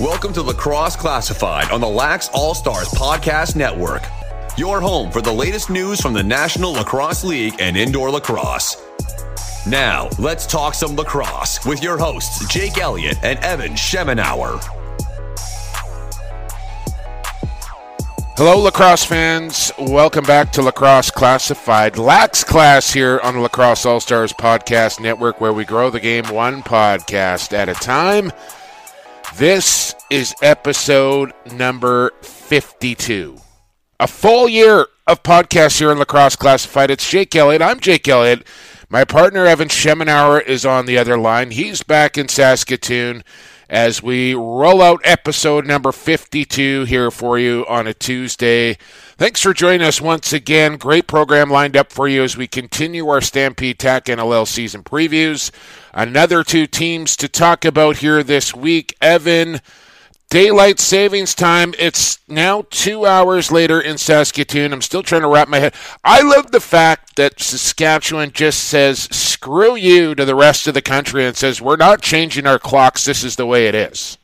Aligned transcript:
Welcome 0.00 0.32
to 0.32 0.42
Lacrosse 0.42 0.96
Classified 0.96 1.70
on 1.70 1.82
the 1.82 1.88
Lax 1.88 2.30
All 2.32 2.54
Stars 2.54 2.88
Podcast 2.88 3.54
Network, 3.54 4.02
your 4.56 4.80
home 4.80 5.10
for 5.10 5.20
the 5.20 5.30
latest 5.30 5.68
news 5.68 6.00
from 6.00 6.14
the 6.14 6.22
National 6.22 6.72
Lacrosse 6.72 7.22
League 7.22 7.56
and 7.60 7.76
indoor 7.76 8.10
lacrosse. 8.10 8.82
Now, 9.66 10.08
let's 10.18 10.46
talk 10.46 10.72
some 10.72 10.96
lacrosse 10.96 11.66
with 11.66 11.82
your 11.82 11.98
hosts, 11.98 12.46
Jake 12.48 12.78
Elliott 12.78 13.18
and 13.22 13.38
Evan 13.40 13.72
Schemenauer. 13.72 14.79
Hello, 18.42 18.58
lacrosse 18.58 19.04
fans. 19.04 19.70
Welcome 19.78 20.24
back 20.24 20.50
to 20.52 20.62
Lacrosse 20.62 21.10
Classified. 21.10 21.98
Lax 21.98 22.42
Class 22.42 22.90
here 22.90 23.20
on 23.22 23.34
the 23.34 23.40
Lacrosse 23.40 23.84
All 23.84 24.00
Stars 24.00 24.32
Podcast 24.32 24.98
Network, 24.98 25.42
where 25.42 25.52
we 25.52 25.66
grow 25.66 25.90
the 25.90 26.00
game 26.00 26.24
one 26.28 26.62
podcast 26.62 27.52
at 27.52 27.68
a 27.68 27.74
time. 27.74 28.32
This 29.36 29.94
is 30.08 30.34
episode 30.40 31.34
number 31.52 32.12
52. 32.22 33.36
A 34.00 34.06
full 34.06 34.48
year 34.48 34.86
of 35.06 35.22
podcasts 35.22 35.78
here 35.78 35.90
on 35.90 35.98
Lacrosse 35.98 36.36
Classified. 36.36 36.90
It's 36.90 37.10
Jake 37.10 37.36
Elliott. 37.36 37.60
I'm 37.60 37.78
Jake 37.78 38.08
Elliott. 38.08 38.46
My 38.88 39.04
partner, 39.04 39.44
Evan 39.44 39.68
Schemenauer, 39.68 40.42
is 40.42 40.64
on 40.64 40.86
the 40.86 40.96
other 40.96 41.18
line. 41.18 41.50
He's 41.50 41.82
back 41.82 42.16
in 42.16 42.28
Saskatoon 42.28 43.22
as 43.70 44.02
we 44.02 44.34
roll 44.34 44.82
out 44.82 45.00
episode 45.04 45.64
number 45.64 45.92
52 45.92 46.84
here 46.84 47.10
for 47.12 47.38
you 47.38 47.64
on 47.68 47.86
a 47.86 47.94
Tuesday. 47.94 48.76
Thanks 49.16 49.40
for 49.40 49.54
joining 49.54 49.86
us 49.86 50.00
once 50.00 50.32
again. 50.32 50.76
Great 50.76 51.06
program 51.06 51.48
lined 51.48 51.76
up 51.76 51.92
for 51.92 52.08
you 52.08 52.24
as 52.24 52.36
we 52.36 52.48
continue 52.48 53.08
our 53.08 53.20
Stampede 53.20 53.78
Tack 53.78 54.06
NLL 54.06 54.46
season 54.46 54.82
previews. 54.82 55.52
Another 55.94 56.42
two 56.42 56.66
teams 56.66 57.16
to 57.16 57.28
talk 57.28 57.64
about 57.64 57.98
here 57.98 58.24
this 58.24 58.52
week. 58.52 58.96
Evan, 59.00 59.60
Daylight 60.30 60.78
savings 60.78 61.34
time. 61.34 61.74
It's 61.76 62.20
now 62.28 62.64
two 62.70 63.04
hours 63.04 63.50
later 63.50 63.80
in 63.80 63.98
Saskatoon. 63.98 64.72
I'm 64.72 64.80
still 64.80 65.02
trying 65.02 65.22
to 65.22 65.28
wrap 65.28 65.48
my 65.48 65.58
head. 65.58 65.74
I 66.04 66.22
love 66.22 66.52
the 66.52 66.60
fact 66.60 67.16
that 67.16 67.40
Saskatchewan 67.40 68.30
just 68.30 68.62
says, 68.64 69.08
screw 69.10 69.74
you 69.74 70.14
to 70.14 70.24
the 70.24 70.36
rest 70.36 70.68
of 70.68 70.74
the 70.74 70.82
country 70.82 71.26
and 71.26 71.36
says, 71.36 71.60
we're 71.60 71.76
not 71.76 72.00
changing 72.00 72.46
our 72.46 72.60
clocks. 72.60 73.04
This 73.04 73.24
is 73.24 73.34
the 73.34 73.44
way 73.44 73.66
it 73.66 73.74
is. 73.74 74.18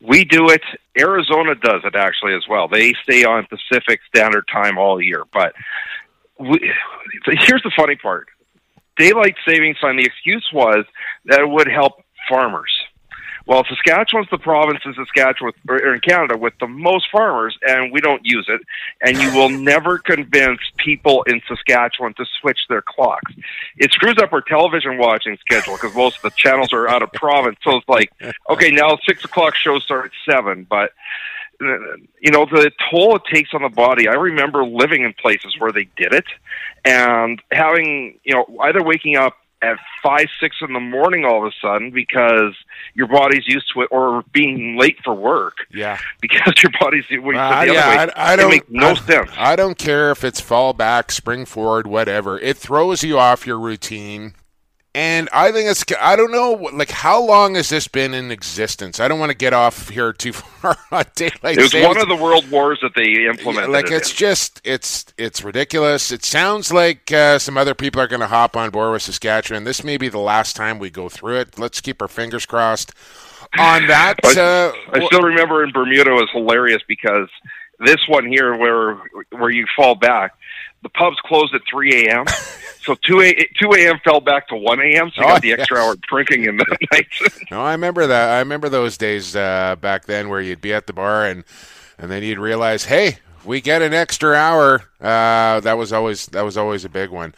We 0.00 0.24
do 0.24 0.50
it. 0.50 0.62
Arizona 0.98 1.54
does 1.54 1.82
it 1.84 1.94
actually 1.94 2.34
as 2.34 2.42
well. 2.48 2.66
They 2.66 2.92
stay 3.04 3.24
on 3.24 3.46
Pacific 3.46 4.00
Standard 4.08 4.48
Time 4.52 4.78
all 4.78 5.00
year. 5.00 5.22
But 5.32 5.54
we, 6.40 6.72
here's 7.24 7.62
the 7.62 7.72
funny 7.76 7.94
part 7.94 8.26
daylight 8.96 9.36
savings 9.46 9.78
time, 9.78 9.96
the 9.96 10.04
excuse 10.04 10.48
was 10.52 10.84
that 11.26 11.38
it 11.38 11.48
would 11.48 11.68
help 11.68 12.02
farmers 12.28 12.72
well, 13.46 13.64
Saskatchewan's 13.68 14.28
the 14.30 14.38
province 14.38 14.80
in 14.84 14.94
Saskatchewan 14.94 15.52
or 15.68 15.94
in 15.94 16.00
Canada 16.00 16.36
with 16.36 16.54
the 16.58 16.66
most 16.66 17.06
farmers, 17.12 17.56
and 17.62 17.92
we 17.92 18.00
don't 18.00 18.22
use 18.24 18.46
it. 18.48 18.60
And 19.02 19.16
you 19.22 19.32
will 19.32 19.48
never 19.48 19.98
convince 19.98 20.58
people 20.78 21.22
in 21.24 21.40
Saskatchewan 21.46 22.14
to 22.14 22.26
switch 22.40 22.58
their 22.68 22.82
clocks. 22.82 23.32
It 23.76 23.92
screws 23.92 24.16
up 24.20 24.32
our 24.32 24.40
television 24.40 24.98
watching 24.98 25.38
schedule 25.38 25.74
because 25.74 25.94
most 25.94 26.16
of 26.16 26.22
the 26.22 26.32
channels 26.36 26.72
are 26.72 26.88
out 26.88 27.02
of 27.02 27.12
province. 27.12 27.56
So 27.62 27.76
it's 27.76 27.88
like, 27.88 28.10
okay, 28.50 28.70
now 28.70 28.98
six 29.06 29.24
o'clock 29.24 29.54
shows 29.54 29.84
start 29.84 30.06
at 30.06 30.32
seven, 30.32 30.66
but 30.68 30.90
you 31.60 32.30
know 32.30 32.44
the 32.44 32.70
toll 32.90 33.16
it 33.16 33.22
takes 33.32 33.54
on 33.54 33.62
the 33.62 33.68
body 33.70 34.08
i 34.08 34.12
remember 34.12 34.62
living 34.62 35.04
in 35.04 35.14
places 35.14 35.54
where 35.58 35.72
they 35.72 35.88
did 35.96 36.12
it 36.12 36.26
and 36.84 37.40
having 37.50 38.18
you 38.24 38.34
know 38.34 38.44
either 38.60 38.82
waking 38.82 39.16
up 39.16 39.38
at 39.62 39.78
five, 40.02 40.26
six 40.38 40.56
in 40.60 40.72
the 40.72 40.80
morning 40.80 41.24
all 41.24 41.44
of 41.44 41.52
a 41.52 41.54
sudden 41.60 41.90
because 41.90 42.54
your 42.94 43.06
body's 43.06 43.46
used 43.46 43.72
to 43.72 43.82
it, 43.82 43.88
or 43.90 44.22
being 44.32 44.76
late 44.78 44.98
for 45.02 45.14
work. 45.14 45.58
Yeah, 45.72 45.98
because 46.20 46.54
your 46.62 46.72
body's 46.80 47.04
well, 47.10 47.38
uh, 47.38 47.64
yeah. 47.64 48.06
Way, 48.06 48.12
I, 48.16 48.32
I 48.32 48.36
don't 48.36 48.50
make 48.50 48.70
no 48.70 48.90
I, 48.90 48.94
sense. 48.94 49.30
I 49.36 49.56
don't 49.56 49.78
care 49.78 50.10
if 50.10 50.24
it's 50.24 50.40
fall 50.40 50.72
back, 50.72 51.10
spring 51.10 51.44
forward, 51.46 51.86
whatever. 51.86 52.38
It 52.38 52.56
throws 52.56 53.02
you 53.02 53.18
off 53.18 53.46
your 53.46 53.58
routine. 53.58 54.34
And 54.96 55.28
I 55.30 55.52
think 55.52 55.68
it's, 55.68 55.84
I 56.00 56.16
don't 56.16 56.32
know, 56.32 56.52
like, 56.72 56.90
how 56.90 57.22
long 57.22 57.56
has 57.56 57.68
this 57.68 57.86
been 57.86 58.14
in 58.14 58.30
existence? 58.30 58.98
I 58.98 59.08
don't 59.08 59.20
want 59.20 59.30
to 59.30 59.36
get 59.36 59.52
off 59.52 59.90
here 59.90 60.10
too 60.14 60.32
far 60.32 60.74
on 60.90 61.04
daylight 61.14 61.58
It 61.58 61.62
was 61.62 61.74
one 61.74 61.98
of 61.98 62.08
the 62.08 62.16
world 62.16 62.50
wars 62.50 62.78
that 62.80 62.94
they 62.96 63.26
implemented. 63.26 63.68
Like, 63.68 63.90
it's 63.90 64.10
in. 64.10 64.16
just, 64.16 64.62
it's 64.64 65.04
it's 65.18 65.44
ridiculous. 65.44 66.10
It 66.10 66.24
sounds 66.24 66.72
like 66.72 67.12
uh, 67.12 67.38
some 67.38 67.58
other 67.58 67.74
people 67.74 68.00
are 68.00 68.06
going 68.06 68.20
to 68.20 68.26
hop 68.26 68.56
on 68.56 68.70
board 68.70 68.92
with 68.92 69.02
Saskatchewan. 69.02 69.64
This 69.64 69.84
may 69.84 69.98
be 69.98 70.08
the 70.08 70.18
last 70.18 70.56
time 70.56 70.78
we 70.78 70.88
go 70.88 71.10
through 71.10 71.40
it. 71.40 71.58
Let's 71.58 71.82
keep 71.82 72.00
our 72.00 72.08
fingers 72.08 72.46
crossed 72.46 72.92
on 73.58 73.86
that. 73.88 74.14
Uh, 74.24 74.72
I 74.92 75.04
still 75.04 75.20
remember 75.20 75.62
in 75.62 75.72
Bermuda 75.72 76.10
it 76.10 76.14
was 76.14 76.30
hilarious 76.32 76.80
because 76.88 77.28
this 77.80 78.00
one 78.08 78.26
here 78.26 78.56
where 78.56 78.94
where 79.30 79.50
you 79.50 79.66
fall 79.76 79.94
back, 79.94 80.34
the 80.86 80.90
pubs 80.90 81.16
closed 81.24 81.54
at 81.54 81.62
3 81.70 82.06
a.m. 82.06 82.24
So 82.82 82.94
2 82.94 83.20
a, 83.20 83.34
2 83.60 83.72
a.m. 83.78 83.98
fell 84.04 84.20
back 84.20 84.46
to 84.46 84.56
1 84.56 84.78
a.m. 84.78 85.10
So 85.10 85.22
you 85.22 85.26
oh, 85.26 85.30
got 85.30 85.42
the 85.42 85.48
yes. 85.48 85.58
extra 85.58 85.78
hour 85.78 85.96
drinking 86.08 86.44
in 86.44 86.56
the 86.56 86.78
night. 86.92 87.08
no, 87.50 87.60
I 87.60 87.72
remember 87.72 88.06
that. 88.06 88.28
I 88.28 88.38
remember 88.38 88.68
those 88.68 88.96
days 88.96 89.34
uh, 89.34 89.74
back 89.80 90.04
then 90.04 90.28
where 90.28 90.40
you'd 90.40 90.60
be 90.60 90.72
at 90.72 90.86
the 90.86 90.92
bar 90.92 91.26
and 91.26 91.42
and 91.98 92.12
then 92.12 92.22
you'd 92.22 92.38
realize, 92.38 92.84
hey, 92.84 93.18
we 93.44 93.60
get 93.60 93.82
an 93.82 93.92
extra 93.92 94.36
hour. 94.36 94.84
Uh, 95.00 95.58
that 95.58 95.76
was 95.76 95.92
always 95.92 96.26
that 96.26 96.42
was 96.42 96.56
always 96.56 96.84
a 96.84 96.88
big 96.88 97.10
one. 97.10 97.34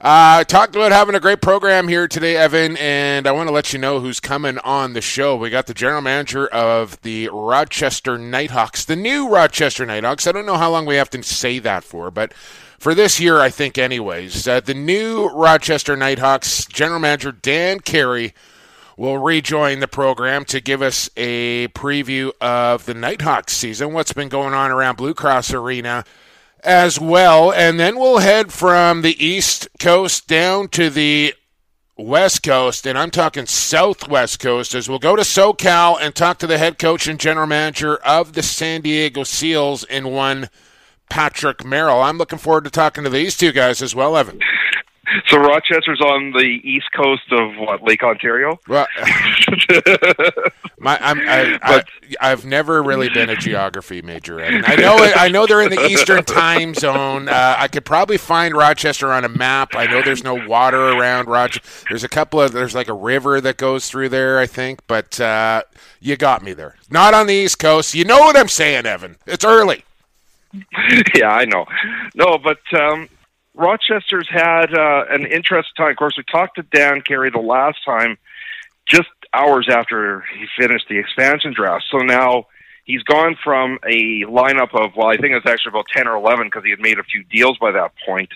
Uh, 0.00 0.44
talked 0.44 0.74
about 0.74 0.92
having 0.92 1.14
a 1.14 1.20
great 1.20 1.42
program 1.42 1.86
here 1.86 2.08
today, 2.08 2.36
Evan, 2.36 2.78
and 2.78 3.26
I 3.26 3.32
want 3.32 3.48
to 3.48 3.52
let 3.52 3.74
you 3.74 3.78
know 3.78 4.00
who's 4.00 4.20
coming 4.20 4.56
on 4.60 4.94
the 4.94 5.02
show. 5.02 5.36
We 5.36 5.50
got 5.50 5.66
the 5.66 5.74
general 5.74 6.00
manager 6.00 6.46
of 6.46 6.98
the 7.02 7.28
Rochester 7.30 8.16
Knighthawks, 8.16 8.86
the 8.86 8.96
new 8.96 9.28
Rochester 9.28 9.84
Knighthawks. 9.84 10.26
I 10.26 10.32
don't 10.32 10.46
know 10.46 10.56
how 10.56 10.70
long 10.70 10.86
we 10.86 10.94
have 10.94 11.10
to 11.10 11.22
say 11.22 11.58
that 11.58 11.84
for, 11.84 12.10
but 12.10 12.32
for 12.78 12.94
this 12.94 13.20
year, 13.20 13.40
I 13.40 13.50
think, 13.50 13.76
anyways. 13.76 14.46
Uh, 14.46 14.60
the 14.60 14.74
new 14.74 15.28
Rochester 15.28 15.96
Knighthawks 15.96 16.66
general 16.66 17.00
manager, 17.00 17.32
Dan 17.32 17.80
Carey, 17.80 18.34
will 18.96 19.18
rejoin 19.18 19.80
the 19.80 19.88
program 19.88 20.44
to 20.46 20.60
give 20.60 20.82
us 20.82 21.08
a 21.16 21.68
preview 21.68 22.32
of 22.40 22.84
the 22.86 22.94
Knighthawks 22.94 23.52
season, 23.52 23.92
what's 23.92 24.12
been 24.12 24.28
going 24.28 24.54
on 24.54 24.70
around 24.70 24.96
Blue 24.96 25.14
Cross 25.14 25.52
Arena 25.52 26.04
as 26.64 26.98
well. 26.98 27.52
And 27.52 27.78
then 27.78 27.98
we'll 27.98 28.18
head 28.18 28.52
from 28.52 29.02
the 29.02 29.24
East 29.24 29.68
Coast 29.78 30.26
down 30.26 30.68
to 30.68 30.90
the 30.90 31.34
West 31.96 32.44
Coast, 32.44 32.86
and 32.86 32.96
I'm 32.96 33.10
talking 33.10 33.46
Southwest 33.46 34.38
Coast, 34.38 34.72
as 34.72 34.88
we'll 34.88 35.00
go 35.00 35.16
to 35.16 35.22
SoCal 35.22 35.98
and 36.00 36.14
talk 36.14 36.38
to 36.38 36.46
the 36.46 36.58
head 36.58 36.78
coach 36.78 37.08
and 37.08 37.18
general 37.18 37.48
manager 37.48 37.96
of 37.96 38.34
the 38.34 38.42
San 38.42 38.82
Diego 38.82 39.24
Seals 39.24 39.82
in 39.82 40.12
one 40.12 40.48
Patrick 41.08 41.64
Merrill. 41.64 42.02
I'm 42.02 42.18
looking 42.18 42.38
forward 42.38 42.64
to 42.64 42.70
talking 42.70 43.04
to 43.04 43.10
these 43.10 43.36
two 43.36 43.52
guys 43.52 43.82
as 43.82 43.94
well, 43.94 44.16
Evan. 44.16 44.40
So 45.28 45.38
Rochester's 45.38 46.00
on 46.00 46.32
the 46.32 46.60
east 46.62 46.88
coast 46.94 47.32
of 47.32 47.56
what 47.56 47.82
Lake 47.82 48.02
Ontario. 48.02 48.60
Well, 48.68 48.86
my, 50.78 50.98
I'm, 51.00 51.20
I, 51.20 51.82
I, 52.20 52.28
have 52.28 52.44
never 52.44 52.82
really 52.82 53.08
been 53.08 53.30
a 53.30 53.36
geography 53.36 54.02
major. 54.02 54.40
Evan. 54.40 54.64
I 54.66 54.76
know 54.76 54.96
I 54.98 55.28
know 55.28 55.46
they're 55.46 55.62
in 55.62 55.70
the 55.70 55.86
eastern 55.86 56.24
time 56.24 56.74
zone. 56.74 57.28
Uh, 57.28 57.56
I 57.58 57.68
could 57.68 57.84
probably 57.84 58.18
find 58.18 58.54
Rochester 58.54 59.12
on 59.12 59.24
a 59.24 59.28
map. 59.28 59.74
I 59.74 59.86
know 59.86 60.02
there's 60.02 60.24
no 60.24 60.46
water 60.46 60.88
around 60.88 61.28
Rochester. 61.28 61.86
There's 61.88 62.04
a 62.04 62.08
couple 62.08 62.40
of 62.40 62.52
there's 62.52 62.74
like 62.74 62.88
a 62.88 62.94
river 62.94 63.40
that 63.40 63.56
goes 63.56 63.88
through 63.88 64.10
there, 64.10 64.38
I 64.38 64.46
think. 64.46 64.80
But 64.86 65.18
uh, 65.20 65.62
you 66.00 66.16
got 66.16 66.42
me 66.42 66.52
there. 66.52 66.76
Not 66.90 67.14
on 67.14 67.26
the 67.26 67.34
east 67.34 67.58
coast. 67.58 67.94
You 67.94 68.04
know 68.04 68.18
what 68.18 68.36
I'm 68.36 68.48
saying, 68.48 68.84
Evan? 68.84 69.16
It's 69.26 69.44
early. 69.44 69.84
yeah, 71.14 71.30
I 71.30 71.44
know. 71.44 71.66
No, 72.14 72.38
but 72.38 72.60
um, 72.78 73.08
Rochester's 73.54 74.28
had 74.30 74.72
uh, 74.74 75.04
an 75.10 75.26
interesting 75.26 75.74
time. 75.76 75.90
Of 75.90 75.96
course, 75.96 76.16
we 76.16 76.24
talked 76.30 76.56
to 76.56 76.62
Dan 76.62 77.02
Carey 77.02 77.30
the 77.30 77.38
last 77.38 77.78
time, 77.84 78.16
just 78.86 79.08
hours 79.34 79.68
after 79.70 80.24
he 80.38 80.46
finished 80.58 80.86
the 80.88 80.98
expansion 80.98 81.52
draft. 81.52 81.84
So 81.90 81.98
now 81.98 82.46
he's 82.84 83.02
gone 83.02 83.36
from 83.42 83.78
a 83.86 84.24
lineup 84.24 84.74
of 84.74 84.96
well, 84.96 85.08
I 85.08 85.16
think 85.16 85.34
it's 85.34 85.46
actually 85.46 85.70
about 85.70 85.86
ten 85.94 86.08
or 86.08 86.16
eleven 86.16 86.46
because 86.46 86.64
he 86.64 86.70
had 86.70 86.80
made 86.80 86.98
a 86.98 87.04
few 87.04 87.22
deals 87.24 87.58
by 87.58 87.72
that 87.72 87.92
point, 88.06 88.30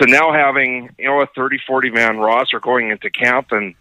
to 0.00 0.06
now 0.06 0.32
having 0.32 0.90
you 0.98 1.06
know 1.06 1.20
a 1.20 1.26
30, 1.26 1.58
40 1.66 1.90
man 1.90 2.18
roster 2.18 2.60
going 2.60 2.90
into 2.90 3.10
camp 3.10 3.48
and 3.50 3.74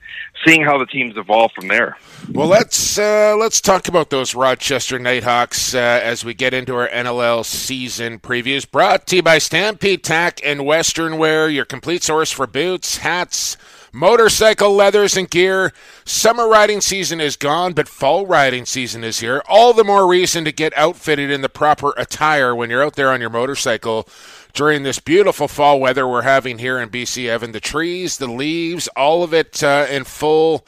seeing 0.46 0.64
how 0.64 0.78
the 0.78 0.86
teams 0.86 1.16
evolve 1.18 1.52
from 1.54 1.68
there. 1.68 1.98
Well, 2.31 2.48
let's 2.48 2.98
uh, 2.98 3.36
let's 3.38 3.62
talk 3.62 3.88
about 3.88 4.10
those 4.10 4.36
Rochester 4.36 5.00
Knighthawks 5.00 5.74
uh, 5.74 5.78
as 5.78 6.25
we 6.25 6.34
get 6.34 6.54
into 6.54 6.75
our 6.75 6.88
NLL 6.90 7.46
season 7.46 8.19
previews. 8.19 8.69
Brought 8.69 9.08
to 9.08 9.18
you 9.18 9.24
by 9.24 9.38
Stampede 9.38 10.04
Tack 10.04 10.40
and 10.44 10.66
Western 10.66 11.18
Wear, 11.18 11.50
your 11.50 11.66
complete 11.66 12.04
source 12.04 12.31
for 12.31 12.48
boots, 12.48 12.98
hats 12.98 13.58
motorcycle 13.98 14.74
leathers 14.74 15.18
and 15.18 15.30
gear. 15.30 15.74
Summer 16.06 16.48
riding 16.48 16.81
season 16.81 17.19
is 17.19 17.36
gone, 17.36 17.74
but 17.74 17.88
fall 17.88 18.25
riding 18.25 18.66
season 18.66 19.04
is 19.04 19.19
here. 19.19 19.42
All 19.48 19.74
the 19.74 19.84
more 19.84 20.08
reason 20.08 20.46
to 20.46 20.52
get 20.52 20.78
outfitted 20.78 21.31
in 21.31 21.42
the 21.42 21.50
proper 21.50 21.94
attire 21.98 22.56
when 22.56 22.69
you're 22.69 22.84
out 22.84 22.96
there 22.96 23.12
on 23.12 23.22
your 23.22 23.30
motorcycle 23.30 24.08
during 24.57 24.81
this 24.81 24.98
beautiful 24.98 25.48
fall 25.48 25.80
weather 25.80 26.07
we're 26.07 26.24
having 26.24 26.57
here 26.57 26.80
in 26.80 26.89
BC, 26.89 27.30
Evan. 27.30 27.51
The 27.51 27.59
trees, 27.59 28.18
the 28.18 28.25
leaves, 28.25 28.88
all 28.98 29.21
of 29.21 29.31
it 29.31 29.63
uh, 29.63 29.86
in 29.88 30.04
full 30.04 30.65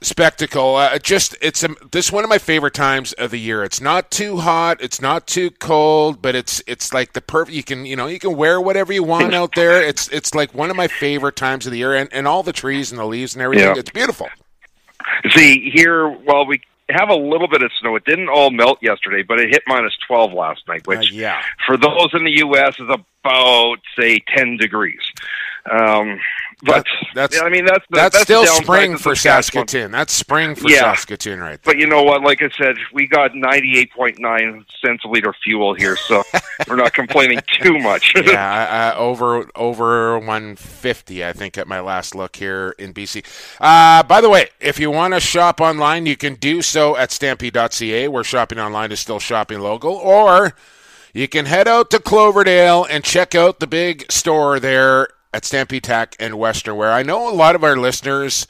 spectacle. 0.00 0.76
Uh, 0.76 0.96
just 1.00 1.36
it's 1.42 1.64
a, 1.64 1.74
this 1.90 2.12
one 2.12 2.22
of 2.22 2.30
my 2.30 2.38
favorite 2.38 2.72
times 2.72 3.12
of 3.14 3.32
the 3.32 3.40
year. 3.40 3.64
It's 3.64 3.80
not 3.80 4.12
too 4.12 4.36
hot, 4.36 4.80
it's 4.80 5.00
not 5.00 5.26
too 5.26 5.50
cold, 5.50 6.22
but 6.22 6.36
it's 6.36 6.62
it's 6.68 6.94
like 6.94 7.14
the 7.14 7.20
perfect. 7.20 7.56
You 7.56 7.64
can 7.64 7.84
you 7.84 7.96
know 7.96 8.06
you 8.06 8.20
can 8.20 8.36
wear 8.36 8.60
whatever 8.60 8.92
you 8.92 9.02
want 9.02 9.34
out 9.34 9.56
there. 9.56 9.82
It's 9.82 10.06
it's 10.08 10.36
like 10.36 10.54
one 10.54 10.70
of 10.70 10.76
my 10.76 10.86
favorite 10.86 11.34
times 11.34 11.66
of 11.66 11.72
the 11.72 11.78
year, 11.78 11.94
and, 11.94 12.08
and 12.12 12.28
all 12.28 12.44
the 12.44 12.52
trees 12.52 12.92
and 12.92 12.98
the 13.00 13.04
leaves 13.06 13.34
and 13.34 13.42
everything. 13.42 13.74
Yeah. 13.74 13.74
It's 13.76 13.90
beautiful. 13.90 14.28
See 15.30 15.68
here, 15.68 16.08
well 16.08 16.46
we 16.46 16.60
have 16.88 17.08
a 17.08 17.14
little 17.14 17.48
bit 17.48 17.62
of 17.62 17.70
snow. 17.80 17.96
It 17.96 18.04
didn't 18.04 18.28
all 18.28 18.50
melt 18.50 18.78
yesterday, 18.82 19.22
but 19.22 19.40
it 19.40 19.50
hit 19.50 19.62
minus 19.66 19.96
twelve 20.06 20.32
last 20.32 20.62
night, 20.68 20.86
which 20.86 21.12
uh, 21.12 21.16
yeah. 21.16 21.42
for 21.66 21.76
those 21.76 22.10
in 22.12 22.24
the 22.24 22.38
U.S. 22.38 22.74
is 22.78 22.88
about 22.88 23.78
say 23.98 24.20
ten 24.34 24.56
degrees. 24.56 25.00
Um, 25.70 26.18
but 26.62 26.86
that's, 27.14 27.40
I 27.40 27.48
mean, 27.48 27.64
that's 27.64 27.84
the, 27.90 27.96
that's, 27.96 28.14
that's 28.14 28.22
still 28.24 28.46
spring 28.46 28.96
for 28.96 29.16
Saskatoon. 29.16 29.90
That's 29.90 30.12
spring 30.12 30.54
for 30.54 30.70
yeah. 30.70 30.94
Saskatoon, 30.94 31.40
right? 31.40 31.60
There. 31.62 31.74
But 31.74 31.78
you 31.78 31.88
know 31.88 32.04
what? 32.04 32.22
Like 32.22 32.40
I 32.40 32.50
said, 32.50 32.76
we 32.92 33.08
got 33.08 33.34
ninety-eight 33.34 33.92
point 33.92 34.20
nine 34.20 34.64
cents 34.80 35.04
a 35.04 35.08
liter 35.08 35.34
fuel 35.42 35.74
here, 35.74 35.96
so 35.96 36.22
we're 36.68 36.76
not 36.76 36.94
complaining 36.94 37.40
too 37.60 37.78
much. 37.78 38.14
yeah, 38.14 38.92
uh, 38.94 38.98
over 38.98 39.48
over 39.56 40.20
one 40.20 40.54
fifty, 40.54 41.24
I 41.24 41.32
think, 41.32 41.58
at 41.58 41.66
my 41.66 41.80
last 41.80 42.14
look 42.14 42.36
here 42.36 42.76
in 42.78 42.94
BC. 42.94 43.24
Uh, 43.60 44.04
by 44.04 44.20
the 44.20 44.30
way, 44.30 44.48
if 44.60 44.78
you 44.78 44.90
want 44.90 45.14
to 45.14 45.20
shop 45.20 45.60
online, 45.60 46.06
you 46.06 46.16
can 46.16 46.36
do 46.36 46.62
so 46.62 46.96
at 46.96 47.10
Stampede.ca, 47.10 48.06
where 48.06 48.22
shopping 48.22 48.60
online 48.60 48.92
is 48.92 49.00
still 49.00 49.18
shopping 49.18 49.58
local, 49.58 49.94
or 49.94 50.54
you 51.12 51.26
can 51.26 51.46
head 51.46 51.66
out 51.66 51.90
to 51.90 51.98
Cloverdale 51.98 52.84
and 52.84 53.02
check 53.02 53.34
out 53.34 53.58
the 53.58 53.66
big 53.66 54.10
store 54.12 54.60
there 54.60 55.08
at 55.32 55.44
Stampede 55.44 55.84
Tack 55.84 56.16
and 56.18 56.38
Western 56.38 56.76
Wear. 56.76 56.92
I 56.92 57.02
know 57.02 57.28
a 57.28 57.34
lot 57.34 57.54
of 57.54 57.64
our 57.64 57.76
listeners 57.76 58.46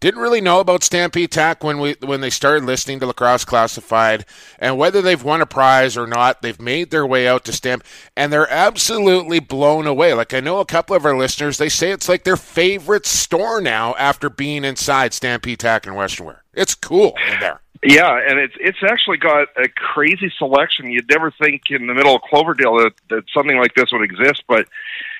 didn't 0.00 0.20
really 0.20 0.40
know 0.40 0.60
about 0.60 0.84
Stampede 0.84 1.30
Tack 1.30 1.64
when 1.64 1.78
we 1.78 1.96
when 2.04 2.20
they 2.20 2.30
started 2.30 2.64
listening 2.64 3.00
to 3.00 3.06
Lacrosse 3.06 3.44
Classified, 3.44 4.26
and 4.58 4.76
whether 4.76 5.00
they've 5.00 5.22
won 5.22 5.40
a 5.40 5.46
prize 5.46 5.96
or 5.96 6.06
not, 6.06 6.42
they've 6.42 6.60
made 6.60 6.90
their 6.90 7.06
way 7.06 7.26
out 7.26 7.44
to 7.46 7.52
Stamp, 7.52 7.82
and 8.16 8.32
they're 8.32 8.50
absolutely 8.50 9.40
blown 9.40 9.86
away. 9.86 10.12
Like 10.14 10.34
I 10.34 10.40
know 10.40 10.60
a 10.60 10.66
couple 10.66 10.94
of 10.94 11.04
our 11.04 11.16
listeners, 11.16 11.58
they 11.58 11.68
say 11.68 11.92
it's 11.92 12.08
like 12.08 12.24
their 12.24 12.36
favorite 12.36 13.06
store 13.06 13.60
now 13.60 13.94
after 13.98 14.28
being 14.28 14.64
inside 14.64 15.14
Stampede 15.14 15.60
Tack 15.60 15.86
and 15.86 15.96
Western 15.96 16.26
Wear. 16.26 16.42
It's 16.52 16.74
cool 16.74 17.14
in 17.32 17.40
there. 17.40 17.60
Yeah, 17.82 18.20
and 18.26 18.38
it's 18.38 18.54
it's 18.58 18.82
actually 18.82 19.18
got 19.18 19.48
a 19.56 19.68
crazy 19.68 20.32
selection. 20.38 20.90
You'd 20.90 21.08
never 21.08 21.30
think 21.30 21.62
in 21.70 21.86
the 21.86 21.94
middle 21.94 22.16
of 22.16 22.22
Cloverdale 22.22 22.76
that, 22.78 22.92
that 23.10 23.24
something 23.34 23.58
like 23.58 23.74
this 23.74 23.92
would 23.92 24.02
exist, 24.02 24.42
but 24.48 24.66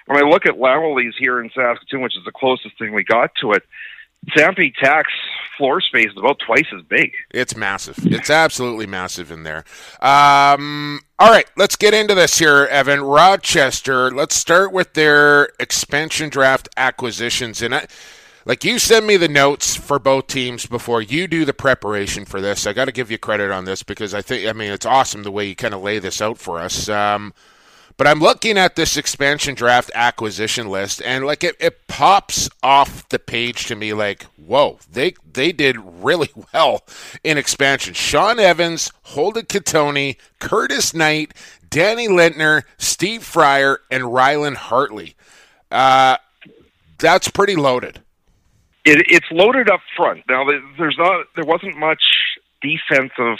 when 0.06 0.22
I 0.22 0.28
look 0.28 0.46
at 0.46 0.58
Lammle's 0.58 1.14
here 1.18 1.40
in 1.40 1.50
Saskatoon, 1.50 2.02
which 2.02 2.16
is 2.16 2.24
the 2.24 2.32
closest 2.32 2.78
thing 2.78 2.94
we 2.94 3.04
got 3.04 3.30
to 3.40 3.52
it, 3.52 3.62
Stampede 4.30 4.74
Tack's 4.80 5.12
floor 5.56 5.80
space 5.80 6.10
is 6.10 6.16
about 6.16 6.38
twice 6.44 6.66
as 6.74 6.82
big. 6.82 7.12
It's 7.30 7.56
massive. 7.56 7.98
It's 8.06 8.30
absolutely 8.30 8.86
massive 8.86 9.30
in 9.30 9.44
there. 9.44 9.64
Um, 10.00 11.00
all 11.18 11.30
right, 11.30 11.46
let's 11.56 11.76
get 11.76 11.94
into 11.94 12.14
this 12.14 12.38
here, 12.38 12.66
Evan. 12.66 13.02
Rochester. 13.02 14.10
Let's 14.10 14.34
start 14.34 14.72
with 14.72 14.94
their 14.94 15.50
expansion 15.60 16.28
draft 16.28 16.68
acquisitions, 16.76 17.62
and 17.62 17.74
I, 17.74 17.86
like 18.44 18.64
you 18.64 18.78
send 18.78 19.06
me 19.06 19.16
the 19.16 19.28
notes 19.28 19.76
for 19.76 19.98
both 19.98 20.26
teams 20.26 20.66
before 20.66 21.02
you 21.02 21.26
do 21.26 21.44
the 21.44 21.54
preparation 21.54 22.24
for 22.24 22.40
this. 22.40 22.66
I 22.66 22.72
got 22.72 22.86
to 22.86 22.92
give 22.92 23.10
you 23.10 23.18
credit 23.18 23.50
on 23.50 23.64
this 23.64 23.82
because 23.82 24.12
I 24.12 24.22
think 24.22 24.46
I 24.48 24.52
mean 24.52 24.72
it's 24.72 24.86
awesome 24.86 25.22
the 25.22 25.32
way 25.32 25.46
you 25.46 25.56
kind 25.56 25.74
of 25.74 25.82
lay 25.82 25.98
this 25.98 26.20
out 26.20 26.38
for 26.38 26.58
us. 26.58 26.88
Um, 26.88 27.32
but 27.96 28.06
I'm 28.06 28.20
looking 28.20 28.58
at 28.58 28.76
this 28.76 28.96
expansion 28.96 29.54
draft 29.54 29.90
acquisition 29.94 30.68
list, 30.68 31.00
and 31.02 31.24
like 31.24 31.42
it, 31.42 31.56
it 31.58 31.86
pops 31.86 32.50
off 32.62 33.08
the 33.08 33.18
page 33.18 33.66
to 33.66 33.76
me 33.76 33.92
like, 33.94 34.24
whoa, 34.36 34.78
they 34.90 35.14
they 35.32 35.52
did 35.52 35.78
really 35.78 36.30
well 36.52 36.84
in 37.24 37.38
expansion. 37.38 37.94
Sean 37.94 38.38
Evans, 38.38 38.92
Holden 39.02 39.46
Cattoni, 39.46 40.16
Curtis 40.38 40.92
Knight, 40.92 41.32
Danny 41.70 42.08
Lintner, 42.08 42.64
Steve 42.78 43.22
Fryer, 43.22 43.80
and 43.90 44.04
Rylan 44.04 44.56
Hartley. 44.56 45.14
Uh, 45.70 46.16
that's 46.98 47.28
pretty 47.28 47.56
loaded. 47.56 48.00
It, 48.84 49.04
it's 49.08 49.26
loaded 49.30 49.68
up 49.70 49.80
front. 49.96 50.22
Now, 50.28 50.44
there's 50.78 50.96
not 50.98 51.26
there 51.34 51.44
wasn't 51.44 51.76
much 51.78 52.02
defensive 52.60 53.38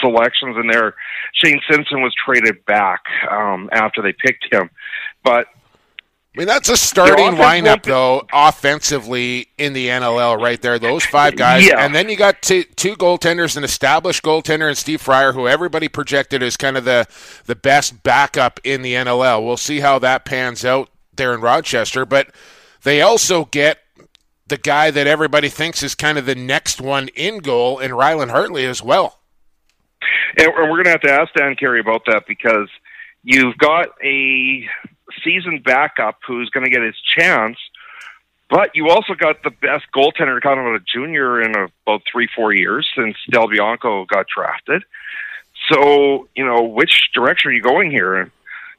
selections 0.00 0.56
in 0.56 0.66
there. 0.66 0.94
Shane 1.34 1.60
Simpson 1.70 2.02
was 2.02 2.14
traded 2.24 2.64
back 2.66 3.00
um, 3.30 3.68
after 3.72 4.02
they 4.02 4.12
picked 4.12 4.52
him, 4.52 4.70
but 5.24 5.46
I 6.34 6.38
mean, 6.38 6.48
that's 6.48 6.70
a 6.70 6.78
starting 6.78 7.32
lineup, 7.32 7.82
though, 7.82 8.26
offensively 8.32 9.48
in 9.58 9.74
the 9.74 9.88
NLL 9.88 10.40
right 10.40 10.60
there. 10.62 10.78
Those 10.78 11.04
five 11.04 11.36
guys. 11.36 11.66
Yeah. 11.66 11.84
And 11.84 11.94
then 11.94 12.08
you 12.08 12.16
got 12.16 12.40
two, 12.40 12.62
two 12.62 12.94
goaltenders, 12.96 13.54
an 13.54 13.64
established 13.64 14.22
goaltender 14.22 14.66
and 14.66 14.78
Steve 14.78 15.02
Fryer, 15.02 15.32
who 15.32 15.46
everybody 15.46 15.88
projected 15.88 16.42
as 16.42 16.56
kind 16.56 16.78
of 16.78 16.86
the, 16.86 17.06
the 17.44 17.54
best 17.54 18.02
backup 18.02 18.60
in 18.64 18.80
the 18.80 18.94
NLL. 18.94 19.44
We'll 19.44 19.58
see 19.58 19.80
how 19.80 19.98
that 19.98 20.24
pans 20.24 20.64
out 20.64 20.88
there 21.14 21.34
in 21.34 21.42
Rochester. 21.42 22.06
But 22.06 22.28
they 22.82 23.02
also 23.02 23.44
get 23.44 23.80
the 24.46 24.56
guy 24.56 24.90
that 24.90 25.06
everybody 25.06 25.50
thinks 25.50 25.82
is 25.82 25.94
kind 25.94 26.16
of 26.16 26.24
the 26.24 26.34
next 26.34 26.80
one 26.80 27.08
in 27.08 27.38
goal 27.38 27.78
in 27.78 27.90
Rylan 27.90 28.30
Hartley 28.30 28.64
as 28.64 28.82
well. 28.82 29.18
And 30.36 30.52
we're 30.56 30.82
going 30.82 30.84
to 30.84 30.90
have 30.90 31.00
to 31.02 31.12
ask 31.12 31.32
Dan 31.34 31.56
Carey 31.56 31.80
about 31.80 32.02
that 32.06 32.24
because 32.26 32.68
you've 33.22 33.56
got 33.58 33.88
a 34.02 34.68
seasoned 35.24 35.64
backup 35.64 36.18
who's 36.26 36.50
going 36.50 36.64
to 36.64 36.70
get 36.70 36.82
his 36.82 36.96
chance, 37.16 37.58
but 38.50 38.70
you 38.74 38.88
also 38.88 39.14
got 39.14 39.42
the 39.42 39.50
best 39.50 39.84
goaltender 39.94 40.40
kind 40.40 40.60
of 40.60 40.74
a 40.74 40.80
junior 40.80 41.40
in 41.40 41.54
about 41.54 42.02
three, 42.10 42.28
four 42.34 42.52
years 42.52 42.88
since 42.96 43.16
Del 43.30 43.48
Bianco 43.48 44.04
got 44.06 44.26
drafted. 44.34 44.82
So, 45.70 46.28
you 46.34 46.44
know, 46.44 46.62
which 46.62 47.10
direction 47.14 47.50
are 47.50 47.54
you 47.54 47.62
going 47.62 47.90
here? 47.90 48.30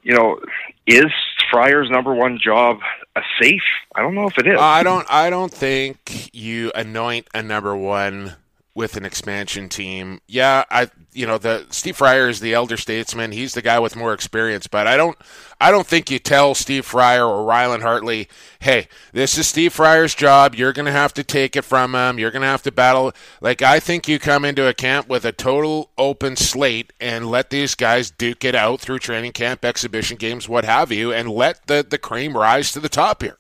You 0.04 0.14
know, 0.16 0.40
is 0.86 1.12
Fryer's 1.50 1.90
number 1.90 2.14
one 2.14 2.38
job 2.44 2.80
a 3.16 3.22
safe? 3.42 3.62
I 3.96 4.02
don't 4.02 4.16
know 4.16 4.28
if 4.28 4.38
it 4.38 4.48
is. 4.48 4.60
I 4.60 4.84
don't. 4.84 5.08
I 5.10 5.30
don't 5.30 5.52
think 5.52 6.30
you 6.34 6.72
anoint 6.76 7.28
a 7.34 7.42
number 7.42 7.76
one 7.76 8.34
with 8.76 8.98
an 8.98 9.06
expansion 9.06 9.70
team. 9.70 10.20
Yeah, 10.28 10.64
I 10.72 10.90
you 11.12 11.28
know 11.28 11.38
the 11.38 11.68
Steve 11.70 11.96
Fryer 11.96 12.28
is 12.28 12.40
the 12.40 12.54
elder 12.54 12.78
statesman. 12.78 13.32
He's 13.32 13.54
the 13.54 13.62
guy 13.62 13.78
with 13.80 13.96
more 13.96 14.14
experience, 14.14 14.66
but 14.68 14.88
I 14.88 14.98
don't 14.98 15.18
I 15.62 15.70
don't 15.70 15.86
think 15.86 16.10
you 16.10 16.18
tell 16.18 16.56
Steve 16.56 16.86
Fryer 16.86 17.26
or 17.26 17.48
Rylan 17.48 17.82
Hartley, 17.82 18.28
"Hey, 18.60 18.88
this 19.12 19.38
is 19.38 19.48
Steve 19.48 19.74
Fryer's 19.74 20.16
job. 20.16 20.56
You're 20.56 20.74
going 20.74 20.88
to 20.88 20.92
have 20.92 21.14
to 21.14 21.24
take 21.24 21.56
it 21.56 21.64
from 21.64 21.94
him. 21.94 22.18
You're 22.18 22.32
going 22.32 22.42
to 22.42 22.48
have 22.48 22.64
to 22.64 22.72
battle." 22.72 23.14
Like 23.42 23.62
I 23.62 23.80
think 23.80 24.08
you 24.08 24.18
come 24.18 24.44
into 24.44 24.68
a 24.68 24.74
camp 24.74 25.08
with 25.08 25.24
a 25.24 25.32
total 25.32 25.92
open 25.98 26.36
slate 26.36 26.94
and 27.00 27.30
let 27.30 27.52
these 27.52 27.76
guys 27.76 28.10
duke 28.10 28.44
it 28.44 28.56
out 28.56 28.82
through 28.82 29.00
training 29.00 29.34
camp, 29.34 29.64
exhibition 29.64 30.18
games, 30.18 30.50
what 30.50 30.66
have 30.66 30.92
you, 30.92 31.14
and 31.14 31.30
let 31.30 31.68
the 31.68 31.86
the 31.88 32.00
cream 32.00 32.36
rise 32.36 32.72
to 32.72 32.80
the 32.80 32.90
top 32.90 33.22
here. 33.22 33.38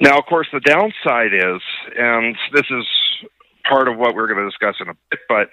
Now, 0.00 0.18
of 0.18 0.26
course, 0.26 0.46
the 0.52 0.60
downside 0.60 1.34
is, 1.34 1.60
and 1.96 2.36
this 2.52 2.66
is 2.70 2.86
part 3.68 3.88
of 3.88 3.96
what 3.98 4.14
we're 4.14 4.26
going 4.26 4.38
to 4.38 4.46
discuss 4.46 4.76
in 4.80 4.88
a 4.88 4.94
bit, 5.10 5.20
but 5.28 5.50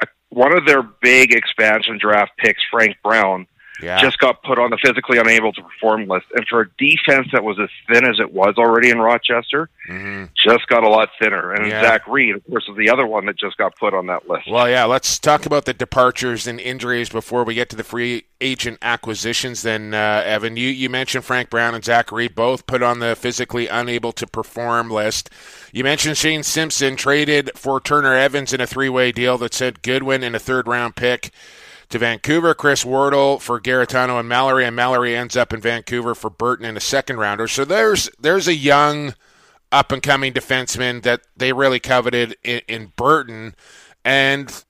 uh, 0.00 0.06
one 0.30 0.56
of 0.56 0.66
their 0.66 0.82
big 0.82 1.32
expansion 1.32 1.98
draft 2.00 2.32
picks, 2.38 2.62
Frank 2.70 2.96
Brown, 3.02 3.46
yeah. 3.80 4.00
just 4.00 4.18
got 4.18 4.42
put 4.42 4.58
on 4.58 4.70
the 4.70 4.78
physically 4.78 5.18
unable 5.18 5.52
to 5.52 5.62
perform 5.62 6.06
list. 6.06 6.26
And 6.34 6.46
for 6.48 6.62
a 6.62 6.68
defense 6.78 7.28
that 7.32 7.42
was 7.42 7.58
as 7.60 7.68
thin 7.88 8.04
as 8.06 8.20
it 8.20 8.32
was 8.32 8.54
already 8.58 8.90
in 8.90 8.98
Rochester, 8.98 9.68
mm-hmm. 9.88 10.24
just 10.36 10.66
got 10.68 10.84
a 10.84 10.88
lot 10.88 11.08
thinner. 11.20 11.52
And 11.52 11.66
yeah. 11.66 11.82
Zach 11.82 12.06
Reed, 12.06 12.36
of 12.36 12.46
course, 12.46 12.68
is 12.68 12.76
the 12.76 12.90
other 12.90 13.06
one 13.06 13.26
that 13.26 13.38
just 13.38 13.56
got 13.56 13.76
put 13.76 13.94
on 13.94 14.06
that 14.06 14.28
list. 14.28 14.50
Well, 14.50 14.68
yeah, 14.68 14.84
let's 14.84 15.18
talk 15.18 15.46
about 15.46 15.64
the 15.64 15.74
departures 15.74 16.46
and 16.46 16.60
injuries 16.60 17.08
before 17.08 17.44
we 17.44 17.54
get 17.54 17.70
to 17.70 17.76
the 17.76 17.84
free 17.84 18.24
agent 18.40 18.78
acquisitions. 18.82 19.62
Then, 19.62 19.94
uh, 19.94 20.22
Evan, 20.24 20.56
you, 20.56 20.68
you 20.68 20.90
mentioned 20.90 21.24
Frank 21.24 21.50
Brown 21.50 21.74
and 21.74 21.84
Zach 21.84 22.12
Reed 22.12 22.34
both 22.34 22.66
put 22.66 22.82
on 22.82 22.98
the 22.98 23.16
physically 23.16 23.68
unable 23.68 24.12
to 24.12 24.26
perform 24.26 24.90
list. 24.90 25.30
You 25.72 25.84
mentioned 25.84 26.16
Shane 26.16 26.42
Simpson 26.42 26.96
traded 26.96 27.50
for 27.54 27.80
Turner 27.80 28.14
Evans 28.14 28.52
in 28.52 28.60
a 28.60 28.66
three 28.66 28.88
way 28.88 29.12
deal 29.12 29.38
that 29.38 29.54
said 29.54 29.82
Goodwin 29.82 30.22
in 30.22 30.34
a 30.34 30.38
third 30.38 30.66
round 30.66 30.96
pick 30.96 31.32
to 31.92 31.98
Vancouver. 31.98 32.54
Chris 32.54 32.84
Wardle 32.84 33.38
for 33.38 33.60
Garitano 33.60 34.18
and 34.18 34.28
Mallory, 34.28 34.64
and 34.64 34.74
Mallory 34.74 35.16
ends 35.16 35.36
up 35.36 35.52
in 35.52 35.60
Vancouver 35.60 36.14
for 36.14 36.30
Burton 36.30 36.66
in 36.66 36.76
a 36.76 36.80
second 36.80 37.18
rounder. 37.18 37.46
So 37.46 37.64
there's 37.64 38.10
there's 38.18 38.48
a 38.48 38.54
young 38.54 39.14
up 39.70 39.92
and 39.92 40.02
coming 40.02 40.32
defenseman 40.32 41.02
that 41.02 41.22
they 41.36 41.52
really 41.52 41.80
coveted 41.80 42.36
in, 42.42 42.60
in 42.68 42.92
Burton, 42.96 43.54
and 44.04 44.64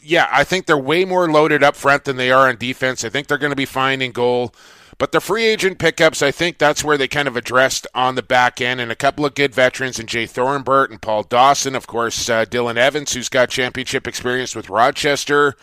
yeah, 0.00 0.28
I 0.30 0.44
think 0.44 0.66
they're 0.66 0.78
way 0.78 1.04
more 1.04 1.30
loaded 1.30 1.64
up 1.64 1.74
front 1.74 2.04
than 2.04 2.16
they 2.16 2.30
are 2.30 2.48
on 2.48 2.56
defense. 2.56 3.04
I 3.04 3.08
think 3.08 3.26
they're 3.26 3.38
going 3.38 3.50
to 3.50 3.56
be 3.56 3.66
fine 3.66 4.00
in 4.00 4.12
goal. 4.12 4.54
But 4.98 5.12
the 5.12 5.20
free 5.20 5.44
agent 5.44 5.78
pickups, 5.78 6.22
I 6.22 6.30
think 6.30 6.56
that's 6.56 6.82
where 6.82 6.96
they 6.96 7.08
kind 7.08 7.28
of 7.28 7.36
addressed 7.36 7.86
on 7.94 8.14
the 8.14 8.22
back 8.22 8.62
end, 8.62 8.80
and 8.80 8.90
a 8.90 8.96
couple 8.96 9.26
of 9.26 9.34
good 9.34 9.54
veterans 9.54 9.98
in 9.98 10.06
Jay 10.06 10.24
Thorimbert 10.24 10.90
and 10.90 11.02
Paul 11.02 11.22
Dawson. 11.22 11.74
Of 11.74 11.86
course, 11.86 12.30
uh, 12.30 12.46
Dylan 12.46 12.76
Evans, 12.76 13.12
who's 13.12 13.28
got 13.28 13.50
championship 13.50 14.08
experience 14.08 14.54
with 14.54 14.70
Rochester. 14.70 15.54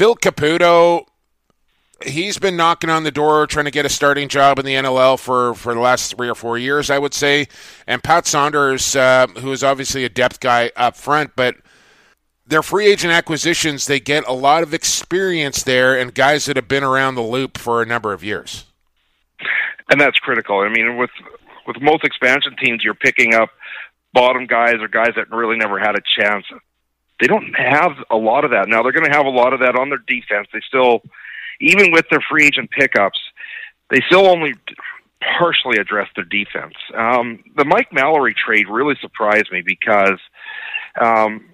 Phil 0.00 0.16
Caputo, 0.16 1.04
he's 2.02 2.38
been 2.38 2.56
knocking 2.56 2.88
on 2.88 3.04
the 3.04 3.10
door 3.10 3.46
trying 3.46 3.66
to 3.66 3.70
get 3.70 3.84
a 3.84 3.90
starting 3.90 4.28
job 4.28 4.58
in 4.58 4.64
the 4.64 4.72
NLL 4.72 5.18
for, 5.18 5.54
for 5.54 5.74
the 5.74 5.80
last 5.80 6.16
three 6.16 6.30
or 6.30 6.34
four 6.34 6.56
years, 6.56 6.88
I 6.88 6.98
would 6.98 7.12
say. 7.12 7.48
And 7.86 8.02
Pat 8.02 8.26
Saunders, 8.26 8.96
uh, 8.96 9.26
who 9.40 9.52
is 9.52 9.62
obviously 9.62 10.06
a 10.06 10.08
depth 10.08 10.40
guy 10.40 10.72
up 10.74 10.96
front, 10.96 11.36
but– 11.36 11.56
their 12.46 12.62
free 12.62 12.86
agent 12.86 13.12
acquisitions, 13.12 13.86
they 13.86 14.00
get 14.00 14.26
a 14.26 14.32
lot 14.32 14.62
of 14.62 14.74
experience 14.74 15.62
there 15.62 15.96
and 15.96 16.14
guys 16.14 16.46
that 16.46 16.56
have 16.56 16.66
been 16.66 16.82
around 16.82 17.14
the 17.14 17.22
loop 17.22 17.56
for 17.56 17.80
a 17.80 17.86
number 17.86 18.12
of 18.12 18.24
years. 18.24 18.64
And 19.88 20.00
that's 20.00 20.18
critical. 20.18 20.58
I 20.58 20.68
mean, 20.68 20.96
with 20.96 21.10
with 21.66 21.80
most 21.80 22.04
expansion 22.04 22.56
teams, 22.56 22.82
you're 22.82 22.94
picking 22.94 23.34
up 23.34 23.50
bottom 24.12 24.46
guys 24.46 24.76
or 24.80 24.88
guys 24.88 25.10
that 25.14 25.30
really 25.30 25.56
never 25.56 25.78
had 25.78 25.94
a 25.94 26.00
chance. 26.20 26.44
They 27.20 27.26
don't 27.26 27.52
have 27.54 27.92
a 28.10 28.16
lot 28.16 28.44
of 28.44 28.50
that 28.52 28.68
now. 28.68 28.82
They're 28.82 28.92
going 28.92 29.10
to 29.10 29.16
have 29.16 29.26
a 29.26 29.30
lot 29.30 29.52
of 29.52 29.60
that 29.60 29.76
on 29.76 29.90
their 29.90 30.02
defense. 30.06 30.48
They 30.52 30.60
still, 30.66 31.02
even 31.60 31.92
with 31.92 32.06
their 32.10 32.20
free 32.30 32.46
agent 32.46 32.70
pickups, 32.70 33.18
they 33.90 34.00
still 34.06 34.26
only 34.26 34.54
partially 35.38 35.78
address 35.78 36.08
their 36.16 36.24
defense. 36.24 36.74
Um, 36.94 37.44
the 37.56 37.64
Mike 37.64 37.92
Mallory 37.92 38.34
trade 38.34 38.66
really 38.68 38.96
surprised 39.00 39.52
me 39.52 39.62
because 39.62 40.18
um, 41.00 41.44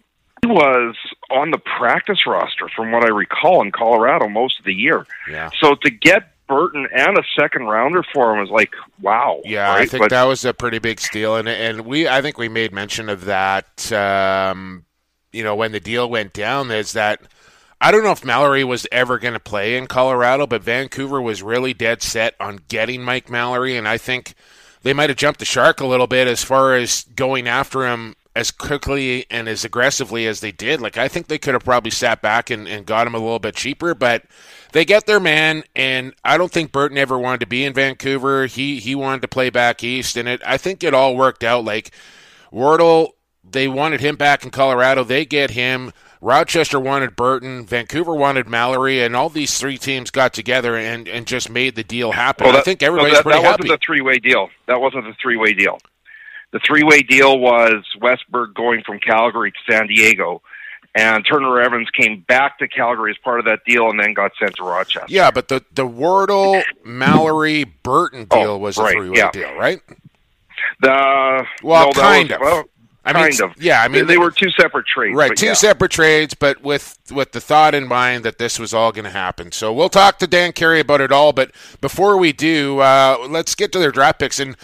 he 0.42 0.48
was 0.48 0.94
on 1.30 1.50
the 1.50 1.58
practice 1.58 2.26
roster, 2.26 2.68
from 2.74 2.92
what 2.92 3.04
I 3.04 3.08
recall, 3.08 3.62
in 3.62 3.72
Colorado 3.72 4.28
most 4.28 4.58
of 4.58 4.64
the 4.64 4.74
year. 4.74 5.06
Yeah. 5.28 5.50
So 5.60 5.74
to 5.74 5.90
get 5.90 6.32
Burton 6.46 6.86
and 6.94 7.18
a 7.18 7.22
second 7.38 7.64
rounder 7.64 8.04
for 8.14 8.32
him 8.32 8.40
was 8.40 8.50
like, 8.50 8.72
wow. 9.00 9.40
Yeah, 9.44 9.68
right? 9.68 9.82
I 9.82 9.86
think 9.86 10.04
but, 10.04 10.10
that 10.10 10.24
was 10.24 10.44
a 10.44 10.54
pretty 10.54 10.78
big 10.78 11.00
steal, 11.00 11.36
and 11.36 11.48
and 11.48 11.80
we 11.80 12.06
I 12.08 12.22
think 12.22 12.38
we 12.38 12.48
made 12.48 12.72
mention 12.72 13.08
of 13.08 13.24
that. 13.24 13.92
Um, 13.92 14.84
you 15.32 15.44
know, 15.44 15.56
when 15.56 15.72
the 15.72 15.80
deal 15.80 16.08
went 16.08 16.32
down, 16.32 16.70
is 16.70 16.92
that. 16.92 17.20
I 17.78 17.90
don't 17.90 18.02
know 18.02 18.12
if 18.12 18.24
Mallory 18.24 18.64
was 18.64 18.86
ever 18.90 19.18
going 19.18 19.34
to 19.34 19.40
play 19.40 19.76
in 19.76 19.86
Colorado, 19.86 20.46
but 20.46 20.62
Vancouver 20.62 21.20
was 21.20 21.42
really 21.42 21.74
dead 21.74 22.00
set 22.00 22.34
on 22.40 22.60
getting 22.68 23.02
Mike 23.02 23.28
Mallory, 23.28 23.76
and 23.76 23.86
I 23.86 23.98
think 23.98 24.34
they 24.82 24.94
might 24.94 25.10
have 25.10 25.18
jumped 25.18 25.40
the 25.40 25.44
shark 25.44 25.80
a 25.80 25.86
little 25.86 26.06
bit 26.06 26.26
as 26.26 26.42
far 26.42 26.74
as 26.74 27.02
going 27.14 27.46
after 27.46 27.86
him 27.86 28.16
as 28.36 28.50
quickly 28.50 29.24
and 29.30 29.48
as 29.48 29.64
aggressively 29.64 30.26
as 30.26 30.40
they 30.40 30.52
did. 30.52 30.80
Like 30.80 30.98
I 30.98 31.08
think 31.08 31.26
they 31.26 31.38
could 31.38 31.54
have 31.54 31.64
probably 31.64 31.90
sat 31.90 32.20
back 32.20 32.50
and, 32.50 32.68
and 32.68 32.84
got 32.84 33.06
him 33.06 33.14
a 33.14 33.18
little 33.18 33.38
bit 33.38 33.56
cheaper, 33.56 33.94
but 33.94 34.24
they 34.72 34.84
get 34.84 35.06
their 35.06 35.18
man, 35.18 35.64
and 35.74 36.14
I 36.22 36.36
don't 36.36 36.52
think 36.52 36.70
Burton 36.70 36.98
ever 36.98 37.18
wanted 37.18 37.40
to 37.40 37.46
be 37.46 37.64
in 37.64 37.72
Vancouver. 37.72 38.44
He 38.44 38.78
he 38.78 38.94
wanted 38.94 39.22
to 39.22 39.28
play 39.28 39.48
back 39.48 39.82
east, 39.82 40.16
and 40.18 40.28
it 40.28 40.42
I 40.46 40.58
think 40.58 40.84
it 40.84 40.92
all 40.92 41.16
worked 41.16 41.42
out. 41.42 41.64
Like 41.64 41.92
Wardle, 42.52 43.15
they 43.50 43.68
wanted 43.68 44.00
him 44.00 44.16
back 44.16 44.44
in 44.44 44.50
Colorado. 44.50 45.04
They 45.04 45.24
get 45.24 45.50
him. 45.50 45.92
Rochester 46.20 46.80
wanted 46.80 47.14
Burton, 47.14 47.66
Vancouver 47.66 48.14
wanted 48.14 48.48
Mallory, 48.48 49.02
and 49.02 49.14
all 49.14 49.28
these 49.28 49.58
three 49.58 49.76
teams 49.76 50.10
got 50.10 50.32
together 50.32 50.76
and, 50.76 51.06
and 51.06 51.26
just 51.26 51.50
made 51.50 51.76
the 51.76 51.84
deal 51.84 52.12
happen. 52.12 52.44
Well, 52.44 52.54
that, 52.54 52.60
I 52.60 52.62
think 52.62 52.82
everybody's 52.82 53.16
that, 53.16 53.22
pretty 53.22 53.42
that 53.42 53.46
happy. 53.46 53.62
That 53.64 53.70
wasn't 53.70 53.82
a 53.82 53.86
three 53.86 54.00
way 54.00 54.18
deal. 54.18 54.48
That 54.66 54.80
wasn't 54.80 55.06
a 55.06 55.14
three 55.20 55.36
way 55.36 55.52
deal. 55.52 55.78
The 56.52 56.60
three 56.66 56.82
way 56.82 57.02
deal 57.02 57.38
was 57.38 57.84
Wes 58.00 58.18
Berg 58.30 58.54
going 58.54 58.82
from 58.82 58.98
Calgary 58.98 59.52
to 59.52 59.58
San 59.70 59.86
Diego. 59.86 60.42
And 60.94 61.26
Turner 61.26 61.60
Evans 61.60 61.90
came 61.90 62.24
back 62.26 62.58
to 62.60 62.68
Calgary 62.68 63.10
as 63.10 63.18
part 63.18 63.38
of 63.38 63.44
that 63.44 63.60
deal 63.66 63.90
and 63.90 64.00
then 64.00 64.14
got 64.14 64.32
sent 64.38 64.56
to 64.56 64.62
Rochester. 64.62 65.04
Yeah, 65.10 65.30
but 65.30 65.48
the, 65.48 65.62
the 65.74 65.86
Wardle, 65.86 66.62
Mallory, 66.86 67.64
Burton 67.64 68.26
oh, 68.30 68.36
deal 68.36 68.50
oh, 68.52 68.58
was 68.58 68.78
a 68.78 68.86
three 68.86 69.10
way 69.10 69.18
yeah. 69.18 69.30
deal, 69.30 69.54
right? 69.56 69.82
The 70.80 71.46
well, 71.62 71.90
no, 71.94 72.00
kind 72.00 72.30
was, 72.30 72.36
of. 72.36 72.40
Well, 72.40 72.64
I 73.06 73.12
mean, 73.12 73.32
kind 73.32 73.40
of. 73.52 73.62
Yeah, 73.62 73.82
I 73.82 73.88
mean 73.88 74.06
they, 74.06 74.14
they 74.14 74.18
were 74.18 74.30
two 74.30 74.50
separate 74.50 74.86
trades. 74.86 75.16
Right, 75.16 75.36
two 75.36 75.46
yeah. 75.46 75.52
separate 75.54 75.90
trades, 75.90 76.34
but 76.34 76.62
with 76.62 76.98
with 77.10 77.32
the 77.32 77.40
thought 77.40 77.74
in 77.74 77.86
mind 77.86 78.24
that 78.24 78.38
this 78.38 78.58
was 78.58 78.74
all 78.74 78.92
going 78.92 79.04
to 79.04 79.10
happen. 79.10 79.52
So 79.52 79.72
we'll 79.72 79.88
talk 79.88 80.18
to 80.18 80.26
Dan 80.26 80.52
Carey 80.52 80.80
about 80.80 81.00
it 81.00 81.12
all. 81.12 81.32
But 81.32 81.52
before 81.80 82.16
we 82.16 82.32
do, 82.32 82.80
uh, 82.80 83.26
let's 83.28 83.54
get 83.54 83.72
to 83.72 83.78
their 83.78 83.92
draft 83.92 84.18
picks 84.18 84.40
and 84.40 84.56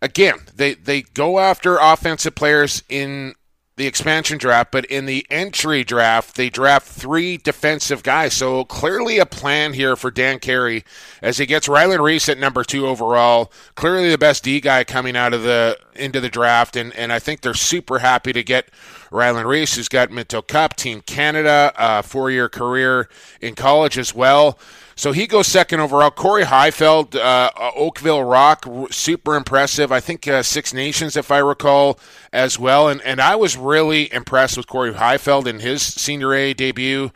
again, 0.00 0.38
they 0.54 0.74
they 0.74 1.02
go 1.02 1.38
after 1.38 1.78
offensive 1.78 2.34
players 2.34 2.82
in 2.88 3.34
the 3.78 3.86
expansion 3.86 4.38
draft, 4.38 4.70
but 4.72 4.84
in 4.86 5.06
the 5.06 5.26
entry 5.30 5.84
draft, 5.84 6.36
they 6.36 6.50
draft 6.50 6.86
three 6.86 7.36
defensive 7.36 8.02
guys. 8.02 8.34
So 8.34 8.64
clearly 8.64 9.18
a 9.18 9.26
plan 9.26 9.72
here 9.72 9.96
for 9.96 10.10
Dan 10.10 10.40
Carey 10.40 10.84
as 11.22 11.38
he 11.38 11.46
gets 11.46 11.68
Ryland 11.68 12.02
Rees 12.02 12.28
at 12.28 12.38
number 12.38 12.64
two 12.64 12.86
overall. 12.86 13.52
Clearly 13.76 14.10
the 14.10 14.18
best 14.18 14.44
D 14.44 14.60
guy 14.60 14.84
coming 14.84 15.16
out 15.16 15.32
of 15.32 15.42
the 15.42 15.78
into 15.94 16.20
the 16.20 16.28
draft, 16.28 16.76
and 16.76 16.92
and 16.94 17.12
I 17.12 17.18
think 17.18 17.40
they're 17.40 17.54
super 17.54 18.00
happy 18.00 18.32
to 18.32 18.42
get 18.42 18.68
Ryland 19.10 19.48
Rees, 19.48 19.74
who's 19.74 19.88
got 19.88 20.10
Minto 20.10 20.42
Cup, 20.42 20.76
Team 20.76 21.00
Canada, 21.00 21.72
uh, 21.76 22.02
four 22.02 22.30
year 22.30 22.48
career 22.48 23.08
in 23.40 23.54
college 23.54 23.96
as 23.96 24.14
well. 24.14 24.58
So 24.98 25.12
he 25.12 25.28
goes 25.28 25.46
second 25.46 25.78
overall. 25.78 26.10
Corey 26.10 26.42
Highfield, 26.42 27.14
uh, 27.14 27.52
Oakville 27.56 28.24
Rock, 28.24 28.66
super 28.90 29.36
impressive. 29.36 29.92
I 29.92 30.00
think 30.00 30.26
uh, 30.26 30.42
Six 30.42 30.74
Nations, 30.74 31.16
if 31.16 31.30
I 31.30 31.38
recall, 31.38 32.00
as 32.32 32.58
well. 32.58 32.88
And 32.88 33.00
and 33.02 33.20
I 33.20 33.36
was 33.36 33.56
really 33.56 34.12
impressed 34.12 34.56
with 34.56 34.66
Corey 34.66 34.92
Highfield 34.92 35.46
in 35.46 35.60
his 35.60 35.82
senior 35.82 36.34
A 36.34 36.52
debut. 36.52 37.12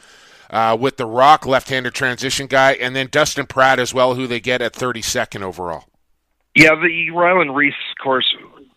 Uh, 0.49 0.77
with 0.79 0.99
the 0.99 1.07
Rock 1.07 1.47
left-handed 1.47 1.95
transition 1.95 2.47
guy, 2.47 2.73
and 2.75 2.95
then 2.95 3.09
Dustin 3.11 3.47
Pratt 3.47 3.79
as 3.79 3.95
well, 3.95 4.15
who 4.15 4.27
they 4.27 4.39
get 4.39 4.61
at 4.61 4.75
32nd 4.75 5.41
overall. 5.41 5.85
Yeah, 6.55 6.75
the 6.75 7.09
Ryland 7.09 7.57
Rees, 7.57 7.73
of 7.99 8.05
course, 8.05 8.27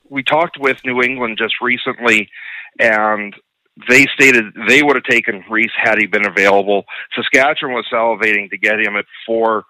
we 0.09 0.23
talked 0.23 0.57
with 0.57 0.77
New 0.85 1.01
England 1.01 1.37
just 1.37 1.55
recently, 1.61 2.29
and 2.79 3.35
they 3.89 4.05
stated 4.13 4.45
they 4.67 4.81
would 4.81 4.95
have 4.95 5.03
taken 5.03 5.43
Rees 5.49 5.71
had 5.75 5.97
he 5.97 6.05
been 6.05 6.25
available. 6.25 6.85
Saskatchewan 7.13 7.75
was 7.75 7.85
salivating 7.91 8.49
to 8.49 8.57
get 8.57 8.79
him 8.79 8.95
at 8.95 9.05
four. 9.25 9.65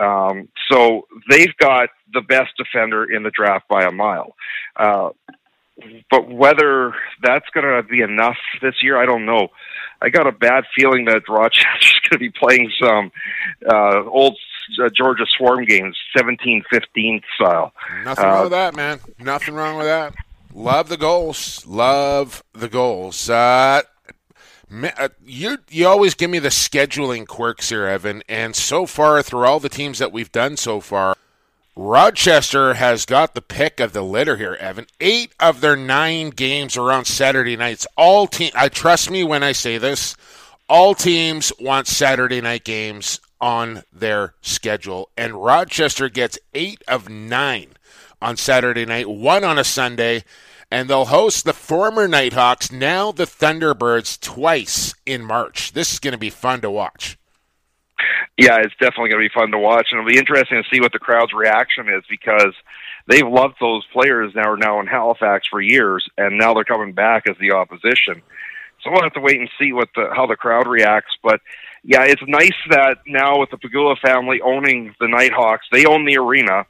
Um, 0.00 0.48
so 0.70 1.06
they've 1.28 1.56
got 1.56 1.88
the 2.12 2.20
best 2.20 2.50
defender 2.56 3.04
in 3.04 3.22
the 3.22 3.30
draft 3.30 3.66
by 3.68 3.84
a 3.84 3.90
mile. 3.90 4.36
Uh, 4.76 5.10
but 6.10 6.28
whether 6.28 6.94
that's 7.22 7.48
going 7.54 7.66
to 7.66 7.82
be 7.88 8.00
enough 8.00 8.36
this 8.60 8.74
year, 8.82 9.00
I 9.00 9.06
don't 9.06 9.26
know. 9.26 9.48
I 10.00 10.08
got 10.08 10.26
a 10.26 10.32
bad 10.32 10.64
feeling 10.76 11.04
that 11.06 11.28
Rochester's 11.28 12.00
going 12.08 12.12
to 12.12 12.18
be 12.18 12.30
playing 12.30 12.70
some 12.80 13.10
uh, 13.70 14.04
old 14.04 14.36
uh, 14.82 14.88
Georgia 14.94 15.24
Swarm 15.36 15.64
games, 15.64 15.96
17-15 16.16 17.22
style. 17.34 17.72
Nothing 18.04 18.24
uh, 18.24 18.28
wrong 18.28 18.42
with 18.42 18.50
that, 18.52 18.76
man. 18.76 19.00
Nothing 19.18 19.54
wrong 19.54 19.76
with 19.76 19.86
that. 19.86 20.14
Love 20.54 20.88
the 20.88 20.96
goals. 20.96 21.64
Love 21.66 22.42
the 22.52 22.68
goals. 22.68 23.28
Uh, 23.28 23.82
uh, 24.70 25.08
you 25.24 25.58
you 25.70 25.86
always 25.86 26.14
give 26.14 26.30
me 26.30 26.38
the 26.38 26.48
scheduling 26.48 27.26
quirks 27.26 27.70
here, 27.70 27.86
Evan. 27.86 28.22
And 28.28 28.54
so 28.54 28.86
far, 28.86 29.22
through 29.22 29.44
all 29.44 29.60
the 29.60 29.68
teams 29.68 29.98
that 29.98 30.12
we've 30.12 30.32
done 30.32 30.56
so 30.56 30.80
far, 30.80 31.16
Rochester 31.76 32.74
has 32.74 33.06
got 33.06 33.34
the 33.34 33.40
pick 33.40 33.80
of 33.80 33.92
the 33.92 34.02
litter 34.02 34.36
here, 34.36 34.54
Evan. 34.54 34.86
Eight 35.00 35.32
of 35.38 35.60
their 35.60 35.76
nine 35.76 36.30
games 36.30 36.76
are 36.76 36.92
on 36.92 37.04
Saturday 37.04 37.56
nights. 37.56 37.86
All 37.96 38.26
team, 38.26 38.50
I 38.54 38.68
trust 38.68 39.10
me 39.10 39.24
when 39.24 39.42
I 39.42 39.52
say 39.52 39.78
this. 39.78 40.16
All 40.68 40.94
teams 40.94 41.52
want 41.58 41.86
Saturday 41.86 42.40
night 42.40 42.64
games 42.64 43.20
on 43.40 43.84
their 43.92 44.34
schedule, 44.42 45.08
and 45.16 45.42
Rochester 45.42 46.08
gets 46.08 46.38
eight 46.52 46.82
of 46.88 47.08
nine 47.08 47.77
on 48.20 48.36
Saturday 48.36 48.84
night, 48.84 49.08
one 49.08 49.44
on 49.44 49.58
a 49.58 49.64
Sunday, 49.64 50.24
and 50.70 50.88
they'll 50.88 51.06
host 51.06 51.44
the 51.44 51.52
former 51.52 52.06
Knighthawks, 52.06 52.70
now 52.70 53.12
the 53.12 53.24
Thunderbirds, 53.24 54.20
twice 54.20 54.94
in 55.06 55.24
March. 55.24 55.72
This 55.72 55.92
is 55.92 55.98
going 55.98 56.12
to 56.12 56.18
be 56.18 56.30
fun 56.30 56.60
to 56.62 56.70
watch. 56.70 57.18
Yeah, 58.36 58.58
it's 58.60 58.74
definitely 58.80 59.10
going 59.10 59.22
to 59.22 59.28
be 59.28 59.34
fun 59.34 59.50
to 59.50 59.58
watch, 59.58 59.88
and 59.90 59.98
it'll 59.98 60.10
be 60.10 60.18
interesting 60.18 60.62
to 60.62 60.68
see 60.72 60.80
what 60.80 60.92
the 60.92 60.98
crowd's 60.98 61.32
reaction 61.32 61.88
is 61.88 62.04
because 62.08 62.54
they've 63.08 63.26
loved 63.26 63.56
those 63.60 63.84
players 63.92 64.32
now 64.34 64.50
are 64.50 64.56
now 64.56 64.80
in 64.80 64.86
Halifax 64.86 65.48
for 65.48 65.60
years, 65.60 66.06
and 66.16 66.38
now 66.38 66.54
they're 66.54 66.64
coming 66.64 66.92
back 66.92 67.24
as 67.28 67.36
the 67.40 67.52
opposition. 67.52 68.22
So 68.82 68.92
we'll 68.92 69.02
have 69.02 69.14
to 69.14 69.20
wait 69.20 69.40
and 69.40 69.50
see 69.58 69.72
what 69.72 69.88
the 69.96 70.10
how 70.14 70.26
the 70.26 70.36
crowd 70.36 70.68
reacts. 70.68 71.16
But 71.22 71.40
yeah, 71.82 72.04
it's 72.04 72.22
nice 72.28 72.54
that 72.70 72.98
now 73.08 73.40
with 73.40 73.50
the 73.50 73.56
Pegula 73.56 73.98
family 73.98 74.40
owning 74.40 74.94
the 75.00 75.08
Knighthawks, 75.08 75.66
they 75.72 75.84
own 75.84 76.04
the 76.04 76.18
arena, 76.18 76.64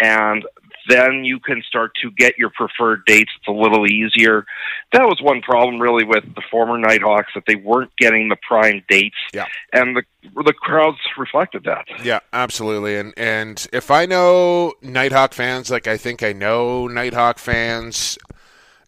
and 0.00 0.44
then 0.88 1.24
you 1.24 1.40
can 1.40 1.62
start 1.66 1.92
to 2.02 2.10
get 2.10 2.38
your 2.38 2.50
preferred 2.50 3.04
dates. 3.06 3.30
It's 3.38 3.48
a 3.48 3.52
little 3.52 3.86
easier. 3.86 4.44
That 4.92 5.04
was 5.06 5.20
one 5.20 5.40
problem 5.40 5.80
really 5.80 6.04
with 6.04 6.24
the 6.34 6.42
former 6.50 6.78
Knighthawks 6.78 7.32
that 7.34 7.44
they 7.46 7.56
weren't 7.56 7.96
getting 7.96 8.28
the 8.28 8.36
prime 8.46 8.82
dates. 8.88 9.16
Yeah. 9.32 9.46
And 9.72 9.96
the 9.96 10.02
the 10.34 10.52
crowds 10.52 10.98
reflected 11.18 11.64
that. 11.64 11.86
Yeah, 12.02 12.20
absolutely. 12.32 12.96
And 12.96 13.14
and 13.16 13.66
if 13.72 13.90
I 13.90 14.06
know 14.06 14.74
Knighthawk 14.82 15.34
fans 15.34 15.70
like 15.70 15.86
I 15.86 15.96
think 15.96 16.22
I 16.22 16.32
know 16.32 16.86
Knighthawk 16.86 17.38
fans, 17.38 18.18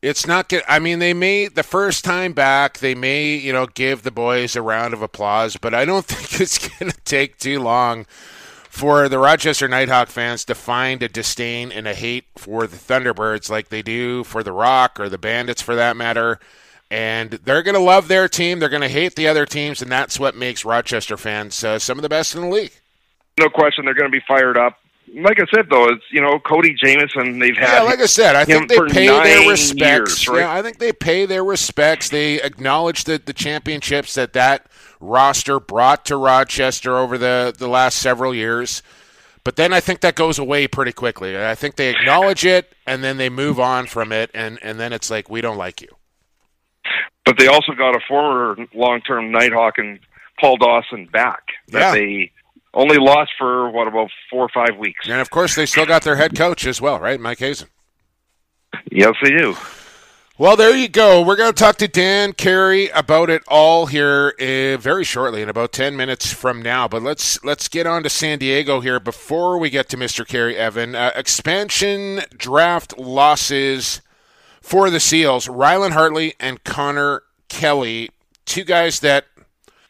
it's 0.03 0.27
not 0.27 0.49
good. 0.49 0.63
I 0.69 0.79
mean, 0.79 0.99
they 0.99 1.15
may 1.15 1.49
the 1.49 1.63
first 1.63 2.05
time 2.05 2.33
back, 2.33 2.79
they 2.79 2.95
may 2.95 3.37
you 3.37 3.53
know 3.53 3.67
give 3.67 4.03
the 4.03 4.11
boys 4.11 4.57
a 4.57 4.63
round 4.63 4.95
of 4.95 5.03
applause, 5.03 5.57
but 5.57 5.75
I 5.75 5.85
don't 5.85 6.05
think 6.07 6.41
it's 6.41 6.69
going 6.69 6.91
to 6.91 7.01
take 7.05 7.39
too 7.39 7.61
long 7.61 8.07
for 8.77 9.09
the 9.09 9.19
Rochester 9.19 9.67
Knighthawk 9.69 10.09
fans 10.09 10.45
to 10.45 10.55
find 10.55 11.03
a 11.03 11.09
disdain 11.09 11.73
and 11.73 11.89
a 11.89 11.95
hate 11.95 12.27
for 12.37 12.67
the 12.67 12.77
Thunderbirds 12.77 13.49
like 13.49 13.71
they 13.71 13.81
do 13.81 14.23
for 14.23 14.43
the 14.43 14.53
Rock 14.53 15.01
or 15.01 15.09
the 15.09 15.17
Bandits 15.17 15.63
for 15.63 15.75
that 15.75 15.97
matter. 15.97 16.39
And 16.91 17.31
they're 17.31 17.63
going 17.63 17.75
to 17.75 17.81
love 17.81 18.09
their 18.09 18.29
team. 18.29 18.59
They're 18.59 18.69
going 18.69 18.83
to 18.83 18.89
hate 18.89 19.17
the 19.17 19.29
other 19.29 19.47
teams, 19.47 19.81
and 19.81 19.91
that's 19.91 20.21
what 20.21 20.37
makes 20.37 20.63
Rochester 20.63 21.17
fans 21.17 21.65
uh, 21.65 21.79
some 21.79 21.97
of 21.97 22.03
the 22.03 22.11
best 22.11 22.35
in 22.35 22.43
the 22.43 22.49
league. 22.49 22.73
No 23.41 23.49
question, 23.49 23.87
they're 23.87 23.95
going 23.95 24.13
to 24.13 24.17
be 24.17 24.23
fired 24.29 24.59
up. 24.59 24.79
Like 25.15 25.41
I 25.41 25.47
said, 25.55 25.71
though, 25.71 25.89
it's 25.89 26.05
you 26.11 26.21
know 26.21 26.39
Cody 26.39 26.75
Jamieson, 26.75 27.39
They've 27.39 27.57
had 27.57 27.77
yeah, 27.77 27.83
like 27.83 28.01
I 28.01 28.07
said, 28.07 28.37
I 28.37 28.45
think 28.45 28.69
they 28.69 28.79
pay 28.89 29.07
their 29.07 29.49
respects. 29.49 30.27
Years, 30.27 30.29
right? 30.29 30.41
Yeah, 30.41 30.53
I 30.53 30.61
think 30.63 30.79
they 30.79 30.93
pay 30.93 31.25
their 31.25 31.45
respects. 31.45 32.11
They 32.11 32.43
acknowledge 32.43 33.05
that 33.05 33.25
the 33.25 33.33
championships 33.33 34.15
that 34.17 34.35
that 34.35 34.67
roster 35.01 35.61
brought 35.61 36.05
to 36.07 36.17
Rochester 36.17 36.97
over 36.97 37.19
the 37.19 37.55
the 37.57 37.69
last 37.69 37.99
several 37.99 38.35
years. 38.35 38.83
But 39.45 39.55
then 39.57 39.73
I 39.73 39.79
think 39.81 40.01
that 40.01 40.17
goes 40.17 40.39
away 40.41 40.67
pretty 40.67 40.93
quickly. 40.93 41.39
I 41.41 41.55
think 41.55 41.77
they 41.77 41.91
acknowledge 41.91 42.45
it 42.45 42.73
and 42.85 43.05
then 43.05 43.17
they 43.17 43.29
move 43.29 43.61
on 43.61 43.87
from 43.87 44.11
it, 44.13 44.31
and 44.35 44.59
and 44.63 44.81
then 44.81 44.93
it's 44.93 45.11
like 45.11 45.29
we 45.31 45.41
don't 45.41 45.57
like 45.57 45.81
you. 45.81 45.89
But 47.25 47.39
they 47.39 47.47
also 47.49 47.73
got 47.73 47.95
a 47.97 48.01
former 48.09 48.57
long-term 48.75 49.33
Knighthawk 49.33 49.73
and 49.79 49.99
Paul 50.41 50.57
Dawson 50.59 51.07
back 51.13 51.43
that 51.69 51.79
Yeah. 51.81 51.93
they 51.93 52.33
only 52.75 52.99
lost 52.99 53.33
for 53.39 53.71
what 53.71 53.89
about 53.89 54.11
four 54.31 54.45
or 54.45 54.49
five 54.49 54.77
weeks. 54.79 55.07
And 55.09 55.21
of 55.21 55.31
course, 55.31 55.55
they 55.55 55.67
still 55.67 55.87
got 55.87 56.03
their 56.03 56.17
head 56.17 56.37
coach 56.37 56.67
as 56.67 56.81
well, 56.81 57.01
right, 57.01 57.19
Mike 57.19 57.39
Hasen. 57.39 57.69
Yes, 58.93 59.15
they 59.23 59.31
do. 59.31 59.57
Well, 60.39 60.55
there 60.55 60.77
you 60.77 60.89
go. 60.89 61.23
We're 61.23 61.37
going 61.37 61.55
to 61.55 61.59
talk 61.59 61.77
to 61.77 61.89
Dan 61.89 62.35
Carey 62.35 62.89
about 62.91 63.31
it 63.31 63.43
all 63.49 63.87
here 63.87 64.35
uh, 64.39 64.77
very 64.77 65.03
shortly, 65.03 65.41
in 65.41 65.49
about 65.49 65.73
ten 65.73 65.97
minutes 65.97 66.31
from 66.31 66.61
now. 66.61 66.87
But 66.87 67.01
let's 67.01 67.43
let's 67.43 67.69
get 67.69 67.87
on 67.87 68.03
to 68.03 68.11
San 68.11 68.39
Diego 68.39 68.81
here 68.81 69.01
before 69.01 69.57
we 69.57 69.71
get 69.71 69.89
to 69.89 69.97
Mr. 69.97 70.29
Carey. 70.29 70.55
Evan, 70.55 70.95
uh, 70.95 71.11
expansion 71.17 72.21
draft 72.37 72.99
losses 72.99 74.03
for 74.61 74.91
the 74.91 75.01
Seals: 75.01 75.49
Rylan 75.49 75.93
Hartley 75.93 76.35
and 76.39 76.63
Connor 76.65 77.23
Kelly, 77.49 78.11
two 78.45 78.65
guys 78.65 79.01
that 79.01 79.25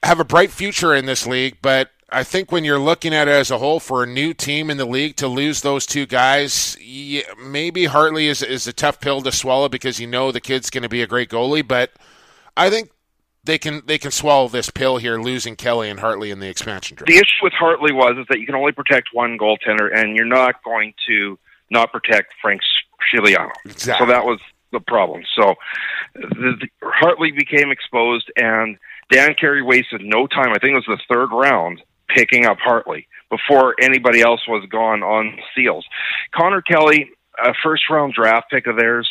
have 0.04 0.20
a 0.20 0.24
bright 0.24 0.52
future 0.52 0.94
in 0.94 1.06
this 1.06 1.26
league, 1.26 1.56
but 1.60 1.90
I 2.10 2.22
think 2.22 2.52
when 2.52 2.62
you're 2.64 2.78
looking 2.78 3.12
at 3.12 3.26
it 3.26 3.32
as 3.32 3.50
a 3.50 3.58
whole 3.58 3.80
for 3.80 4.04
a 4.04 4.06
new 4.06 4.32
team 4.32 4.70
in 4.70 4.76
the 4.76 4.84
league 4.84 5.16
to 5.16 5.26
lose 5.26 5.62
those 5.62 5.86
two 5.86 6.06
guys, 6.06 6.76
maybe 7.44 7.86
Hartley 7.86 8.28
is 8.28 8.42
is 8.42 8.68
a 8.68 8.72
tough 8.72 9.00
pill 9.00 9.22
to 9.22 9.32
swallow 9.32 9.68
because 9.68 9.98
you 9.98 10.06
know 10.06 10.30
the 10.30 10.40
kid's 10.40 10.70
going 10.70 10.84
to 10.84 10.88
be 10.88 11.02
a 11.02 11.06
great 11.06 11.28
goalie, 11.28 11.66
but 11.66 11.90
I 12.56 12.70
think 12.70 12.90
they 13.42 13.58
can 13.58 13.82
they 13.86 13.98
can 13.98 14.12
swallow 14.12 14.46
this 14.48 14.70
pill 14.70 14.98
here, 14.98 15.18
losing 15.18 15.56
Kelly 15.56 15.90
and 15.90 15.98
Hartley 15.98 16.30
in 16.30 16.38
the 16.38 16.48
expansion 16.48 16.96
draft. 16.96 17.08
The 17.08 17.16
issue 17.16 17.42
with 17.42 17.54
Hartley 17.54 17.92
was 17.92 18.16
is 18.18 18.26
that 18.28 18.38
you 18.38 18.46
can 18.46 18.54
only 18.54 18.72
protect 18.72 19.08
one 19.12 19.36
goaltender, 19.36 19.92
and 19.92 20.16
you're 20.16 20.26
not 20.26 20.62
going 20.62 20.94
to 21.08 21.36
not 21.70 21.90
protect 21.90 22.34
Frank 22.40 22.60
Scigliano. 23.12 23.50
Exactly. 23.64 24.06
So 24.06 24.12
that 24.12 24.24
was 24.24 24.38
the 24.70 24.78
problem. 24.80 25.24
So 25.34 25.54
the, 26.14 26.54
the, 26.60 26.68
Hartley 26.84 27.32
became 27.32 27.72
exposed, 27.72 28.30
and 28.36 28.78
Dan 29.10 29.34
Carey 29.34 29.62
wasted 29.62 30.02
no 30.02 30.28
time. 30.28 30.50
I 30.50 30.58
think 30.58 30.72
it 30.72 30.86
was 30.86 30.86
the 30.86 31.00
third 31.12 31.32
round 31.32 31.82
picking 32.08 32.46
up 32.46 32.58
Hartley 32.58 33.08
before 33.30 33.74
anybody 33.80 34.20
else 34.20 34.40
was 34.48 34.66
gone 34.70 35.02
on 35.02 35.38
Seals. 35.54 35.84
Connor 36.34 36.62
Kelly, 36.62 37.10
a 37.42 37.52
first 37.62 37.84
round 37.90 38.14
draft 38.14 38.50
pick 38.50 38.66
of 38.66 38.76
theirs, 38.76 39.08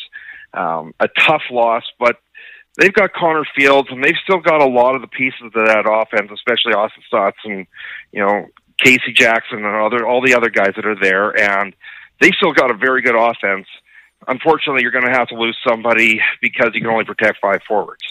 um, 0.53 0.93
a 0.99 1.07
tough 1.07 1.43
loss, 1.51 1.83
but 1.99 2.17
they've 2.77 2.93
got 2.93 3.13
Connor 3.13 3.45
Fields, 3.55 3.89
and 3.91 4.03
they've 4.03 4.15
still 4.23 4.39
got 4.39 4.61
a 4.61 4.67
lot 4.67 4.95
of 4.95 5.01
the 5.01 5.07
pieces 5.07 5.41
of 5.43 5.53
that 5.53 5.85
offense, 5.89 6.31
especially 6.33 6.73
Austin 6.73 7.03
Staats 7.11 7.43
and 7.43 7.67
you 8.11 8.25
know 8.25 8.47
Casey 8.83 9.13
Jackson 9.13 9.63
and 9.63 9.75
other 9.75 10.05
all 10.05 10.21
the 10.21 10.35
other 10.35 10.49
guys 10.49 10.73
that 10.75 10.85
are 10.85 10.99
there, 10.99 11.37
and 11.37 11.75
they've 12.21 12.33
still 12.35 12.53
got 12.53 12.71
a 12.71 12.77
very 12.77 13.01
good 13.01 13.15
offense. 13.15 13.67
Unfortunately, 14.27 14.81
you're 14.81 14.91
going 14.91 15.05
to 15.05 15.11
have 15.11 15.27
to 15.27 15.35
lose 15.35 15.57
somebody 15.67 16.19
because 16.41 16.71
you 16.73 16.81
can 16.81 16.89
only 16.89 17.05
protect 17.05 17.39
five 17.39 17.61
forwards. 17.67 18.01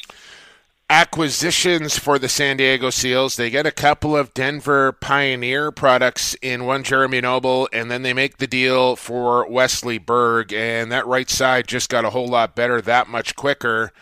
Acquisitions 0.91 1.99
for 1.99 2.19
the 2.19 2.29
San 2.29 2.57
Diego 2.57 2.91
Seals. 2.91 3.37
They 3.37 3.51
get 3.51 3.67
a 3.67 3.73
couple 3.73 4.17
of 4.17 4.35
Denver 4.35 4.93
Pioneer 4.93 5.71
products 5.71 6.35
in 6.43 6.67
one 6.67 6.83
Jeremy 6.83 7.21
Noble, 7.21 7.69
and 7.73 7.91
then 7.91 8.03
they 8.03 8.13
make 8.13 8.37
the 8.37 8.47
deal 8.47 8.97
for 8.97 9.49
Wesley 9.49 9.99
Berg, 9.99 10.53
and 10.53 10.93
that 10.93 11.07
right 11.07 11.31
side 11.31 11.67
just 11.67 11.89
got 11.91 12.05
a 12.05 12.11
whole 12.11 12.29
lot 12.29 12.55
better 12.55 12.81
that 12.83 13.09
much 13.09 13.35
quicker. 13.35 13.93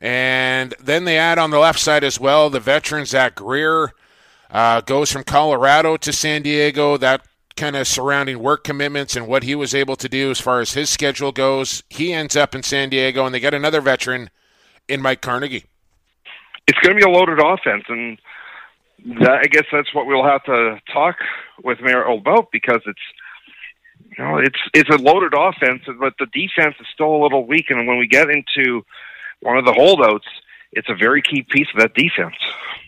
And 0.00 0.74
then 0.80 1.04
they 1.04 1.18
add 1.18 1.38
on 1.38 1.50
the 1.50 1.58
left 1.58 1.78
side 1.78 2.02
as 2.02 2.18
well 2.18 2.50
the 2.50 2.58
veteran 2.58 3.06
Zach 3.06 3.36
Greer 3.36 3.92
uh, 4.50 4.80
goes 4.80 5.12
from 5.12 5.22
Colorado 5.22 5.96
to 5.98 6.12
San 6.12 6.42
Diego. 6.42 6.96
That 6.96 7.24
kind 7.56 7.76
of 7.76 7.86
surrounding 7.86 8.40
work 8.40 8.64
commitments 8.64 9.14
and 9.14 9.28
what 9.28 9.44
he 9.44 9.54
was 9.54 9.74
able 9.74 9.94
to 9.96 10.08
do 10.08 10.30
as 10.30 10.40
far 10.40 10.60
as 10.60 10.72
his 10.72 10.90
schedule 10.90 11.30
goes. 11.30 11.84
He 11.88 12.12
ends 12.12 12.34
up 12.34 12.54
in 12.54 12.62
San 12.62 12.88
Diego, 12.88 13.24
and 13.24 13.34
they 13.34 13.40
get 13.40 13.54
another 13.54 13.80
veteran 13.80 14.30
in 14.88 15.00
Mike 15.00 15.20
Carnegie. 15.20 15.66
It's 16.66 16.78
going 16.78 16.96
to 16.96 17.04
be 17.04 17.10
a 17.10 17.12
loaded 17.12 17.38
offense, 17.40 17.84
and 17.88 18.18
that, 19.20 19.40
I 19.42 19.46
guess 19.46 19.64
that's 19.72 19.92
what 19.94 20.06
we'll 20.06 20.24
have 20.24 20.44
to 20.44 20.80
talk 20.92 21.16
with 21.62 21.80
Mayor 21.80 22.02
about 22.02 22.50
because 22.52 22.80
it's 22.86 23.00
you 24.16 24.24
know 24.24 24.38
it's 24.38 24.58
it's 24.74 24.90
a 24.90 24.96
loaded 24.96 25.34
offense, 25.36 25.82
but 25.98 26.14
the 26.18 26.26
defense 26.26 26.76
is 26.80 26.86
still 26.92 27.14
a 27.14 27.22
little 27.22 27.46
weak, 27.46 27.66
and 27.70 27.86
when 27.86 27.98
we 27.98 28.06
get 28.06 28.28
into 28.30 28.84
one 29.40 29.56
of 29.56 29.64
the 29.64 29.72
holdouts, 29.72 30.26
it's 30.72 30.88
a 30.88 30.94
very 30.94 31.22
key 31.22 31.42
piece 31.42 31.68
of 31.74 31.80
that 31.80 31.94
defense. 31.94 32.36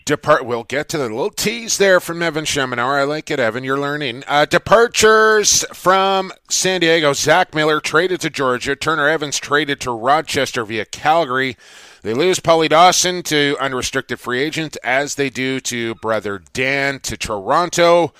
Depart. 0.05 0.45
We'll 0.45 0.63
get 0.63 0.87
to 0.89 0.99
the 0.99 1.09
little 1.09 1.31
tease 1.31 1.79
there 1.79 1.99
from 1.99 2.21
Evan 2.21 2.45
Schemenauer. 2.45 2.99
I 2.99 3.03
like 3.03 3.31
it, 3.31 3.39
Evan. 3.39 3.63
You're 3.63 3.79
learning. 3.79 4.23
Uh, 4.27 4.45
departures 4.45 5.65
from 5.73 6.31
San 6.47 6.81
Diego. 6.81 7.13
Zach 7.13 7.55
Miller 7.55 7.79
traded 7.79 8.21
to 8.21 8.29
Georgia. 8.29 8.75
Turner 8.75 9.07
Evans 9.07 9.39
traded 9.39 9.81
to 9.81 9.91
Rochester 9.91 10.63
via 10.63 10.85
Calgary. 10.85 11.57
They 12.05 12.13
lose 12.13 12.39
Paulie 12.39 12.69
Dawson 12.69 13.23
to 13.23 13.57
unrestricted 13.59 14.19
free 14.19 14.39
agent, 14.39 14.77
as 14.83 15.15
they 15.15 15.31
do 15.31 15.59
to 15.61 15.95
brother 15.95 16.39
Dan 16.53 16.99
to 16.99 17.17
Toronto. 17.17 18.13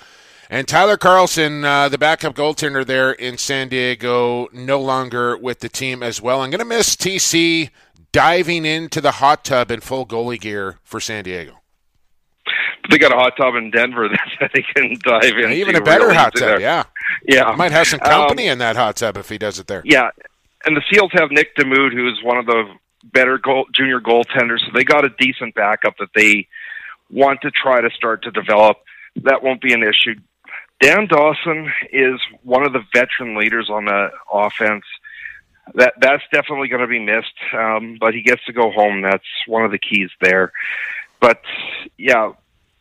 And 0.49 0.67
Tyler 0.67 0.97
Carlson, 0.97 1.63
uh, 1.63 1.87
the 1.89 1.99
backup 1.99 2.33
goaltender 2.33 2.83
there 2.83 3.11
in 3.11 3.37
San 3.37 3.69
Diego, 3.69 4.47
no 4.51 4.81
longer 4.81 5.37
with 5.37 5.59
the 5.59 5.69
team 5.69 6.01
as 6.01 6.19
well. 6.19 6.41
I'm 6.41 6.49
going 6.49 6.57
to 6.57 6.65
miss 6.65 6.95
TC 6.95 7.69
diving 8.11 8.65
into 8.65 9.01
the 9.01 9.11
hot 9.11 9.45
tub 9.45 9.69
in 9.69 9.81
full 9.81 10.07
goalie 10.07 10.41
gear 10.41 10.79
for 10.83 10.99
San 10.99 11.23
Diego. 11.23 11.61
They 12.89 12.97
got 12.97 13.11
a 13.11 13.15
hot 13.15 13.33
tub 13.37 13.53
in 13.53 13.69
Denver 13.69 14.09
that 14.39 14.49
they 14.51 14.63
can 14.63 14.97
dive 15.03 15.37
in. 15.37 15.51
Even 15.51 15.75
a 15.75 15.81
better 15.81 16.11
hot 16.11 16.35
tub, 16.35 16.59
yeah. 16.59 16.85
Yeah. 17.27 17.53
Might 17.55 17.71
have 17.71 17.85
some 17.85 17.99
company 17.99 18.47
um, 18.47 18.53
in 18.53 18.57
that 18.57 18.77
hot 18.77 18.95
tub 18.95 19.15
if 19.15 19.29
he 19.29 19.37
does 19.37 19.59
it 19.59 19.67
there. 19.67 19.83
Yeah. 19.85 20.09
And 20.65 20.75
the 20.75 20.81
Seals 20.91 21.11
have 21.13 21.29
Nick 21.29 21.55
Demude, 21.55 21.93
who's 21.93 22.19
one 22.23 22.39
of 22.39 22.47
the 22.47 22.73
better 23.11 23.37
goal, 23.37 23.65
junior 23.73 23.99
goaltenders. 23.99 24.59
So 24.59 24.71
they 24.73 24.83
got 24.83 25.05
a 25.05 25.09
decent 25.09 25.55
backup 25.55 25.97
that 25.99 26.09
they 26.15 26.47
want 27.09 27.41
to 27.41 27.51
try 27.51 27.81
to 27.81 27.89
start 27.91 28.23
to 28.23 28.31
develop. 28.31 28.77
That 29.23 29.43
won't 29.43 29.61
be 29.61 29.73
an 29.73 29.83
issue. 29.83 30.19
Dan 30.81 31.07
Dawson 31.07 31.71
is 31.91 32.19
one 32.43 32.65
of 32.65 32.73
the 32.73 32.83
veteran 32.93 33.37
leaders 33.37 33.69
on 33.69 33.85
the 33.85 34.09
offense. 34.31 34.83
That 35.73 35.93
that's 35.99 36.23
definitely 36.31 36.67
going 36.67 36.81
to 36.81 36.87
be 36.87 36.99
missed, 36.99 37.33
um, 37.53 37.97
but 37.99 38.13
he 38.13 38.21
gets 38.21 38.43
to 38.45 38.53
go 38.53 38.71
home. 38.71 39.01
That's 39.01 39.23
one 39.47 39.65
of 39.65 39.71
the 39.71 39.79
keys 39.79 40.11
there. 40.21 40.51
But 41.19 41.41
yeah, 41.97 42.33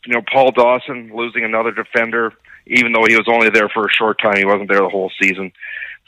you 0.05 0.13
know, 0.13 0.23
Paul 0.31 0.51
Dawson 0.51 1.11
losing 1.15 1.45
another 1.45 1.71
defender, 1.71 2.35
even 2.67 2.93
though 2.93 3.07
he 3.07 3.17
was 3.17 3.27
only 3.27 3.49
there 3.49 3.69
for 3.69 3.87
a 3.87 3.91
short 3.93 4.21
time, 4.21 4.37
he 4.37 4.45
wasn't 4.45 4.69
there 4.69 4.81
the 4.81 4.89
whole 4.89 5.11
season. 5.23 5.53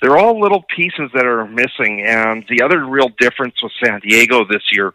They're 0.03 0.17
all 0.17 0.41
little 0.41 0.65
pieces 0.75 1.11
that 1.15 1.27
are 1.27 1.47
missing. 1.47 2.03
And 2.05 2.45
the 2.49 2.63
other 2.63 2.85
real 2.85 3.09
difference 3.19 3.55
with 3.63 3.73
San 3.85 4.01
Diego 4.01 4.45
this 4.45 4.63
year, 4.71 4.93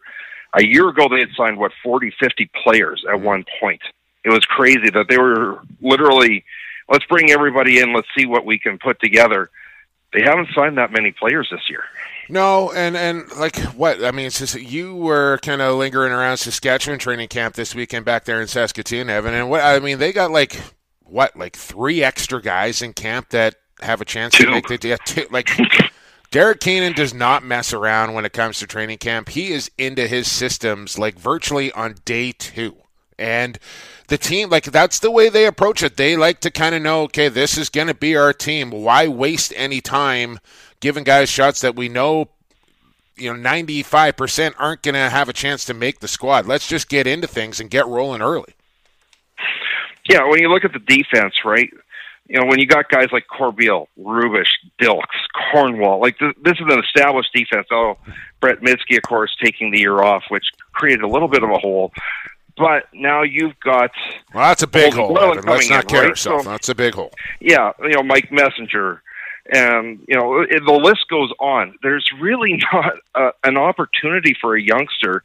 a 0.53 0.63
year 0.63 0.89
ago 0.89 1.07
they 1.09 1.19
had 1.19 1.29
signed 1.35 1.57
what 1.57 1.71
40, 1.83 2.13
50 2.19 2.49
players 2.63 3.03
at 3.09 3.19
one 3.19 3.45
point. 3.59 3.81
It 4.23 4.29
was 4.29 4.45
crazy 4.45 4.89
that 4.93 5.07
they 5.09 5.17
were 5.17 5.61
literally, 5.81 6.43
let's 6.89 7.05
bring 7.05 7.31
everybody 7.31 7.79
in, 7.79 7.93
let's 7.93 8.07
see 8.15 8.25
what 8.25 8.45
we 8.45 8.59
can 8.59 8.77
put 8.77 8.99
together. 8.99 9.49
They 10.13 10.21
haven't 10.21 10.49
signed 10.53 10.77
that 10.77 10.91
many 10.91 11.11
players 11.11 11.47
this 11.49 11.69
year. 11.69 11.83
No, 12.29 12.71
and 12.71 12.95
and 12.95 13.29
like 13.37 13.57
what 13.75 14.03
I 14.03 14.11
mean, 14.11 14.27
it's 14.27 14.39
just, 14.39 14.55
you 14.55 14.95
were 14.95 15.39
kind 15.41 15.61
of 15.61 15.77
lingering 15.77 16.11
around 16.11 16.37
Saskatchewan 16.37 16.99
training 16.99 17.29
camp 17.29 17.55
this 17.55 17.73
weekend 17.73 18.05
back 18.05 18.25
there 18.25 18.41
in 18.41 18.47
Saskatoon, 18.47 19.09
Evan, 19.09 19.33
and 19.33 19.49
what 19.49 19.61
I 19.61 19.79
mean, 19.79 19.99
they 19.99 20.13
got 20.13 20.31
like 20.31 20.61
what, 21.03 21.35
like 21.35 21.55
three 21.55 22.03
extra 22.03 22.41
guys 22.41 22.81
in 22.81 22.93
camp 22.93 23.29
that 23.29 23.55
have 23.81 24.01
a 24.01 24.05
chance 24.05 24.35
two. 24.35 24.45
to 24.45 24.51
make 24.51 24.67
the 24.67 24.79
yeah, 24.87 24.97
two, 25.05 25.27
like. 25.31 25.49
Derek 26.31 26.61
Keenan 26.61 26.93
does 26.93 27.13
not 27.13 27.43
mess 27.43 27.73
around 27.73 28.13
when 28.13 28.23
it 28.23 28.31
comes 28.31 28.59
to 28.59 28.65
training 28.65 28.99
camp. 28.99 29.27
He 29.27 29.51
is 29.51 29.69
into 29.77 30.07
his 30.07 30.31
systems 30.31 30.97
like 30.97 31.19
virtually 31.19 31.73
on 31.73 31.95
day 32.05 32.31
two. 32.31 32.77
And 33.19 33.59
the 34.07 34.17
team, 34.17 34.49
like, 34.49 34.65
that's 34.65 34.99
the 34.99 35.11
way 35.11 35.29
they 35.29 35.45
approach 35.45 35.83
it. 35.83 35.95
They 35.95 36.15
like 36.15 36.39
to 36.41 36.49
kind 36.49 36.73
of 36.73 36.81
know, 36.81 37.03
okay, 37.03 37.27
this 37.27 37.57
is 37.57 37.69
going 37.69 37.87
to 37.87 37.93
be 37.93 38.15
our 38.15 38.33
team. 38.33 38.71
Why 38.71 39.07
waste 39.07 39.53
any 39.55 39.79
time 39.79 40.39
giving 40.79 41.03
guys 41.03 41.29
shots 41.29 41.61
that 41.61 41.75
we 41.75 41.87
know, 41.87 42.29
you 43.15 43.31
know, 43.31 43.49
95% 43.49 44.55
aren't 44.57 44.81
going 44.81 44.95
to 44.95 45.09
have 45.09 45.29
a 45.29 45.33
chance 45.33 45.65
to 45.65 45.73
make 45.73 45.99
the 45.99 46.07
squad? 46.07 46.47
Let's 46.47 46.67
just 46.67 46.89
get 46.89 47.05
into 47.05 47.27
things 47.27 47.59
and 47.59 47.69
get 47.69 47.85
rolling 47.87 48.21
early. 48.21 48.55
Yeah, 50.09 50.27
when 50.27 50.39
you 50.39 50.49
look 50.49 50.65
at 50.65 50.73
the 50.73 50.79
defense, 50.79 51.35
right? 51.45 51.69
You 52.31 52.39
know, 52.39 52.45
when 52.45 52.59
you 52.59 52.65
got 52.65 52.87
guys 52.87 53.09
like 53.11 53.25
Corbeil, 53.27 53.89
Rubisch, 53.99 54.47
Dilks, 54.81 55.19
Cornwall, 55.51 55.99
like 55.99 56.17
th- 56.17 56.37
this 56.41 56.53
is 56.53 56.65
an 56.69 56.79
established 56.79 57.33
defense. 57.35 57.67
Oh, 57.73 57.97
Brett 58.39 58.61
Mydske, 58.61 58.95
of 58.95 59.03
course, 59.03 59.35
taking 59.43 59.69
the 59.71 59.79
year 59.79 60.01
off, 60.01 60.23
which 60.29 60.45
created 60.71 61.01
a 61.03 61.09
little 61.09 61.27
bit 61.27 61.43
of 61.43 61.49
a 61.49 61.57
hole. 61.57 61.91
But 62.55 62.85
now 62.93 63.23
you've 63.23 63.59
got 63.59 63.91
well, 64.33 64.47
that's 64.47 64.63
a 64.63 64.67
big 64.67 64.93
hole. 64.93 65.11
Let's 65.11 65.69
not 65.69 65.83
in, 65.83 65.89
kid 65.89 65.97
right? 65.97 66.09
ourselves. 66.11 66.45
So- 66.45 66.49
that's 66.49 66.69
a 66.69 66.75
big 66.75 66.93
hole. 66.93 67.11
yeah, 67.41 67.73
you 67.81 67.89
know, 67.89 68.03
Mike 68.03 68.31
Messenger, 68.31 69.01
and 69.51 69.99
you 70.07 70.15
know, 70.15 70.39
it, 70.39 70.61
the 70.65 70.71
list 70.71 71.09
goes 71.09 71.31
on. 71.37 71.75
There's 71.83 72.09
really 72.21 72.61
not 72.71 72.93
uh, 73.13 73.31
an 73.43 73.57
opportunity 73.57 74.37
for 74.39 74.55
a 74.55 74.61
youngster 74.61 75.21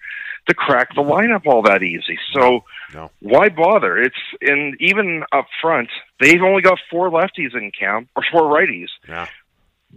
to 0.46 0.54
crack 0.54 0.94
the 0.94 1.02
lineup 1.02 1.46
all 1.46 1.62
that 1.62 1.82
easy. 1.82 2.18
So 2.32 2.64
No. 2.94 3.10
why 3.20 3.48
bother? 3.48 3.98
It's 3.98 4.16
and 4.40 4.76
even 4.80 5.24
up 5.32 5.46
front, 5.60 5.88
they've 6.20 6.42
only 6.42 6.62
got 6.62 6.78
four 6.90 7.10
lefties 7.10 7.54
in 7.54 7.70
camp 7.72 8.08
or 8.16 8.22
four 8.30 8.42
righties. 8.42 8.88
Yeah. 9.08 9.26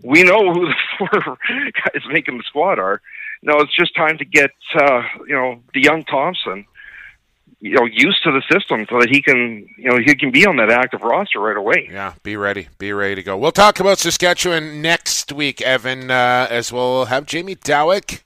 We 0.03 0.23
know 0.23 0.53
who 0.53 0.67
the 0.67 0.75
four 0.97 1.37
guys 1.53 2.03
making 2.09 2.37
the 2.37 2.43
squad 2.43 2.79
are. 2.79 3.01
No, 3.41 3.57
it's 3.59 3.75
just 3.75 3.95
time 3.95 4.17
to 4.17 4.25
get 4.25 4.51
uh, 4.75 5.01
you 5.27 5.35
know 5.35 5.61
the 5.73 5.81
young 5.81 6.03
Thompson, 6.03 6.65
you 7.61 7.75
know, 7.75 7.85
used 7.85 8.21
to 8.23 8.31
the 8.31 8.41
system 8.51 8.85
so 8.89 8.99
that 8.99 9.09
he 9.09 9.21
can 9.21 9.67
you 9.77 9.89
know 9.89 9.97
he 9.97 10.15
can 10.15 10.31
be 10.31 10.45
on 10.45 10.57
that 10.57 10.69
active 10.69 11.01
roster 11.01 11.39
right 11.39 11.55
away. 11.57 11.89
Yeah, 11.91 12.13
be 12.23 12.35
ready. 12.37 12.67
Be 12.77 12.91
ready 12.93 13.15
to 13.15 13.23
go. 13.23 13.37
We'll 13.37 13.51
talk 13.51 13.79
about 13.79 13.97
Saskatchewan 13.97 14.81
next 14.81 15.31
week, 15.31 15.61
Evan, 15.61 16.11
uh, 16.11 16.47
as 16.49 16.71
we'll 16.73 17.05
have 17.05 17.25
Jamie 17.25 17.55
Dowick 17.55 18.21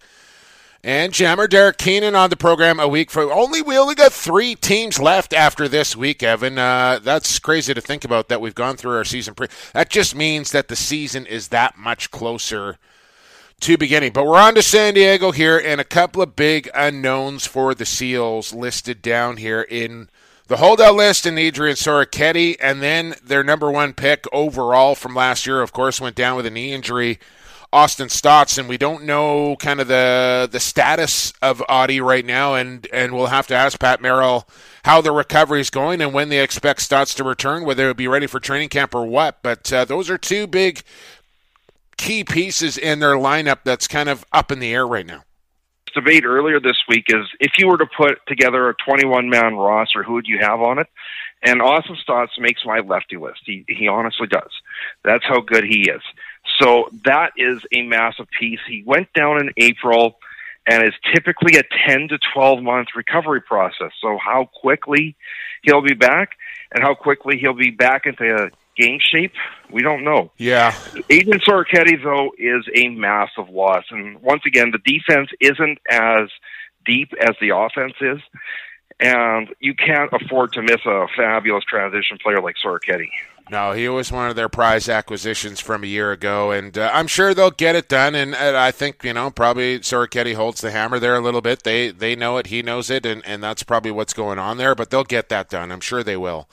and 0.83 1.13
Jammer 1.13 1.47
Derek 1.47 1.77
Keenan 1.77 2.13
on 2.13 2.29
the 2.29 2.35
program 2.35 2.79
a 2.79 2.87
week 2.87 3.09
for 3.09 3.31
only 3.31 3.61
we 3.61 3.77
only 3.77 3.95
got 3.95 4.11
three 4.11 4.53
teams 4.55 4.99
left 4.99 5.33
after 5.33 5.67
this 5.67 5.95
week, 5.95 6.21
Evan. 6.21 6.59
Uh, 6.59 6.99
that's 7.01 7.39
crazy 7.39 7.73
to 7.73 7.79
think 7.79 8.03
about 8.03 8.27
that 8.27 8.41
we've 8.41 8.55
gone 8.55 8.75
through 8.75 8.97
our 8.97 9.05
season 9.05 9.33
pre 9.33 9.47
that 9.71 9.89
just 9.89 10.13
means 10.15 10.51
that 10.51 10.67
the 10.67 10.75
season 10.75 11.25
is 11.25 11.47
that 11.49 11.77
much 11.77 12.11
closer 12.11 12.77
to 13.61 13.77
beginning. 13.77 14.11
But 14.11 14.25
we're 14.25 14.37
on 14.37 14.55
to 14.55 14.61
San 14.61 14.93
Diego 14.93 15.31
here 15.31 15.57
and 15.57 15.79
a 15.79 15.85
couple 15.85 16.21
of 16.21 16.35
big 16.35 16.69
unknowns 16.75 17.47
for 17.47 17.73
the 17.73 17.85
Seals 17.85 18.53
listed 18.53 19.01
down 19.01 19.37
here 19.37 19.61
in 19.61 20.09
the 20.47 20.57
holdout 20.57 20.95
list 20.95 21.25
in 21.25 21.37
Adrian 21.37 21.77
Sorichetti, 21.77 22.57
and 22.59 22.81
then 22.81 23.15
their 23.23 23.45
number 23.45 23.71
one 23.71 23.93
pick 23.93 24.25
overall 24.33 24.93
from 24.93 25.15
last 25.15 25.47
year, 25.47 25.61
of 25.61 25.71
course, 25.71 26.01
went 26.01 26.17
down 26.17 26.35
with 26.35 26.45
a 26.45 26.51
knee 26.51 26.73
injury. 26.73 27.19
Austin 27.73 28.07
Staats, 28.07 28.57
and 28.57 28.69
we 28.69 28.77
don't 28.77 29.03
know 29.03 29.55
kind 29.57 29.81
of 29.81 29.87
the 29.87 30.47
the 30.49 30.59
status 30.59 31.33
of 31.41 31.63
Audie 31.67 31.99
right 31.99 32.25
now, 32.25 32.53
and 32.53 32.87
and 32.93 33.13
we'll 33.13 33.27
have 33.27 33.47
to 33.47 33.55
ask 33.55 33.79
Pat 33.79 33.99
Merrill 34.01 34.47
how 34.85 35.01
the 35.01 35.11
recovery 35.11 35.59
is 35.59 35.69
going 35.69 35.99
and 35.99 36.13
when 36.13 36.29
they 36.29 36.39
expect 36.39 36.81
Staats 36.81 37.15
to 37.15 37.23
return, 37.23 37.65
whether 37.65 37.83
it'll 37.83 37.95
be 37.95 38.07
ready 38.07 38.27
for 38.27 38.39
training 38.39 38.69
camp 38.69 38.93
or 38.93 39.05
what. 39.05 39.41
But 39.41 39.73
uh, 39.73 39.85
those 39.85 40.09
are 40.09 40.17
two 40.17 40.45
big 40.45 40.83
key 41.97 42.23
pieces 42.23 42.77
in 42.77 42.99
their 42.99 43.15
lineup 43.15 43.59
that's 43.63 43.87
kind 43.87 44.09
of 44.09 44.23
up 44.31 44.51
in 44.51 44.59
the 44.59 44.73
air 44.73 44.85
right 44.85 45.05
now. 45.05 45.23
debate 45.95 46.25
earlier 46.25 46.59
this 46.59 46.77
week 46.87 47.05
is 47.07 47.25
if 47.39 47.53
you 47.57 47.67
were 47.67 47.77
to 47.77 47.87
put 47.97 48.19
together 48.27 48.69
a 48.69 48.75
21 48.85 49.29
man 49.29 49.55
roster, 49.55 50.03
who 50.03 50.13
would 50.13 50.27
you 50.27 50.39
have 50.39 50.61
on 50.61 50.79
it? 50.79 50.87
And 51.41 51.61
Austin 51.61 51.97
Staats 52.07 52.39
makes 52.39 52.61
my 52.65 52.79
lefty 52.79 53.17
list. 53.17 53.41
He 53.45 53.65
he 53.67 53.87
honestly 53.87 54.27
does. 54.27 54.51
That's 55.03 55.25
how 55.25 55.41
good 55.41 55.63
he 55.63 55.89
is. 55.89 56.01
So 56.59 56.89
that 57.05 57.31
is 57.37 57.61
a 57.73 57.81
massive 57.83 58.27
piece. 58.39 58.59
He 58.67 58.83
went 58.85 59.11
down 59.13 59.41
in 59.41 59.51
April 59.57 60.17
and 60.67 60.83
is 60.83 60.93
typically 61.13 61.57
a 61.57 61.63
10 61.87 62.09
to 62.09 62.19
12 62.33 62.63
month 62.63 62.89
recovery 62.95 63.41
process. 63.41 63.91
So 64.01 64.17
how 64.23 64.49
quickly 64.53 65.15
he'll 65.63 65.81
be 65.81 65.93
back 65.93 66.31
and 66.71 66.83
how 66.83 66.95
quickly 66.95 67.37
he'll 67.37 67.53
be 67.53 67.71
back 67.71 68.05
into 68.05 68.49
game 68.77 68.99
shape, 69.01 69.33
we 69.71 69.81
don't 69.81 70.03
know. 70.03 70.31
Yeah, 70.37 70.75
Adrian 71.09 71.39
Sorichetti, 71.39 72.03
though, 72.03 72.31
is 72.37 72.65
a 72.75 72.89
massive 72.89 73.49
loss. 73.49 73.85
And 73.91 74.21
once 74.21 74.43
again, 74.45 74.71
the 74.71 74.79
defense 74.79 75.29
isn't 75.39 75.79
as 75.89 76.29
deep 76.85 77.13
as 77.19 77.35
the 77.39 77.55
offense 77.55 77.93
is. 78.01 78.19
And 78.99 79.49
you 79.59 79.73
can't 79.73 80.11
afford 80.13 80.53
to 80.53 80.61
miss 80.61 80.85
a 80.85 81.07
fabulous 81.15 81.63
transition 81.65 82.17
player 82.21 82.41
like 82.41 82.55
Sorichetti. 82.63 83.09
No, 83.49 83.73
he 83.73 83.89
was 83.89 84.11
one 84.11 84.29
of 84.29 84.35
their 84.35 84.47
prize 84.47 84.87
acquisitions 84.87 85.59
from 85.59 85.83
a 85.83 85.87
year 85.87 86.11
ago, 86.11 86.51
and 86.51 86.77
uh, 86.77 86.89
I'm 86.93 87.07
sure 87.07 87.33
they'll 87.33 87.51
get 87.51 87.75
it 87.75 87.89
done. 87.89 88.15
And, 88.15 88.33
I 88.35 88.71
think 88.71 89.03
you 89.03 89.13
know 89.13 89.31
probably 89.31 89.79
Sorichetti 89.79 90.35
holds 90.35 90.61
the 90.61 90.71
hammer 90.71 90.97
there 90.97 91.15
a 91.15 91.19
little 91.21 91.41
bit. 91.41 91.63
They 91.63 91.91
they 91.91 92.15
know 92.15 92.37
it, 92.37 92.47
he 92.47 92.61
knows 92.61 92.89
it, 92.89 93.05
and, 93.05 93.21
and 93.25 93.43
that's 93.43 93.63
probably 93.63 93.91
what's 93.91 94.13
going 94.13 94.39
on 94.39 94.57
there. 94.57 94.75
But 94.75 94.89
they'll 94.89 95.03
get 95.03 95.29
that 95.29 95.49
done. 95.49 95.71
I'm 95.71 95.81
sure 95.81 96.03
they 96.03 96.17
will. 96.17 96.47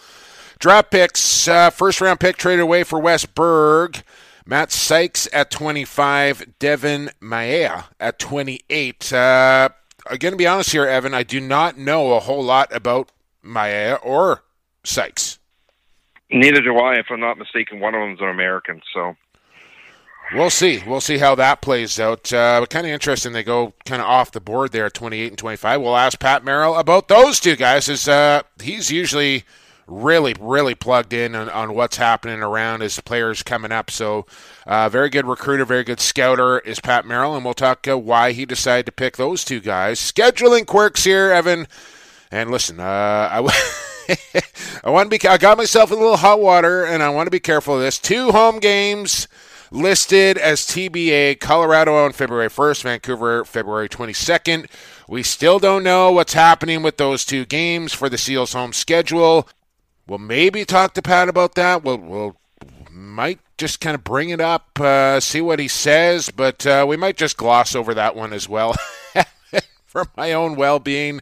Draft 0.58 0.90
picks, 0.90 1.48
uh, 1.48 1.70
first 1.70 2.00
round 2.00 2.20
pick 2.20 2.36
traded 2.36 2.60
away 2.60 2.82
for 2.84 2.98
Wes 2.98 3.24
Berg. 3.24 4.02
Matt 4.44 4.72
Sykes 4.72 5.28
at 5.32 5.50
25, 5.50 6.58
Devin 6.58 7.10
Maea 7.22 7.84
at 8.00 8.18
28. 8.18 9.12
Uh, 9.12 9.68
I'm 10.08 10.16
going 10.16 10.32
to 10.32 10.36
be 10.36 10.46
honest 10.46 10.72
here, 10.72 10.86
Evan. 10.86 11.14
I 11.14 11.22
do 11.22 11.40
not 11.40 11.78
know 11.78 12.14
a 12.14 12.20
whole 12.20 12.42
lot 12.42 12.74
about 12.74 13.12
Maea 13.44 14.04
or 14.04 14.42
Sykes. 14.82 15.29
Neither 16.32 16.60
do 16.62 16.76
I, 16.78 16.94
if 16.94 17.06
I'm 17.10 17.20
not 17.20 17.38
mistaken. 17.38 17.80
One 17.80 17.94
of 17.94 18.00
them's 18.00 18.20
an 18.20 18.28
American, 18.28 18.80
so 18.94 19.16
We'll 20.32 20.50
see. 20.50 20.82
We'll 20.86 21.00
see 21.00 21.18
how 21.18 21.34
that 21.34 21.60
plays 21.60 21.98
out. 21.98 22.32
Uh, 22.32 22.64
kind 22.70 22.86
of 22.86 22.92
interesting. 22.92 23.32
They 23.32 23.42
go 23.42 23.72
kind 23.84 24.00
of 24.00 24.06
off 24.06 24.30
the 24.30 24.40
board 24.40 24.70
there 24.70 24.86
at 24.86 24.94
28 24.94 25.28
and 25.28 25.38
25. 25.38 25.80
We'll 25.80 25.96
ask 25.96 26.20
Pat 26.20 26.44
Merrill 26.44 26.76
about 26.76 27.08
those 27.08 27.40
two 27.40 27.56
guys. 27.56 27.88
Is 27.88 28.06
uh, 28.06 28.42
he's 28.62 28.92
usually 28.92 29.42
really, 29.88 30.36
really 30.38 30.76
plugged 30.76 31.12
in 31.12 31.34
on, 31.34 31.48
on 31.48 31.74
what's 31.74 31.96
happening 31.96 32.42
around 32.42 32.80
his 32.80 33.00
players 33.00 33.42
coming 33.42 33.72
up. 33.72 33.90
So, 33.90 34.24
uh, 34.68 34.88
very 34.88 35.08
good 35.10 35.26
recruiter, 35.26 35.64
very 35.64 35.82
good 35.82 35.98
scouter 35.98 36.60
is 36.60 36.78
Pat 36.78 37.04
Merrill, 37.04 37.34
and 37.34 37.44
we'll 37.44 37.54
talk 37.54 37.88
uh, 37.88 37.98
why 37.98 38.30
he 38.30 38.46
decided 38.46 38.86
to 38.86 38.92
pick 38.92 39.16
those 39.16 39.44
two 39.44 39.58
guys. 39.58 39.98
Scheduling 39.98 40.64
quirks 40.64 41.02
here, 41.02 41.32
Evan. 41.32 41.66
And 42.30 42.52
listen, 42.52 42.78
uh, 42.78 43.28
I. 43.32 43.36
W- 43.42 43.52
I 44.84 44.90
want 44.90 45.10
to 45.10 45.18
be. 45.18 45.28
I 45.28 45.38
got 45.38 45.58
myself 45.58 45.90
a 45.90 45.94
little 45.94 46.16
hot 46.16 46.40
water, 46.40 46.84
and 46.84 47.02
I 47.02 47.10
want 47.10 47.26
to 47.26 47.30
be 47.30 47.40
careful 47.40 47.74
of 47.74 47.80
this. 47.80 47.98
Two 47.98 48.32
home 48.32 48.58
games 48.58 49.28
listed 49.70 50.38
as 50.38 50.60
TBA: 50.62 51.40
Colorado 51.40 51.94
on 51.94 52.12
February 52.12 52.48
1st, 52.48 52.82
Vancouver 52.82 53.44
February 53.44 53.88
22nd. 53.88 54.68
We 55.08 55.22
still 55.22 55.58
don't 55.58 55.82
know 55.82 56.12
what's 56.12 56.34
happening 56.34 56.82
with 56.82 56.96
those 56.96 57.24
two 57.24 57.44
games 57.44 57.92
for 57.92 58.08
the 58.08 58.18
Seals' 58.18 58.52
home 58.52 58.72
schedule. 58.72 59.48
We'll 60.06 60.18
maybe 60.18 60.64
talk 60.64 60.94
to 60.94 61.02
Pat 61.02 61.28
about 61.28 61.54
that. 61.54 61.84
We'll, 61.84 61.98
we'll 61.98 62.36
might 62.90 63.40
just 63.58 63.80
kind 63.80 63.94
of 63.94 64.02
bring 64.04 64.30
it 64.30 64.40
up, 64.40 64.78
uh, 64.80 65.20
see 65.20 65.40
what 65.40 65.58
he 65.58 65.68
says, 65.68 66.30
but 66.30 66.66
uh, 66.66 66.84
we 66.88 66.96
might 66.96 67.16
just 67.16 67.36
gloss 67.36 67.74
over 67.74 67.94
that 67.94 68.16
one 68.16 68.32
as 68.32 68.48
well 68.48 68.74
for 69.86 70.06
my 70.16 70.32
own 70.32 70.56
well-being, 70.56 71.20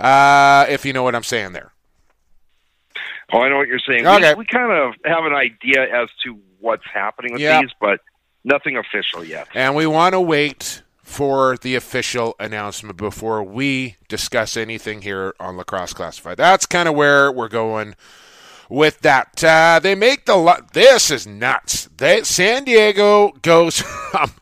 uh, 0.00 0.66
if 0.68 0.84
you 0.84 0.92
know 0.92 1.02
what 1.02 1.14
I'm 1.14 1.22
saying 1.22 1.52
there. 1.52 1.72
Oh, 3.32 3.40
I 3.40 3.48
know 3.48 3.56
what 3.56 3.68
you're 3.68 3.78
saying. 3.80 4.06
Okay. 4.06 4.34
We, 4.34 4.40
we 4.40 4.46
kind 4.46 4.70
of 4.72 4.94
have 5.04 5.24
an 5.24 5.34
idea 5.34 5.82
as 5.82 6.08
to 6.24 6.38
what's 6.60 6.84
happening 6.92 7.32
with 7.32 7.42
Yeah. 7.42 7.60
these, 7.60 7.70
but 7.80 8.00
nothing 8.44 8.76
official 8.76 9.24
yet. 9.24 9.48
And 9.54 9.74
we 9.74 9.86
want 9.86 10.12
to 10.14 10.20
wait 10.20 10.82
for 11.02 11.56
the 11.58 11.74
official 11.76 12.34
announcement 12.40 12.96
before 12.96 13.42
we 13.42 13.96
discuss 14.08 14.56
anything 14.56 15.02
here 15.02 15.34
on 15.40 15.56
Lacrosse 15.56 15.92
Classified. 15.92 16.36
That's 16.36 16.66
kind 16.66 16.88
of 16.88 16.94
where 16.94 17.30
we're 17.30 17.48
going 17.48 17.94
with 18.68 19.00
that. 19.02 19.42
Uh, 19.44 19.78
they 19.80 19.94
make 19.94 20.26
the 20.26 20.34
lo- 20.36 20.64
this 20.72 21.10
is 21.12 21.26
nuts. 21.26 21.88
They 21.96 22.22
San 22.24 22.64
Diego 22.64 23.30
goes 23.42 23.80
from 24.10 24.32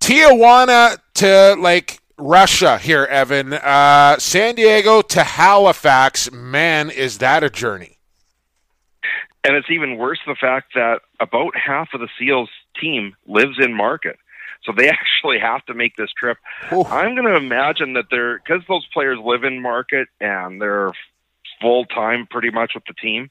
Tijuana 0.00 0.98
to 1.14 1.56
like 1.58 2.00
Russia 2.22 2.78
here, 2.78 3.04
Evan. 3.04 3.52
Uh, 3.52 4.16
San 4.18 4.54
Diego 4.54 5.02
to 5.02 5.24
Halifax. 5.24 6.30
Man, 6.30 6.88
is 6.88 7.18
that 7.18 7.42
a 7.42 7.50
journey? 7.50 7.98
And 9.44 9.56
it's 9.56 9.70
even 9.70 9.98
worse 9.98 10.20
the 10.24 10.36
fact 10.40 10.74
that 10.74 11.00
about 11.18 11.56
half 11.56 11.88
of 11.94 12.00
the 12.00 12.08
SEALs 12.18 12.48
team 12.80 13.16
lives 13.26 13.56
in 13.58 13.74
market. 13.74 14.16
So 14.62 14.72
they 14.76 14.88
actually 14.88 15.40
have 15.40 15.64
to 15.66 15.74
make 15.74 15.96
this 15.96 16.10
trip. 16.12 16.38
Ooh. 16.72 16.84
I'm 16.84 17.16
going 17.16 17.26
to 17.26 17.36
imagine 17.36 17.94
that 17.94 18.04
they're, 18.10 18.38
because 18.38 18.62
those 18.68 18.86
players 18.92 19.18
live 19.22 19.42
in 19.42 19.60
market 19.60 20.06
and 20.20 20.62
they're 20.62 20.92
full 21.60 21.86
time 21.86 22.28
pretty 22.30 22.50
much 22.50 22.72
with 22.74 22.84
the 22.86 22.94
team, 22.94 23.30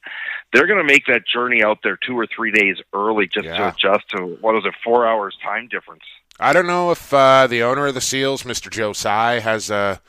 they're 0.51 0.67
going 0.67 0.85
to 0.85 0.93
make 0.93 1.05
that 1.05 1.21
journey 1.25 1.63
out 1.63 1.79
there 1.81 1.97
two 1.97 2.17
or 2.19 2.27
three 2.27 2.51
days 2.51 2.77
early 2.93 3.27
just 3.27 3.45
to 3.45 3.69
adjust 3.69 4.09
to, 4.09 4.37
what 4.41 4.57
is 4.57 4.65
it, 4.65 4.73
four 4.83 5.07
hours 5.07 5.37
time 5.41 5.69
difference. 5.69 6.03
I 6.41 6.53
don't 6.53 6.67
know 6.67 6.91
if 6.91 7.13
uh, 7.13 7.47
the 7.47 7.63
owner 7.63 7.87
of 7.87 7.93
the 7.93 8.01
Seals, 8.01 8.43
Mr. 8.43 8.69
Joe 8.69 8.93
Tsai, 8.93 9.39
has 9.39 9.69
a 9.69 10.01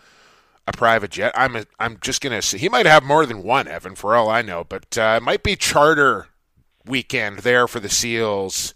a 0.67 0.73
private 0.73 1.11
jet. 1.11 1.33
I'm 1.37 1.57
a, 1.57 1.65
I'm 1.81 1.99
just 2.01 2.21
gonna 2.23 2.41
see. 2.41 2.57
he 2.59 2.69
might 2.69 2.87
have 2.87 3.03
more 3.03 3.27
than 3.27 3.43
one, 3.43 3.67
Evan, 3.69 3.95
for 3.97 4.15
all 4.15 4.31
I 4.31 4.43
know. 4.43 4.65
But 4.65 4.97
uh, 4.97 5.19
it 5.21 5.23
might 5.25 5.43
be 5.43 5.57
charter 5.57 6.29
weekend 6.87 7.41
there 7.41 7.67
for 7.69 7.81
the 7.81 7.89
Seals 7.89 8.73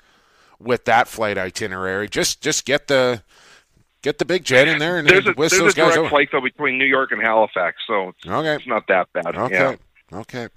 with 0.59 0.85
that 0.87 1.07
flight 1.09 1.39
itinerary. 1.39 2.09
Just 2.09 2.41
just 2.43 2.65
get 2.65 2.89
the 2.89 3.23
get 4.03 4.19
the 4.19 4.25
big 4.25 4.45
jet 4.45 4.67
in 4.69 4.79
there 4.79 4.99
and 4.99 5.09
There's 5.09 5.27
a, 5.27 5.33
whisk 5.33 5.53
there's 5.57 5.63
those 5.63 5.73
a 5.75 5.77
guys 5.77 5.85
direct 5.95 5.99
over. 5.99 6.09
flight 6.11 6.29
though 6.33 6.41
between 6.41 6.77
New 6.79 6.85
York 6.85 7.13
and 7.13 7.23
Halifax, 7.23 7.77
so 7.87 8.09
it's, 8.11 8.27
Okay. 8.27 8.55
it's 8.57 8.67
not 8.67 8.87
that 8.89 9.13
bad. 9.13 9.35
Okay. 9.37 9.55
Yeah. 9.55 9.77
Okay. 10.13 10.49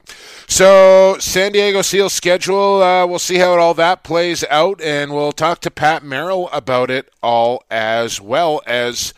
So, 0.47 1.17
San 1.19 1.53
Diego 1.53 1.81
Seals 1.81 2.13
schedule, 2.13 2.83
uh, 2.83 3.07
we'll 3.07 3.17
see 3.17 3.38
how 3.38 3.57
all 3.57 3.73
that 3.73 4.03
plays 4.03 4.43
out, 4.49 4.79
and 4.79 5.12
we'll 5.12 5.31
talk 5.31 5.59
to 5.62 5.71
Pat 5.71 6.03
Merrill 6.03 6.49
about 6.49 6.91
it 6.91 7.12
all 7.23 7.63
as 7.71 8.21
well 8.21 8.62
as 8.67 9.12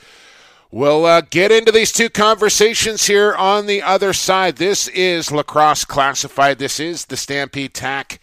we'll 0.71 1.05
uh, 1.05 1.19
get 1.19 1.51
into 1.51 1.71
these 1.71 1.91
two 1.91 2.09
conversations 2.09 3.07
here 3.07 3.35
on 3.35 3.65
the 3.65 3.81
other 3.81 4.13
side. 4.13 4.55
This 4.55 4.87
is 4.89 5.33
Lacrosse 5.33 5.83
Classified. 5.83 6.59
This 6.59 6.79
is 6.79 7.05
the 7.05 7.17
Stampede 7.17 7.73
Tack 7.73 8.21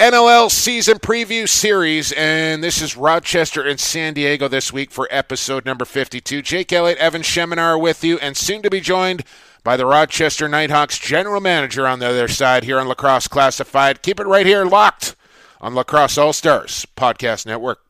NLL 0.00 0.48
season 0.50 0.98
preview 0.98 1.46
series, 1.46 2.12
and 2.12 2.64
this 2.64 2.80
is 2.80 2.96
Rochester 2.96 3.62
and 3.62 3.78
San 3.78 4.14
Diego 4.14 4.48
this 4.48 4.72
week 4.72 4.92
for 4.92 5.06
episode 5.10 5.66
number 5.66 5.84
52. 5.84 6.40
Jake 6.40 6.72
Elliott, 6.72 6.98
Evan 6.98 7.20
Schemenauer 7.20 7.78
with 7.78 8.02
you, 8.02 8.16
and 8.20 8.34
soon 8.34 8.62
to 8.62 8.70
be 8.70 8.80
joined 8.80 9.24
by 9.62 9.76
the 9.76 9.86
Rochester 9.86 10.48
Knighthawks 10.48 10.98
general 10.98 11.40
manager 11.40 11.86
on 11.86 11.98
the 11.98 12.06
other 12.06 12.28
side 12.28 12.64
here 12.64 12.78
on 12.80 12.88
Lacrosse 12.88 13.28
Classified. 13.28 14.02
Keep 14.02 14.20
it 14.20 14.26
right 14.26 14.46
here, 14.46 14.64
locked 14.64 15.16
on 15.60 15.74
Lacrosse 15.74 16.18
All 16.18 16.32
Stars 16.32 16.86
Podcast 16.96 17.46
Network. 17.46 17.80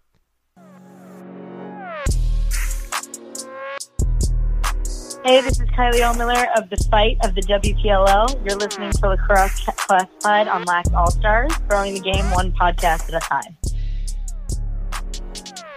Hey, 5.23 5.43
this 5.43 5.61
is 5.61 5.69
Kylie 5.69 6.01
Ohlmiller 6.01 6.47
of 6.57 6.71
The 6.71 6.79
Fight 6.91 7.19
of 7.23 7.35
the 7.35 7.43
WPLL. 7.43 8.43
You're 8.43 8.57
listening 8.57 8.91
to 8.91 9.09
Lacrosse 9.09 9.65
Classified 9.77 10.49
on 10.49 10.65
Lax 10.65 10.89
All 10.95 11.11
Stars, 11.11 11.53
growing 11.69 11.93
the 11.93 12.01
game 12.01 12.25
one 12.31 12.53
podcast 12.53 13.13
at 13.13 13.15
a 13.15 13.21
time. 13.21 13.57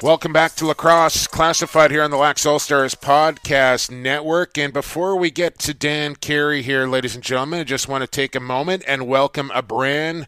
Welcome 0.04 0.34
back 0.34 0.56
to 0.56 0.66
Lacrosse 0.66 1.28
Classified 1.28 1.90
here 1.90 2.04
on 2.04 2.12
the 2.12 2.18
Lax 2.18 2.46
All 2.46 2.60
Stars 2.60 2.94
Podcast 2.94 3.90
Network. 3.90 4.58
And 4.58 4.74
before 4.74 5.16
we 5.16 5.32
get 5.32 5.58
to 5.60 5.74
Dan 5.74 6.18
Carey 6.18 6.62
here, 6.62 6.86
ladies 6.86 7.16
and 7.16 7.24
gentlemen, 7.24 7.62
I 7.62 7.64
just 7.64 7.88
want 7.88 8.02
to 8.02 8.08
take 8.08 8.36
a 8.36 8.42
moment 8.42 8.84
and 8.86 9.08
welcome 9.08 9.50
a 9.56 9.62
brand 9.62 10.28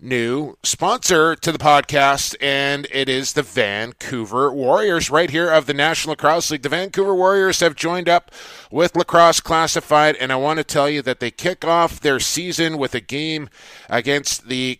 new 0.00 0.56
sponsor 0.62 1.34
to 1.34 1.50
the 1.50 1.58
podcast, 1.58 2.36
and 2.40 2.86
it 2.92 3.08
is 3.08 3.32
the 3.32 3.42
Vancouver 3.42 4.52
Warriors, 4.52 5.10
right 5.10 5.30
here 5.30 5.50
of 5.50 5.66
the 5.66 5.74
National 5.74 6.12
Lacrosse 6.12 6.52
League. 6.52 6.62
The 6.62 6.68
Vancouver 6.68 7.12
Warriors 7.12 7.58
have 7.58 7.74
joined 7.74 8.08
up 8.08 8.30
with 8.70 8.94
Lacrosse 8.94 9.40
Classified, 9.40 10.14
and 10.14 10.32
I 10.32 10.36
want 10.36 10.58
to 10.58 10.64
tell 10.64 10.88
you 10.88 11.02
that 11.02 11.18
they 11.18 11.32
kick 11.32 11.64
off 11.64 11.98
their 11.98 12.20
season 12.20 12.78
with 12.78 12.94
a 12.94 13.00
game 13.00 13.48
against 13.90 14.46
the 14.46 14.78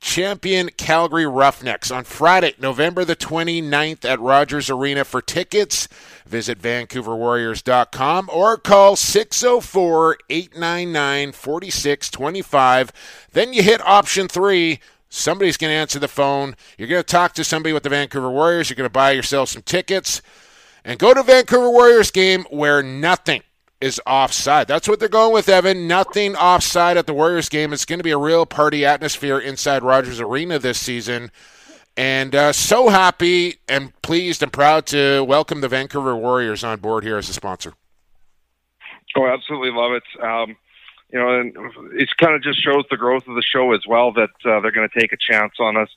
champion 0.00 0.70
Calgary 0.76 1.26
Roughnecks 1.26 1.90
on 1.90 2.04
Friday, 2.04 2.54
November 2.58 3.04
the 3.04 3.16
29th 3.16 4.04
at 4.04 4.20
Rogers 4.20 4.70
Arena. 4.70 5.04
For 5.04 5.20
tickets, 5.20 5.88
visit 6.26 6.60
vancouverwarriors.com 6.60 8.30
or 8.32 8.56
call 8.56 8.96
604 8.96 10.18
899 10.30 11.32
4625. 11.32 12.92
Then 13.32 13.52
you 13.52 13.62
hit 13.62 13.80
option 13.86 14.28
three. 14.28 14.80
Somebody's 15.10 15.56
going 15.56 15.70
to 15.70 15.76
answer 15.76 15.98
the 15.98 16.08
phone. 16.08 16.54
You're 16.76 16.88
going 16.88 17.02
to 17.02 17.06
talk 17.06 17.32
to 17.34 17.44
somebody 17.44 17.72
with 17.72 17.82
the 17.82 17.88
Vancouver 17.88 18.30
Warriors. 18.30 18.68
You're 18.68 18.76
going 18.76 18.88
to 18.88 18.92
buy 18.92 19.12
yourself 19.12 19.48
some 19.48 19.62
tickets 19.62 20.20
and 20.84 20.98
go 20.98 21.14
to 21.14 21.22
Vancouver 21.22 21.70
Warriors 21.70 22.10
game 22.10 22.44
where 22.50 22.82
nothing 22.82 23.42
is 23.80 24.00
offside. 24.06 24.66
That's 24.66 24.88
what 24.88 25.00
they're 25.00 25.08
going 25.08 25.32
with, 25.32 25.48
Evan. 25.48 25.86
Nothing 25.86 26.34
offside 26.36 26.96
at 26.96 27.06
the 27.06 27.14
Warriors 27.14 27.48
game. 27.48 27.72
It's 27.72 27.84
going 27.84 27.98
to 27.98 28.04
be 28.04 28.10
a 28.10 28.18
real 28.18 28.46
party 28.46 28.84
atmosphere 28.84 29.38
inside 29.38 29.82
Rogers 29.82 30.20
Arena 30.20 30.58
this 30.58 30.78
season. 30.78 31.30
And 31.96 32.34
uh, 32.34 32.52
so 32.52 32.88
happy 32.88 33.56
and 33.68 33.92
pleased 34.02 34.42
and 34.42 34.52
proud 34.52 34.86
to 34.86 35.22
welcome 35.22 35.60
the 35.60 35.68
Vancouver 35.68 36.16
Warriors 36.16 36.62
on 36.62 36.78
board 36.80 37.04
here 37.04 37.16
as 37.16 37.28
a 37.28 37.32
sponsor. 37.32 37.74
Oh, 39.16 39.26
absolutely 39.26 39.70
love 39.70 39.92
it. 39.92 40.22
Um, 40.22 40.56
you 41.12 41.18
know, 41.18 41.40
and 41.40 41.56
it 41.94 42.08
kind 42.18 42.34
of 42.34 42.42
just 42.42 42.62
shows 42.62 42.84
the 42.90 42.96
growth 42.96 43.26
of 43.26 43.34
the 43.34 43.42
show 43.42 43.72
as 43.72 43.80
well 43.86 44.12
that 44.12 44.30
uh, 44.44 44.60
they're 44.60 44.70
going 44.70 44.88
to 44.88 45.00
take 45.00 45.12
a 45.12 45.16
chance 45.16 45.54
on 45.58 45.76
us. 45.76 45.88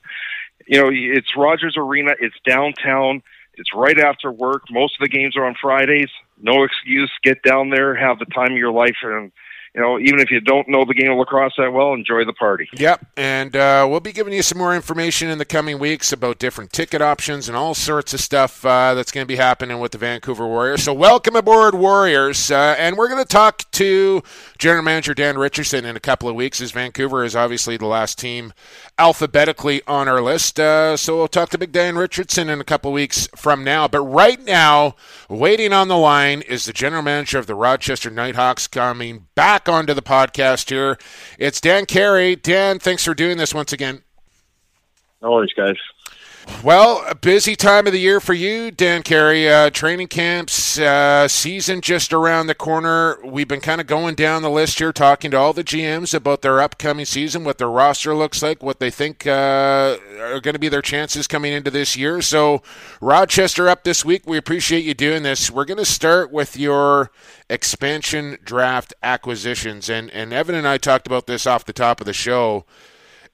You 0.66 0.82
know, 0.82 0.90
it's 0.92 1.36
Rogers 1.36 1.76
Arena. 1.76 2.12
It's 2.18 2.36
downtown. 2.44 3.22
It's 3.54 3.74
right 3.74 3.98
after 3.98 4.32
work. 4.32 4.64
Most 4.70 4.94
of 5.00 5.04
the 5.04 5.08
games 5.08 5.36
are 5.36 5.44
on 5.44 5.54
Fridays. 5.60 6.08
No 6.40 6.64
excuse. 6.64 7.10
Get 7.22 7.42
down 7.42 7.70
there, 7.70 7.94
have 7.94 8.18
the 8.18 8.26
time 8.26 8.52
of 8.52 8.58
your 8.58 8.72
life, 8.72 8.96
and 9.02 9.30
you 9.74 9.80
know, 9.80 9.98
even 9.98 10.20
if 10.20 10.30
you 10.30 10.38
don't 10.40 10.68
know 10.68 10.84
the 10.84 10.92
game 10.92 11.10
of 11.10 11.16
lacrosse 11.16 11.54
that 11.56 11.72
well, 11.72 11.94
enjoy 11.94 12.26
the 12.26 12.34
party. 12.34 12.68
Yep, 12.76 13.06
and 13.16 13.56
uh, 13.56 13.86
we'll 13.88 14.00
be 14.00 14.12
giving 14.12 14.34
you 14.34 14.42
some 14.42 14.58
more 14.58 14.74
information 14.74 15.30
in 15.30 15.38
the 15.38 15.46
coming 15.46 15.78
weeks 15.78 16.12
about 16.12 16.38
different 16.38 16.72
ticket 16.72 17.00
options 17.00 17.48
and 17.48 17.56
all 17.56 17.74
sorts 17.74 18.12
of 18.12 18.20
stuff 18.20 18.66
uh, 18.66 18.92
that's 18.92 19.10
going 19.10 19.24
to 19.24 19.28
be 19.28 19.36
happening 19.36 19.80
with 19.80 19.92
the 19.92 19.98
Vancouver 19.98 20.46
Warriors. 20.46 20.82
So, 20.82 20.92
welcome 20.92 21.36
aboard, 21.36 21.74
Warriors, 21.74 22.50
uh, 22.50 22.74
and 22.78 22.98
we're 22.98 23.08
going 23.08 23.22
to 23.22 23.28
talk 23.28 23.70
to 23.72 24.22
General 24.58 24.82
Manager 24.82 25.14
Dan 25.14 25.38
Richardson 25.38 25.86
in 25.86 25.96
a 25.96 26.00
couple 26.00 26.28
of 26.28 26.34
weeks. 26.34 26.60
As 26.60 26.72
Vancouver 26.72 27.24
is 27.24 27.34
obviously 27.34 27.78
the 27.78 27.86
last 27.86 28.18
team 28.18 28.52
alphabetically 28.98 29.82
on 29.86 30.08
our 30.08 30.20
list, 30.20 30.60
uh, 30.60 30.96
so 30.96 31.16
we'll 31.16 31.28
talk 31.28 31.48
to 31.50 31.58
Big 31.58 31.72
Dan 31.72 31.96
Richardson 31.96 32.48
in 32.48 32.60
a 32.60 32.64
couple 32.64 32.92
weeks 32.92 33.28
from 33.36 33.64
now. 33.64 33.88
But 33.88 34.02
right 34.02 34.42
now, 34.44 34.96
waiting 35.28 35.72
on 35.72 35.88
the 35.88 35.96
line 35.96 36.42
is 36.42 36.64
the 36.64 36.72
General 36.72 37.02
Manager 37.02 37.38
of 37.38 37.46
the 37.46 37.54
Rochester 37.54 38.10
Knighthawks 38.10 38.66
coming 38.66 39.26
back 39.34 39.68
onto 39.68 39.94
the 39.94 40.02
podcast 40.02 40.70
here. 40.70 40.98
It's 41.38 41.60
Dan 41.60 41.86
Carey. 41.86 42.36
Dan, 42.36 42.78
thanks 42.78 43.04
for 43.04 43.14
doing 43.14 43.38
this 43.38 43.54
once 43.54 43.72
again. 43.72 44.02
No 45.20 45.32
worries, 45.32 45.52
guys. 45.56 45.76
Well, 46.64 47.04
a 47.08 47.14
busy 47.14 47.54
time 47.54 47.86
of 47.86 47.92
the 47.92 48.00
year 48.00 48.20
for 48.20 48.34
you, 48.34 48.70
Dan 48.70 49.02
Carey. 49.02 49.48
Uh, 49.48 49.70
training 49.70 50.08
camps, 50.08 50.78
uh, 50.78 51.28
season 51.28 51.80
just 51.80 52.12
around 52.12 52.46
the 52.46 52.54
corner. 52.54 53.18
We've 53.24 53.46
been 53.46 53.60
kind 53.60 53.80
of 53.80 53.86
going 53.86 54.14
down 54.14 54.42
the 54.42 54.50
list 54.50 54.78
here, 54.78 54.92
talking 54.92 55.30
to 55.32 55.36
all 55.36 55.52
the 55.52 55.64
GMs 55.64 56.14
about 56.14 56.42
their 56.42 56.60
upcoming 56.60 57.04
season, 57.04 57.44
what 57.44 57.58
their 57.58 57.70
roster 57.70 58.14
looks 58.14 58.42
like, 58.42 58.62
what 58.62 58.80
they 58.80 58.90
think 58.90 59.26
uh, 59.26 59.98
are 60.20 60.40
going 60.40 60.54
to 60.54 60.58
be 60.58 60.68
their 60.68 60.82
chances 60.82 61.26
coming 61.26 61.52
into 61.52 61.70
this 61.70 61.96
year. 61.96 62.20
So, 62.22 62.62
Rochester 63.00 63.68
up 63.68 63.84
this 63.84 64.04
week. 64.04 64.22
We 64.26 64.36
appreciate 64.36 64.84
you 64.84 64.94
doing 64.94 65.22
this. 65.22 65.50
We're 65.50 65.64
going 65.64 65.78
to 65.78 65.84
start 65.84 66.32
with 66.32 66.56
your 66.56 67.10
expansion 67.48 68.38
draft 68.44 68.94
acquisitions, 69.02 69.88
and 69.88 70.10
and 70.10 70.32
Evan 70.32 70.54
and 70.54 70.66
I 70.66 70.78
talked 70.78 71.06
about 71.06 71.26
this 71.26 71.46
off 71.46 71.64
the 71.64 71.72
top 71.72 72.00
of 72.00 72.06
the 72.06 72.12
show. 72.12 72.66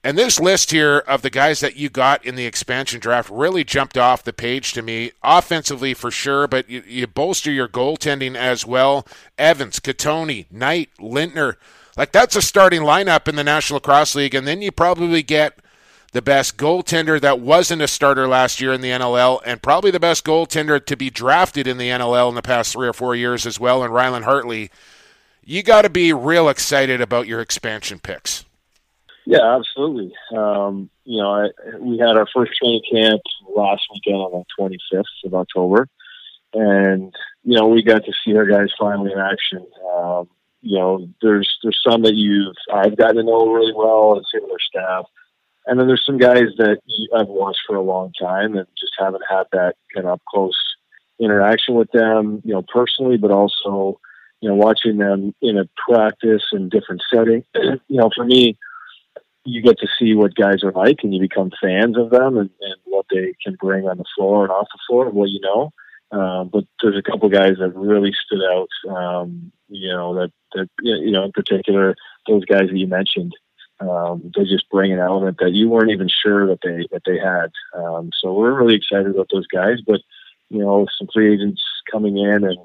And 0.01 0.17
this 0.17 0.39
list 0.39 0.71
here 0.71 0.99
of 0.99 1.23
the 1.23 1.29
guys 1.29 1.59
that 1.59 1.75
you 1.75 1.89
got 1.89 2.25
in 2.25 2.35
the 2.35 2.45
expansion 2.45 3.01
draft 3.01 3.29
really 3.29 3.65
jumped 3.65 3.97
off 3.97 4.23
the 4.23 4.31
page 4.31 4.71
to 4.73 4.81
me. 4.81 5.11
Offensively, 5.23 5.93
for 5.93 6.09
sure, 6.09 6.47
but 6.47 6.69
you, 6.69 6.83
you 6.87 7.05
bolster 7.05 7.51
your 7.51 7.67
goaltending 7.67 8.35
as 8.35 8.65
well. 8.65 9.05
Evans, 9.37 9.79
Cattoni, 9.81 10.45
Knight, 10.49 10.89
Lintner. 10.99 11.55
Like, 11.97 12.13
that's 12.13 12.37
a 12.37 12.41
starting 12.41 12.81
lineup 12.81 13.27
in 13.27 13.35
the 13.35 13.43
National 13.43 13.75
Lacrosse 13.77 14.15
League. 14.15 14.33
And 14.33 14.47
then 14.47 14.61
you 14.61 14.71
probably 14.71 15.21
get 15.21 15.59
the 16.13 16.21
best 16.21 16.57
goaltender 16.57 17.19
that 17.19 17.41
wasn't 17.41 17.81
a 17.81 17.87
starter 17.87 18.27
last 18.27 18.61
year 18.61 18.73
in 18.73 18.81
the 18.81 18.89
NLL, 18.89 19.41
and 19.45 19.61
probably 19.61 19.91
the 19.91 19.99
best 19.99 20.25
goaltender 20.25 20.83
to 20.83 20.95
be 20.97 21.09
drafted 21.09 21.67
in 21.67 21.77
the 21.77 21.89
NLL 21.89 22.29
in 22.29 22.35
the 22.35 22.41
past 22.41 22.73
three 22.73 22.87
or 22.87 22.93
four 22.93 23.15
years 23.15 23.45
as 23.45 23.59
well, 23.59 23.83
and 23.83 23.93
Rylan 23.93 24.23
Hartley. 24.23 24.71
You 25.43 25.61
got 25.61 25.83
to 25.83 25.89
be 25.89 26.13
real 26.13 26.49
excited 26.49 27.01
about 27.01 27.27
your 27.27 27.41
expansion 27.41 27.99
picks. 27.99 28.45
Yeah, 29.25 29.55
absolutely. 29.57 30.13
Um, 30.35 30.89
you 31.05 31.21
know, 31.21 31.31
I, 31.31 31.49
we 31.79 31.97
had 31.97 32.17
our 32.17 32.27
first 32.33 32.53
training 32.57 32.81
camp 32.91 33.21
last 33.55 33.83
weekend 33.93 34.17
on 34.17 34.43
the 34.57 34.79
25th 34.93 35.03
of 35.25 35.33
October, 35.33 35.87
and 36.53 37.13
you 37.43 37.57
know 37.57 37.67
we 37.67 37.83
got 37.83 38.05
to 38.05 38.13
see 38.23 38.35
our 38.35 38.45
guys 38.45 38.69
finally 38.79 39.11
in 39.11 39.19
action. 39.19 39.65
Um, 39.95 40.29
you 40.61 40.77
know, 40.77 41.07
there's 41.21 41.57
there's 41.63 41.79
some 41.87 42.01
that 42.03 42.15
you've 42.15 42.55
I've 42.73 42.97
gotten 42.97 43.17
to 43.17 43.23
know 43.23 43.51
really 43.51 43.73
well, 43.73 44.13
and 44.13 44.25
with 44.33 44.51
our 44.51 44.59
staff, 44.59 45.05
and 45.67 45.79
then 45.79 45.87
there's 45.87 46.05
some 46.05 46.17
guys 46.17 46.47
that 46.57 46.79
I've 47.15 47.27
watched 47.27 47.61
for 47.67 47.75
a 47.75 47.81
long 47.81 48.11
time 48.19 48.55
and 48.55 48.67
just 48.79 48.93
haven't 48.97 49.23
had 49.29 49.43
that 49.51 49.75
kind 49.93 50.07
of 50.07 50.13
up 50.13 50.21
close 50.27 50.57
interaction 51.19 51.75
with 51.75 51.91
them, 51.91 52.41
you 52.45 52.53
know, 52.53 52.61
personally, 52.61 53.17
but 53.17 53.31
also 53.31 53.99
you 54.41 54.49
know 54.49 54.55
watching 54.55 54.97
them 54.97 55.35
in 55.41 55.57
a 55.57 55.69
practice 55.87 56.43
and 56.51 56.71
different 56.71 57.03
setting. 57.13 57.43
you 57.55 57.79
know, 57.89 58.09
for 58.15 58.25
me 58.25 58.57
you 59.49 59.61
get 59.61 59.79
to 59.79 59.87
see 59.97 60.13
what 60.13 60.35
guys 60.35 60.63
are 60.63 60.71
like 60.71 60.99
and 61.03 61.13
you 61.13 61.19
become 61.19 61.51
fans 61.61 61.97
of 61.97 62.09
them 62.09 62.37
and, 62.37 62.49
and 62.61 62.75
what 62.85 63.05
they 63.11 63.33
can 63.43 63.55
bring 63.59 63.87
on 63.87 63.97
the 63.97 64.05
floor 64.15 64.43
and 64.43 64.51
off 64.51 64.67
the 64.71 64.79
floor 64.87 65.07
and 65.07 65.15
what 65.15 65.29
you 65.29 65.39
know. 65.41 65.71
Um, 66.11 66.49
but 66.51 66.63
there's 66.81 66.97
a 66.97 67.03
couple 67.03 67.29
guys 67.29 67.57
that 67.59 67.75
really 67.75 68.13
stood 68.25 68.41
out. 68.43 68.69
Um, 68.89 69.51
you 69.67 69.89
know 69.89 70.15
that 70.15 70.31
that 70.53 70.67
you 70.81 71.11
know 71.11 71.23
in 71.23 71.31
particular 71.31 71.95
those 72.27 72.45
guys 72.45 72.69
that 72.69 72.77
you 72.77 72.87
mentioned. 72.87 73.33
Um, 73.79 74.31
they 74.35 74.43
just 74.43 74.69
bring 74.69 74.91
an 74.91 74.99
element 74.99 75.37
that 75.39 75.53
you 75.53 75.69
weren't 75.69 75.91
even 75.91 76.09
sure 76.09 76.47
that 76.47 76.59
they 76.63 76.87
that 76.91 77.03
they 77.05 77.17
had. 77.17 77.51
Um, 77.73 78.09
so 78.19 78.33
we're 78.33 78.59
really 78.59 78.75
excited 78.75 79.07
about 79.07 79.29
those 79.31 79.47
guys. 79.47 79.79
But 79.85 80.01
you 80.49 80.59
know 80.59 80.87
some 80.97 81.07
free 81.13 81.33
agents 81.33 81.61
coming 81.91 82.17
in 82.17 82.43
and 82.43 82.57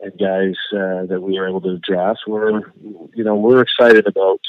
and 0.00 0.18
guys 0.18 0.56
uh, 0.72 1.06
that 1.06 1.20
we 1.22 1.38
were 1.38 1.48
able 1.48 1.60
to 1.62 1.78
draft. 1.78 2.20
We're 2.26 2.72
you 3.14 3.24
know 3.24 3.36
we're 3.36 3.62
excited 3.62 4.06
about 4.06 4.40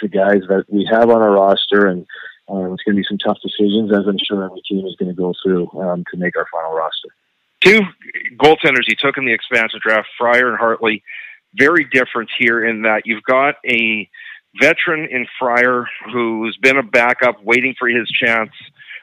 the 0.00 0.08
guys 0.08 0.42
that 0.48 0.64
we 0.68 0.88
have 0.90 1.10
on 1.10 1.22
our 1.22 1.32
roster, 1.32 1.86
and 1.86 2.06
um, 2.48 2.72
it's 2.72 2.82
going 2.82 2.96
to 2.96 3.02
be 3.02 3.06
some 3.08 3.18
tough 3.18 3.38
decisions, 3.42 3.92
as 3.92 4.06
I'm 4.06 4.18
sure 4.18 4.44
every 4.44 4.62
team 4.68 4.86
is 4.86 4.96
going 4.96 5.14
to 5.14 5.20
go 5.20 5.34
through 5.42 5.68
um, 5.80 6.04
to 6.10 6.16
make 6.16 6.36
our 6.36 6.46
final 6.52 6.72
roster. 6.72 7.08
Two 7.60 7.80
goaltenders 8.36 8.84
he 8.86 8.94
took 8.94 9.16
in 9.16 9.24
the 9.24 9.32
expansion 9.32 9.80
draft, 9.82 10.08
Fryer 10.18 10.48
and 10.48 10.58
Hartley. 10.58 11.02
very 11.54 11.84
different 11.84 12.30
here 12.38 12.64
in 12.64 12.82
that 12.82 13.06
you've 13.06 13.24
got 13.24 13.56
a 13.66 14.08
veteran 14.60 15.08
in 15.10 15.26
Fryer 15.38 15.86
who's 16.12 16.56
been 16.58 16.76
a 16.76 16.82
backup 16.82 17.42
waiting 17.42 17.74
for 17.78 17.88
his 17.88 18.08
chance 18.08 18.52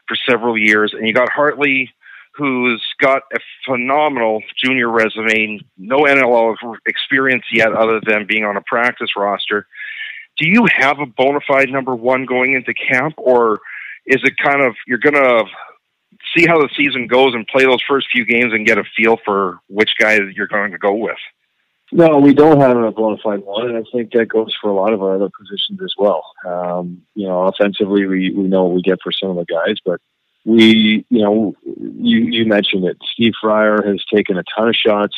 for 0.06 0.16
several 0.28 0.56
years, 0.56 0.92
and 0.94 1.06
you 1.06 1.12
got 1.12 1.30
Hartley 1.30 1.92
who's 2.36 2.82
got 3.00 3.22
a 3.32 3.38
phenomenal 3.64 4.42
junior 4.62 4.90
resume, 4.90 5.60
no 5.78 5.98
NLL 6.00 6.56
experience 6.86 7.44
yet 7.52 7.72
other 7.72 8.00
than 8.04 8.26
being 8.26 8.44
on 8.44 8.56
a 8.56 8.62
practice 8.62 9.10
roster. 9.16 9.66
Do 10.36 10.48
you 10.48 10.66
have 10.76 10.98
a 10.98 11.06
bona 11.06 11.40
fide 11.46 11.70
number 11.70 11.94
one 11.94 12.24
going 12.24 12.54
into 12.54 12.74
camp, 12.74 13.14
or 13.18 13.60
is 14.06 14.20
it 14.24 14.34
kind 14.42 14.62
of 14.62 14.74
you're 14.86 14.98
going 14.98 15.14
to 15.14 15.44
see 16.36 16.46
how 16.46 16.58
the 16.58 16.68
season 16.76 17.06
goes 17.06 17.34
and 17.34 17.46
play 17.46 17.64
those 17.64 17.82
first 17.88 18.08
few 18.12 18.24
games 18.24 18.52
and 18.52 18.66
get 18.66 18.78
a 18.78 18.84
feel 18.96 19.18
for 19.24 19.60
which 19.68 19.90
guy 19.98 20.18
you're 20.34 20.48
going 20.48 20.72
to 20.72 20.78
go 20.78 20.94
with? 20.94 21.18
No, 21.92 22.18
we 22.18 22.34
don't 22.34 22.60
have 22.60 22.76
a 22.76 22.90
bona 22.90 23.18
fide 23.22 23.44
one, 23.44 23.68
and 23.68 23.76
I 23.76 23.82
think 23.92 24.10
that 24.12 24.26
goes 24.26 24.52
for 24.60 24.70
a 24.70 24.74
lot 24.74 24.92
of 24.92 25.02
our 25.02 25.14
other 25.14 25.30
positions 25.38 25.80
as 25.82 25.94
well. 25.96 26.24
Um, 26.44 27.02
you 27.14 27.28
know, 27.28 27.42
offensively, 27.42 28.06
we, 28.06 28.32
we 28.32 28.44
know 28.44 28.64
what 28.64 28.74
we 28.74 28.82
get 28.82 28.98
for 29.02 29.12
some 29.12 29.30
of 29.30 29.36
the 29.36 29.44
guys, 29.44 29.76
but 29.84 30.00
we, 30.44 31.04
you 31.08 31.22
know, 31.22 31.54
you, 31.64 32.18
you 32.18 32.46
mentioned 32.46 32.84
it. 32.84 32.96
Steve 33.12 33.32
Fryer 33.40 33.82
has 33.86 34.02
taken 34.12 34.38
a 34.38 34.44
ton 34.56 34.68
of 34.68 34.74
shots 34.74 35.14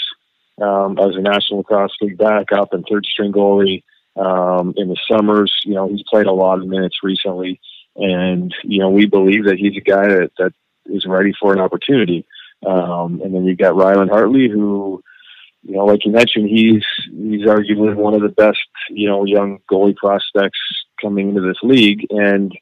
um, 0.61 0.99
as 0.99 1.17
a 1.17 1.21
National 1.21 1.59
Lacrosse 1.59 1.97
League 2.01 2.19
backup 2.19 2.73
and 2.73 2.85
third 2.91 3.07
string 3.07 3.33
goalie 3.33 3.83
um, 4.17 4.75
in 4.77 4.89
the 4.89 4.97
summers. 5.11 5.53
You 5.65 5.75
know, 5.75 5.89
he's 5.89 6.03
played 6.09 6.27
a 6.27 6.33
lot 6.33 6.59
of 6.59 6.67
minutes 6.67 6.99
recently, 7.03 7.61
and 7.95 8.55
you 8.65 8.79
know, 8.79 8.91
we 8.91 9.07
believe 9.07 9.45
that 9.45 9.59
he's 9.59 9.77
a 9.77 9.81
guy 9.81 10.09
that 10.09 10.33
that 10.39 10.53
is 10.87 11.07
ready 11.07 11.33
for 11.41 11.53
an 11.53 11.61
opportunity. 11.61 12.27
Um, 12.67 13.21
and 13.23 13.35
then 13.35 13.45
you've 13.45 13.59
got 13.59 13.75
Rylan 13.75 14.09
Hartley, 14.09 14.49
who, 14.49 15.03
you 15.63 15.75
know, 15.75 15.85
like 15.85 16.05
you 16.05 16.13
mentioned, 16.13 16.49
he's 16.49 16.85
he's 17.05 17.47
arguably 17.47 17.95
one 17.95 18.15
of 18.15 18.23
the 18.23 18.29
best, 18.29 18.67
you 18.89 19.09
know, 19.09 19.25
young 19.25 19.59
goalie 19.71 19.97
prospects 19.97 20.59
coming 21.01 21.29
into 21.29 21.43
this 21.43 21.59
league, 21.63 22.07
and 22.11 22.57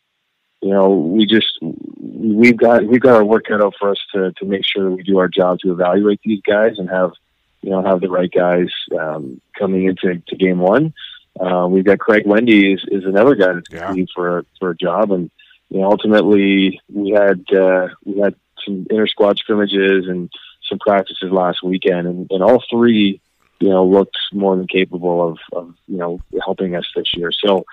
you 0.62 0.70
know, 0.70 0.88
we 0.90 1.26
just 1.26 1.58
we've 1.60 2.56
got 2.56 2.84
we've 2.86 3.00
got 3.00 3.14
our 3.14 3.24
work 3.24 3.44
cut 3.48 3.62
out 3.62 3.74
for 3.78 3.90
us 3.90 4.00
to 4.14 4.32
to 4.32 4.44
make 4.46 4.64
sure 4.64 4.84
that 4.84 4.96
we 4.96 5.02
do 5.02 5.18
our 5.18 5.28
job 5.28 5.58
to 5.60 5.72
evaluate 5.72 6.20
these 6.24 6.40
guys 6.40 6.78
and 6.78 6.88
have 6.88 7.12
you 7.60 7.70
know 7.70 7.82
have 7.82 8.00
the 8.00 8.08
right 8.08 8.30
guys 8.30 8.68
um, 8.98 9.40
coming 9.58 9.84
into 9.84 10.22
to 10.26 10.36
game 10.36 10.58
one. 10.58 10.94
Uh, 11.38 11.66
we've 11.68 11.84
got 11.84 11.98
Craig 11.98 12.26
Wendy 12.26 12.72
is, 12.72 12.84
is 12.88 13.04
another 13.04 13.34
guy 13.34 13.52
that's 13.52 13.68
competing 13.68 14.06
yeah. 14.08 14.14
for 14.14 14.44
for 14.58 14.70
a 14.70 14.76
job, 14.76 15.10
and 15.10 15.30
you 15.68 15.80
know 15.80 15.90
ultimately 15.90 16.80
we 16.92 17.10
had 17.10 17.44
uh, 17.52 17.88
we 18.04 18.20
had 18.20 18.34
some 18.64 18.86
inter 18.90 19.06
squad 19.06 19.38
scrimmages 19.38 20.06
and 20.06 20.30
some 20.68 20.78
practices 20.78 21.30
last 21.30 21.62
weekend, 21.62 22.06
and, 22.06 22.26
and 22.30 22.42
all 22.42 22.62
three 22.70 23.20
you 23.60 23.68
know 23.68 23.84
looked 23.84 24.16
more 24.32 24.56
than 24.56 24.66
capable 24.66 25.28
of 25.28 25.38
of 25.52 25.74
you 25.88 25.98
know 25.98 26.20
helping 26.44 26.76
us 26.76 26.86
this 26.94 27.14
year. 27.14 27.32
So 27.32 27.64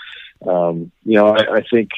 um, 0.47 0.91
you 1.03 1.15
know, 1.17 1.27
I, 1.27 1.57
I 1.57 1.63
think 1.69 1.89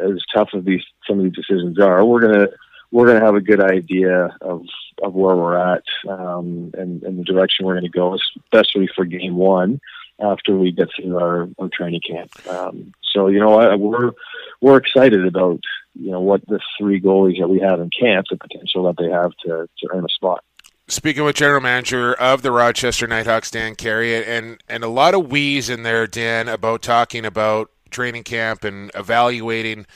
as 0.00 0.22
tough 0.34 0.50
as 0.54 0.64
these 0.64 0.84
some 1.06 1.18
of 1.18 1.24
these 1.24 1.34
decisions 1.34 1.78
are, 1.78 2.04
we're 2.04 2.20
gonna 2.20 2.48
we're 2.90 3.06
gonna 3.06 3.24
have 3.24 3.34
a 3.34 3.40
good 3.40 3.60
idea 3.60 4.36
of 4.40 4.64
of 5.02 5.14
where 5.14 5.36
we're 5.36 5.56
at 5.56 5.82
um, 6.08 6.72
and, 6.76 7.02
and 7.02 7.18
the 7.18 7.24
direction 7.24 7.64
we're 7.64 7.74
going 7.74 7.90
to 7.90 7.98
go, 7.98 8.16
especially 8.44 8.88
for 8.94 9.04
game 9.04 9.34
one 9.34 9.80
after 10.22 10.56
we 10.56 10.72
get 10.72 10.88
through 10.94 11.18
our, 11.18 11.48
our 11.58 11.68
training 11.72 12.00
camp. 12.00 12.30
Um, 12.48 12.92
so 13.12 13.28
you 13.28 13.40
know, 13.40 13.58
I, 13.58 13.74
we're 13.74 14.12
we're 14.60 14.76
excited 14.76 15.26
about 15.26 15.60
you 15.94 16.10
know 16.10 16.20
what 16.20 16.46
the 16.46 16.60
three 16.78 17.00
goalies 17.00 17.38
that 17.40 17.48
we 17.48 17.60
have 17.60 17.80
in 17.80 17.90
camp, 17.90 18.26
the 18.30 18.36
potential 18.36 18.84
that 18.84 18.96
they 18.96 19.10
have 19.10 19.32
to 19.44 19.68
to 19.78 19.88
earn 19.92 20.04
a 20.04 20.08
spot. 20.08 20.44
Speaking 20.88 21.22
with 21.22 21.36
general 21.36 21.60
manager 21.60 22.14
of 22.14 22.42
the 22.42 22.50
Rochester 22.50 23.06
Knighthawks, 23.06 23.50
Dan 23.50 23.76
Carey, 23.76 24.24
and 24.24 24.62
and 24.68 24.82
a 24.82 24.88
lot 24.88 25.14
of 25.14 25.30
wheeze 25.30 25.70
in 25.70 25.82
there, 25.82 26.06
Dan, 26.06 26.48
about 26.48 26.82
talking 26.82 27.24
about 27.24 27.70
training 27.90 28.24
camp 28.24 28.64
and 28.64 28.90
evaluating 28.94 29.86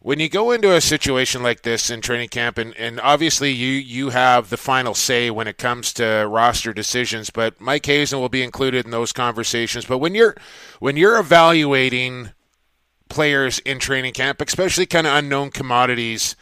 when 0.00 0.20
you 0.20 0.28
go 0.28 0.52
into 0.52 0.74
a 0.74 0.80
situation 0.80 1.42
like 1.42 1.62
this 1.62 1.90
in 1.90 2.00
training 2.00 2.28
camp 2.28 2.56
and, 2.58 2.74
and 2.76 3.00
obviously 3.00 3.50
you 3.50 3.72
you 3.72 4.10
have 4.10 4.48
the 4.48 4.56
final 4.56 4.94
say 4.94 5.30
when 5.30 5.48
it 5.48 5.58
comes 5.58 5.92
to 5.92 6.26
roster 6.28 6.72
decisions 6.72 7.30
but 7.30 7.60
Mike 7.60 7.82
Hasen 7.82 8.20
will 8.20 8.28
be 8.28 8.42
included 8.42 8.84
in 8.84 8.90
those 8.90 9.12
conversations. 9.12 9.84
But 9.84 9.98
when 9.98 10.14
you're 10.14 10.36
when 10.78 10.96
you're 10.96 11.18
evaluating 11.18 12.30
players 13.08 13.58
in 13.60 13.78
training 13.78 14.12
camp 14.12 14.40
especially 14.40 14.86
kind 14.86 15.06
of 15.06 15.16
unknown 15.16 15.50
commodities 15.50 16.36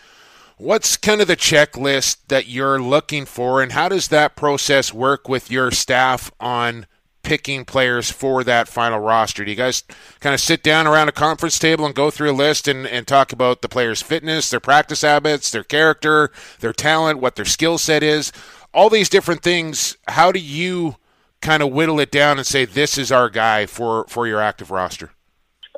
what's 0.59 0.97
kind 0.97 1.21
of 1.21 1.29
the 1.29 1.37
checklist 1.37 2.17
that 2.29 2.49
you're 2.49 2.81
looking 2.81 3.25
for 3.25 3.63
and 3.63 3.73
how 3.73 3.89
does 3.89 4.09
that 4.09 4.37
process 4.37 4.93
work 4.93 5.29
with 5.29 5.51
your 5.51 5.71
staff 5.71 6.31
on 6.41 6.87
picking 7.27 7.65
players 7.65 8.09
for 8.09 8.45
that 8.45 8.69
final 8.69 9.01
roster? 9.01 9.45
Do 9.45 9.51
you 9.51 9.57
guys 9.57 9.83
kind 10.21 10.33
of 10.33 10.41
sit 10.41 10.63
down 10.63 10.87
around 10.87 11.09
a 11.09 11.13
conference 11.13 11.59
table 11.59 11.85
and 11.85 11.93
go 11.93 12.09
through 12.09 12.31
a 12.31 12.33
list 12.33 12.69
and, 12.69 12.87
and 12.87 13.05
talk 13.05 13.33
about 13.33 13.63
the 13.63 13.69
players' 13.69 14.01
fitness, 14.01 14.49
their 14.49 14.61
practice 14.61 15.03
habits, 15.03 15.51
their 15.51 15.65
character, 15.65 16.31
their 16.61 16.73
talent, 16.73 17.19
what 17.19 17.35
their 17.35 17.45
skill 17.45 17.79
set 17.79 18.05
is? 18.05 18.31
All 18.73 18.89
these 18.89 19.09
different 19.09 19.43
things. 19.43 19.97
How 20.07 20.31
do 20.31 20.39
you 20.39 20.97
kind 21.41 21.65
of 21.65 21.73
whittle 21.73 21.99
it 21.99 22.13
down 22.13 22.39
and 22.39 22.47
say 22.47 22.65
this 22.65 22.97
is 22.97 23.11
our 23.11 23.29
guy 23.29 23.67
for, 23.67 24.07
for 24.09 24.29
your 24.29 24.41
active 24.41 24.71
roster? 24.71 25.11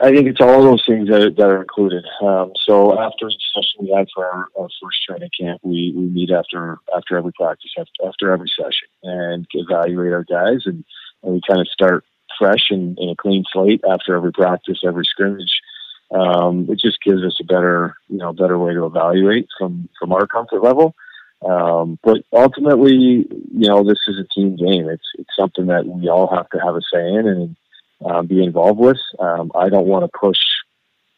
I 0.02 0.12
think 0.12 0.28
it's 0.28 0.40
all 0.40 0.62
those 0.62 0.84
things 0.86 1.08
that, 1.08 1.34
that 1.38 1.48
are 1.48 1.62
included. 1.62 2.04
Um, 2.22 2.52
so 2.66 3.00
after 3.00 3.28
each 3.28 3.42
session 3.54 3.86
we 3.86 3.96
have 3.96 4.06
for 4.14 4.26
our, 4.26 4.48
our, 4.56 4.68
first 4.80 4.98
training 5.08 5.30
camp, 5.40 5.60
we, 5.64 5.92
we 5.96 6.02
meet 6.02 6.30
after 6.30 6.78
after 6.94 7.16
every 7.16 7.32
practice, 7.32 7.72
after, 7.76 8.06
after 8.06 8.32
every 8.32 8.50
session, 8.54 8.88
and 9.02 9.46
evaluate 9.54 10.12
our 10.12 10.24
guys 10.24 10.62
and 10.66 10.84
and 11.22 11.34
we 11.34 11.40
kind 11.46 11.60
of 11.60 11.68
start 11.68 12.04
fresh 12.38 12.70
and 12.70 12.98
in 12.98 13.10
a 13.10 13.16
clean 13.16 13.44
slate 13.52 13.82
after 13.88 14.16
every 14.16 14.32
practice, 14.32 14.80
every 14.84 15.04
scrimmage. 15.04 15.60
Um, 16.10 16.66
it 16.70 16.78
just 16.78 17.02
gives 17.02 17.22
us 17.22 17.36
a 17.40 17.44
better, 17.44 17.96
you 18.08 18.18
know, 18.18 18.32
better 18.32 18.58
way 18.58 18.72
to 18.72 18.86
evaluate 18.86 19.48
from 19.58 19.88
from 19.98 20.12
our 20.12 20.26
comfort 20.26 20.62
level. 20.62 20.94
Um, 21.46 21.98
but 22.02 22.18
ultimately, 22.32 22.94
you 22.94 23.68
know, 23.68 23.84
this 23.84 24.00
is 24.08 24.18
a 24.18 24.34
team 24.34 24.56
game. 24.56 24.88
It's 24.88 25.06
it's 25.18 25.36
something 25.38 25.66
that 25.66 25.86
we 25.86 26.08
all 26.08 26.34
have 26.34 26.48
to 26.50 26.58
have 26.58 26.74
a 26.74 26.80
say 26.92 27.06
in 27.06 27.26
and 27.26 27.56
um, 28.04 28.26
be 28.26 28.42
involved 28.42 28.80
with. 28.80 28.98
Um, 29.18 29.52
I 29.54 29.68
don't 29.68 29.86
want 29.86 30.04
to 30.04 30.18
push, 30.18 30.38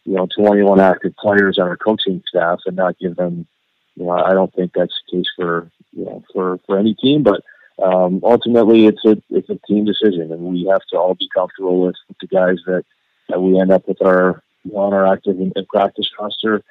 you 0.05 0.15
know, 0.15 0.27
21 0.37 0.81
active 0.81 1.15
players 1.17 1.59
on 1.59 1.69
our 1.69 1.77
coaching 1.77 2.23
staff 2.29 2.61
and 2.67 2.77
not 2.77 2.99
give 2.99 3.17
them. 3.17 3.47
You 3.95 4.07
know, 4.07 4.13
I 4.13 4.33
don't 4.33 4.53
think 4.55 4.73
that's 4.75 4.95
the 5.07 5.19
case 5.19 5.27
for 5.37 5.71
you 5.93 6.05
know 6.05 6.25
for 6.33 6.59
for 6.67 6.79
any 6.79 6.95
team, 6.95 7.23
but 7.23 7.43
um, 7.83 8.21
ultimately 8.23 8.87
it's 8.87 9.05
a 9.05 9.17
it's 9.31 9.49
a 9.49 9.59
team 9.67 9.85
decision, 9.85 10.33
and 10.33 10.41
we 10.41 10.67
have 10.71 10.83
to 10.91 10.99
all 10.99 11.15
be 11.15 11.29
comfortable 11.35 11.81
with, 11.81 11.97
the 12.21 12.27
guys 12.27 12.59
that 12.67 12.85
that 13.29 13.41
we 13.41 13.61
end 13.61 13.73
up 13.73 13.87
with 13.89 14.03
our 14.03 14.43
on 14.75 14.93
our 14.93 15.07
active 15.13 15.39
and, 15.39 15.55
practice 15.69 16.11
roster. 16.19 16.63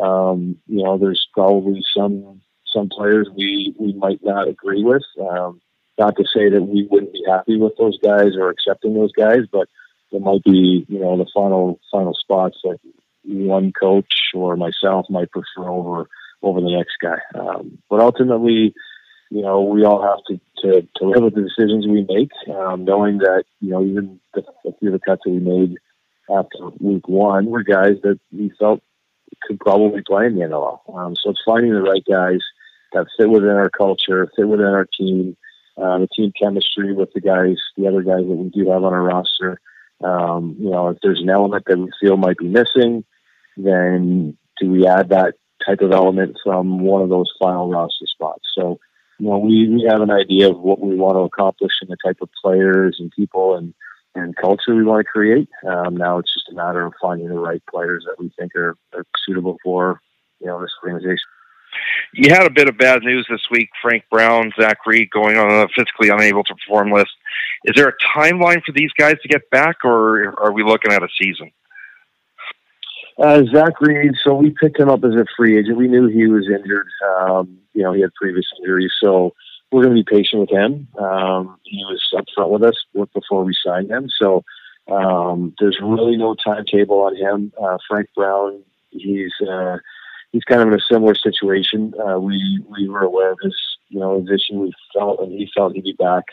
Um, 0.00 0.58
you 0.66 0.82
know, 0.82 0.98
there's 0.98 1.28
probably 1.32 1.82
some 1.96 2.40
some 2.72 2.88
players 2.88 3.28
we 3.36 3.74
we 3.78 3.92
might 3.92 4.20
not 4.22 4.48
agree 4.48 4.82
with. 4.82 5.04
Um, 5.20 5.60
not 5.98 6.16
to 6.16 6.24
say 6.24 6.48
that 6.48 6.62
we 6.62 6.86
wouldn't 6.90 7.12
be 7.12 7.24
happy 7.28 7.56
with 7.56 7.76
those 7.76 7.98
guys 7.98 8.36
or 8.36 8.50
accepting 8.50 8.94
those 8.94 9.12
guys, 9.12 9.42
but 9.50 9.68
there 10.10 10.20
might 10.20 10.44
be 10.44 10.86
you 10.88 10.98
know 10.98 11.16
the 11.16 11.30
final 11.34 11.78
final 11.90 12.14
spots 12.14 12.58
that 12.64 12.78
one 13.24 13.72
coach 13.72 14.30
or 14.34 14.56
myself 14.56 15.06
might 15.10 15.30
prefer 15.30 15.68
over 15.68 16.08
over 16.42 16.60
the 16.60 16.70
next 16.70 16.96
guy. 17.00 17.18
Um, 17.34 17.78
but 17.90 18.00
ultimately, 18.00 18.74
you 19.30 19.42
know, 19.42 19.62
we 19.62 19.84
all 19.84 20.02
have 20.02 20.24
to, 20.28 20.40
to, 20.62 20.88
to 20.96 21.04
live 21.04 21.22
with 21.22 21.34
the 21.34 21.42
decisions 21.42 21.86
we 21.86 22.06
make, 22.08 22.30
um, 22.54 22.84
knowing 22.84 23.18
that, 23.18 23.44
you 23.60 23.70
know, 23.70 23.84
even 23.84 24.20
the, 24.34 24.42
a 24.66 24.72
few 24.78 24.88
of 24.88 24.92
the 24.94 25.04
cuts 25.04 25.22
that 25.24 25.30
we 25.30 25.38
made 25.38 25.76
after 26.30 26.68
week 26.80 27.08
one 27.08 27.46
were 27.46 27.62
guys 27.62 27.96
that 28.02 28.18
we 28.32 28.50
felt 28.58 28.82
could 29.42 29.60
probably 29.60 30.02
play 30.06 30.26
in 30.26 30.34
the 30.34 30.44
NLL. 30.44 30.80
Um, 30.94 31.14
so 31.16 31.30
it's 31.30 31.42
finding 31.44 31.72
the 31.72 31.82
right 31.82 32.04
guys 32.08 32.40
that 32.92 33.06
fit 33.16 33.28
within 33.28 33.50
our 33.50 33.70
culture, 33.70 34.30
fit 34.34 34.48
within 34.48 34.66
our 34.66 34.86
team, 34.86 35.36
uh, 35.76 35.98
the 35.98 36.08
team 36.14 36.32
chemistry 36.40 36.92
with 36.92 37.12
the 37.12 37.20
guys, 37.20 37.56
the 37.76 37.86
other 37.86 38.02
guys 38.02 38.26
that 38.26 38.34
we 38.34 38.48
do 38.48 38.70
have 38.70 38.82
on 38.82 38.92
our 38.92 39.02
roster. 39.02 39.60
Um, 40.02 40.56
you 40.58 40.70
know, 40.70 40.88
if 40.88 40.98
there's 41.02 41.20
an 41.20 41.30
element 41.30 41.64
that 41.66 41.78
we 41.78 41.90
feel 42.00 42.16
might 42.16 42.38
be 42.38 42.48
missing, 42.48 43.04
then 43.56 44.36
do 44.60 44.70
we 44.70 44.86
add 44.86 45.10
that 45.10 45.34
type 45.66 45.80
of 45.80 45.92
element 45.92 46.36
from 46.42 46.80
one 46.80 47.02
of 47.02 47.08
those 47.08 47.32
final 47.40 47.68
roster 47.68 48.06
spots? 48.06 48.44
So 48.54 48.78
you 49.18 49.28
know, 49.28 49.38
we, 49.38 49.68
we 49.68 49.86
have 49.90 50.00
an 50.00 50.10
idea 50.10 50.48
of 50.48 50.58
what 50.58 50.80
we 50.80 50.94
want 50.94 51.16
to 51.16 51.20
accomplish 51.20 51.72
and 51.80 51.90
the 51.90 51.96
type 52.04 52.18
of 52.22 52.28
players 52.42 52.96
and 53.00 53.10
people 53.10 53.56
and, 53.56 53.74
and 54.14 54.36
culture 54.36 54.74
we 54.74 54.84
want 54.84 55.04
to 55.04 55.10
create. 55.10 55.48
Um, 55.66 55.96
now 55.96 56.18
it's 56.18 56.32
just 56.32 56.48
a 56.50 56.54
matter 56.54 56.86
of 56.86 56.94
finding 57.00 57.28
the 57.28 57.34
right 57.34 57.62
players 57.70 58.04
that 58.06 58.18
we 58.18 58.32
think 58.38 58.54
are, 58.54 58.76
are 58.94 59.04
suitable 59.26 59.58
for, 59.62 60.00
you 60.40 60.46
know, 60.46 60.60
this 60.60 60.70
organization. 60.84 61.18
You 62.14 62.30
had 62.30 62.46
a 62.46 62.50
bit 62.50 62.68
of 62.68 62.78
bad 62.78 63.02
news 63.02 63.26
this 63.28 63.46
week. 63.50 63.68
Frank 63.82 64.04
Brown, 64.10 64.52
Zach 64.58 64.78
Reed 64.86 65.10
going 65.10 65.36
on 65.36 65.50
a 65.50 65.68
physically 65.76 66.08
unable 66.08 66.42
to 66.44 66.54
perform 66.54 66.92
list. 66.92 67.10
Is 67.64 67.74
there 67.76 67.88
a 67.88 68.18
timeline 68.18 68.62
for 68.64 68.72
these 68.72 68.92
guys 68.98 69.16
to 69.22 69.28
get 69.28 69.50
back, 69.50 69.84
or 69.84 70.34
are 70.40 70.52
we 70.52 70.62
looking 70.62 70.92
at 70.92 71.02
a 71.02 71.08
season? 71.20 71.50
Uh, 73.18 73.42
Zach 73.52 73.80
Reed, 73.80 74.12
so 74.22 74.34
we 74.34 74.50
picked 74.50 74.78
him 74.78 74.88
up 74.88 75.02
as 75.02 75.14
a 75.14 75.26
free 75.36 75.58
agent. 75.58 75.76
We 75.76 75.88
knew 75.88 76.06
he 76.06 76.26
was 76.26 76.48
injured. 76.48 76.88
Um, 77.18 77.58
you 77.74 77.82
know, 77.82 77.92
he 77.92 78.00
had 78.00 78.14
previous 78.14 78.46
injuries, 78.58 78.92
so 79.02 79.34
we're 79.72 79.82
going 79.82 79.96
to 79.96 80.02
be 80.02 80.16
patient 80.16 80.40
with 80.40 80.50
him. 80.50 80.86
Um, 80.98 81.58
he 81.64 81.84
was 81.84 82.00
upfront 82.14 82.50
with 82.50 82.62
us 82.62 82.76
before 83.12 83.44
we 83.44 83.56
signed 83.64 83.90
him, 83.90 84.08
so 84.08 84.44
um, 84.86 85.52
there's 85.58 85.78
really 85.82 86.16
no 86.16 86.34
timetable 86.34 87.00
on 87.00 87.16
him. 87.16 87.52
Uh, 87.60 87.78
Frank 87.88 88.08
Brown, 88.14 88.62
he's 88.90 89.32
uh, 89.40 89.78
he's 90.30 90.44
kind 90.44 90.62
of 90.62 90.68
in 90.68 90.74
a 90.74 90.82
similar 90.88 91.16
situation. 91.16 91.94
Uh, 91.98 92.20
we 92.20 92.64
we 92.68 92.88
were 92.88 93.02
aware 93.02 93.32
of 93.32 93.38
his 93.42 93.56
you 93.88 93.98
know 93.98 94.20
his 94.20 94.30
issue. 94.30 94.60
We 94.60 94.72
felt 94.94 95.20
and 95.20 95.32
he 95.32 95.50
felt 95.56 95.74
he'd 95.74 95.82
be 95.82 95.92
back 95.92 96.24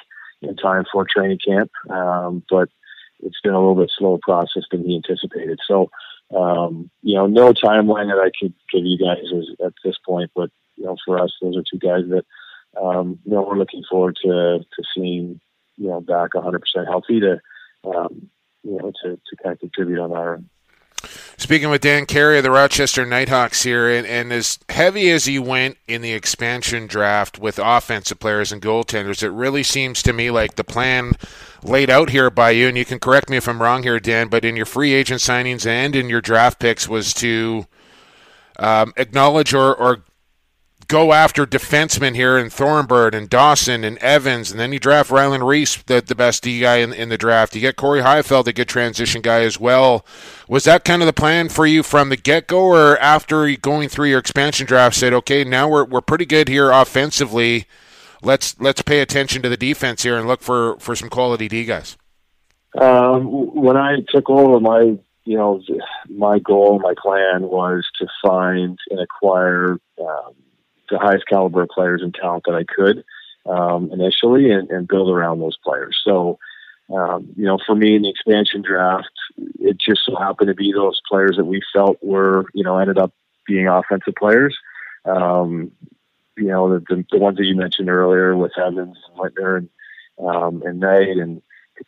in 0.44 0.56
time 0.56 0.86
for 0.92 1.06
training 1.06 1.40
camp, 1.46 1.72
um, 1.90 2.44
but 2.50 2.70
it's 3.22 3.42
been 3.42 3.54
a 3.54 3.60
little 3.60 3.76
bit 3.76 3.92
slower 3.98 4.20
process 4.22 4.64
than 4.72 4.84
he 4.84 4.96
anticipated. 4.96 5.60
So 5.68 5.90
um, 6.34 6.90
you 7.02 7.16
know, 7.16 7.28
no 7.28 7.54
timeline 7.54 8.08
that 8.08 8.22
I 8.22 8.32
could 8.40 8.54
give 8.72 8.86
you 8.86 8.98
guys 8.98 9.26
at 9.66 9.74
this 9.84 9.98
point, 10.06 10.32
but 10.36 10.50
you 10.76 10.86
know, 10.86 10.98
for 11.06 11.22
us, 11.22 11.34
those 11.42 11.58
are 11.58 11.64
two 11.70 11.80
guys 11.80 12.04
that 12.10 12.26
um, 12.82 13.20
you 13.26 13.34
know 13.34 13.44
we're 13.44 13.58
looking 13.58 13.84
forward 13.90 14.18
to 14.24 14.60
to 14.60 14.84
seeing 14.96 15.40
you 15.78 15.90
know 15.90 16.02
back 16.02 16.32
100% 16.32 16.60
healthy 16.86 17.20
to 17.20 17.40
um, 17.86 18.30
you 18.64 18.78
know 18.78 18.92
to 19.04 19.16
to 19.16 19.36
kind 19.44 19.54
of 19.54 19.60
contribute 19.60 20.00
on 20.00 20.12
our 20.12 20.42
Speaking 21.38 21.70
with 21.70 21.82
Dan 21.82 22.06
Carey 22.06 22.38
of 22.38 22.44
the 22.44 22.52
Rochester 22.52 23.06
Knighthawks 23.06 23.64
here, 23.64 23.90
and, 23.90 24.08
and 24.08 24.32
as 24.32 24.58
heavy 24.70 25.10
as 25.12 25.26
he 25.26 25.38
went 25.38 25.78
in 25.88 26.02
the 26.02 26.14
expansion 26.14 26.88
draft 26.88 27.38
with 27.38 27.60
offensive 27.62 28.20
players 28.20 28.52
and 28.52 28.62
goaltenders, 28.62 29.22
it 29.22 29.30
really 29.30 29.64
seems 29.64 30.02
to 30.04 30.14
me 30.14 30.32
like 30.32 30.56
the 30.56 30.64
plan 30.64 31.14
laid 31.62 31.90
out 31.90 32.10
here 32.10 32.30
by 32.30 32.52
you, 32.52 32.68
and 32.68 32.78
you 32.78 32.86
can 32.86 33.00
correct 33.00 33.30
me 33.30 33.38
if 33.38 33.50
I'm 33.50 33.62
wrong 33.62 33.84
here, 33.84 34.00
Dan, 34.00 34.30
but 34.30 34.46
in 34.46 34.56
your 34.56 34.66
free 34.66 34.94
agent 34.94 35.22
signings 35.22 35.66
and 35.66 35.96
in 35.96 36.10
your 36.10 36.22
draft 36.22 36.60
picks 36.60 36.88
was 36.88 37.14
to 37.16 37.66
um, 38.58 38.94
acknowledge 38.96 39.54
or, 39.54 39.76
or 39.76 40.05
go 40.88 41.14
after 41.14 41.46
defensemen 41.46 42.16
here 42.16 42.38
in 42.38 42.50
Thornburg 42.50 43.14
and 43.14 43.30
Dawson 43.30 43.84
and 43.84 43.98
Evans, 44.00 44.52
and 44.52 44.60
then 44.60 44.72
you 44.72 44.80
draft 44.80 45.12
Ryland 45.12 45.48
Rees, 45.48 45.82
the, 45.86 46.02
the 46.02 46.16
best 46.16 46.44
D 46.44 46.60
guy 46.60 46.78
in, 46.78 46.94
in 46.94 47.10
the 47.10 47.18
draft. 47.18 47.56
You 47.56 47.62
get 47.62 47.76
Corey 47.76 48.02
Heifeld, 48.02 48.48
a 48.48 48.54
good 48.54 48.68
transition 48.68 49.22
guy 49.22 49.42
as 49.42 49.60
well. 49.60 50.06
Was 50.48 50.64
that 50.66 50.84
kind 50.84 51.02
of 51.02 51.06
the 51.06 51.14
plan 51.14 51.50
for 51.50 51.66
you 51.66 51.84
from 51.84 52.10
the 52.10 52.18
get 52.18 52.48
go, 52.48 52.66
or 52.66 52.98
after 53.00 53.50
going 53.58 53.90
through 53.90 54.10
your 54.10 54.20
expansion 54.20 54.66
draft, 54.66 54.96
said, 54.96 55.14
okay, 55.14 55.44
now 55.44 55.68
we're 55.68 55.86
we're 55.86 56.02
pretty 56.02 56.26
good 56.26 56.48
here 56.48 56.72
offensively. 56.72 57.66
Let's 58.22 58.60
let's 58.60 58.82
pay 58.82 59.02
attention 59.02 59.42
to 59.44 59.50
the 59.50 59.58
defense 59.58 60.04
here 60.04 60.18
and 60.18 60.28
look 60.28 60.42
for 60.42 60.78
for 60.80 60.96
some 60.96 61.10
quality 61.10 61.48
D 61.48 61.66
guys. 61.66 61.98
Um, 62.80 63.26
when 63.56 63.78
I 63.78 63.98
took 64.10 64.30
over, 64.30 64.60
my 64.60 64.98
you 65.24 65.38
know 65.38 65.62
my 66.10 66.40
goal, 66.40 66.80
my 66.80 66.94
plan 67.02 67.44
was 67.44 67.86
to 68.00 68.08
find 68.22 68.78
and 68.90 69.00
acquire. 69.00 69.80
Um, 70.00 70.34
the 70.90 71.00
highest 71.00 71.28
caliber 71.28 71.64
of 71.64 71.70
players 71.70 72.02
and 72.02 72.14
talent 72.14 72.44
that 72.46 72.56
I 72.56 72.64
could 72.64 73.04
um, 73.46 73.92
initially 73.92 74.52
and, 74.52 74.70
and, 74.70 74.88
build 74.88 75.10
around 75.10 75.40
those 75.40 75.58
players. 75.64 75.98
So, 76.04 76.40
um, 76.94 77.30
you 77.36 77.46
know, 77.46 77.60
for 77.66 77.76
me 77.76 77.96
in 77.96 78.02
the 78.04 78.10
expansion 78.10 78.62
draft, 78.62 79.12
it 79.60 79.78
just 79.80 80.02
so 80.06 80.16
happened 80.16 80.48
to 80.48 80.56
be 80.56 80.72
those 80.72 81.02
players 81.08 81.38
that 81.38 81.46
we 81.46 81.62
felt 81.74 81.98
were, 82.02 82.46
you 82.54 82.64
know, 82.64 82.78
ended 82.78 82.98
up 82.98 83.14
being 83.46 83.68
offensive 83.68 84.16
players. 84.16 84.58
Um, 85.06 85.72
you 86.38 86.48
know, 86.48 86.74
the, 86.74 86.80
the, 86.90 87.06
the, 87.12 87.20
ones 87.20 87.38
that 87.38 87.46
you 87.46 87.56
mentioned 87.56 87.90
earlier 87.90 88.36
with 88.36 88.58
Evans 88.58 88.98
and 89.08 89.18
Whitner 89.18 89.58
and, 89.58 89.70
um, 90.20 90.64
and 90.64 90.80
Knight 90.80 91.18
and 91.18 91.42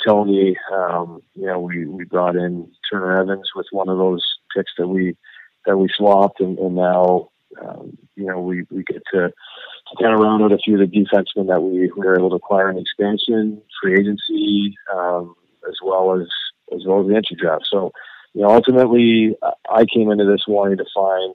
Tony, 0.06 0.58
um, 0.72 1.22
you 1.36 1.46
know, 1.48 1.60
we, 1.60 1.86
we 1.86 2.06
brought 2.06 2.36
in 2.36 2.72
Turner 2.90 3.20
Evans 3.20 3.52
with 3.56 3.68
one 3.72 3.90
of 3.90 3.98
those 3.98 4.24
picks 4.56 4.72
that 4.78 4.88
we, 4.88 5.18
that 5.66 5.78
we 5.78 5.90
swapped 5.90 6.40
and, 6.40 6.58
and 6.60 6.76
now, 6.76 7.30
um, 7.62 7.98
you 8.16 8.26
know, 8.26 8.40
we, 8.40 8.66
we 8.70 8.84
get 8.84 9.04
to, 9.14 9.30
to 9.30 10.04
kind 10.04 10.14
of 10.14 10.20
round 10.20 10.44
out 10.44 10.52
a 10.52 10.58
few 10.58 10.82
of 10.82 10.90
the 10.90 10.98
defensemen 10.98 11.48
that 11.48 11.62
we, 11.62 11.80
we 11.80 11.90
were 11.96 12.18
able 12.18 12.30
to 12.30 12.36
acquire 12.36 12.70
in 12.70 12.78
expansion, 12.78 13.62
free 13.82 14.00
agency, 14.00 14.76
um, 14.94 15.36
as 15.68 15.76
well 15.84 16.20
as 16.20 16.28
as 16.76 16.82
well 16.86 17.02
as 17.02 17.08
the 17.08 17.16
entry 17.16 17.38
draft. 17.40 17.66
So, 17.70 17.92
you 18.34 18.42
know, 18.42 18.50
ultimately, 18.50 19.38
I 19.72 19.86
came 19.86 20.12
into 20.12 20.26
this 20.26 20.44
wanting 20.48 20.78
to 20.78 20.86
find 20.94 21.34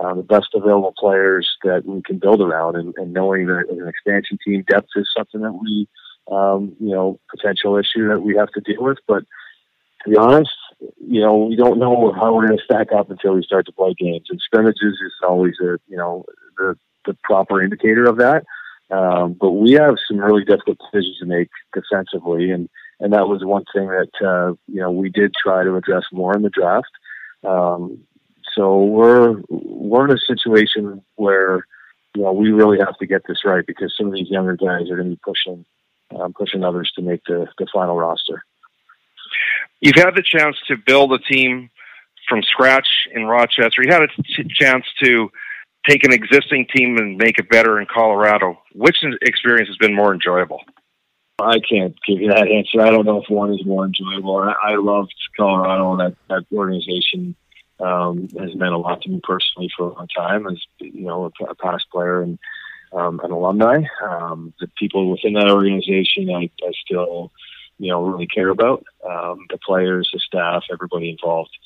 uh, 0.00 0.14
the 0.14 0.22
best 0.22 0.48
available 0.54 0.94
players 0.98 1.46
that 1.62 1.84
we 1.84 2.00
can 2.02 2.18
build 2.18 2.40
around, 2.40 2.76
and, 2.76 2.94
and 2.96 3.12
knowing 3.12 3.46
that 3.46 3.66
an 3.68 3.86
expansion 3.86 4.38
team, 4.44 4.64
depth 4.68 4.88
is 4.96 5.08
something 5.14 5.42
that 5.42 5.52
we, 5.52 5.86
um, 6.30 6.74
you 6.80 6.94
know, 6.94 7.20
potential 7.30 7.76
issue 7.76 8.08
that 8.08 8.20
we 8.20 8.34
have 8.34 8.50
to 8.52 8.60
deal 8.62 8.82
with. 8.82 8.98
But 9.06 9.24
to 10.04 10.10
be 10.10 10.16
honest, 10.16 10.50
you 11.06 11.20
know, 11.20 11.36
we 11.36 11.56
don't 11.56 11.78
know 11.78 12.12
how 12.12 12.34
we're 12.34 12.46
going 12.46 12.58
to 12.58 12.64
stack 12.64 12.92
up 12.92 13.10
until 13.10 13.34
we 13.34 13.42
start 13.42 13.66
to 13.66 13.72
play 13.72 13.94
games. 13.98 14.26
And 14.30 14.40
scrimmages 14.40 14.98
is 15.04 15.12
always 15.22 15.54
a, 15.60 15.78
you 15.88 15.96
know, 15.96 16.24
the, 16.56 16.76
the 17.06 17.16
proper 17.24 17.62
indicator 17.62 18.04
of 18.04 18.18
that. 18.18 18.44
Um, 18.90 19.34
but 19.40 19.52
we 19.52 19.72
have 19.72 19.96
some 20.06 20.18
really 20.18 20.44
difficult 20.44 20.78
decisions 20.78 21.18
to 21.18 21.26
make 21.26 21.48
defensively, 21.72 22.50
and 22.50 22.68
and 23.00 23.14
that 23.14 23.26
was 23.26 23.42
one 23.42 23.64
thing 23.74 23.88
that 23.88 24.10
uh, 24.22 24.52
you 24.68 24.80
know 24.80 24.90
we 24.90 25.08
did 25.08 25.32
try 25.34 25.64
to 25.64 25.76
address 25.76 26.04
more 26.12 26.36
in 26.36 26.42
the 26.42 26.50
draft. 26.50 26.90
Um, 27.42 28.00
so 28.54 28.84
we're 28.84 29.40
we're 29.48 30.04
in 30.04 30.16
a 30.16 30.20
situation 30.20 31.02
where 31.14 31.66
you 32.14 32.22
know 32.22 32.32
we 32.32 32.50
really 32.50 32.78
have 32.80 32.98
to 32.98 33.06
get 33.06 33.22
this 33.26 33.46
right 33.46 33.64
because 33.66 33.94
some 33.96 34.08
of 34.08 34.12
these 34.12 34.28
younger 34.30 34.56
guys 34.56 34.90
are 34.90 34.96
going 34.96 35.08
to 35.08 35.16
be 35.16 35.20
pushing 35.24 35.64
um, 36.14 36.34
pushing 36.34 36.62
others 36.62 36.92
to 36.96 37.02
make 37.02 37.22
the 37.24 37.46
the 37.56 37.66
final 37.72 37.96
roster 37.96 38.44
you've 39.82 39.96
had 39.96 40.14
the 40.14 40.22
chance 40.22 40.56
to 40.68 40.76
build 40.86 41.12
a 41.12 41.18
team 41.18 41.68
from 42.28 42.42
scratch 42.42 42.88
in 43.12 43.26
Rochester. 43.26 43.82
You 43.82 43.92
had 43.92 44.02
a 44.02 44.08
t- 44.08 44.48
chance 44.54 44.86
to 45.02 45.30
take 45.86 46.04
an 46.04 46.12
existing 46.12 46.68
team 46.74 46.96
and 46.96 47.18
make 47.18 47.38
it 47.38 47.50
better 47.50 47.80
in 47.80 47.86
Colorado. 47.92 48.58
Which 48.72 48.98
experience 49.20 49.68
has 49.68 49.76
been 49.76 49.94
more 49.94 50.14
enjoyable? 50.14 50.60
I 51.40 51.58
can't 51.68 51.96
give 52.06 52.20
you 52.20 52.28
that 52.28 52.46
answer. 52.46 52.80
I 52.80 52.90
don't 52.90 53.04
know 53.04 53.20
if 53.20 53.28
one 53.28 53.52
is 53.52 53.66
more 53.66 53.84
enjoyable. 53.84 54.36
I, 54.36 54.54
I 54.62 54.76
loved 54.76 55.14
Colorado, 55.36 55.96
that 55.96 56.14
that 56.28 56.44
organization 56.56 57.34
um, 57.80 58.28
has 58.38 58.54
meant 58.54 58.72
a 58.72 58.78
lot 58.78 59.02
to 59.02 59.10
me 59.10 59.20
personally 59.24 59.68
for 59.76 59.88
a 59.88 59.94
long 59.94 60.06
time. 60.16 60.46
As 60.46 60.58
you 60.78 61.02
know, 61.02 61.32
a, 61.40 61.44
a 61.46 61.54
past 61.56 61.86
player 61.90 62.22
and 62.22 62.38
um, 62.92 63.20
an 63.24 63.32
alumni, 63.32 63.82
um, 64.04 64.54
the 64.60 64.68
people 64.78 65.10
within 65.10 65.32
that 65.32 65.50
organization, 65.50 66.30
I, 66.30 66.48
I 66.64 66.72
still 66.84 67.32
you 67.78 67.90
know 67.90 68.02
really 68.02 68.26
care 68.26 68.48
about 68.48 68.84
um, 69.08 69.46
the 69.50 69.58
players, 69.58 70.10
the 70.12 70.18
staff, 70.20 70.64
everybody 70.72 71.10
involved. 71.10 71.56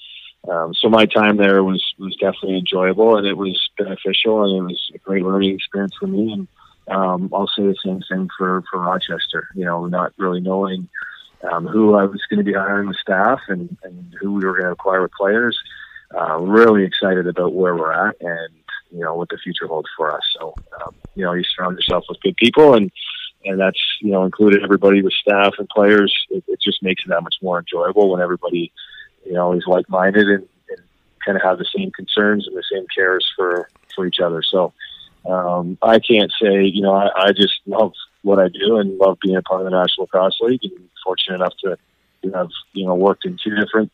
Um, 0.48 0.74
so 0.74 0.88
my 0.88 1.06
time 1.06 1.36
there 1.36 1.64
was 1.64 1.82
was 1.98 2.14
definitely 2.16 2.58
enjoyable 2.58 3.16
and 3.16 3.26
it 3.26 3.36
was 3.36 3.60
beneficial 3.76 4.44
and 4.44 4.56
it 4.56 4.72
was 4.72 4.90
a 4.94 4.98
great 4.98 5.24
learning 5.24 5.54
experience 5.54 5.94
for 5.98 6.06
me. 6.06 6.32
And 6.32 6.48
um, 6.88 7.30
I'll 7.32 7.48
say 7.48 7.64
the 7.64 7.76
same 7.84 8.02
thing 8.08 8.28
for 8.36 8.62
for 8.70 8.80
Rochester. 8.80 9.48
You 9.54 9.64
know, 9.64 9.86
not 9.86 10.12
really 10.18 10.40
knowing 10.40 10.88
um, 11.50 11.66
who 11.66 11.94
I 11.94 12.04
was 12.04 12.22
going 12.30 12.38
to 12.38 12.44
be 12.44 12.52
hiring 12.52 12.88
the 12.88 12.94
staff 12.94 13.40
and, 13.48 13.76
and 13.82 14.14
who 14.20 14.34
we 14.34 14.44
were 14.44 14.52
going 14.52 14.66
to 14.66 14.72
acquire 14.72 15.02
with 15.02 15.12
players. 15.12 15.58
Uh, 16.16 16.38
really 16.38 16.84
excited 16.84 17.26
about 17.26 17.52
where 17.52 17.74
we're 17.74 17.92
at 17.92 18.14
and 18.20 18.54
you 18.92 19.00
know 19.00 19.16
what 19.16 19.28
the 19.28 19.38
future 19.38 19.66
holds 19.66 19.88
for 19.96 20.14
us. 20.14 20.22
So 20.38 20.54
um, 20.80 20.94
you 21.16 21.24
know, 21.24 21.32
you 21.32 21.42
surround 21.44 21.76
yourself 21.76 22.04
with 22.08 22.20
good 22.20 22.36
people 22.36 22.74
and 22.74 22.92
and 23.46 23.58
that's 23.58 23.80
you 24.00 24.10
know 24.10 24.24
included 24.24 24.62
everybody 24.62 25.02
with 25.02 25.12
staff 25.12 25.54
and 25.58 25.68
players. 25.68 26.14
It, 26.30 26.44
it 26.48 26.60
just 26.60 26.82
makes 26.82 27.04
it 27.04 27.08
that 27.08 27.22
much 27.22 27.36
more 27.40 27.58
enjoyable 27.58 28.10
when 28.10 28.20
everybody 28.20 28.72
you 29.24 29.32
know 29.32 29.52
is 29.52 29.64
like 29.66 29.88
minded 29.88 30.28
and, 30.28 30.48
and 30.68 30.80
kind 31.24 31.36
of 31.36 31.42
have 31.42 31.58
the 31.58 31.66
same 31.76 31.90
concerns 31.92 32.46
and 32.46 32.56
the 32.56 32.64
same 32.70 32.86
cares 32.94 33.26
for 33.36 33.70
for 33.94 34.06
each 34.06 34.20
other. 34.20 34.42
So 34.42 34.72
um, 35.28 35.78
I 35.80 35.98
can't 35.98 36.32
say 36.40 36.64
you 36.64 36.82
know 36.82 36.92
I, 36.92 37.28
I 37.28 37.32
just 37.32 37.60
love 37.66 37.92
what 38.22 38.38
I 38.38 38.48
do 38.48 38.78
and 38.78 38.98
love 38.98 39.18
being 39.22 39.36
a 39.36 39.42
part 39.42 39.60
of 39.60 39.70
the 39.70 39.70
National 39.70 40.04
Lacrosse 40.04 40.38
League 40.40 40.64
and 40.64 40.88
fortunate 41.04 41.36
enough 41.36 41.54
to 41.64 41.78
have 42.34 42.48
you 42.72 42.86
know 42.86 42.94
worked 42.94 43.24
in 43.24 43.38
two 43.42 43.54
different 43.54 43.92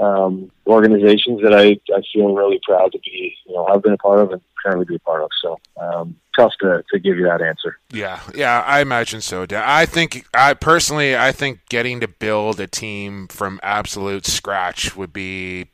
um, 0.00 0.50
organizations 0.66 1.42
that 1.42 1.52
I, 1.52 1.78
I 1.94 2.02
feel 2.12 2.34
really 2.34 2.60
proud 2.66 2.92
to 2.92 2.98
be, 3.00 3.34
you 3.46 3.54
know, 3.54 3.66
I've 3.66 3.82
been 3.82 3.92
a 3.92 3.98
part 3.98 4.20
of 4.20 4.32
and 4.32 4.40
currently 4.62 4.86
be 4.86 4.96
a 4.96 5.00
part 5.00 5.22
of. 5.22 5.30
So, 5.42 5.58
um, 5.80 6.16
tough 6.36 6.52
to, 6.60 6.82
to 6.90 6.98
give 6.98 7.16
you 7.16 7.24
that 7.24 7.42
answer. 7.42 7.78
Yeah. 7.92 8.20
Yeah. 8.34 8.62
I 8.66 8.80
imagine 8.80 9.20
so. 9.20 9.46
I 9.50 9.86
think 9.86 10.26
I 10.32 10.54
personally, 10.54 11.16
I 11.16 11.32
think 11.32 11.60
getting 11.68 12.00
to 12.00 12.08
build 12.08 12.60
a 12.60 12.66
team 12.66 13.28
from 13.28 13.60
absolute 13.62 14.26
scratch 14.26 14.96
would 14.96 15.12
be 15.12 15.68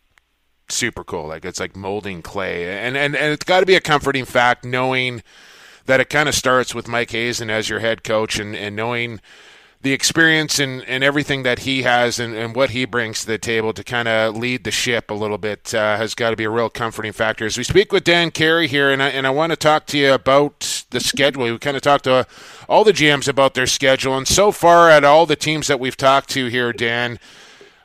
super 0.69 1.05
cool. 1.05 1.29
Like 1.29 1.45
it's 1.45 1.61
like 1.61 1.77
molding 1.77 2.23
clay 2.23 2.79
and, 2.79 2.97
and, 2.97 3.15
and 3.15 3.33
it's 3.33 3.45
got 3.45 3.61
to 3.61 3.67
be 3.67 3.77
a 3.77 3.81
comforting 3.81 4.25
fact 4.25 4.65
knowing 4.65 5.23
that 5.85 6.01
it 6.01 6.11
kind 6.11 6.29
of 6.29 6.35
starts 6.35 6.75
with 6.75 6.89
Mike 6.89 7.11
Hasen 7.11 7.49
as 7.49 7.69
your 7.69 7.79
head 7.79 8.03
coach 8.03 8.41
and, 8.41 8.57
and 8.57 8.75
knowing, 8.75 9.21
the 9.87 9.93
experience 9.93 10.59
and, 10.59 10.83
and 10.89 11.05
everything 11.05 11.45
that 11.45 11.61
he 11.61 11.83
has 11.83 12.19
and, 12.19 12.35
and 12.35 12.57
what 12.57 12.71
he 12.71 12.85
brings 12.85 13.21
to 13.21 13.27
the 13.29 13.39
table 13.39 13.73
to 13.73 13.85
kind 13.85 14.09
of 14.09 14.37
lead 14.37 14.65
the 14.65 14.71
ship 14.73 15.13
a 15.13 15.15
little 15.15 15.39
bit 15.39 15.73
uh, 15.73 15.97
has 15.97 16.13
got 16.13 16.31
to 16.31 16.37
be 16.37 16.43
a 16.43 16.51
real 16.51 16.69
comforting 16.69 17.13
factor. 17.13 17.47
As 17.47 17.57
we 17.57 17.63
speak 17.63 17.93
with 17.93 18.03
Dan 18.03 18.33
Carey 18.33 18.67
here, 18.67 18.91
and 18.91 19.01
I, 19.01 19.11
and 19.11 19.29
I 19.29 19.31
want 19.31 19.51
to 19.51 19.57
talk 19.57 19.87
to 19.87 19.97
you 19.97 20.13
about 20.13 20.85
the 20.91 20.99
schedule. 20.99 21.45
We 21.45 21.57
kind 21.59 21.77
of 21.77 21.85
talked 21.85 22.03
to 22.03 22.27
all 22.69 22.83
the 22.83 22.93
GMs 22.93 23.29
about 23.29 23.55
their 23.55 23.69
schedule, 23.69 24.17
and 24.17 24.27
so 24.27 24.51
far 24.51 24.91
at 24.91 25.05
all 25.05 25.25
the 25.25 25.37
teams 25.37 25.69
that 25.69 25.79
we've 25.79 25.97
talked 25.97 26.31
to 26.31 26.47
here, 26.47 26.73
Dan, 26.73 27.21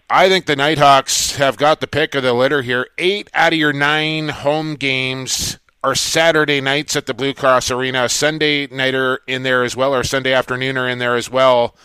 I 0.10 0.28
think 0.28 0.48
the 0.48 0.56
Knighthawks 0.56 1.36
have 1.36 1.56
got 1.56 1.82
the 1.82 1.88
pick 1.88 2.16
of 2.16 2.24
the 2.24 2.34
litter 2.34 2.64
here. 2.64 2.88
Eight 2.98 3.30
out 3.36 3.54
of 3.54 3.60
your 3.60 3.74
nine 3.74 4.30
home 4.30 4.74
games 4.74 5.60
are 5.84 5.96
Saturday 5.96 6.62
nights 6.62 6.96
at 6.96 7.06
the 7.06 7.14
Blue 7.14 7.34
Cross 7.34 7.72
Arena, 7.72 8.08
Sunday 8.08 8.68
nighter 8.68 9.22
in 9.28 9.44
there 9.44 9.64
as 9.64 9.76
well, 9.76 9.94
or 9.94 10.04
Sunday 10.04 10.34
afternoon 10.34 10.78
in 10.78 11.00
there 11.00 11.16
as 11.16 11.30
well 11.30 11.76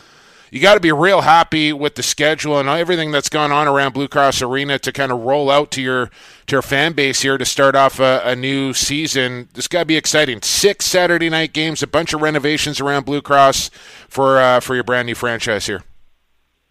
you 0.51 0.61
got 0.61 0.75
to 0.75 0.81
be 0.81 0.93
real 0.93 1.23
happy 1.23 1.73
with 1.73 1.97
the 1.97 2.03
schedule 2.03 2.59
and 2.59 2.69
everything 2.69 3.11
that's 3.11 3.29
gone 3.29 3.53
on 3.53 3.67
around 3.67 3.93
Blue 3.93 4.09
Cross 4.09 4.43
Arena 4.43 4.79
to 4.79 4.93
kind 4.93 5.11
of 5.11 5.21
roll 5.21 5.51
out 5.51 5.71
to 5.73 5.83
your 5.83 6.07
to 6.47 6.55
your 6.55 6.63
fan 6.63 6.93
base 6.93 7.23
here 7.23 7.37
to 7.37 7.45
start 7.45 7.75
off 7.75 7.99
a, 7.99 8.23
a 8.25 8.37
new 8.37 8.73
season. 8.73 9.49
This 9.55 9.69
got 9.69 9.81
to 9.81 9.87
be 9.87 9.97
exciting. 9.97 10.41
Six 10.43 10.87
Saturday 10.87 11.29
night 11.29 11.53
games, 11.53 11.83
a 11.83 11.87
bunch 11.87 12.13
of 12.13 12.23
renovations 12.23 12.81
around 12.81 13.05
Blue 13.05 13.23
Cross 13.23 13.71
for 14.09 14.39
uh, 14.39 14.61
for 14.61 14.75
your 14.75 14.85
brand 14.85 15.07
new 15.07 15.15
franchise 15.15 15.67
here. 15.67 15.83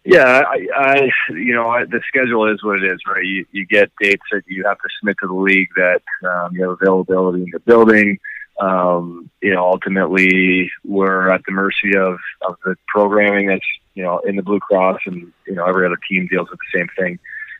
Yeah, 0.06 0.42
I, 0.48 0.66
I 0.74 1.10
you 1.30 1.54
know, 1.54 1.68
I, 1.68 1.84
the 1.84 2.00
schedule 2.06 2.52
is 2.52 2.62
what 2.62 2.82
it 2.82 2.84
is, 2.84 3.00
right? 3.06 3.24
You, 3.24 3.44
you 3.50 3.66
get 3.66 3.90
dates 4.00 4.22
that 4.32 4.42
you 4.46 4.64
have 4.64 4.78
to 4.78 4.88
submit 4.98 5.16
to 5.20 5.26
the 5.26 5.34
league 5.34 5.68
that 5.76 6.02
um, 6.28 6.54
you 6.54 6.62
have 6.62 6.78
availability 6.80 7.42
in 7.42 7.50
the 7.52 7.60
building 7.60 8.18
um, 8.58 9.30
you 9.42 9.52
know, 9.52 9.64
ultimately 9.64 10.70
we're 10.84 11.30
at 11.30 11.42
the 11.46 11.52
mercy 11.52 11.96
of, 11.96 12.18
of 12.46 12.56
the 12.64 12.76
programming 12.88 13.48
that's, 13.48 13.66
you 13.94 14.02
know, 14.02 14.18
in 14.20 14.36
the 14.36 14.42
Blue 14.42 14.60
Cross 14.60 15.00
and, 15.06 15.32
you 15.46 15.54
know, 15.54 15.66
every 15.66 15.86
other 15.86 15.98
team 16.08 16.26
deals 16.30 16.48
with 16.50 16.58
the 16.58 16.78
same 16.78 16.88
thing 16.98 17.18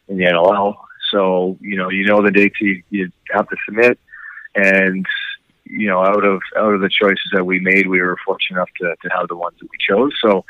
in 0.08 0.16
the 0.16 0.24
NLL. 0.24 0.76
So, 1.10 1.58
you 1.60 1.76
know, 1.76 1.90
you 1.90 2.06
know 2.06 2.22
the 2.22 2.30
dates 2.30 2.60
you, 2.60 2.82
you 2.90 3.12
have 3.30 3.48
to 3.48 3.56
submit 3.66 3.98
and, 4.54 5.06
you 5.64 5.88
know, 5.88 6.02
out 6.02 6.24
of, 6.24 6.40
out 6.56 6.72
of 6.72 6.80
the 6.80 6.88
choices 6.88 7.30
that 7.32 7.44
we 7.44 7.60
made, 7.60 7.88
we 7.88 8.00
were 8.00 8.16
fortunate 8.24 8.56
enough 8.56 8.70
to, 8.80 8.94
to 9.02 9.14
have 9.14 9.28
the 9.28 9.36
ones 9.36 9.56
that 9.60 9.68
we 9.70 9.76
chose. 9.78 10.14
So, 10.22 10.44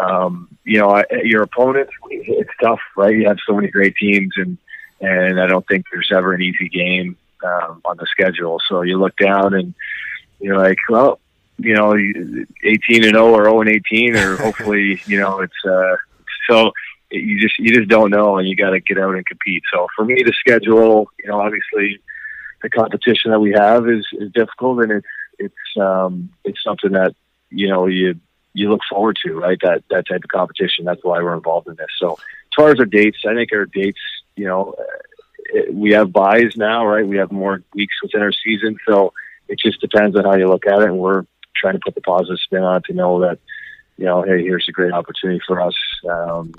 um, 0.00 0.48
you 0.64 0.78
know, 0.78 0.90
I, 0.90 1.04
your 1.22 1.42
opponents, 1.42 1.92
it's 2.10 2.50
tough, 2.62 2.80
right? 2.96 3.14
You 3.14 3.28
have 3.28 3.38
so 3.46 3.54
many 3.54 3.68
great 3.68 3.96
teams 3.96 4.32
and, 4.36 4.58
and 5.00 5.40
I 5.40 5.46
don't 5.46 5.66
think 5.66 5.86
there's 5.92 6.10
ever 6.14 6.32
an 6.32 6.42
easy 6.42 6.68
game 6.68 7.16
um, 7.44 7.80
on 7.84 7.96
the 7.96 8.06
schedule. 8.10 8.60
So 8.68 8.82
you 8.82 8.98
look 8.98 9.16
down 9.16 9.54
and 9.54 9.74
you're 10.40 10.58
like, 10.58 10.78
well, 10.88 11.20
you 11.58 11.74
know, 11.74 11.94
18 11.94 13.04
and 13.04 13.14
0 13.14 13.34
or 13.34 13.44
0 13.44 13.60
and 13.60 13.70
18, 13.70 14.16
or 14.16 14.36
hopefully, 14.42 15.00
you 15.06 15.20
know, 15.20 15.40
it's 15.40 15.64
uh, 15.64 15.96
so 16.48 16.72
you 17.10 17.40
just 17.40 17.58
you 17.58 17.74
just 17.74 17.88
don't 17.88 18.10
know, 18.10 18.38
and 18.38 18.48
you 18.48 18.56
got 18.56 18.70
to 18.70 18.80
get 18.80 18.98
out 18.98 19.14
and 19.14 19.26
compete. 19.26 19.62
So 19.72 19.88
for 19.96 20.04
me, 20.04 20.22
the 20.24 20.32
schedule, 20.32 21.08
you 21.18 21.28
know, 21.28 21.40
obviously 21.40 22.00
the 22.62 22.70
competition 22.70 23.30
that 23.30 23.40
we 23.40 23.52
have 23.52 23.88
is 23.88 24.06
is 24.12 24.32
difficult, 24.32 24.82
and 24.82 24.92
it's 24.92 25.06
it's 25.38 25.76
um, 25.80 26.30
it's 26.44 26.62
something 26.62 26.92
that 26.92 27.14
you 27.50 27.68
know 27.68 27.86
you 27.86 28.18
you 28.52 28.70
look 28.70 28.80
forward 28.88 29.18
to, 29.24 29.34
right? 29.34 29.58
That 29.62 29.84
that 29.90 30.08
type 30.08 30.24
of 30.24 30.30
competition. 30.30 30.84
That's 30.84 31.04
why 31.04 31.22
we're 31.22 31.34
involved 31.34 31.68
in 31.68 31.76
this. 31.76 31.90
So 31.98 32.14
as 32.14 32.54
far 32.56 32.70
as 32.70 32.78
our 32.78 32.86
dates, 32.86 33.18
I 33.28 33.34
think 33.34 33.50
our 33.52 33.66
dates, 33.66 34.00
you 34.36 34.46
know, 34.46 34.74
we 35.72 35.92
have 35.92 36.12
byes 36.12 36.56
now, 36.56 36.86
right? 36.86 37.06
We 37.06 37.18
have 37.18 37.32
more 37.32 37.62
weeks 37.74 37.94
within 38.02 38.22
our 38.22 38.32
season, 38.32 38.76
so 38.88 39.12
it 39.48 39.58
just 39.58 39.80
depends 39.80 40.16
on 40.16 40.24
how 40.24 40.36
you 40.36 40.48
look 40.48 40.66
at 40.66 40.80
it. 40.80 40.88
And 40.88 40.98
we're 40.98 41.24
trying 41.56 41.74
to 41.74 41.80
put 41.84 41.94
the 41.94 42.00
positive 42.00 42.38
spin 42.40 42.62
on 42.62 42.76
it 42.76 42.84
to 42.86 42.92
know 42.92 43.20
that, 43.20 43.38
you 43.96 44.04
know, 44.04 44.22
hey, 44.22 44.42
here's 44.42 44.66
a 44.68 44.72
great 44.72 44.92
opportunity 44.92 45.40
for 45.46 45.60
us 45.60 45.74
um, 46.08 46.54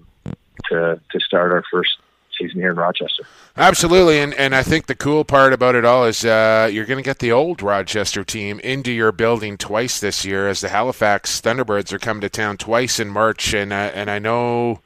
to 0.70 1.02
to 1.12 1.20
start 1.20 1.52
our 1.52 1.64
first 1.72 1.98
season 2.42 2.60
here 2.60 2.72
in 2.72 2.78
Rochester. 2.78 3.24
Absolutely, 3.58 4.20
and 4.20 4.34
and 4.34 4.56
I 4.56 4.64
think 4.64 4.88
the 4.88 4.96
cool 4.96 5.24
part 5.24 5.54
about 5.54 5.76
it 5.76 5.86
all 5.86 6.06
is 6.06 6.26
uh, 6.26 6.70
you're 6.72 6.86
going 6.86 6.98
to 6.98 7.08
get 7.08 7.20
the 7.20 7.32
old 7.32 7.62
Rochester 7.62 8.24
team 8.24 8.60
into 8.62 8.92
your 8.92 9.12
building 9.12 9.58
twice 9.58 10.00
this 10.00 10.26
year, 10.26 10.48
as 10.48 10.62
the 10.62 10.70
Halifax 10.70 11.42
Thunderbirds 11.42 11.92
are 11.92 12.00
coming 12.00 12.22
to 12.22 12.30
town 12.30 12.58
twice 12.58 13.00
in 13.00 13.10
March, 13.10 13.54
and 13.54 13.72
uh, 13.72 13.92
and 13.94 14.10
I 14.10 14.20
know 14.20 14.82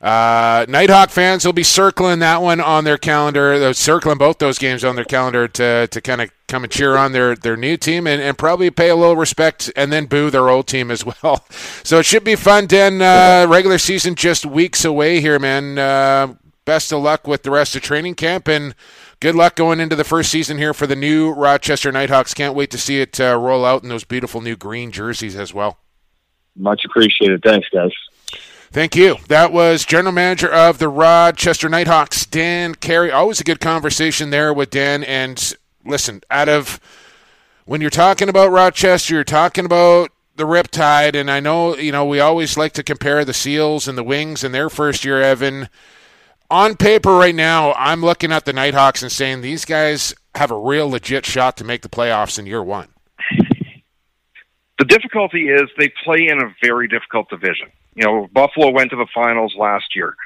uh, 0.00 0.64
Knighthawk 0.66 1.10
fans 1.10 1.44
will 1.44 1.52
be 1.52 1.62
circling 1.62 2.20
that 2.20 2.40
one 2.40 2.58
on 2.60 2.84
their 2.84 2.96
calendar. 2.96 3.58
They're 3.58 3.74
circling 3.74 4.16
both 4.16 4.38
those 4.38 4.58
games 4.58 4.82
on 4.82 4.96
their 4.96 5.04
calendar 5.04 5.46
to, 5.46 5.88
to 5.88 6.00
kind 6.00 6.22
of 6.22 6.30
come 6.48 6.64
and 6.64 6.72
cheer 6.72 6.96
on 6.96 7.12
their, 7.12 7.36
their 7.36 7.56
new 7.56 7.76
team 7.76 8.06
and, 8.06 8.22
and 8.22 8.38
probably 8.38 8.70
pay 8.70 8.88
a 8.88 8.96
little 8.96 9.16
respect 9.16 9.70
and 9.76 9.92
then 9.92 10.06
boo 10.06 10.30
their 10.30 10.48
old 10.48 10.66
team 10.66 10.90
as 10.90 11.04
well. 11.22 11.44
So 11.84 11.98
it 11.98 12.06
should 12.06 12.24
be 12.24 12.34
fun, 12.34 12.66
Den. 12.66 13.02
Uh, 13.02 13.46
regular 13.48 13.76
season 13.76 14.14
just 14.14 14.46
weeks 14.46 14.86
away 14.86 15.20
here, 15.20 15.38
man. 15.38 15.78
Uh, 15.78 16.34
best 16.64 16.92
of 16.92 17.02
luck 17.02 17.26
with 17.26 17.42
the 17.42 17.50
rest 17.50 17.74
of 17.76 17.82
training 17.82 18.14
camp 18.14 18.48
and 18.48 18.74
good 19.20 19.34
luck 19.34 19.56
going 19.56 19.80
into 19.80 19.96
the 19.96 20.04
first 20.04 20.30
season 20.30 20.58
here 20.58 20.74
for 20.74 20.86
the 20.86 20.96
new 20.96 21.32
Rochester 21.32 21.90
Knighthawks. 21.90 22.34
Can't 22.34 22.54
wait 22.54 22.70
to 22.70 22.78
see 22.78 23.00
it 23.00 23.20
uh, 23.20 23.36
roll 23.38 23.64
out 23.64 23.82
in 23.82 23.88
those 23.88 24.04
beautiful 24.04 24.40
new 24.40 24.56
green 24.56 24.90
jerseys 24.90 25.36
as 25.36 25.52
well. 25.52 25.78
Much 26.56 26.84
appreciated. 26.84 27.42
Thanks, 27.42 27.68
guys. 27.72 27.92
Thank 28.72 28.94
you. 28.94 29.16
That 29.28 29.52
was 29.52 29.84
General 29.84 30.12
Manager 30.12 30.48
of 30.48 30.78
the 30.78 30.88
Rochester 30.88 31.68
Knighthawks, 31.68 32.24
Dan 32.24 32.76
Carey. 32.76 33.10
Always 33.10 33.40
a 33.40 33.44
good 33.44 33.60
conversation 33.60 34.30
there 34.30 34.54
with 34.54 34.70
Dan. 34.70 35.02
And 35.02 35.54
listen, 35.84 36.22
out 36.30 36.48
of 36.48 36.78
when 37.64 37.80
you're 37.80 37.90
talking 37.90 38.28
about 38.28 38.52
Rochester, 38.52 39.14
you're 39.14 39.24
talking 39.24 39.64
about 39.64 40.10
the 40.36 40.44
Riptide, 40.44 41.14
and 41.14 41.30
I 41.30 41.40
know 41.40 41.76
you 41.76 41.92
know 41.92 42.04
we 42.04 42.20
always 42.20 42.56
like 42.56 42.72
to 42.74 42.82
compare 42.82 43.24
the 43.24 43.34
Seals 43.34 43.88
and 43.88 43.98
the 43.98 44.04
Wings 44.04 44.44
in 44.44 44.52
their 44.52 44.70
first 44.70 45.04
year. 45.04 45.20
Evan, 45.20 45.68
on 46.50 46.76
paper 46.76 47.12
right 47.12 47.34
now, 47.34 47.72
I'm 47.74 48.00
looking 48.02 48.32
at 48.32 48.44
the 48.44 48.52
Knighthawks 48.52 49.02
and 49.02 49.10
saying 49.10 49.40
these 49.40 49.64
guys 49.64 50.14
have 50.34 50.50
a 50.50 50.58
real 50.58 50.88
legit 50.88 51.24
shot 51.24 51.56
to 51.58 51.64
make 51.64 51.82
the 51.82 51.88
playoffs 51.88 52.38
in 52.38 52.46
year 52.46 52.62
one. 52.62 52.88
The 54.78 54.84
difficulty 54.86 55.48
is 55.48 55.68
they 55.78 55.92
play 56.04 56.28
in 56.28 56.40
a 56.40 56.54
very 56.62 56.88
difficult 56.88 57.28
division. 57.28 57.68
You 57.94 58.04
know, 58.04 58.28
Buffalo 58.32 58.70
went 58.70 58.90
to 58.90 58.96
the 58.96 59.06
finals 59.14 59.54
last 59.56 59.94
year. 59.94 60.16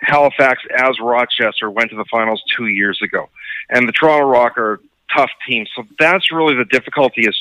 Halifax, 0.00 0.62
as 0.76 0.98
Rochester, 1.00 1.70
went 1.70 1.90
to 1.90 1.96
the 1.96 2.06
finals 2.10 2.42
two 2.56 2.66
years 2.66 3.00
ago. 3.02 3.28
And 3.68 3.86
the 3.86 3.92
Toronto 3.92 4.26
Rock 4.26 4.56
are 4.56 4.80
tough 5.14 5.30
teams. 5.46 5.68
So 5.76 5.84
that's 5.98 6.32
really 6.32 6.54
the 6.54 6.64
difficulty 6.64 7.22
is 7.22 7.36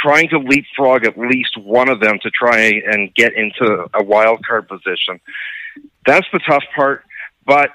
trying 0.00 0.28
to 0.28 0.38
leapfrog 0.38 1.04
at 1.04 1.18
least 1.18 1.56
one 1.56 1.88
of 1.88 2.00
them 2.00 2.18
to 2.22 2.30
try 2.30 2.80
and 2.86 3.14
get 3.14 3.32
into 3.34 3.88
a 3.94 4.02
wild 4.02 4.46
card 4.46 4.68
position. 4.68 5.20
That's 6.06 6.26
the 6.32 6.40
tough 6.40 6.64
part. 6.74 7.04
But 7.44 7.70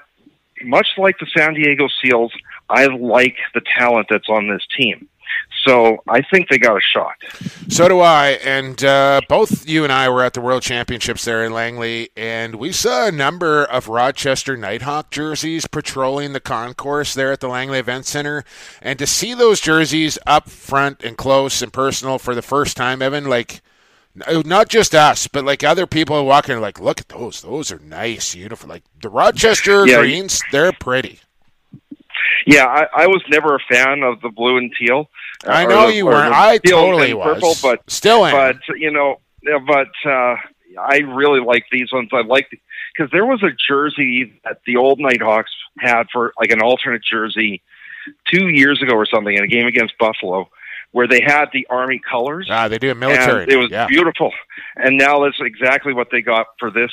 much 0.64 0.88
like 0.96 1.18
the 1.18 1.26
San 1.36 1.54
Diego 1.54 1.88
Seals, 2.02 2.32
I 2.68 2.86
like 2.86 3.36
the 3.54 3.62
talent 3.76 4.06
that's 4.10 4.28
on 4.28 4.48
this 4.48 4.66
team. 4.76 5.08
So 5.66 6.02
I 6.08 6.22
think 6.22 6.48
they 6.48 6.58
got 6.58 6.76
a 6.76 6.80
shot. 6.80 7.16
So 7.68 7.88
do 7.88 8.00
I. 8.00 8.38
And 8.44 8.82
uh, 8.84 9.20
both 9.28 9.68
you 9.68 9.84
and 9.84 9.92
I 9.92 10.08
were 10.08 10.22
at 10.22 10.34
the 10.34 10.40
World 10.40 10.62
Championships 10.62 11.24
there 11.24 11.44
in 11.44 11.52
Langley, 11.52 12.10
and 12.16 12.54
we 12.54 12.72
saw 12.72 13.06
a 13.06 13.12
number 13.12 13.64
of 13.64 13.88
Rochester 13.88 14.56
Knighthawk 14.56 15.10
jerseys 15.10 15.66
patrolling 15.66 16.32
the 16.32 16.40
concourse 16.40 17.12
there 17.14 17.32
at 17.32 17.40
the 17.40 17.48
Langley 17.48 17.78
Event 17.78 18.06
Center. 18.06 18.44
And 18.80 18.98
to 18.98 19.06
see 19.06 19.34
those 19.34 19.60
jerseys 19.60 20.18
up 20.26 20.48
front 20.48 21.02
and 21.02 21.16
close 21.16 21.60
and 21.60 21.72
personal 21.72 22.18
for 22.18 22.34
the 22.34 22.42
first 22.42 22.76
time, 22.76 23.02
Evan, 23.02 23.24
like 23.24 23.60
not 24.44 24.68
just 24.68 24.94
us, 24.94 25.26
but 25.26 25.44
like 25.44 25.64
other 25.64 25.86
people 25.86 26.24
walking, 26.24 26.60
like, 26.60 26.80
look 26.80 27.00
at 27.00 27.08
those; 27.08 27.42
those 27.42 27.72
are 27.72 27.78
nice, 27.78 28.34
beautiful. 28.34 28.68
Like 28.68 28.84
the 29.00 29.08
Rochester 29.08 29.86
yeah. 29.86 29.98
greens, 29.98 30.40
they're 30.52 30.72
pretty. 30.72 31.20
Yeah, 32.46 32.66
I, 32.66 33.02
I 33.02 33.06
was 33.06 33.22
never 33.28 33.54
a 33.54 33.60
fan 33.70 34.02
of 34.02 34.20
the 34.20 34.30
blue 34.30 34.56
and 34.56 34.72
teal. 34.78 35.10
I 35.46 35.66
know 35.66 35.88
the, 35.88 35.94
you 35.94 36.06
weren't. 36.06 36.32
I 36.32 36.58
totally 36.58 37.14
was. 37.14 37.34
Purple, 37.34 37.54
but 37.62 37.90
still 37.90 38.24
am. 38.24 38.32
But 38.34 38.78
you 38.78 38.90
know, 38.90 39.20
but 39.42 39.88
uh, 40.04 40.36
I 40.78 40.98
really 41.06 41.40
like 41.40 41.64
these 41.70 41.92
ones. 41.92 42.10
I 42.12 42.22
like 42.22 42.48
because 42.96 43.10
there 43.12 43.26
was 43.26 43.42
a 43.42 43.50
jersey 43.68 44.40
that 44.44 44.60
the 44.66 44.76
old 44.76 44.98
Knighthawks 44.98 45.52
had 45.78 46.04
for 46.12 46.32
like 46.38 46.50
an 46.50 46.60
alternate 46.60 47.02
jersey 47.08 47.62
two 48.32 48.48
years 48.48 48.82
ago 48.82 48.94
or 48.94 49.06
something 49.06 49.34
in 49.34 49.44
a 49.44 49.48
game 49.48 49.66
against 49.66 49.98
Buffalo 49.98 50.48
where 50.92 51.06
they 51.06 51.20
had 51.24 51.46
the 51.52 51.66
army 51.68 52.00
colors. 52.10 52.48
Ah, 52.50 52.68
they 52.68 52.78
do 52.78 52.90
a 52.90 52.94
military. 52.94 53.46
it 53.48 53.56
was 53.56 53.70
yeah. 53.70 53.86
beautiful. 53.86 54.32
And 54.76 54.96
now 54.96 55.22
that's 55.24 55.40
exactly 55.40 55.92
what 55.92 56.08
they 56.10 56.22
got 56.22 56.46
for 56.58 56.70
this 56.70 56.90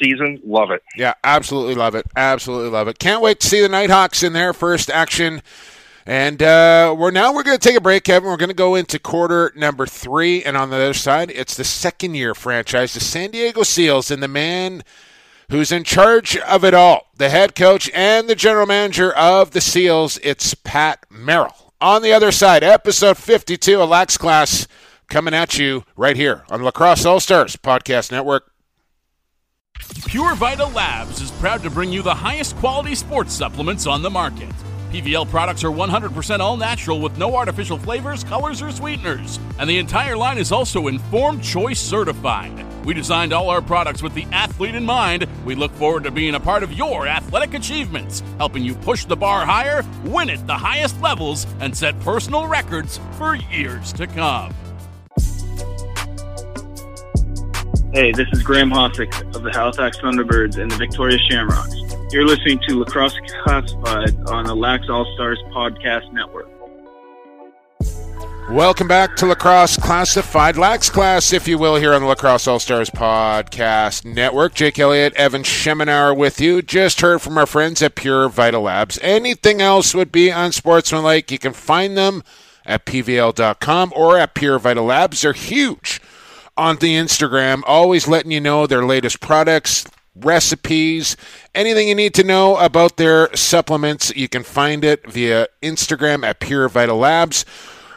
season. 0.00 0.40
Love 0.44 0.70
it. 0.70 0.82
Yeah, 0.96 1.14
absolutely 1.22 1.74
love 1.74 1.94
it. 1.94 2.06
Absolutely 2.16 2.70
love 2.70 2.88
it. 2.88 2.98
Can't 2.98 3.22
wait 3.22 3.40
to 3.40 3.46
see 3.46 3.60
the 3.60 3.68
Knighthawks 3.68 4.22
in 4.22 4.32
their 4.32 4.52
first 4.52 4.90
action. 4.90 5.42
And 6.06 6.40
uh, 6.40 6.94
we're 6.96 7.10
now 7.10 7.34
we're 7.34 7.42
going 7.42 7.58
to 7.58 7.68
take 7.68 7.76
a 7.76 7.80
break, 7.80 8.04
Kevin. 8.04 8.28
We're 8.28 8.36
going 8.36 8.48
to 8.48 8.54
go 8.54 8.76
into 8.76 8.98
quarter 9.00 9.52
number 9.56 9.86
three, 9.86 10.44
and 10.44 10.56
on 10.56 10.70
the 10.70 10.76
other 10.76 10.94
side, 10.94 11.32
it's 11.32 11.56
the 11.56 11.64
second 11.64 12.14
year 12.14 12.32
franchise, 12.32 12.94
the 12.94 13.00
San 13.00 13.32
Diego 13.32 13.64
Seals, 13.64 14.12
and 14.12 14.22
the 14.22 14.28
man 14.28 14.84
who's 15.50 15.72
in 15.72 15.82
charge 15.82 16.36
of 16.36 16.64
it 16.64 16.74
all, 16.74 17.08
the 17.16 17.28
head 17.28 17.56
coach 17.56 17.90
and 17.92 18.28
the 18.28 18.36
general 18.36 18.66
manager 18.66 19.12
of 19.12 19.50
the 19.50 19.60
Seals. 19.60 20.20
It's 20.22 20.54
Pat 20.54 21.04
Merrill 21.10 21.65
on 21.80 22.02
the 22.02 22.12
other 22.12 22.32
side. 22.32 22.62
Episode 22.62 23.16
52 23.16 23.80
of 23.80 23.88
Lax 23.88 24.16
Class 24.16 24.66
coming 25.08 25.34
at 25.34 25.58
you 25.58 25.84
right 25.96 26.16
here 26.16 26.44
on 26.50 26.60
the 26.60 26.64
Lacrosse 26.64 27.04
All 27.04 27.20
Stars 27.20 27.56
Podcast 27.56 28.10
Network. 28.10 28.50
Pure 30.06 30.34
Vita 30.36 30.66
Labs 30.66 31.20
is 31.20 31.30
proud 31.32 31.62
to 31.62 31.70
bring 31.70 31.92
you 31.92 32.02
the 32.02 32.14
highest 32.14 32.56
quality 32.56 32.94
sports 32.94 33.34
supplements 33.34 33.86
on 33.86 34.02
the 34.02 34.10
market. 34.10 34.48
PVL 34.86 35.28
products 35.28 35.64
are 35.64 35.70
100% 35.70 36.40
all 36.40 36.56
natural 36.56 37.00
with 37.00 37.18
no 37.18 37.36
artificial 37.36 37.78
flavors, 37.78 38.24
colors, 38.24 38.62
or 38.62 38.70
sweeteners. 38.70 39.38
And 39.58 39.68
the 39.68 39.78
entire 39.78 40.16
line 40.16 40.38
is 40.38 40.52
also 40.52 40.86
Informed 40.86 41.42
Choice 41.42 41.80
certified. 41.80 42.64
We 42.84 42.94
designed 42.94 43.32
all 43.32 43.50
our 43.50 43.60
products 43.60 44.02
with 44.02 44.14
the 44.14 44.26
athlete 44.32 44.76
in 44.76 44.84
mind. 44.84 45.26
We 45.44 45.56
look 45.56 45.72
forward 45.72 46.04
to 46.04 46.10
being 46.10 46.36
a 46.36 46.40
part 46.40 46.62
of 46.62 46.72
your 46.72 47.08
athletic 47.08 47.54
achievements, 47.54 48.22
helping 48.38 48.62
you 48.62 48.74
push 48.74 49.04
the 49.04 49.16
bar 49.16 49.44
higher, 49.44 49.84
win 50.04 50.30
at 50.30 50.46
the 50.46 50.54
highest 50.54 51.00
levels, 51.00 51.46
and 51.60 51.76
set 51.76 51.98
personal 52.00 52.46
records 52.46 53.00
for 53.18 53.34
years 53.34 53.92
to 53.94 54.06
come. 54.06 54.54
Hey, 57.96 58.12
this 58.12 58.28
is 58.30 58.42
Graeme 58.42 58.68
Hossack 58.68 59.34
of 59.34 59.42
the 59.42 59.50
Halifax 59.50 59.96
Thunderbirds 59.96 60.58
and 60.58 60.70
the 60.70 60.76
Victoria 60.76 61.16
Shamrocks. 61.16 61.74
You're 62.12 62.26
listening 62.26 62.60
to 62.68 62.80
Lacrosse 62.80 63.18
Classified 63.42 64.14
on 64.28 64.44
the 64.44 64.54
Lax 64.54 64.90
All 64.90 65.10
Stars 65.14 65.42
Podcast 65.50 66.12
Network. 66.12 66.46
Welcome 68.50 68.86
back 68.86 69.16
to 69.16 69.24
Lacrosse 69.24 69.78
Classified, 69.78 70.58
Lax 70.58 70.90
Class, 70.90 71.32
if 71.32 71.48
you 71.48 71.56
will, 71.56 71.76
here 71.76 71.94
on 71.94 72.02
the 72.02 72.06
Lacrosse 72.06 72.46
All 72.46 72.58
Stars 72.58 72.90
Podcast 72.90 74.04
Network. 74.04 74.52
Jake 74.52 74.78
Elliott, 74.78 75.14
Evan 75.14 75.42
Schemenauer 75.42 76.14
with 76.14 76.38
you. 76.38 76.60
Just 76.60 77.00
heard 77.00 77.22
from 77.22 77.38
our 77.38 77.46
friends 77.46 77.80
at 77.80 77.94
Pure 77.94 78.28
Vita 78.28 78.58
Labs. 78.58 78.98
Anything 79.00 79.62
else 79.62 79.94
would 79.94 80.12
be 80.12 80.28
unsportsmanlike. 80.28 81.30
You 81.30 81.38
can 81.38 81.54
find 81.54 81.96
them 81.96 82.22
at 82.66 82.84
pvl.com 82.84 83.94
or 83.96 84.18
at 84.18 84.34
Pure 84.34 84.58
Vita 84.58 84.82
Labs. 84.82 85.22
They're 85.22 85.32
huge 85.32 86.02
on 86.56 86.76
the 86.76 86.94
Instagram, 86.94 87.62
always 87.66 88.08
letting 88.08 88.30
you 88.30 88.40
know 88.40 88.66
their 88.66 88.84
latest 88.84 89.20
products, 89.20 89.86
recipes, 90.14 91.16
anything 91.54 91.88
you 91.88 91.94
need 91.94 92.14
to 92.14 92.24
know 92.24 92.56
about 92.56 92.96
their 92.96 93.34
supplements. 93.36 94.14
You 94.16 94.28
can 94.28 94.42
find 94.42 94.84
it 94.84 95.10
via 95.10 95.48
Instagram 95.62 96.24
at 96.24 96.40
Pure 96.40 96.70
Vita 96.70 96.94
Labs. 96.94 97.44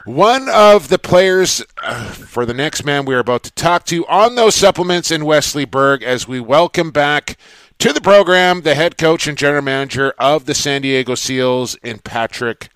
One 0.06 0.50
of 0.50 0.88
the 0.88 0.98
players 0.98 1.64
uh, 1.84 2.06
for 2.12 2.46
the 2.46 2.54
next 2.54 2.84
man 2.84 3.06
we 3.06 3.14
are 3.14 3.20
about 3.20 3.44
to 3.44 3.52
talk 3.52 3.86
to 3.86 4.06
on 4.08 4.36
those 4.36 4.56
supplements 4.56 5.12
in 5.12 5.26
Wesley 5.26 5.66
Berg 5.66 6.04
as 6.04 6.28
we 6.28 6.40
welcome 6.40 6.92
back 6.92 7.38
to 7.78 7.94
the 7.94 8.02
program 8.02 8.62
the 8.62 8.76
head 8.76 8.98
coach 8.98 9.28
and 9.28 9.38
general 9.38 9.62
manager 9.62 10.14
of 10.18 10.46
the 10.46 10.54
San 10.54 10.82
Diego 10.82 11.16
Seals 11.16 11.76
in 11.84 12.00
Patrick 12.00 12.70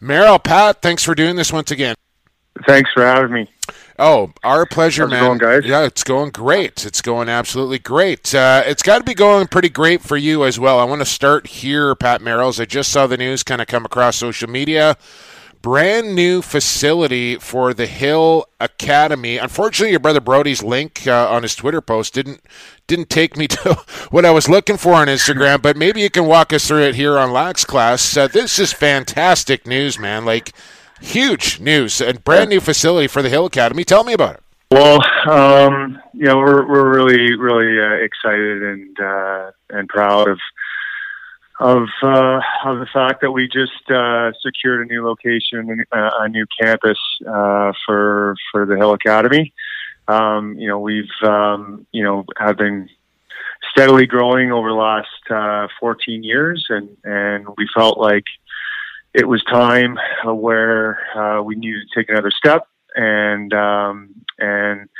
Merrill. 0.00 0.38
Pat, 0.38 0.82
thanks 0.82 1.02
for 1.02 1.14
doing 1.14 1.36
this 1.36 1.52
once 1.52 1.70
again. 1.70 1.96
Thanks 2.66 2.90
for 2.92 3.04
having 3.04 3.32
me. 3.32 3.50
Oh, 3.98 4.32
our 4.44 4.66
pleasure, 4.66 5.04
How's 5.04 5.12
it 5.12 5.14
man. 5.14 5.24
going, 5.24 5.38
guys? 5.38 5.64
Yeah, 5.68 5.84
it's 5.84 6.04
going 6.04 6.30
great. 6.30 6.84
It's 6.84 7.00
going 7.00 7.28
absolutely 7.28 7.78
great. 7.78 8.34
Uh, 8.34 8.62
it's 8.66 8.82
got 8.82 8.98
to 8.98 9.04
be 9.04 9.14
going 9.14 9.46
pretty 9.46 9.70
great 9.70 10.02
for 10.02 10.16
you 10.16 10.44
as 10.44 10.58
well. 10.60 10.78
I 10.78 10.84
want 10.84 11.00
to 11.00 11.06
start 11.06 11.46
here, 11.46 11.94
Pat 11.94 12.20
Merrills. 12.20 12.60
I 12.60 12.66
just 12.66 12.92
saw 12.92 13.06
the 13.06 13.16
news 13.16 13.42
kind 13.42 13.60
of 13.62 13.66
come 13.68 13.84
across 13.86 14.16
social 14.16 14.48
media. 14.50 14.96
Brand 15.62 16.14
new 16.14 16.42
facility 16.42 17.36
for 17.36 17.72
the 17.74 17.86
Hill 17.86 18.46
Academy. 18.60 19.38
Unfortunately, 19.38 19.90
your 19.92 20.00
brother 20.00 20.20
Brody's 20.20 20.62
link 20.62 21.06
uh, 21.06 21.28
on 21.30 21.42
his 21.42 21.56
Twitter 21.56 21.80
post 21.80 22.14
didn't 22.14 22.40
didn't 22.86 23.08
take 23.10 23.36
me 23.36 23.48
to 23.48 23.74
what 24.10 24.24
I 24.26 24.30
was 24.30 24.48
looking 24.48 24.76
for 24.76 24.92
on 24.92 25.08
Instagram. 25.08 25.60
but 25.62 25.76
maybe 25.76 26.02
you 26.02 26.10
can 26.10 26.26
walk 26.26 26.52
us 26.52 26.68
through 26.68 26.82
it 26.82 26.94
here 26.94 27.18
on 27.18 27.32
Lax 27.32 27.64
Class. 27.64 28.16
Uh, 28.16 28.28
this 28.28 28.58
is 28.58 28.72
fantastic 28.72 29.66
news, 29.66 29.98
man. 29.98 30.24
Like 30.24 30.52
huge 31.00 31.60
news 31.60 32.00
and 32.00 32.22
brand 32.24 32.50
new 32.50 32.60
facility 32.60 33.06
for 33.06 33.22
the 33.22 33.28
Hill 33.28 33.46
Academy. 33.46 33.84
Tell 33.84 34.04
me 34.04 34.12
about 34.12 34.36
it. 34.36 34.42
Well, 34.70 35.00
um, 35.30 36.00
you 36.12 36.24
know, 36.24 36.38
we're 36.38 36.66
we're 36.66 36.94
really 36.94 37.36
really 37.36 37.80
uh, 37.80 38.04
excited 38.04 38.62
and 38.62 39.00
uh, 39.00 39.50
and 39.70 39.88
proud 39.88 40.28
of 40.28 40.38
of 41.60 41.88
uh, 42.02 42.40
of 42.64 42.80
the 42.80 42.88
fact 42.92 43.20
that 43.20 43.30
we 43.30 43.46
just 43.46 43.90
uh, 43.90 44.32
secured 44.42 44.86
a 44.86 44.92
new 44.92 45.06
location, 45.06 45.84
uh, 45.92 46.10
a 46.18 46.28
new 46.28 46.46
campus 46.60 46.98
uh, 47.26 47.72
for 47.86 48.34
for 48.50 48.66
the 48.66 48.76
Hill 48.76 48.92
Academy. 48.92 49.52
Um, 50.08 50.58
you 50.58 50.68
know, 50.68 50.80
we've 50.80 51.04
um, 51.22 51.86
you 51.92 52.02
know 52.02 52.24
have 52.36 52.56
been 52.56 52.88
steadily 53.70 54.06
growing 54.06 54.52
over 54.52 54.68
the 54.68 54.74
last 54.74 55.30
uh, 55.30 55.68
14 55.80 56.22
years, 56.22 56.66
and 56.68 56.88
and 57.04 57.46
we 57.56 57.68
felt 57.74 57.98
like 57.98 58.24
it 59.16 59.26
was 59.26 59.42
time 59.44 59.98
uh, 60.26 60.34
where 60.34 61.00
uh, 61.16 61.42
we 61.42 61.54
needed 61.54 61.88
to 61.88 61.98
take 61.98 62.10
another 62.10 62.30
step, 62.30 62.68
and 62.94 63.52
um, 63.54 64.14
and 64.38 64.90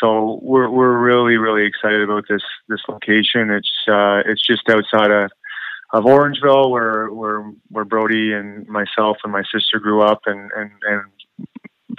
so 0.00 0.38
we're 0.42 0.70
we're 0.70 0.96
really 0.96 1.36
really 1.36 1.66
excited 1.66 2.02
about 2.02 2.24
this 2.28 2.42
this 2.68 2.80
location. 2.88 3.50
It's 3.50 3.72
uh, 3.88 4.22
it's 4.26 4.46
just 4.46 4.68
outside 4.70 5.10
of 5.10 5.30
of 5.92 6.04
Orangeville, 6.04 6.70
where 6.70 7.08
where 7.08 7.52
where 7.68 7.84
Brody 7.84 8.32
and 8.32 8.66
myself 8.68 9.16
and 9.24 9.32
my 9.32 9.42
sister 9.52 9.80
grew 9.80 10.02
up, 10.02 10.20
and 10.26 10.52
and 10.56 10.70
and 10.88 11.48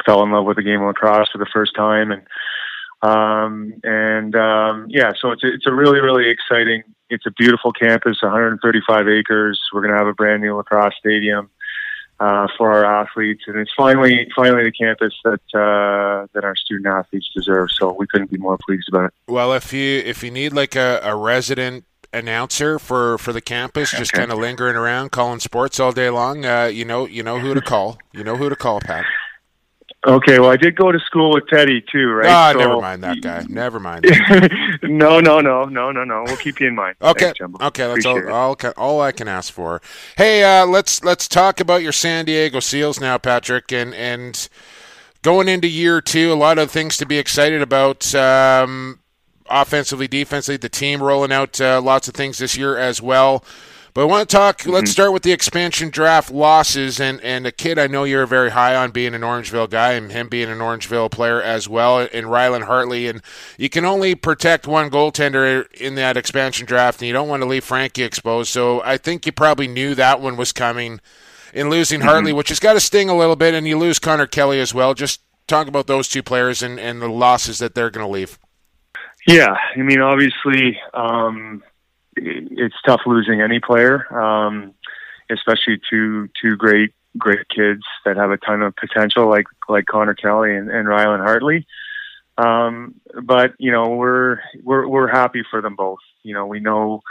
fell 0.06 0.24
in 0.24 0.32
love 0.32 0.46
with 0.46 0.56
the 0.56 0.64
game 0.64 0.80
of 0.82 0.88
lacrosse 0.88 1.30
for 1.30 1.40
the 1.40 1.50
first 1.54 1.76
time, 1.76 2.10
and 2.12 2.22
um, 3.02 3.74
and 3.84 4.34
um, 4.38 4.86
yeah, 4.88 5.12
so 5.20 5.32
it's 5.32 5.44
a, 5.44 5.54
it's 5.54 5.68
a 5.68 5.74
really 5.74 6.00
really 6.00 6.30
exciting. 6.30 6.84
It's 7.10 7.26
a 7.26 7.32
beautiful 7.32 7.74
campus, 7.74 8.18
135 8.22 9.08
acres. 9.10 9.60
We're 9.74 9.82
to 9.92 9.98
have 9.98 10.08
a 10.08 10.14
brand 10.14 10.42
new 10.42 10.56
lacrosse 10.56 10.96
stadium 10.98 11.50
uh, 12.20 12.48
for 12.58 12.72
our 12.72 12.86
athletes, 12.86 13.44
and 13.48 13.58
it's 13.58 13.72
finally 13.76 14.28
finally 14.36 14.64
the 14.64 14.72
campus 14.72 15.14
that 15.24 15.42
uh, 15.54 16.28
that 16.34 16.44
our 16.44 16.56
student 16.56 16.88
athletes 16.88 17.30
deserve. 17.36 17.70
So 17.72 17.94
we 17.94 18.08
couldn't 18.08 18.32
be 18.32 18.38
more 18.38 18.58
pleased 18.66 18.88
about 18.90 19.06
it. 19.06 19.14
Well, 19.28 19.54
if 19.54 19.74
you 19.74 20.00
if 20.00 20.24
you 20.24 20.32
need 20.32 20.54
like 20.54 20.76
a, 20.76 21.00
a 21.04 21.16
resident 21.16 21.86
announcer 22.14 22.80
for 22.80 23.18
for 23.18 23.34
the 23.34 23.42
campus, 23.42 23.92
just 23.92 24.14
kind 24.14 24.32
of 24.32 24.40
lingering 24.46 24.76
around 24.76 25.12
calling 25.12 25.40
sports 25.40 25.80
all 25.80 25.92
day 25.92 26.10
long, 26.10 26.46
uh, 26.46 26.66
you 26.66 26.86
know 26.86 27.06
you 27.06 27.24
know 27.24 27.40
who 27.40 27.54
to 27.54 27.62
call. 27.62 27.98
You 28.14 28.24
know 28.24 28.38
who 28.38 28.50
to 28.50 28.56
call, 28.56 28.80
Pat. 28.80 29.06
Okay, 30.06 30.40
well, 30.40 30.52
I 30.52 30.56
did 30.56 30.76
go 30.76 30.92
to 30.92 31.00
school 31.00 31.34
with 31.34 31.48
Teddy 31.48 31.84
too, 31.92 32.12
right? 32.12 32.30
Ah, 32.30 32.52
So- 32.54 32.60
never 32.60 32.80
mind 32.82 33.04
that 33.04 33.22
guy. 33.22 33.44
Never 33.50 33.80
mind. 33.80 34.06
no, 34.84 35.20
no, 35.20 35.42
no, 35.42 35.64
no, 35.64 35.92
no, 35.92 36.04
no. 36.04 36.24
We'll 36.28 36.38
keep 36.38 36.60
you 36.60 36.68
in 36.68 36.76
mind. 36.76 36.96
Okay, 37.02 37.34
Thanks, 37.38 37.62
okay, 37.62 37.88
that's 37.88 38.06
all, 38.06 38.32
all, 38.32 38.56
all 38.78 39.02
I 39.02 39.12
can 39.12 39.28
ask 39.28 39.52
for. 39.52 39.82
Hey, 40.18 40.44
uh, 40.44 40.66
let's 40.68 41.04
let's 41.04 41.28
talk 41.28 41.60
about 41.60 41.82
your 41.82 41.92
San 41.92 42.26
Diego 42.26 42.60
Seals 42.60 43.00
now, 43.00 43.18
Patrick, 43.18 43.72
and 43.72 43.94
and 43.96 44.48
going 45.24 45.48
into 45.50 45.68
year 45.68 46.02
two, 46.02 46.32
a 46.32 46.36
lot 46.36 46.60
of 46.60 46.70
things 46.70 46.98
to 46.98 47.06
be 47.06 47.18
excited 47.18 47.62
about. 47.62 48.14
Um, 48.14 49.00
offensively, 49.50 50.08
defensively, 50.08 50.58
the 50.58 50.70
team 50.70 51.02
rolling 51.02 51.32
out 51.32 51.60
uh, 51.60 51.82
lots 51.82 52.08
of 52.08 52.14
things 52.14 52.38
this 52.38 52.56
year 52.56 52.78
as 52.78 53.02
well. 53.02 53.44
But 53.96 54.02
I 54.02 54.06
want 54.08 54.30
to 54.30 54.36
talk. 54.36 54.66
Let's 54.66 54.92
start 54.92 55.14
with 55.14 55.24
the 55.24 55.32
expansion 55.32 55.90
draft 55.90 56.30
losses, 56.30 57.00
and 57.00 57.22
and 57.22 57.48
a 57.48 57.52
kid 57.54 57.80
I 57.80 57.88
know 57.88 58.04
you're 58.04 58.26
very 58.26 58.52
high 58.52 58.76
on 58.76 58.92
being 58.92 59.16
an 59.16 59.22
Orangeville 59.22 59.70
guy, 59.70 59.94
and 59.94 60.12
him 60.12 60.28
being 60.28 60.50
an 60.50 60.58
Orangeville 60.58 61.10
player 61.10 61.42
as 61.42 61.70
well, 61.70 62.00
and 62.00 62.28
Rylan 62.28 62.64
Hartley. 62.66 63.08
And 63.08 63.22
you 63.58 63.70
can 63.70 63.86
only 63.86 64.14
protect 64.14 64.68
one 64.68 64.90
goaltender 64.90 65.72
in 65.72 65.96
that 65.96 66.18
expansion 66.18 66.66
draft, 66.66 67.02
and 67.02 67.08
you 67.08 67.14
don't 67.14 67.30
want 67.30 67.42
to 67.44 67.48
leave 67.48 67.64
Frankie 67.64 68.04
exposed. 68.04 68.50
So 68.52 68.84
I 68.84 68.98
think 68.98 69.26
you 69.26 69.32
probably 69.32 69.70
knew 69.70 69.96
that 69.96 70.20
one 70.20 70.36
was 70.36 70.52
coming 70.52 71.00
in 71.54 71.70
losing 71.70 72.02
Hartley, 72.02 72.34
which 72.34 72.50
has 72.50 72.60
got 72.60 72.74
to 72.74 72.82
sting 72.82 73.08
a 73.08 73.16
little 73.16 73.38
bit, 73.38 73.54
and 73.54 73.66
you 73.66 73.80
lose 73.80 73.98
Connor 73.98 74.28
Kelly 74.28 74.60
as 74.60 74.74
well. 74.74 74.94
Just 74.94 75.22
talk 75.48 75.70
about 75.70 75.88
those 75.88 76.10
two 76.10 76.22
players 76.22 76.62
and, 76.62 76.82
and 76.82 77.02
the 77.02 77.08
losses 77.08 77.60
that 77.60 77.76
they're 77.76 77.92
going 77.92 78.06
to 78.06 78.12
leave. 78.12 78.38
Yeah, 79.26 79.56
I 79.74 79.82
mean, 79.82 80.02
obviously, 80.02 80.78
um, 80.94 81.64
it's 82.16 82.76
tough 82.86 83.02
losing 83.06 83.42
any 83.42 83.60
player, 83.60 84.06
um, 84.18 84.74
especially 85.30 85.80
two 85.90 86.30
two 86.42 86.56
great 86.56 86.94
great 87.18 87.48
kids 87.50 87.84
that 88.06 88.18
have 88.18 88.32
a 88.32 88.38
ton 88.38 88.62
of 88.62 88.76
potential, 88.76 89.30
like 89.30 89.46
like 89.70 89.86
Connor 89.86 90.16
Kelly 90.16 90.56
and, 90.56 90.70
and 90.70 90.88
Rylan 90.88 91.24
Hartley. 91.24 91.66
Um, 92.38 92.96
but 93.24 93.54
you 93.60 93.72
know, 93.72 93.90
we're 93.90 94.40
we're 94.64 94.88
we're 94.88 95.08
happy 95.08 95.44
for 95.50 95.62
them 95.62 95.76
both. 95.76 96.00
You 96.24 96.34
know, 96.34 96.46
we 96.46 96.60
know 96.60 97.02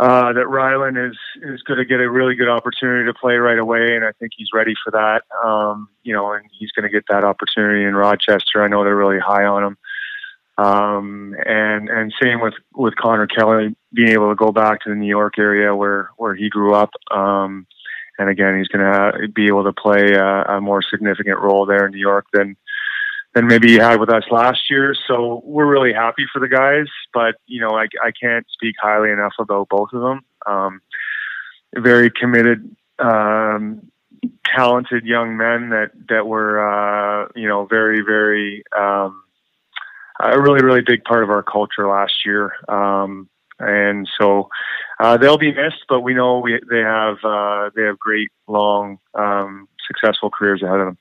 uh, 0.00 0.32
that 0.32 0.46
Rylan 0.46 1.10
is 1.10 1.16
is 1.42 1.62
going 1.62 1.78
to 1.78 1.84
get 1.84 2.00
a 2.00 2.10
really 2.10 2.34
good 2.34 2.48
opportunity 2.48 3.06
to 3.06 3.14
play 3.14 3.34
right 3.34 3.58
away, 3.58 3.96
and 3.96 4.04
I 4.04 4.12
think 4.12 4.32
he's 4.36 4.48
ready 4.54 4.74
for 4.84 4.90
that. 4.92 5.22
Um, 5.44 5.88
you 6.02 6.14
know, 6.14 6.32
and 6.32 6.44
he's 6.58 6.72
going 6.72 6.84
to 6.84 6.92
get 6.92 7.04
that 7.08 7.24
opportunity 7.24 7.84
in 7.84 7.94
Rochester. 7.94 8.62
I 8.62 8.68
know 8.68 8.84
they're 8.84 8.96
really 8.96 9.18
high 9.18 9.44
on 9.44 9.64
him. 9.64 9.78
Um, 10.56 11.36
and 11.46 11.88
and 11.88 12.12
same 12.20 12.40
with 12.40 12.54
with 12.74 12.96
Connor 12.96 13.26
Kelly 13.26 13.76
being 13.92 14.08
able 14.08 14.28
to 14.28 14.34
go 14.34 14.52
back 14.52 14.80
to 14.82 14.90
the 14.90 14.96
New 14.96 15.08
York 15.08 15.38
area 15.38 15.74
where 15.74 16.10
where 16.16 16.34
he 16.34 16.48
grew 16.48 16.74
up. 16.74 16.90
Um, 17.10 17.66
and 18.18 18.28
again, 18.28 18.58
he's 18.58 18.68
going 18.68 18.84
to 18.84 19.28
be 19.28 19.46
able 19.46 19.64
to 19.64 19.72
play 19.72 20.12
a, 20.12 20.56
a 20.56 20.60
more 20.60 20.82
significant 20.82 21.38
role 21.38 21.66
there 21.66 21.86
in 21.86 21.92
New 21.92 21.98
York 21.98 22.26
than 22.32 22.56
than 23.34 23.46
maybe 23.46 23.68
he 23.68 23.74
had 23.76 24.00
with 24.00 24.10
us 24.10 24.24
last 24.30 24.70
year. 24.70 24.94
So 25.06 25.42
we're 25.44 25.70
really 25.70 25.92
happy 25.92 26.24
for 26.32 26.40
the 26.40 26.48
guys. 26.48 26.86
But 27.14 27.36
you 27.46 27.60
know, 27.60 27.76
I 27.76 27.86
I 28.02 28.12
can't 28.20 28.46
speak 28.50 28.74
highly 28.80 29.10
enough 29.10 29.34
about 29.38 29.68
both 29.68 29.90
of 29.92 30.02
them. 30.02 30.20
Um, 30.46 30.80
very 31.76 32.10
committed. 32.10 32.74
Um, 32.98 33.90
talented 34.44 35.04
young 35.04 35.36
men 35.36 35.70
that 35.70 35.90
that 36.08 36.26
were 36.26 36.58
uh, 36.58 37.28
you 37.36 37.48
know 37.48 37.66
very 37.66 38.00
very 38.00 38.64
um, 38.76 39.22
a 40.20 40.40
really 40.40 40.62
really 40.62 40.82
big 40.82 41.04
part 41.04 41.22
of 41.22 41.30
our 41.30 41.42
culture 41.42 41.86
last 41.88 42.24
year 42.24 42.52
um, 42.68 43.28
and 43.58 44.08
so 44.20 44.48
uh, 45.00 45.16
they'll 45.16 45.38
be 45.38 45.52
missed 45.52 45.84
but 45.88 46.00
we 46.00 46.14
know 46.14 46.38
we 46.38 46.60
they 46.70 46.80
have 46.80 47.16
uh, 47.24 47.70
they 47.74 47.82
have 47.82 47.98
great 47.98 48.30
long 48.46 48.98
um, 49.14 49.68
successful 49.86 50.30
careers 50.30 50.62
ahead 50.62 50.80
of 50.80 50.86
them 50.86 50.98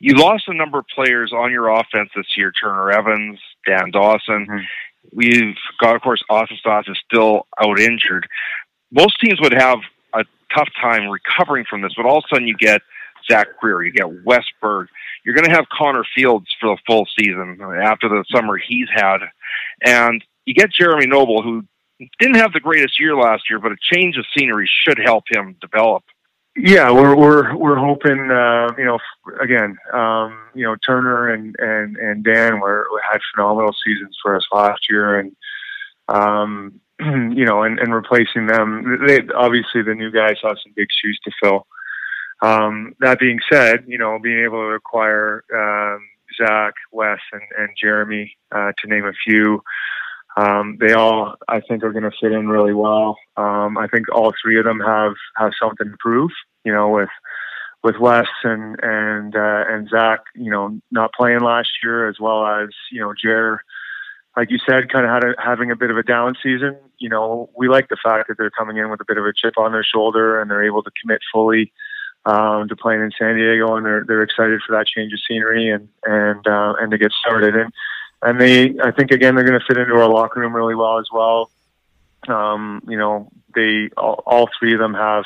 You 0.00 0.14
lost 0.14 0.44
a 0.48 0.54
number 0.54 0.78
of 0.78 0.86
players 0.94 1.32
on 1.32 1.50
your 1.52 1.68
offense 1.68 2.10
this 2.16 2.36
year: 2.36 2.52
Turner 2.52 2.90
Evans, 2.90 3.38
Dan 3.66 3.90
Dawson. 3.90 4.46
Mhm. 4.48 4.64
We've 5.12 5.56
got, 5.80 5.96
of 5.96 6.02
course, 6.02 6.22
Austin 6.28 6.58
Staats 6.64 6.88
is 6.90 6.98
still 7.10 7.46
out 7.62 7.78
injured. 7.80 8.26
Most 8.90 9.18
teams 9.20 9.40
would 9.40 9.52
have 9.54 9.78
a 10.14 10.24
tough 10.54 10.68
time 10.80 11.08
recovering 11.08 11.64
from 11.68 11.80
this, 11.82 11.92
but 11.96 12.06
all 12.06 12.18
of 12.18 12.24
a 12.30 12.34
sudden 12.34 12.46
you 12.48 12.54
get 12.56 12.82
Zach 13.30 13.48
Greer, 13.60 13.82
you 13.82 13.92
get 13.92 14.24
Wes 14.24 14.44
Berg. 14.60 14.88
You're 15.24 15.34
going 15.34 15.46
to 15.48 15.54
have 15.54 15.66
Connor 15.70 16.04
Fields 16.14 16.46
for 16.60 16.74
the 16.74 16.82
full 16.86 17.06
season 17.18 17.58
after 17.82 18.08
the 18.08 18.24
summer 18.30 18.56
he's 18.58 18.88
had. 18.94 19.18
And 19.84 20.22
you 20.46 20.54
get 20.54 20.70
Jeremy 20.72 21.06
Noble, 21.06 21.42
who 21.42 21.64
didn't 22.18 22.36
have 22.36 22.52
the 22.52 22.60
greatest 22.60 23.00
year 23.00 23.14
last 23.16 23.44
year, 23.48 23.58
but 23.58 23.72
a 23.72 23.76
change 23.92 24.16
of 24.16 24.24
scenery 24.36 24.68
should 24.84 24.98
help 25.04 25.24
him 25.30 25.56
develop. 25.60 26.02
Yeah, 26.56 26.90
we're 26.90 27.16
we're 27.16 27.56
we're 27.56 27.76
hoping. 27.76 28.30
Uh, 28.30 28.68
you 28.76 28.84
know, 28.84 28.98
again, 29.40 29.76
um, 29.92 30.36
you 30.54 30.64
know, 30.64 30.76
Turner 30.84 31.32
and 31.32 31.54
and 31.58 31.96
and 31.96 32.24
Dan 32.24 32.60
were 32.60 32.86
had 33.10 33.20
phenomenal 33.34 33.74
seasons 33.84 34.16
for 34.20 34.36
us 34.36 34.44
last 34.52 34.80
year, 34.90 35.20
and 35.20 35.36
um, 36.08 36.80
you 37.00 37.44
know, 37.44 37.62
and, 37.62 37.78
and 37.78 37.94
replacing 37.94 38.46
them. 38.46 38.98
They 39.06 39.20
obviously 39.34 39.82
the 39.82 39.94
new 39.94 40.10
guys 40.10 40.36
have 40.42 40.56
some 40.62 40.72
big 40.74 40.88
shoes 40.90 41.18
to 41.24 41.30
fill. 41.42 41.66
Um, 42.42 42.94
that 43.00 43.20
being 43.20 43.38
said, 43.50 43.84
you 43.86 43.98
know, 43.98 44.18
being 44.18 44.42
able 44.44 44.60
to 44.68 44.74
acquire 44.74 45.44
um, 45.54 46.00
Zach, 46.36 46.74
Wes, 46.90 47.18
and, 47.32 47.42
and 47.58 47.68
Jeremy, 47.80 48.36
uh, 48.50 48.72
to 48.78 48.88
name 48.88 49.04
a 49.04 49.12
few, 49.26 49.62
um, 50.36 50.76
they 50.80 50.92
all, 50.92 51.34
I 51.48 51.60
think, 51.60 51.82
are 51.82 51.92
going 51.92 52.04
to 52.04 52.16
fit 52.20 52.32
in 52.32 52.48
really 52.48 52.74
well. 52.74 53.16
Um, 53.36 53.76
I 53.76 53.88
think 53.88 54.06
all 54.12 54.32
three 54.42 54.58
of 54.58 54.64
them 54.64 54.80
have 54.80 55.14
have 55.36 55.52
something 55.60 55.90
to 55.90 55.96
prove. 55.98 56.30
You 56.64 56.72
know, 56.72 56.88
with 56.90 57.08
with 57.82 57.96
Wes 57.98 58.26
and 58.44 58.76
and 58.82 59.34
uh, 59.34 59.64
and 59.68 59.88
Zach, 59.88 60.20
you 60.34 60.50
know, 60.50 60.80
not 60.90 61.12
playing 61.14 61.40
last 61.40 61.70
year, 61.82 62.08
as 62.08 62.16
well 62.20 62.46
as 62.46 62.68
you 62.92 63.00
know, 63.00 63.12
Jer, 63.20 63.60
like 64.36 64.50
you 64.50 64.58
said, 64.58 64.92
kind 64.92 65.04
of 65.04 65.10
had 65.10 65.24
a, 65.24 65.34
having 65.42 65.70
a 65.70 65.76
bit 65.76 65.90
of 65.90 65.96
a 65.96 66.02
down 66.02 66.36
season. 66.42 66.76
You 66.98 67.08
know, 67.08 67.50
we 67.56 67.68
like 67.68 67.88
the 67.88 67.98
fact 68.02 68.28
that 68.28 68.36
they're 68.38 68.50
coming 68.50 68.76
in 68.76 68.90
with 68.90 69.00
a 69.00 69.06
bit 69.06 69.18
of 69.18 69.24
a 69.24 69.32
chip 69.34 69.54
on 69.58 69.72
their 69.72 69.84
shoulder 69.84 70.40
and 70.40 70.50
they're 70.50 70.64
able 70.64 70.82
to 70.82 70.90
commit 71.02 71.20
fully 71.32 71.72
um, 72.26 72.68
to 72.68 72.76
playing 72.76 73.00
in 73.00 73.10
San 73.18 73.36
Diego, 73.36 73.76
and 73.76 73.84
they're 73.84 74.04
they're 74.06 74.22
excited 74.22 74.60
for 74.66 74.76
that 74.76 74.86
change 74.86 75.12
of 75.12 75.20
scenery 75.26 75.70
and 75.70 75.88
and 76.04 76.46
uh, 76.46 76.74
and 76.80 76.90
to 76.90 76.98
get 76.98 77.12
started. 77.12 77.56
And 77.56 77.72
and 78.22 78.40
they, 78.40 78.74
I 78.82 78.90
think, 78.90 79.10
again, 79.10 79.34
they're 79.34 79.44
going 79.44 79.58
to 79.58 79.66
fit 79.66 79.78
into 79.78 79.94
our 79.94 80.08
locker 80.08 80.40
room 80.40 80.54
really 80.54 80.74
well 80.74 80.98
as 80.98 81.08
well. 81.12 81.50
Um, 82.28 82.82
you 82.86 82.98
know, 82.98 83.30
they 83.54 83.90
all, 83.96 84.22
all 84.26 84.48
three 84.58 84.74
of 84.74 84.78
them 84.78 84.94
have 84.94 85.24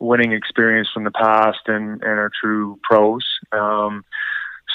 winning 0.00 0.32
experience 0.32 0.88
from 0.92 1.04
the 1.04 1.10
past 1.10 1.60
and 1.66 2.02
and 2.02 2.18
are 2.18 2.30
true 2.40 2.78
pros. 2.82 3.24
Um, 3.52 4.04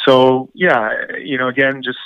so 0.05 0.49
yeah, 0.53 1.17
you 1.17 1.37
know, 1.37 1.47
again, 1.49 1.83
just 1.83 1.99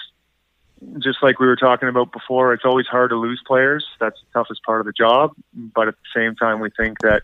just 1.00 1.22
like 1.22 1.40
we 1.40 1.48
were 1.48 1.56
talking 1.56 1.88
about 1.88 2.12
before, 2.12 2.54
it's 2.54 2.66
always 2.66 2.88
hard 2.88 3.12
to 3.12 3.16
lose 3.16 3.42
players. 3.46 3.86
That's 4.00 4.20
the 4.20 4.40
toughest 4.40 4.64
part 4.64 4.82
of 4.82 4.86
the 4.86 4.92
job. 4.92 5.32
But 5.54 5.88
at 5.88 5.96
the 5.96 6.20
same 6.20 6.36
time, 6.36 6.60
we 6.60 6.70
think 6.72 7.00
that 7.02 7.24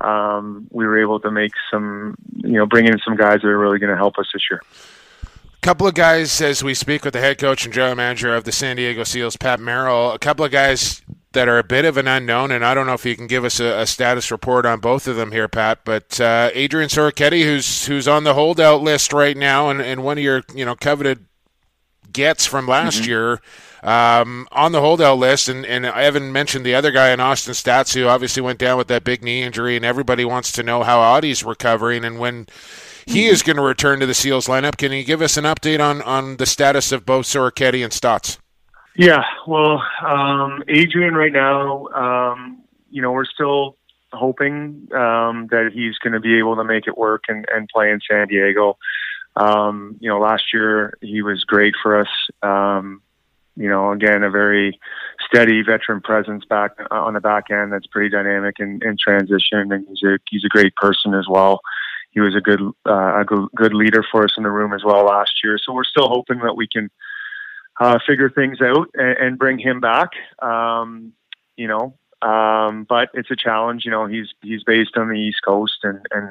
um, 0.00 0.68
we 0.70 0.86
were 0.86 1.00
able 1.00 1.20
to 1.20 1.30
make 1.30 1.52
some, 1.70 2.16
you 2.36 2.52
know, 2.52 2.66
bring 2.66 2.86
in 2.86 2.98
some 3.04 3.16
guys 3.16 3.42
that 3.42 3.48
are 3.48 3.58
really 3.58 3.78
going 3.78 3.90
to 3.90 3.96
help 3.96 4.18
us 4.18 4.28
this 4.32 4.42
year. 4.50 4.62
Couple 5.60 5.88
of 5.88 5.94
guys 5.94 6.40
as 6.40 6.62
we 6.62 6.72
speak 6.72 7.04
with 7.04 7.14
the 7.14 7.20
head 7.20 7.38
coach 7.38 7.64
and 7.64 7.74
general 7.74 7.96
manager 7.96 8.34
of 8.34 8.44
the 8.44 8.52
San 8.52 8.76
Diego 8.76 9.02
Seals, 9.02 9.36
Pat 9.36 9.58
Merrill. 9.58 10.12
A 10.12 10.18
couple 10.18 10.44
of 10.44 10.52
guys 10.52 11.02
that 11.32 11.48
are 11.48 11.58
a 11.58 11.64
bit 11.64 11.84
of 11.84 11.96
an 11.96 12.06
unknown, 12.06 12.52
and 12.52 12.64
I 12.64 12.74
don't 12.74 12.86
know 12.86 12.94
if 12.94 13.04
you 13.04 13.16
can 13.16 13.26
give 13.26 13.44
us 13.44 13.58
a, 13.58 13.80
a 13.80 13.86
status 13.86 14.30
report 14.30 14.64
on 14.64 14.78
both 14.78 15.08
of 15.08 15.16
them 15.16 15.32
here, 15.32 15.48
Pat. 15.48 15.80
But 15.84 16.20
uh, 16.20 16.50
Adrian 16.54 16.88
Sorichetti, 16.88 17.42
who's 17.42 17.86
who's 17.86 18.06
on 18.06 18.22
the 18.22 18.34
holdout 18.34 18.82
list 18.82 19.12
right 19.12 19.36
now, 19.36 19.68
and, 19.68 19.82
and 19.82 20.04
one 20.04 20.16
of 20.16 20.24
your 20.24 20.42
you 20.54 20.64
know 20.64 20.76
coveted 20.76 21.26
gets 22.12 22.46
from 22.46 22.66
last 22.66 23.06
year. 23.06 23.40
Um, 23.82 24.48
on 24.50 24.72
the 24.72 24.80
holdout 24.80 25.18
list, 25.18 25.48
and, 25.48 25.64
and 25.66 25.86
Evan 25.86 26.32
mentioned 26.32 26.66
the 26.66 26.74
other 26.74 26.90
guy 26.90 27.10
in 27.10 27.20
Austin 27.20 27.54
Staats 27.54 27.94
who 27.94 28.06
obviously 28.06 28.42
went 28.42 28.58
down 28.58 28.76
with 28.78 28.88
that 28.88 29.04
big 29.04 29.22
knee 29.22 29.42
injury, 29.42 29.76
and 29.76 29.84
everybody 29.84 30.24
wants 30.24 30.50
to 30.52 30.62
know 30.62 30.82
how 30.82 30.98
Audie's 30.98 31.44
recovering 31.44 32.04
and 32.04 32.18
when 32.18 32.46
he 33.08 33.26
is 33.26 33.42
going 33.42 33.56
to 33.56 33.62
return 33.62 34.00
to 34.00 34.06
the 34.06 34.14
Seals 34.14 34.46
lineup. 34.46 34.76
Can 34.76 34.92
you 34.92 35.02
give 35.02 35.22
us 35.22 35.36
an 35.36 35.44
update 35.44 35.80
on, 35.80 36.02
on 36.02 36.36
the 36.36 36.46
status 36.46 36.92
of 36.92 37.06
both 37.06 37.26
Sorichetti 37.26 37.82
and 37.82 37.92
Staats? 37.92 38.38
Yeah, 38.96 39.24
well, 39.46 39.82
um, 40.04 40.62
Adrian, 40.68 41.14
right 41.14 41.32
now, 41.32 41.86
um, 41.88 42.62
you 42.90 43.00
know, 43.00 43.12
we're 43.12 43.24
still 43.24 43.76
hoping 44.12 44.88
um, 44.92 45.48
that 45.50 45.70
he's 45.72 45.96
going 45.98 46.14
to 46.14 46.20
be 46.20 46.38
able 46.38 46.56
to 46.56 46.64
make 46.64 46.86
it 46.86 46.98
work 46.98 47.24
and, 47.28 47.46
and 47.54 47.68
play 47.68 47.90
in 47.90 48.00
San 48.08 48.28
Diego. 48.28 48.76
Um, 49.36 49.96
you 50.00 50.08
know, 50.08 50.18
last 50.18 50.52
year 50.52 50.98
he 51.00 51.22
was 51.22 51.44
great 51.44 51.74
for 51.82 52.00
us. 52.00 52.08
Um, 52.42 53.02
you 53.56 53.68
know, 53.68 53.92
again, 53.92 54.22
a 54.22 54.30
very 54.30 54.78
steady 55.26 55.62
veteran 55.62 56.00
presence 56.00 56.44
back 56.44 56.72
on 56.90 57.14
the 57.14 57.20
back 57.20 57.50
end 57.50 57.72
that's 57.72 57.86
pretty 57.86 58.08
dynamic 58.08 58.56
in, 58.58 58.80
in 58.82 58.96
transition, 59.02 59.72
and 59.72 59.86
he's 59.88 60.02
a 60.04 60.18
he's 60.30 60.44
a 60.44 60.48
great 60.48 60.74
person 60.76 61.14
as 61.14 61.26
well. 61.28 61.60
He 62.10 62.20
was 62.20 62.34
a 62.34 62.40
good 62.40 62.60
uh, 62.86 63.20
a 63.20 63.24
good, 63.24 63.74
leader 63.74 64.04
for 64.10 64.24
us 64.24 64.32
in 64.36 64.42
the 64.42 64.50
room 64.50 64.72
as 64.72 64.82
well 64.84 65.04
last 65.04 65.32
year. 65.44 65.58
So 65.62 65.72
we're 65.72 65.84
still 65.84 66.08
hoping 66.08 66.38
that 66.38 66.56
we 66.56 66.66
can 66.66 66.90
uh, 67.80 67.98
figure 68.06 68.30
things 68.30 68.60
out 68.60 68.88
and, 68.94 69.16
and 69.18 69.38
bring 69.38 69.58
him 69.58 69.80
back. 69.80 70.10
Um, 70.40 71.12
you 71.56 71.68
know, 71.68 71.98
um, 72.22 72.86
but 72.88 73.10
it's 73.14 73.30
a 73.30 73.36
challenge. 73.36 73.84
You 73.84 73.90
know, 73.90 74.06
he's 74.06 74.28
he's 74.42 74.64
based 74.64 74.96
on 74.96 75.08
the 75.08 75.18
East 75.18 75.40
Coast, 75.46 75.78
and 75.82 76.00
and 76.10 76.28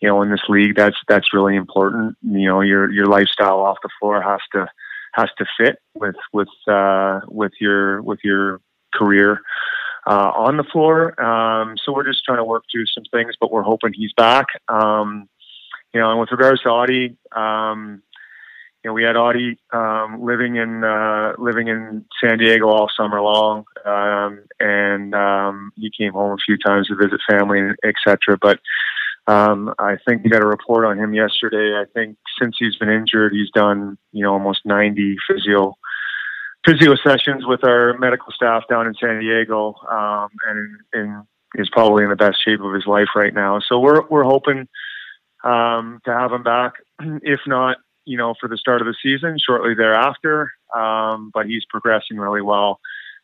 you 0.00 0.08
know, 0.08 0.22
in 0.22 0.30
this 0.30 0.48
league, 0.48 0.76
that's 0.76 0.96
that's 1.08 1.34
really 1.34 1.56
important. 1.56 2.16
You 2.22 2.48
know, 2.48 2.60
your 2.60 2.90
your 2.90 3.06
lifestyle 3.06 3.60
off 3.60 3.78
the 3.82 3.90
floor 4.00 4.22
has 4.22 4.40
to 4.52 4.68
has 5.12 5.28
to 5.38 5.46
fit 5.58 5.78
with 5.94 6.16
with 6.32 6.48
uh, 6.66 7.20
with 7.28 7.52
your 7.60 8.02
with 8.02 8.20
your 8.24 8.60
career 8.94 9.40
uh, 10.06 10.32
on 10.34 10.56
the 10.56 10.64
floor. 10.64 11.20
Um, 11.22 11.76
so 11.84 11.92
we're 11.92 12.06
just 12.06 12.24
trying 12.24 12.38
to 12.38 12.44
work 12.44 12.64
through 12.70 12.86
some 12.86 13.04
things, 13.10 13.34
but 13.40 13.50
we're 13.50 13.62
hoping 13.62 13.92
he's 13.92 14.12
back. 14.16 14.46
Um, 14.68 15.28
you 15.92 16.00
know, 16.00 16.10
and 16.10 16.20
with 16.20 16.30
regards 16.30 16.62
to 16.62 16.68
Audie, 16.68 17.16
um, 17.34 18.02
you 18.82 18.88
know, 18.88 18.94
we 18.94 19.02
had 19.02 19.16
Audie 19.16 19.58
um, 19.72 20.22
living 20.22 20.56
in 20.56 20.84
uh, 20.84 21.34
living 21.38 21.68
in 21.68 22.06
San 22.22 22.38
Diego 22.38 22.68
all 22.68 22.90
summer 22.96 23.20
long, 23.20 23.64
um, 23.84 24.44
and 24.58 25.14
um, 25.14 25.72
he 25.76 25.90
came 25.90 26.12
home 26.12 26.32
a 26.32 26.42
few 26.44 26.56
times 26.56 26.88
to 26.88 26.96
visit 26.96 27.20
family, 27.28 27.60
etc. 27.84 28.38
But 28.40 28.58
um, 29.26 29.74
I 29.78 29.96
think 30.06 30.24
we 30.24 30.30
got 30.30 30.42
a 30.42 30.46
report 30.46 30.86
on 30.86 30.98
him 30.98 31.12
yesterday. 31.12 31.78
I 31.78 31.84
think 31.92 32.16
since 32.40 32.56
he's 32.58 32.76
been 32.76 32.88
injured, 32.88 33.32
he's 33.32 33.50
done 33.50 33.98
you 34.12 34.24
know 34.24 34.32
almost 34.32 34.60
90 34.64 35.16
physio 35.28 35.76
physio 36.64 36.94
sessions 36.96 37.44
with 37.46 37.64
our 37.64 37.96
medical 37.98 38.32
staff 38.32 38.64
down 38.68 38.86
in 38.86 38.94
San 38.94 39.20
Diego, 39.20 39.74
um, 39.90 40.28
and, 40.46 40.76
and 40.92 41.24
is 41.54 41.68
probably 41.70 42.04
in 42.04 42.10
the 42.10 42.16
best 42.16 42.44
shape 42.44 42.60
of 42.60 42.72
his 42.72 42.86
life 42.86 43.08
right 43.16 43.34
now. 43.34 43.60
So 43.60 43.78
we're 43.78 44.06
we're 44.08 44.24
hoping 44.24 44.68
um, 45.44 46.00
to 46.04 46.12
have 46.12 46.32
him 46.32 46.42
back, 46.42 46.74
if 47.00 47.40
not 47.46 47.78
you 48.04 48.16
know 48.16 48.34
for 48.40 48.48
the 48.48 48.56
start 48.56 48.80
of 48.80 48.86
the 48.86 48.94
season, 49.02 49.38
shortly 49.38 49.74
thereafter. 49.74 50.52
Um, 50.74 51.30
but 51.34 51.46
he's 51.46 51.64
progressing 51.68 52.16
really 52.16 52.42
well. 52.42 52.80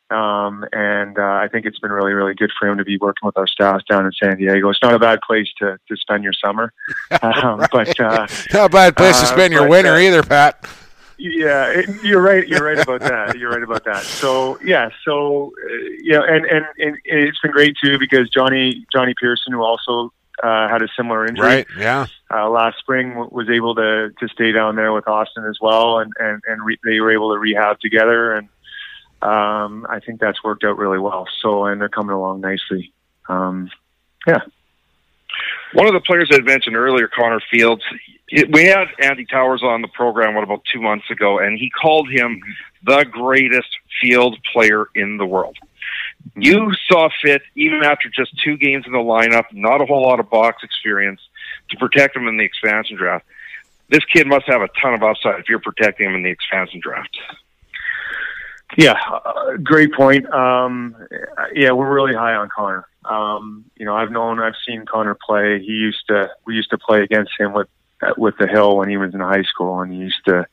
Um, 0.08 0.64
and 0.72 1.18
uh, 1.18 1.22
I 1.22 1.48
think 1.50 1.66
it's 1.66 1.80
been 1.80 1.90
really, 1.90 2.12
really 2.12 2.34
good 2.34 2.52
for 2.58 2.68
him 2.68 2.78
to 2.78 2.84
be 2.84 2.96
working 2.96 3.26
with 3.26 3.36
our 3.36 3.48
staff 3.48 3.82
down 3.90 4.06
in 4.06 4.12
San 4.12 4.36
Diego. 4.36 4.68
It's 4.70 4.80
not 4.80 4.94
a 4.94 5.00
bad 5.00 5.18
place 5.26 5.48
to, 5.58 5.78
to 5.88 5.96
spend 5.96 6.22
your 6.22 6.32
summer, 6.32 6.72
um, 7.22 7.66
but 7.72 7.98
uh, 7.98 8.26
Not 8.52 8.66
a 8.66 8.68
bad 8.68 8.96
place 8.96 9.18
to 9.18 9.26
uh, 9.26 9.32
spend 9.32 9.52
your 9.52 9.68
winter 9.68 9.94
uh, 9.94 9.98
either, 9.98 10.22
Pat. 10.22 10.64
Yeah, 11.18 11.66
it, 11.68 12.02
you're 12.02 12.20
right. 12.20 12.46
You're 12.46 12.64
right 12.64 12.78
about 12.78 13.00
that. 13.00 13.38
You're 13.38 13.50
right 13.50 13.62
about 13.62 13.84
that. 13.84 14.02
So 14.02 14.58
yeah, 14.62 14.90
so 15.04 15.52
uh, 15.64 15.74
yeah, 16.02 16.20
and, 16.26 16.44
and 16.46 16.66
and 16.78 16.98
it's 17.04 17.38
been 17.40 17.52
great 17.52 17.76
too 17.82 17.98
because 17.98 18.28
Johnny 18.30 18.86
Johnny 18.92 19.14
Pearson, 19.20 19.52
who 19.52 19.62
also 19.62 20.12
uh, 20.42 20.68
had 20.68 20.82
a 20.82 20.88
similar 20.96 21.26
injury 21.26 21.46
Right? 21.46 21.66
Yeah. 21.78 22.06
uh, 22.30 22.48
last 22.50 22.78
spring, 22.78 23.10
w- 23.10 23.30
was 23.32 23.48
able 23.48 23.74
to 23.76 24.10
to 24.18 24.28
stay 24.28 24.52
down 24.52 24.76
there 24.76 24.92
with 24.92 25.08
Austin 25.08 25.44
as 25.46 25.58
well, 25.60 25.98
and 25.98 26.12
and 26.18 26.42
and 26.46 26.64
re- 26.64 26.78
they 26.84 27.00
were 27.00 27.12
able 27.12 27.32
to 27.32 27.38
rehab 27.38 27.80
together, 27.80 28.34
and 28.34 28.48
um, 29.22 29.86
I 29.88 30.00
think 30.00 30.20
that's 30.20 30.44
worked 30.44 30.64
out 30.64 30.76
really 30.76 30.98
well. 30.98 31.26
So 31.40 31.64
and 31.64 31.80
they're 31.80 31.88
coming 31.88 32.14
along 32.14 32.42
nicely. 32.42 32.92
Um, 33.28 33.70
yeah. 34.26 34.40
One 35.72 35.86
of 35.86 35.94
the 35.94 36.00
players 36.00 36.30
I 36.32 36.40
mentioned 36.40 36.76
earlier, 36.76 37.08
Connor 37.08 37.40
Fields, 37.50 37.82
we 38.50 38.64
had 38.64 38.88
Andy 39.00 39.26
Towers 39.26 39.62
on 39.62 39.82
the 39.82 39.88
program 39.88 40.34
what 40.34 40.44
about 40.44 40.62
two 40.72 40.80
months 40.80 41.10
ago, 41.10 41.38
and 41.38 41.58
he 41.58 41.70
called 41.70 42.10
him 42.10 42.40
the 42.84 43.04
greatest 43.04 43.68
field 44.00 44.36
player 44.52 44.86
in 44.94 45.16
the 45.16 45.26
world. 45.26 45.56
You 46.34 46.72
saw 46.90 47.08
fit, 47.22 47.42
even 47.54 47.84
after 47.84 48.08
just 48.08 48.32
two 48.42 48.56
games 48.56 48.84
in 48.86 48.92
the 48.92 48.98
lineup, 48.98 49.44
not 49.52 49.80
a 49.80 49.86
whole 49.86 50.02
lot 50.02 50.18
of 50.18 50.28
box 50.28 50.62
experience, 50.62 51.20
to 51.70 51.76
protect 51.76 52.16
him 52.16 52.26
in 52.26 52.36
the 52.36 52.44
expansion 52.44 52.96
draft. 52.96 53.24
This 53.88 54.04
kid 54.06 54.26
must 54.26 54.46
have 54.46 54.62
a 54.62 54.68
ton 54.80 54.94
of 54.94 55.02
upside 55.02 55.40
if 55.40 55.48
you're 55.48 55.60
protecting 55.60 56.08
him 56.08 56.16
in 56.16 56.22
the 56.22 56.30
expansion 56.30 56.80
draft. 56.82 57.16
Yeah, 58.76 58.94
uh, 59.10 59.56
great 59.62 59.92
point. 59.94 60.28
Um, 60.32 60.96
yeah, 61.54 61.70
we're 61.70 61.92
really 61.92 62.14
high 62.14 62.34
on 62.34 62.48
Connor. 62.54 62.86
Um, 63.08 63.64
you 63.76 63.84
know, 63.86 63.94
I've 63.96 64.10
known, 64.10 64.40
I've 64.40 64.54
seen 64.66 64.84
Connor 64.86 65.14
play. 65.26 65.60
He 65.60 65.72
used 65.72 66.06
to, 66.08 66.30
we 66.46 66.54
used 66.54 66.70
to 66.70 66.78
play 66.78 67.02
against 67.02 67.32
him 67.38 67.52
with 67.52 67.68
with 68.18 68.36
the 68.38 68.46
Hill 68.46 68.76
when 68.76 68.88
he 68.90 68.98
was 68.98 69.14
in 69.14 69.20
high 69.20 69.42
school, 69.44 69.80
and 69.80 69.90
he 69.92 69.98
used 69.98 70.22
to 70.26 70.46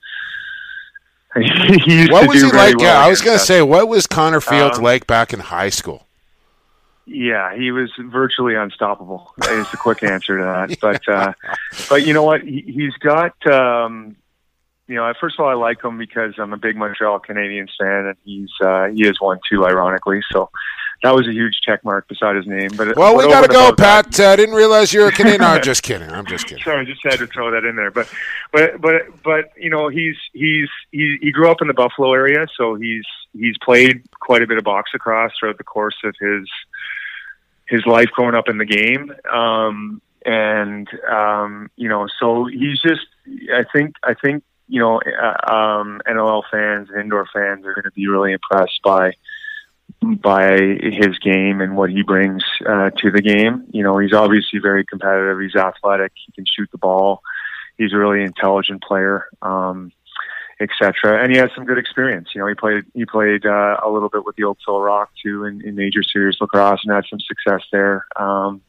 he 1.36 1.94
used 2.02 2.12
What 2.12 2.22
to 2.22 2.28
was 2.28 2.40
do 2.42 2.46
he 2.48 2.52
like? 2.52 2.78
well 2.78 2.86
yeah, 2.86 3.00
I 3.00 3.10
was 3.10 3.22
going 3.22 3.36
to 3.38 3.42
us. 3.42 3.48
say, 3.48 3.62
what 3.62 3.88
was 3.88 4.08
Connor 4.08 4.40
Fields 4.42 4.78
Um, 4.78 4.84
like 4.84 5.08
back 5.08 5.34
in 5.34 5.40
high 5.40 5.70
school? 5.70 6.06
Yeah, 7.06 7.54
he 7.56 7.72
was 7.72 7.92
virtually 8.00 8.56
unstoppable. 8.56 9.34
Is 9.50 9.70
the 9.72 9.78
quick 9.78 10.04
answer 10.04 10.38
to 10.38 10.44
that. 10.44 10.78
But 10.82 11.08
uh, 11.10 11.34
but 11.90 12.06
you 12.06 12.14
know 12.14 12.24
what? 12.24 12.42
He, 12.44 12.62
he's 12.68 12.94
got. 13.00 13.36
Um, 13.48 14.16
you 14.88 14.96
know, 14.96 15.12
first 15.20 15.38
of 15.40 15.44
all, 15.46 15.50
I 15.52 15.56
like 15.56 15.84
him 15.84 15.98
because 15.98 16.34
I'm 16.38 16.54
a 16.54 16.58
big 16.58 16.76
Montreal 16.78 17.20
Canadiens 17.20 17.70
fan, 17.80 18.06
and 18.08 18.18
he's 18.24 18.50
uh, 18.62 18.88
he 18.88 19.06
is 19.08 19.20
one 19.20 19.40
too, 19.50 19.66
ironically. 19.66 20.22
So 20.32 20.50
that 21.04 21.14
was 21.14 21.28
a 21.28 21.34
huge 21.34 21.60
check 21.62 21.84
mark 21.84 22.08
beside 22.08 22.38
his 22.38 22.48
name. 22.48 22.70
But 22.78 22.96
Well, 22.96 23.18
we 23.18 23.26
got 23.26 23.42
to 23.42 23.50
go, 23.50 23.74
Pat. 23.76 24.20
I 24.22 24.38
didn't 24.38 24.56
realize 24.56 24.94
you're 24.94 25.10
a 25.10 25.12
Canadian. 25.12 25.42
No, 25.42 25.48
I'm 25.48 25.62
just 25.62 25.84
kidding. 25.84 26.10
I'm 26.10 26.26
just 26.26 26.48
kidding. 26.48 26.64
Sorry, 26.64 26.80
I 26.80 26.86
just 26.86 27.04
had 27.04 27.20
to 27.20 27.28
throw 27.28 27.52
that 27.52 27.66
in 27.66 27.76
there. 27.76 27.92
But 27.92 28.10
but 28.54 28.80
but 28.80 29.02
but 29.22 29.52
you 29.58 29.70
know, 29.70 29.90
he's 29.90 30.16
he's 30.32 30.70
he, 30.92 31.18
he 31.22 31.32
grew 31.32 31.52
up 31.52 31.62
in 31.62 31.68
the 31.68 31.74
Buffalo 31.74 32.14
area, 32.14 32.48
so 32.58 32.76
he's 32.76 33.06
he's 33.34 33.56
played 33.62 34.04
quite 34.22 34.42
a 34.42 34.48
bit 34.48 34.58
of 34.58 34.64
box 34.64 34.92
lacrosse 34.94 35.34
throughout 35.38 35.58
the 35.58 35.66
course 35.66 35.98
of 36.06 36.16
his 36.20 36.50
his 37.68 37.86
life 37.86 38.08
growing 38.14 38.36
up 38.36 38.48
in 38.48 38.58
the 38.58 38.66
game. 38.66 39.14
Um, 39.30 40.02
and 40.26 40.88
um, 41.12 41.70
you 41.76 41.90
know, 41.90 42.08
so 42.18 42.46
he's 42.46 42.82
just 42.82 43.06
I 43.54 43.66
think 43.74 43.96
I 44.04 44.14
think 44.14 44.44
you 44.70 44.80
know 44.80 45.02
uh, 45.02 45.54
um, 45.54 46.02
NLL 46.08 46.44
fans 46.50 46.90
and 46.90 47.02
indoor 47.02 47.28
fans 47.34 47.66
are 47.66 47.74
going 47.74 47.84
to 47.84 47.92
be 47.92 48.08
really 48.08 48.32
impressed 48.32 48.82
by 48.86 49.12
by 50.04 50.58
his 50.82 51.18
game 51.20 51.62
and 51.62 51.76
what 51.76 51.90
he 51.90 52.04
brings 52.04 52.44
uh, 52.66 52.90
to 52.98 53.12
the 53.12 53.22
game. 53.22 53.66
You 53.72 53.84
know, 53.84 53.98
he's 53.98 54.14
obviously 54.14 54.60
very 54.60 54.86
competitive. 54.86 55.40
He's 55.40 55.56
athletic. 55.56 56.12
He 56.26 56.32
can 56.32 56.46
shoot 56.46 56.70
the 56.72 56.78
ball. 56.78 57.22
He's 57.78 57.94
a 57.94 57.98
really 57.98 58.24
intelligent 58.24 58.84
player, 58.84 59.26
um, 59.42 59.92
etc. 60.60 61.24
And 61.24 61.32
he 61.32 61.38
has 61.40 61.50
some 61.56 61.66
good 61.66 61.78
experience. 61.78 62.30
You 62.34 62.42
know, 62.42 62.48
he 62.48 62.56
played 62.56 62.86
he 62.94 63.06
played 63.06 63.46
uh, 63.46 63.78
a 63.84 63.90
little 63.90 64.10
bit 64.10 64.26
with 64.26 64.36
the 64.36 64.44
Oakville 64.44 64.82
Rock 64.82 65.10
too 65.24 65.46
in, 65.46 65.62
in 65.68 65.76
major 65.76 66.04
series 66.04 66.38
lacrosse 66.40 66.82
and 66.84 66.94
had 66.94 67.06
some 67.10 67.20
success 67.20 67.64
there. 67.72 68.06
Um, 68.16 68.62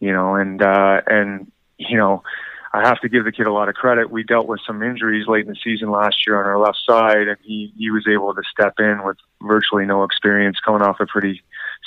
you 0.00 0.12
know, 0.12 0.36
and 0.36 0.62
uh, 0.62 1.00
and 1.06 1.50
you 1.78 1.96
know. 1.96 2.22
I 2.72 2.86
have 2.86 3.00
to 3.00 3.08
give 3.08 3.24
the 3.24 3.32
kid 3.32 3.46
a 3.46 3.52
lot 3.52 3.68
of 3.68 3.74
credit. 3.74 4.10
We 4.10 4.22
dealt 4.22 4.46
with 4.46 4.60
some 4.66 4.82
injuries 4.82 5.26
late 5.26 5.46
in 5.46 5.48
the 5.48 5.56
season 5.62 5.90
last 5.90 6.26
year 6.26 6.38
on 6.38 6.46
our 6.46 6.58
left 6.58 6.78
side, 6.86 7.28
and 7.28 7.36
he, 7.42 7.72
he 7.76 7.90
was 7.90 8.06
able 8.06 8.34
to 8.34 8.42
step 8.50 8.74
in 8.78 9.02
with 9.04 9.16
virtually 9.42 9.86
no 9.86 10.04
experience, 10.04 10.58
coming 10.64 10.82
off 10.82 11.00
a 11.00 11.06
pretty 11.06 11.42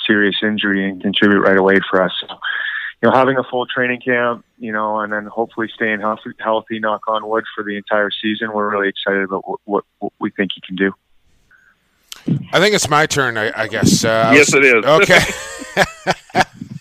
serious 0.06 0.36
injury, 0.42 0.88
and 0.88 1.00
contribute 1.00 1.40
right 1.40 1.56
away 1.56 1.76
for 1.88 2.02
us. 2.02 2.12
So, 2.20 2.34
you 3.00 3.10
know, 3.10 3.14
having 3.14 3.38
a 3.38 3.44
full 3.44 3.66
training 3.66 4.00
camp, 4.00 4.44
you 4.58 4.72
know, 4.72 5.00
and 5.00 5.12
then 5.12 5.26
hopefully 5.26 5.68
staying 5.72 6.00
healthy, 6.00 6.30
healthy 6.38 6.80
knock 6.80 7.02
on 7.06 7.28
wood, 7.28 7.44
for 7.54 7.62
the 7.62 7.76
entire 7.76 8.10
season, 8.10 8.52
we're 8.52 8.70
really 8.70 8.88
excited 8.88 9.22
about 9.22 9.48
what, 9.48 9.60
what, 9.64 9.84
what 10.00 10.12
we 10.18 10.30
think 10.30 10.50
he 10.54 10.60
can 10.60 10.74
do. 10.74 10.92
I 12.52 12.60
think 12.60 12.74
it's 12.74 12.88
my 12.88 13.06
turn, 13.06 13.36
I, 13.36 13.52
I 13.54 13.68
guess. 13.68 14.04
Uh, 14.04 14.32
Yes, 14.34 14.52
it 14.54 14.64
is. 14.64 14.84
Okay. 14.84 15.20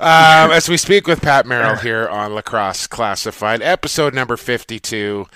um, 0.00 0.50
as 0.52 0.68
we 0.68 0.76
speak 0.76 1.06
with 1.06 1.20
Pat 1.20 1.46
Merrill 1.46 1.76
here 1.76 2.08
on 2.08 2.34
Lacrosse 2.34 2.86
Classified, 2.86 3.62
episode 3.62 4.14
number 4.14 4.36
52. 4.36 5.26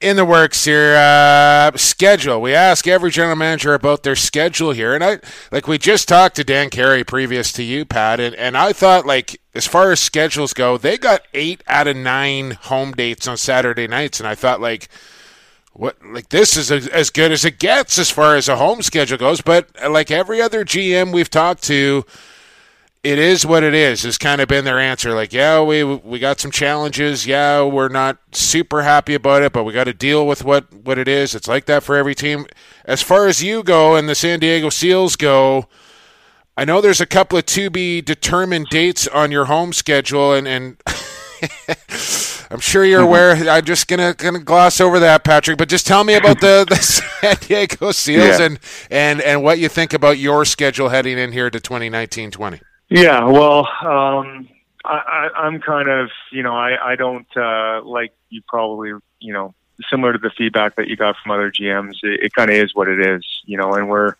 In 0.00 0.16
the 0.16 0.24
works 0.24 0.64
here, 0.64 0.94
uh, 0.94 1.74
schedule. 1.76 2.40
We 2.40 2.54
ask 2.54 2.86
every 2.86 3.10
general 3.10 3.36
manager 3.36 3.72
about 3.72 4.02
their 4.02 4.14
schedule 4.14 4.72
here, 4.72 4.94
and 4.94 5.02
I 5.02 5.20
like 5.50 5.66
we 5.66 5.78
just 5.78 6.06
talked 6.06 6.36
to 6.36 6.44
Dan 6.44 6.68
Carey 6.68 7.02
previous 7.02 7.50
to 7.52 7.62
you, 7.62 7.86
Pat, 7.86 8.20
and, 8.20 8.34
and 8.34 8.58
I 8.58 8.74
thought 8.74 9.06
like 9.06 9.40
as 9.54 9.66
far 9.66 9.90
as 9.90 10.00
schedules 10.00 10.52
go, 10.52 10.76
they 10.76 10.98
got 10.98 11.22
eight 11.32 11.64
out 11.66 11.86
of 11.86 11.96
nine 11.96 12.52
home 12.52 12.92
dates 12.92 13.26
on 13.26 13.38
Saturday 13.38 13.88
nights, 13.88 14.20
and 14.20 14.28
I 14.28 14.34
thought 14.34 14.60
like 14.60 14.90
what 15.72 15.96
like 16.04 16.28
this 16.28 16.56
is 16.56 16.70
as, 16.70 16.86
as 16.88 17.10
good 17.10 17.32
as 17.32 17.44
it 17.44 17.58
gets 17.58 17.98
as 17.98 18.10
far 18.10 18.36
as 18.36 18.48
a 18.48 18.56
home 18.56 18.82
schedule 18.82 19.18
goes. 19.18 19.40
But 19.40 19.68
uh, 19.82 19.90
like 19.90 20.10
every 20.10 20.42
other 20.42 20.64
GM 20.64 21.12
we've 21.12 21.30
talked 21.30 21.62
to, 21.64 22.04
it 23.06 23.20
is 23.20 23.46
what 23.46 23.62
it 23.62 23.72
is. 23.72 24.02
Has 24.02 24.18
kind 24.18 24.40
of 24.40 24.48
been 24.48 24.64
their 24.64 24.80
answer. 24.80 25.14
Like, 25.14 25.32
yeah, 25.32 25.62
we 25.62 25.84
we 25.84 26.18
got 26.18 26.40
some 26.40 26.50
challenges. 26.50 27.26
Yeah, 27.26 27.62
we're 27.62 27.88
not 27.88 28.18
super 28.32 28.82
happy 28.82 29.14
about 29.14 29.42
it, 29.42 29.52
but 29.52 29.62
we 29.62 29.72
got 29.72 29.84
to 29.84 29.94
deal 29.94 30.26
with 30.26 30.44
what 30.44 30.72
what 30.72 30.98
it 30.98 31.06
is. 31.06 31.34
It's 31.34 31.46
like 31.46 31.66
that 31.66 31.84
for 31.84 31.94
every 31.96 32.14
team. 32.14 32.46
As 32.84 33.02
far 33.02 33.28
as 33.28 33.42
you 33.42 33.62
go 33.62 33.94
and 33.94 34.08
the 34.08 34.14
San 34.14 34.40
Diego 34.40 34.70
Seals 34.70 35.16
go. 35.16 35.66
I 36.58 36.64
know 36.64 36.80
there's 36.80 37.02
a 37.02 37.06
couple 37.06 37.36
of 37.36 37.44
to 37.44 37.68
be 37.68 38.00
determined 38.00 38.68
dates 38.70 39.06
on 39.06 39.30
your 39.30 39.44
home 39.44 39.74
schedule, 39.74 40.32
and, 40.32 40.48
and 40.48 40.80
I'm 42.50 42.60
sure 42.60 42.82
you're 42.82 43.00
mm-hmm. 43.00 43.08
aware. 43.08 43.50
I'm 43.50 43.62
just 43.62 43.88
gonna 43.88 44.14
gonna 44.14 44.38
gloss 44.38 44.80
over 44.80 44.98
that, 45.00 45.22
Patrick. 45.22 45.58
But 45.58 45.68
just 45.68 45.86
tell 45.86 46.02
me 46.02 46.14
about 46.14 46.40
the, 46.40 46.64
the 46.66 46.76
San 47.20 47.36
Diego 47.40 47.92
Seals 47.92 48.38
Yeah. 48.38 48.46
and, 48.46 48.58
and 48.90 49.20
and 49.20 49.42
what 49.42 49.58
you 49.58 49.68
think 49.68 49.92
about 49.92 50.16
your 50.16 50.46
schedule 50.46 50.88
heading 50.88 51.18
in 51.18 51.32
here 51.32 51.50
to 51.50 51.60
2019-20. 51.60 52.60
Yeah, 52.88 53.24
well, 53.24 53.68
um, 53.82 54.48
I, 54.84 54.98
I, 55.06 55.28
I'm 55.38 55.60
kind 55.60 55.88
of, 55.88 56.10
you 56.30 56.42
know, 56.42 56.54
I, 56.54 56.92
I 56.92 56.96
don't 56.96 57.26
uh, 57.36 57.82
like 57.84 58.12
you 58.28 58.42
probably, 58.48 58.92
you 59.18 59.32
know, 59.32 59.54
similar 59.90 60.12
to 60.12 60.18
the 60.18 60.30
feedback 60.30 60.76
that 60.76 60.88
you 60.88 60.96
got 60.96 61.16
from 61.22 61.32
other 61.32 61.50
GMs. 61.50 61.94
It, 62.02 62.24
it 62.24 62.32
kind 62.34 62.50
of 62.50 62.56
is 62.56 62.74
what 62.74 62.88
it 62.88 63.04
is, 63.04 63.24
you 63.44 63.58
know, 63.58 63.72
and 63.72 63.88
we're, 63.88 64.14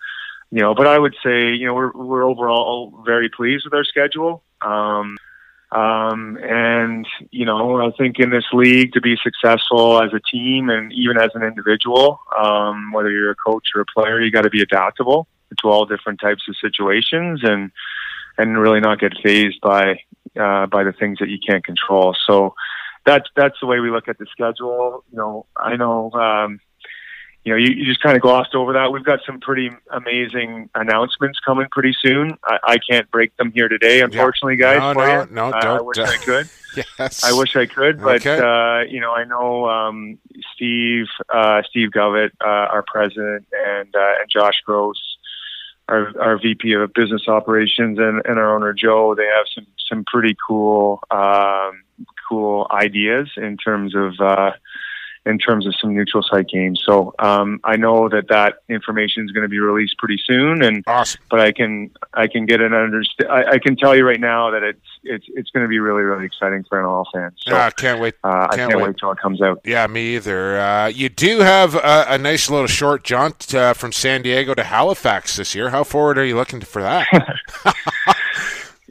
you 0.50 0.60
know, 0.60 0.74
but 0.74 0.86
I 0.86 0.98
would 0.98 1.14
say, 1.24 1.52
you 1.52 1.66
know, 1.66 1.74
we're 1.74 1.92
we're 1.92 2.24
overall 2.24 3.02
very 3.04 3.28
pleased 3.28 3.64
with 3.64 3.74
our 3.74 3.84
schedule. 3.84 4.42
Um, 4.60 5.16
um, 5.72 6.38
and 6.42 7.06
you 7.30 7.44
know, 7.44 7.84
I 7.84 7.90
think 7.96 8.18
in 8.18 8.30
this 8.30 8.46
league 8.52 8.92
to 8.92 9.00
be 9.00 9.16
successful 9.22 10.00
as 10.02 10.12
a 10.12 10.20
team 10.20 10.70
and 10.70 10.92
even 10.92 11.18
as 11.18 11.30
an 11.34 11.42
individual, 11.42 12.20
um, 12.36 12.92
whether 12.92 13.10
you're 13.10 13.30
a 13.30 13.36
coach 13.36 13.68
or 13.74 13.82
a 13.82 13.86
player, 13.94 14.20
you 14.20 14.30
got 14.30 14.42
to 14.42 14.50
be 14.50 14.62
adaptable 14.62 15.26
to 15.60 15.68
all 15.68 15.84
different 15.86 16.20
types 16.20 16.42
of 16.48 16.56
situations 16.56 17.40
and 17.42 17.70
and 18.38 18.58
really 18.58 18.80
not 18.80 18.98
get 19.00 19.12
fazed 19.22 19.60
by 19.60 20.00
uh, 20.38 20.66
by 20.66 20.84
the 20.84 20.92
things 20.98 21.18
that 21.20 21.28
you 21.28 21.38
can't 21.46 21.64
control. 21.64 22.14
So 22.26 22.54
that's 23.04 23.28
that's 23.36 23.56
the 23.60 23.66
way 23.66 23.80
we 23.80 23.90
look 23.90 24.08
at 24.08 24.18
the 24.18 24.26
schedule. 24.30 25.04
You 25.10 25.18
know, 25.18 25.46
I 25.56 25.76
know. 25.76 26.10
Um, 26.12 26.60
you 27.44 27.52
know, 27.52 27.58
you, 27.58 27.68
you 27.76 27.84
just 27.84 28.02
kind 28.02 28.16
of 28.16 28.22
glossed 28.22 28.56
over 28.56 28.72
that. 28.72 28.90
We've 28.90 29.04
got 29.04 29.20
some 29.24 29.38
pretty 29.38 29.70
amazing 29.92 30.68
announcements 30.74 31.38
coming 31.46 31.68
pretty 31.70 31.94
soon. 32.02 32.36
I, 32.42 32.58
I 32.64 32.78
can't 32.78 33.08
break 33.12 33.36
them 33.36 33.52
here 33.52 33.68
today, 33.68 34.00
unfortunately, 34.00 34.56
guys. 34.56 34.78
No, 34.80 34.92
no, 34.94 35.24
no, 35.30 35.50
I- 35.52 35.58
I 35.58 35.60
don't, 35.60 35.84
wish 35.86 35.98
uh, 35.98 36.02
I 36.02 36.16
could. 36.16 36.48
Yes, 36.98 37.24
I 37.24 37.32
wish 37.32 37.56
I 37.56 37.64
could, 37.64 38.02
but 38.02 38.16
Okay. 38.26 38.36
uh, 38.38 38.80
you 38.86 39.00
know, 39.00 39.12
I 39.12 39.24
know 39.24 39.66
um, 39.66 40.18
Steve, 40.54 41.06
uh, 41.32 41.62
Steve 41.70 41.88
Govett, 41.90 42.32
uh, 42.44 42.46
our 42.48 42.84
president, 42.86 43.46
and 43.66 43.94
uh, 43.96 44.20
and 44.20 44.28
Josh 44.30 44.60
Gross, 44.66 45.15
our 45.88 46.12
our 46.20 46.38
VP 46.38 46.72
of 46.72 46.92
Business 46.94 47.28
Operations, 47.28 47.98
and, 47.98 48.22
and 48.24 48.38
our 48.38 48.54
owner 48.54 48.72
Joe. 48.72 49.14
They 49.14 49.26
have 49.26 49.46
some 49.54 49.66
some 49.88 50.04
pretty 50.04 50.36
cool 50.46 51.00
um, 51.10 51.82
cool 52.28 52.66
ideas 52.70 53.30
in 53.36 53.56
terms 53.56 53.94
of. 53.94 54.14
Uh, 54.20 54.52
in 55.26 55.38
terms 55.38 55.66
of 55.66 55.74
some 55.80 55.92
neutral 55.94 56.22
site 56.22 56.48
games, 56.48 56.80
so 56.86 57.12
um, 57.18 57.60
I 57.64 57.76
know 57.76 58.08
that 58.08 58.28
that 58.28 58.60
information 58.68 59.24
is 59.24 59.32
going 59.32 59.42
to 59.42 59.48
be 59.48 59.58
released 59.58 59.98
pretty 59.98 60.18
soon, 60.24 60.62
and 60.62 60.82
awesome. 60.86 61.20
but 61.30 61.40
I 61.40 61.52
can 61.52 61.90
I 62.14 62.28
can 62.28 62.46
get 62.46 62.60
an 62.60 62.72
understand. 62.72 63.30
I, 63.30 63.52
I 63.54 63.58
can 63.58 63.76
tell 63.76 63.94
you 63.94 64.06
right 64.06 64.20
now 64.20 64.50
that 64.52 64.62
it's 64.62 64.80
it's 65.04 65.26
it's 65.34 65.50
going 65.50 65.64
to 65.64 65.68
be 65.68 65.78
really 65.80 66.02
really 66.02 66.24
exciting 66.24 66.64
for 66.68 66.80
NL 66.80 67.04
fans. 67.12 67.34
So 67.46 67.54
Ah, 67.54 67.70
can't 67.70 68.00
wait. 68.00 68.14
uh, 68.24 68.46
I 68.50 68.56
can't 68.56 68.70
can't 68.70 68.80
wait. 68.80 68.88
wait. 68.90 68.98
till 68.98 69.10
it 69.10 69.18
comes 69.18 69.42
out. 69.42 69.60
Yeah, 69.64 69.86
me 69.88 70.14
either. 70.16 70.58
Uh, 70.60 70.86
you 70.86 71.08
do 71.08 71.40
have 71.40 71.74
a, 71.74 72.06
a 72.08 72.18
nice 72.18 72.48
little 72.48 72.66
short 72.68 73.02
jaunt 73.04 73.54
uh, 73.54 73.74
from 73.74 73.92
San 73.92 74.22
Diego 74.22 74.54
to 74.54 74.64
Halifax 74.64 75.36
this 75.36 75.54
year. 75.54 75.70
How 75.70 75.82
forward 75.84 76.18
are 76.18 76.24
you 76.24 76.36
looking 76.36 76.60
for 76.60 76.82
that? 76.82 77.06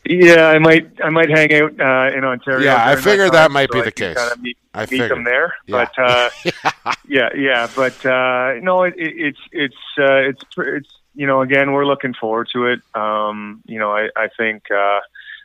Yeah, 0.08 0.48
I 0.50 0.60
might 0.60 0.92
I 1.04 1.10
might 1.10 1.30
hang 1.30 1.52
out 1.54 1.80
uh, 1.80 2.16
in 2.16 2.24
Ontario. 2.24 2.66
Yeah, 2.66 2.88
I 2.88 2.96
figured 2.96 3.32
time, 3.32 3.34
that 3.34 3.52
might 3.52 3.72
be 3.72 3.80
I 3.80 3.84
the 3.86 3.92
case. 3.92 4.18
meet, 4.40 4.58
I 4.74 4.82
meet 4.82 4.90
figured. 4.90 5.12
them 5.12 5.24
there, 5.24 5.54
Yeah. 5.66 5.88
but 5.96 6.04
uh, 6.04 6.94
yeah, 7.08 7.30
yeah, 7.36 7.68
but 7.76 8.06
uh, 8.06 8.54
no, 8.62 8.84
it, 8.84 8.94
it, 8.98 9.14
it's 9.18 9.40
it's 9.52 9.76
uh, 9.98 10.16
it's 10.30 10.42
it's 10.58 10.90
you 11.16 11.26
know 11.26 11.42
again 11.42 11.72
we're 11.72 11.86
looking 11.88 12.14
forward 12.14 12.50
to 12.54 12.68
it. 12.68 12.82
Um, 12.94 13.62
you 13.66 13.80
know, 13.80 13.92
I 13.92 14.10
I 14.16 14.30
think. 14.38 14.70
Uh, 14.72 15.00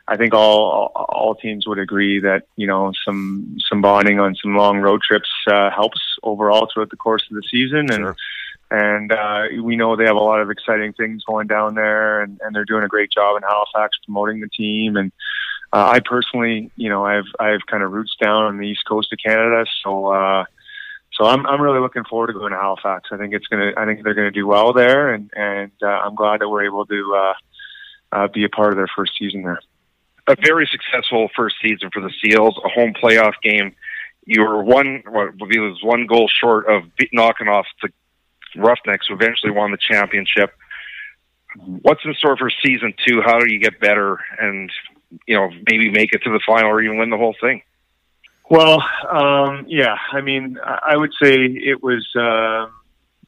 I 0.08 0.16
think 0.16 0.34
all 0.34 0.90
all 0.96 1.36
teams 1.36 1.68
would 1.68 1.78
agree 1.78 2.18
that 2.18 2.42
you 2.56 2.66
know 2.66 2.90
some 3.04 3.56
some 3.68 3.80
bonding 3.80 4.18
on 4.18 4.34
some 4.34 4.56
long 4.56 4.78
road 4.80 5.02
trips 5.02 5.28
uh, 5.46 5.70
helps 5.70 6.00
overall 6.24 6.68
throughout 6.72 6.90
the 6.90 6.96
course 6.96 7.22
of 7.30 7.36
the 7.36 7.44
season, 7.48 7.90
and 7.92 8.02
Sure. 8.02 8.16
And 8.70 9.12
uh, 9.12 9.44
we 9.62 9.76
know 9.76 9.96
they 9.96 10.04
have 10.04 10.16
a 10.16 10.20
lot 10.20 10.40
of 10.40 10.50
exciting 10.50 10.92
things 10.92 11.24
going 11.24 11.48
down 11.48 11.74
there, 11.74 12.22
and, 12.22 12.40
and 12.42 12.54
they're 12.54 12.64
doing 12.64 12.84
a 12.84 12.88
great 12.88 13.10
job 13.10 13.36
in 13.36 13.42
Halifax 13.42 13.98
promoting 14.04 14.40
the 14.40 14.48
team. 14.48 14.96
And 14.96 15.12
uh, 15.72 15.90
I 15.94 16.00
personally, 16.00 16.70
you 16.76 16.88
know, 16.88 17.04
I've 17.04 17.26
I've 17.38 17.66
kind 17.66 17.82
of 17.82 17.92
roots 17.92 18.16
down 18.20 18.44
on 18.44 18.58
the 18.58 18.66
east 18.66 18.84
coast 18.88 19.12
of 19.12 19.18
Canada, 19.24 19.64
so 19.82 20.06
uh, 20.06 20.44
so 21.12 21.24
I'm 21.24 21.46
I'm 21.46 21.60
really 21.60 21.80
looking 21.80 22.04
forward 22.04 22.28
to 22.28 22.32
going 22.32 22.52
to 22.52 22.58
Halifax. 22.58 23.08
I 23.12 23.16
think 23.16 23.34
it's 23.34 23.46
gonna 23.48 23.72
I 23.76 23.86
think 23.86 24.04
they're 24.04 24.14
gonna 24.14 24.30
do 24.30 24.46
well 24.46 24.72
there, 24.72 25.12
and 25.12 25.30
and 25.34 25.72
uh, 25.82 25.86
I'm 25.86 26.14
glad 26.14 26.40
that 26.40 26.48
we're 26.48 26.64
able 26.64 26.86
to 26.86 27.14
uh, 27.16 27.34
uh, 28.12 28.28
be 28.28 28.44
a 28.44 28.48
part 28.48 28.72
of 28.72 28.76
their 28.76 28.88
first 28.94 29.12
season 29.18 29.42
there. 29.42 29.60
a 30.28 30.36
very 30.40 30.68
successful 30.70 31.28
first 31.34 31.56
season 31.60 31.90
for 31.92 32.00
the 32.00 32.12
Seals, 32.22 32.58
a 32.64 32.68
home 32.68 32.94
playoff 32.94 33.34
game. 33.42 33.74
You 34.26 34.42
were 34.42 34.62
one, 34.62 35.02
what 35.08 35.34
was 35.40 35.82
one 35.82 36.06
goal 36.06 36.28
short 36.28 36.68
of 36.68 36.84
knocking 37.12 37.48
off 37.48 37.66
the 37.82 37.88
Roughnecks, 38.56 39.06
who 39.08 39.14
eventually 39.14 39.52
won 39.52 39.70
the 39.70 39.78
championship. 39.78 40.54
What's 41.56 42.04
in 42.04 42.14
store 42.14 42.36
for 42.36 42.50
season 42.64 42.94
two? 43.06 43.20
How 43.22 43.38
do 43.40 43.52
you 43.52 43.58
get 43.58 43.80
better 43.80 44.18
and 44.40 44.70
you 45.26 45.36
know 45.36 45.50
maybe 45.68 45.90
make 45.90 46.12
it 46.12 46.22
to 46.22 46.30
the 46.30 46.40
final 46.46 46.70
or 46.70 46.80
even 46.80 46.98
win 46.98 47.10
the 47.10 47.16
whole 47.16 47.34
thing? 47.40 47.62
Well, 48.50 48.82
um, 49.08 49.66
yeah, 49.68 49.96
I 50.12 50.20
mean, 50.20 50.58
I 50.64 50.96
would 50.96 51.12
say 51.22 51.36
it 51.36 51.84
was, 51.84 52.04
uh, 52.16 52.66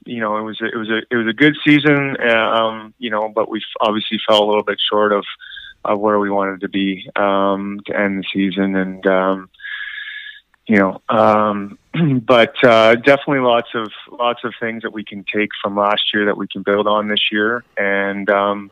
you 0.05 0.21
know, 0.21 0.37
it 0.37 0.43
was 0.43 0.59
it 0.61 0.77
was 0.77 0.91
a 0.91 1.03
it 1.13 1.17
was 1.17 1.29
a 1.29 1.33
good 1.33 1.55
season, 1.65 2.17
um, 2.29 2.93
you 2.99 3.09
know, 3.09 3.31
but 3.33 3.49
we 3.49 3.63
obviously 3.81 4.19
fell 4.29 4.43
a 4.43 4.47
little 4.47 4.65
bit 4.65 4.79
short 4.91 5.13
of 5.13 5.25
of 5.85 6.01
where 6.01 6.19
we 6.19 6.29
wanted 6.29 6.61
to 6.63 6.69
be 6.69 7.09
um, 7.15 7.81
to 7.87 7.97
end 7.97 8.19
the 8.19 8.27
season, 8.33 8.75
and 8.75 9.07
um, 9.07 9.49
you 10.67 10.77
know, 10.77 11.03
um, 11.09 11.79
but 12.25 12.55
uh, 12.65 12.95
definitely 12.97 13.41
lots 13.41 13.69
of 13.75 13.91
lots 14.11 14.41
of 14.45 14.55
things 14.61 14.83
that 14.83 14.93
we 14.93 15.05
can 15.05 15.25
take 15.25 15.51
from 15.63 15.77
last 15.77 16.15
year 16.15 16.27
that 16.27 16.37
we 16.37 16.47
can 16.47 16.63
build 16.63 16.87
on 16.87 17.09
this 17.09 17.31
year, 17.31 17.65
and 17.77 18.29
um, 18.31 18.71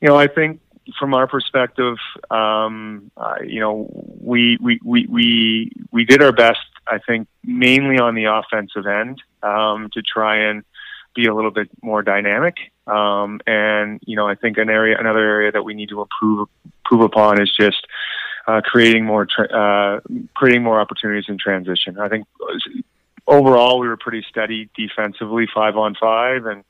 you 0.00 0.08
know, 0.08 0.16
I 0.16 0.28
think 0.28 0.60
from 0.98 1.14
our 1.14 1.26
perspective, 1.26 1.96
um, 2.30 3.10
uh, 3.16 3.36
you 3.44 3.60
know, 3.60 3.88
we, 4.20 4.58
we, 4.60 4.80
we, 4.84 5.06
we, 5.06 5.72
we 5.90 6.04
did 6.04 6.22
our 6.22 6.32
best, 6.32 6.60
I 6.86 6.98
think, 6.98 7.28
mainly 7.44 7.98
on 7.98 8.14
the 8.14 8.24
offensive 8.24 8.86
end, 8.86 9.22
um, 9.42 9.90
to 9.92 10.02
try 10.02 10.48
and 10.50 10.64
be 11.14 11.26
a 11.26 11.34
little 11.34 11.50
bit 11.50 11.68
more 11.82 12.02
dynamic. 12.02 12.56
Um, 12.86 13.40
and, 13.46 14.00
you 14.06 14.16
know, 14.16 14.26
I 14.26 14.34
think 14.34 14.58
an 14.58 14.70
area, 14.70 14.96
another 14.98 15.20
area 15.20 15.52
that 15.52 15.62
we 15.62 15.74
need 15.74 15.90
to 15.90 16.00
improve, 16.00 16.48
improve 16.84 17.02
upon 17.02 17.40
is 17.40 17.54
just, 17.58 17.86
uh, 18.50 18.60
creating 18.72 19.04
more, 19.04 19.26
tra- 19.34 19.52
uh, 19.62 20.00
creating 20.34 20.62
more 20.68 20.78
opportunities 20.80 21.28
in 21.28 21.36
transition. 21.38 21.92
I 22.06 22.08
think 22.08 22.26
overall 23.26 23.74
we 23.82 23.88
were 23.88 24.00
pretty 24.06 24.24
steady 24.28 24.68
defensively, 24.76 25.46
five 25.54 25.76
on 25.76 25.94
five, 25.94 26.46
and, 26.46 26.64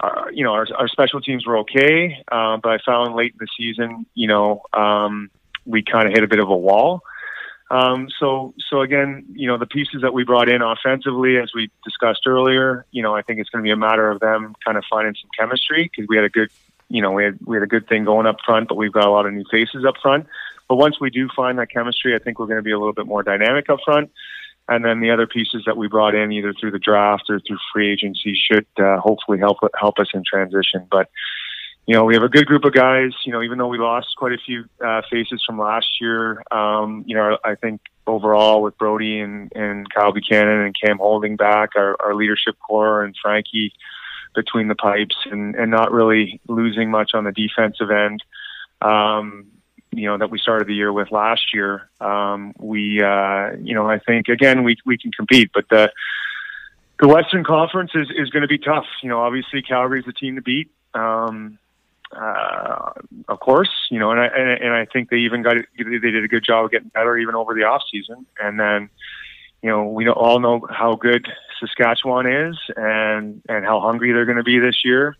uh, 0.00 0.24
you 0.32 0.44
know, 0.44 0.52
our, 0.58 0.66
our 0.80 0.88
special 0.88 1.20
teams 1.20 1.46
were 1.46 1.58
okay, 1.58 2.24
uh, 2.36 2.56
but 2.62 2.70
I 2.74 2.78
found 2.84 3.14
late 3.14 3.32
in 3.34 3.38
the 3.44 3.48
season, 3.58 4.06
you 4.14 4.28
know, 4.32 4.62
um, 4.72 5.30
we 5.64 5.82
kind 5.82 6.06
of 6.08 6.12
hit 6.16 6.22
a 6.24 6.28
bit 6.28 6.40
of 6.40 6.48
a 6.48 6.56
wall. 6.68 7.02
Um, 7.68 8.08
so, 8.20 8.54
so 8.68 8.82
again, 8.82 9.24
you 9.32 9.48
know, 9.48 9.58
the 9.58 9.66
pieces 9.66 10.02
that 10.02 10.14
we 10.14 10.22
brought 10.24 10.48
in 10.48 10.62
offensively, 10.62 11.38
as 11.38 11.50
we 11.54 11.70
discussed 11.84 12.24
earlier, 12.26 12.86
you 12.92 13.02
know, 13.02 13.12
I 13.18 13.22
think 13.22 13.40
it's 13.40 13.50
going 13.50 13.62
to 13.64 13.66
be 13.66 13.72
a 13.72 13.82
matter 13.88 14.08
of 14.08 14.20
them 14.20 14.54
kind 14.64 14.76
of 14.78 14.84
finding 14.88 15.14
some 15.20 15.30
chemistry 15.38 15.82
because 15.90 16.06
we 16.08 16.16
had 16.16 16.24
a 16.24 16.34
good, 16.38 16.50
you 16.88 17.02
know, 17.02 17.12
we 17.12 17.24
had 17.24 17.38
we 17.44 17.56
had 17.56 17.62
a 17.62 17.68
good 17.68 17.88
thing 17.88 18.04
going 18.04 18.26
up 18.26 18.36
front, 18.44 18.68
but 18.68 18.76
we've 18.76 18.92
got 18.92 19.06
a 19.06 19.10
lot 19.10 19.26
of 19.26 19.32
new 19.32 19.44
faces 19.50 19.84
up 19.86 19.94
front. 20.02 20.26
But 20.68 20.76
once 20.76 21.00
we 21.00 21.10
do 21.10 21.28
find 21.34 21.58
that 21.58 21.70
chemistry, 21.70 22.14
I 22.14 22.18
think 22.18 22.38
we're 22.38 22.46
going 22.46 22.58
to 22.58 22.62
be 22.62 22.72
a 22.72 22.78
little 22.78 22.92
bit 22.92 23.06
more 23.06 23.22
dynamic 23.22 23.70
up 23.70 23.78
front 23.84 24.10
and 24.68 24.84
then 24.84 25.00
the 25.00 25.10
other 25.10 25.26
pieces 25.26 25.62
that 25.66 25.76
we 25.76 25.88
brought 25.88 26.14
in 26.14 26.32
either 26.32 26.52
through 26.58 26.72
the 26.72 26.78
draft 26.78 27.24
or 27.28 27.40
through 27.40 27.58
free 27.72 27.92
agency 27.92 28.36
should 28.36 28.66
uh, 28.78 28.98
hopefully 28.98 29.38
help 29.38 29.58
help 29.78 29.98
us 29.98 30.08
in 30.12 30.22
transition. 30.24 30.86
But 30.90 31.08
you 31.86 31.94
know, 31.94 32.04
we 32.04 32.14
have 32.14 32.24
a 32.24 32.28
good 32.28 32.46
group 32.46 32.64
of 32.64 32.72
guys. 32.72 33.12
You 33.24 33.32
know, 33.32 33.42
even 33.42 33.58
though 33.58 33.68
we 33.68 33.78
lost 33.78 34.08
quite 34.16 34.32
a 34.32 34.38
few 34.44 34.64
uh, 34.84 35.02
faces 35.10 35.42
from 35.46 35.58
last 35.58 35.86
year, 36.00 36.42
um, 36.50 37.04
you 37.06 37.14
know, 37.14 37.38
I 37.44 37.54
think 37.54 37.80
overall 38.08 38.60
with 38.60 38.76
Brody 38.76 39.20
and, 39.20 39.52
and 39.54 39.88
Kyle 39.92 40.12
Buchanan 40.12 40.62
and 40.62 40.74
Cam 40.80 40.98
Holding 40.98 41.36
back, 41.36 41.70
our, 41.76 41.96
our 42.00 42.14
leadership 42.14 42.56
core 42.58 43.04
and 43.04 43.14
Frankie 43.22 43.72
between 44.36 44.68
the 44.68 44.76
pipes, 44.76 45.16
and, 45.30 45.54
and 45.56 45.70
not 45.70 45.90
really 45.90 46.40
losing 46.46 46.90
much 46.90 47.10
on 47.14 47.24
the 47.24 47.32
defensive 47.32 47.90
end. 47.90 48.22
Um, 48.80 49.46
you 49.92 50.06
know 50.06 50.18
that 50.18 50.30
we 50.30 50.38
started 50.38 50.68
the 50.68 50.74
year 50.74 50.92
with 50.92 51.10
last 51.10 51.54
year. 51.54 51.88
Um, 52.00 52.52
we, 52.58 53.02
uh, 53.02 53.52
you 53.62 53.74
know, 53.74 53.88
I 53.88 53.98
think 53.98 54.28
again 54.28 54.62
we 54.62 54.76
we 54.84 54.98
can 54.98 55.10
compete, 55.10 55.50
but 55.54 55.68
the 55.70 55.90
the 57.00 57.08
Western 57.08 57.44
Conference 57.44 57.92
is 57.94 58.08
is 58.14 58.30
going 58.30 58.42
to 58.42 58.48
be 58.48 58.58
tough. 58.58 58.86
You 59.02 59.08
know, 59.08 59.20
obviously 59.20 59.62
Calgary's 59.62 60.04
the 60.04 60.12
team 60.12 60.36
to 60.36 60.42
beat. 60.42 60.70
Um, 60.94 61.58
uh, 62.12 62.92
of 63.28 63.40
course, 63.40 63.70
you 63.90 63.98
know, 63.98 64.10
and 64.10 64.20
I 64.20 64.26
and, 64.26 64.48
and 64.62 64.72
I 64.72 64.86
think 64.86 65.10
they 65.10 65.18
even 65.18 65.42
got 65.42 65.56
they 65.78 65.84
did 65.98 66.24
a 66.24 66.28
good 66.28 66.44
job 66.44 66.66
of 66.66 66.70
getting 66.70 66.88
better 66.88 67.16
even 67.16 67.34
over 67.34 67.54
the 67.54 67.64
off 67.64 67.82
season. 67.90 68.26
And 68.38 68.60
then, 68.60 68.90
you 69.62 69.70
know, 69.70 69.84
we 69.84 70.08
all 70.08 70.40
know 70.40 70.66
how 70.70 70.94
good 70.94 71.26
Saskatchewan 71.60 72.26
is 72.26 72.56
and 72.76 73.42
and 73.48 73.64
how 73.64 73.80
hungry 73.80 74.12
they're 74.12 74.26
going 74.26 74.38
to 74.38 74.44
be 74.44 74.58
this 74.58 74.84
year. 74.84 75.16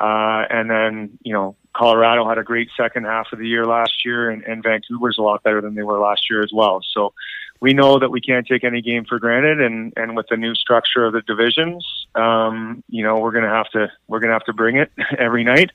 Uh, 0.00 0.46
and 0.48 0.70
then, 0.70 1.18
you 1.22 1.32
know, 1.32 1.56
Colorado 1.74 2.26
had 2.26 2.38
a 2.38 2.42
great 2.42 2.70
second 2.76 3.04
half 3.04 3.26
of 3.32 3.38
the 3.38 3.46
year 3.46 3.66
last 3.66 4.04
year, 4.04 4.30
and, 4.30 4.42
and 4.44 4.62
Vancouver's 4.62 5.18
a 5.18 5.22
lot 5.22 5.42
better 5.42 5.60
than 5.60 5.74
they 5.74 5.82
were 5.82 5.98
last 5.98 6.30
year 6.30 6.42
as 6.42 6.50
well. 6.52 6.80
So 6.94 7.12
we 7.60 7.74
know 7.74 7.98
that 7.98 8.10
we 8.10 8.20
can't 8.20 8.46
take 8.46 8.64
any 8.64 8.80
game 8.80 9.04
for 9.04 9.18
granted, 9.18 9.60
and, 9.60 9.92
and 9.96 10.16
with 10.16 10.26
the 10.30 10.36
new 10.36 10.54
structure 10.54 11.04
of 11.04 11.12
the 11.12 11.20
divisions, 11.20 11.86
um, 12.14 12.82
you 12.88 13.04
know, 13.04 13.18
we're 13.18 13.32
gonna 13.32 13.50
have 13.50 13.68
to 13.70 13.92
we're 14.08 14.20
gonna 14.20 14.32
have 14.32 14.46
to 14.46 14.54
bring 14.54 14.76
it 14.76 14.90
every 15.18 15.44
night. 15.44 15.70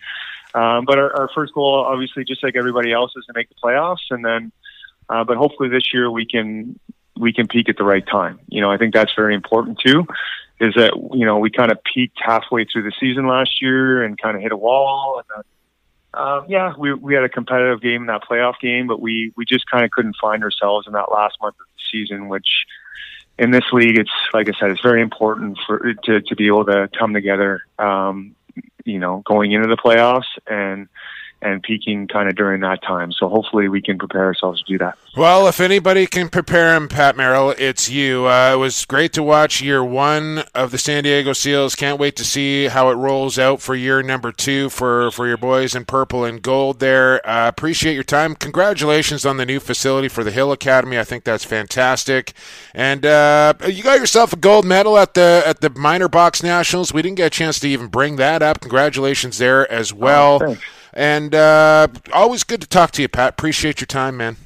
Um, 0.55 0.86
but 0.86 0.97
our, 0.97 1.13
our 1.21 1.29
first 1.36 1.53
goal, 1.53 1.86
obviously, 1.88 2.23
just 2.23 2.43
like 2.43 2.55
everybody 2.55 2.91
else, 2.91 3.13
is 3.15 3.25
to 3.25 3.33
make 3.36 3.49
the 3.49 3.55
playoffs, 3.63 4.09
and 4.09 4.25
then, 4.25 4.51
uh, 5.09 5.23
but 5.23 5.38
hopefully 5.38 5.69
this 5.69 5.93
year 5.93 6.09
we 6.09 6.25
can 6.25 6.79
we 7.18 7.34
can 7.34 7.47
peak 7.47 7.70
at 7.70 7.78
the 7.78 7.84
right 7.84 8.05
time. 8.05 8.39
You 8.47 8.61
know, 8.61 8.72
I 8.72 8.78
think 8.78 8.93
that's 8.93 9.13
very 9.16 9.36
important 9.36 9.80
too 9.80 10.05
is 10.59 10.74
that 10.76 10.93
you 11.13 11.26
know 11.26 11.38
we 11.38 11.49
kind 11.49 11.72
of 11.72 11.80
peaked 11.84 12.18
halfway 12.22 12.66
through 12.66 12.84
the 12.84 12.93
season 12.99 13.28
last 13.28 13.61
year 13.61 14.03
and 14.03 14.18
kind 14.18 14.36
of 14.36 14.41
hit 14.41 14.51
a 14.51 14.57
wall. 14.57 15.22
And 15.22 15.45
uh, 16.13 16.22
um, 16.22 16.45
yeah, 16.47 16.74
we 16.78 16.93
we 16.93 17.13
had 17.13 17.24
a 17.24 17.30
competitive 17.30 17.82
game 17.82 18.01
in 18.01 18.07
that 18.07 18.24
playoff 18.30 18.59
game, 18.61 18.88
but 18.88 19.01
we 19.01 19.34
we 19.36 19.45
just 19.45 19.70
kind 19.70 19.84
of 19.84 19.91
couldn't 19.91 20.16
find 20.20 20.43
ourselves 20.43 20.88
in 20.88 20.93
that 20.93 21.11
last 21.11 21.38
month 21.41 21.55
of 21.59 21.66
the 21.76 21.82
season, 21.91 22.30
which 22.30 22.66
in 23.38 23.51
this 23.51 23.66
league, 23.74 23.97
it's 23.97 24.11
like 24.34 24.47
I 24.47 24.57
said, 24.57 24.72
it's 24.72 24.82
very 24.82 25.01
important 25.01 25.59
for 25.68 25.93
to 25.93 26.22
to 26.22 26.36
be 26.36 26.47
able 26.47 26.66
to 26.66 26.89
come 26.97 27.13
together. 27.13 27.61
Um, 27.78 28.36
you 28.86 28.99
know, 28.99 29.24
going 29.26 29.51
into 29.51 29.68
the 29.68 29.76
playoffs 29.76 30.24
and 30.47 30.88
and 31.45 31.61
peaking 31.61 32.07
kind 32.07 32.27
of 32.27 32.35
during 32.35 32.61
that 32.61 32.81
time. 32.81 33.11
So 33.11 33.29
hopefully 33.29 33.69
we 33.69 33.81
can 33.81 33.97
prepare 33.97 34.25
ourselves 34.25 34.63
to 34.63 34.71
do 34.71 34.77
that. 34.79 34.97
Well, 35.15 35.47
if 35.47 35.61
anybody 35.61 36.07
can 36.07 36.27
prepare 36.27 36.75
him, 36.75 36.89
Pat 36.89 37.15
Merrill, 37.15 37.51
it's 37.51 37.89
you. 37.89 38.27
Uh, 38.27 38.53
it 38.53 38.57
was 38.57 38.83
great 38.85 39.13
to 39.13 39.23
watch 39.23 39.61
year 39.61 39.83
one 39.83 40.43
of 40.53 40.71
the 40.71 40.77
San 40.77 41.03
Diego 41.03 41.33
Seals. 41.33 41.75
Can't 41.75 41.99
wait 41.99 42.15
to 42.17 42.25
see 42.25 42.65
how 42.65 42.89
it 42.89 42.95
rolls 42.95 43.39
out 43.39 43.61
for 43.61 43.75
year 43.75 44.01
number 44.01 44.31
two 44.31 44.69
for, 44.69 45.11
for 45.11 45.27
your 45.27 45.37
boys 45.37 45.75
in 45.75 45.85
purple 45.85 46.25
and 46.25 46.41
gold 46.41 46.79
there. 46.79 47.25
Uh, 47.27 47.47
appreciate 47.47 47.93
your 47.93 48.03
time. 48.03 48.35
Congratulations 48.35 49.25
on 49.25 49.37
the 49.37 49.45
new 49.45 49.59
facility 49.59 50.07
for 50.07 50.23
the 50.23 50.31
Hill 50.31 50.51
Academy. 50.51 50.97
I 50.99 51.03
think 51.03 51.23
that's 51.23 51.45
fantastic. 51.45 52.33
And 52.73 53.05
uh, 53.05 53.53
you 53.67 53.83
got 53.83 53.99
yourself 53.99 54.33
a 54.33 54.37
gold 54.37 54.65
medal 54.65 54.97
at 54.97 55.13
the 55.13 55.43
at 55.45 55.61
the 55.61 55.69
minor 55.69 56.09
box 56.09 56.43
nationals. 56.43 56.93
We 56.93 57.01
didn't 57.01 57.17
get 57.17 57.27
a 57.27 57.29
chance 57.29 57.59
to 57.59 57.69
even 57.69 57.87
bring 57.87 58.15
that 58.17 58.41
up. 58.41 58.59
Congratulations 58.61 59.37
there 59.37 59.71
as 59.71 59.93
well. 59.93 60.39
Oh, 60.41 60.57
and 60.95 61.35
uh, 61.35 61.87
always 62.13 62.43
good 62.43 62.61
to 62.61 62.67
talk 62.67 62.91
to 62.91 63.01
you, 63.01 63.07
Pat. 63.07 63.29
Appreciate 63.29 63.81
your 63.81 63.87
time, 63.87 64.17
man. 64.17 64.37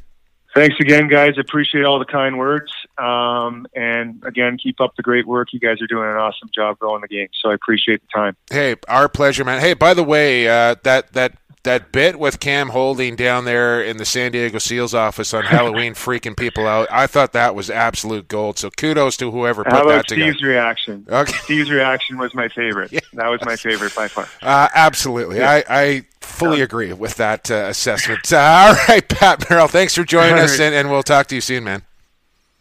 Thanks 0.56 0.76
again, 0.80 1.08
guys. 1.08 1.38
Appreciate 1.38 1.86
all 1.86 2.00
the 2.00 2.06
kind 2.06 2.40
words. 2.40 2.72
Um, 2.98 3.68
and 3.76 4.22
again, 4.26 4.58
keep 4.58 4.82
up 4.82 4.96
the 4.96 5.04
great 5.04 5.28
work. 5.28 5.54
You 5.54 5.60
guys 5.60 5.80
are 5.82 5.88
doing 5.88 6.10
an 6.10 6.16
awesome 6.16 6.50
job 6.54 6.80
growing 6.80 7.02
the 7.02 7.08
game. 7.08 7.28
So 7.40 7.52
I 7.52 7.54
appreciate 7.54 8.02
the 8.02 8.08
time. 8.14 8.36
Hey, 8.50 8.76
our 8.88 9.08
pleasure, 9.08 9.46
man. 9.46 9.62
Hey, 9.62 9.76
by 9.76 9.94
the 9.94 10.04
way, 10.04 10.48
uh, 10.48 10.76
that 10.84 11.14
that 11.14 11.34
that 11.64 11.92
bit 11.92 12.18
with 12.18 12.40
Cam 12.40 12.70
Holding 12.70 13.16
down 13.16 13.46
there 13.46 13.82
in 13.82 13.98
the 13.98 14.06
San 14.06 14.32
Diego 14.32 14.60
Seals 14.60 14.94
office 14.94 15.34
on 15.34 15.44
Halloween, 15.44 15.94
freaking 15.96 16.38
people 16.38 16.66
out. 16.68 16.88
I 16.90 17.06
thought 17.06 17.34
that 17.34 17.54
was 17.54 17.70
absolute 17.70 18.28
gold. 18.28 18.58
So 18.58 18.70
kudos 18.70 19.18
to 19.18 19.30
whoever 19.32 19.64
put 19.64 19.74
How 19.74 19.82
about 19.84 19.90
that 19.90 20.08
together. 20.08 20.32
Steve's 20.32 20.44
reaction? 20.44 21.06
Okay. 21.10 21.34
Steve's 21.44 21.70
reaction 21.70 22.18
was 22.18 22.34
my 22.34 22.48
favorite. 22.50 22.94
That 23.14 23.28
was 23.28 23.44
my 23.44 23.56
favorite 23.56 23.94
by 23.96 24.08
far. 24.08 24.28
Uh, 24.42 24.70
absolutely, 24.74 25.42
I, 25.44 25.64
I 25.68 26.06
fully 26.22 26.62
agree 26.62 26.94
with 26.94 27.16
that 27.16 27.52
uh, 27.52 27.66
assessment. 27.68 28.32
Uh, 28.32 28.38
all 28.38 28.76
right, 28.88 29.06
Pat 29.06 29.50
Merrill, 29.50 29.68
thanks 29.68 29.96
for 29.96 30.04
joining 30.04 30.36
All 30.36 30.42
us, 30.42 30.52
right. 30.52 30.68
and, 30.68 30.76
and 30.76 30.90
we'll 30.90 31.04
talk 31.04 31.28
to 31.28 31.36
you 31.36 31.42
soon, 31.42 31.66
man. 31.66 31.82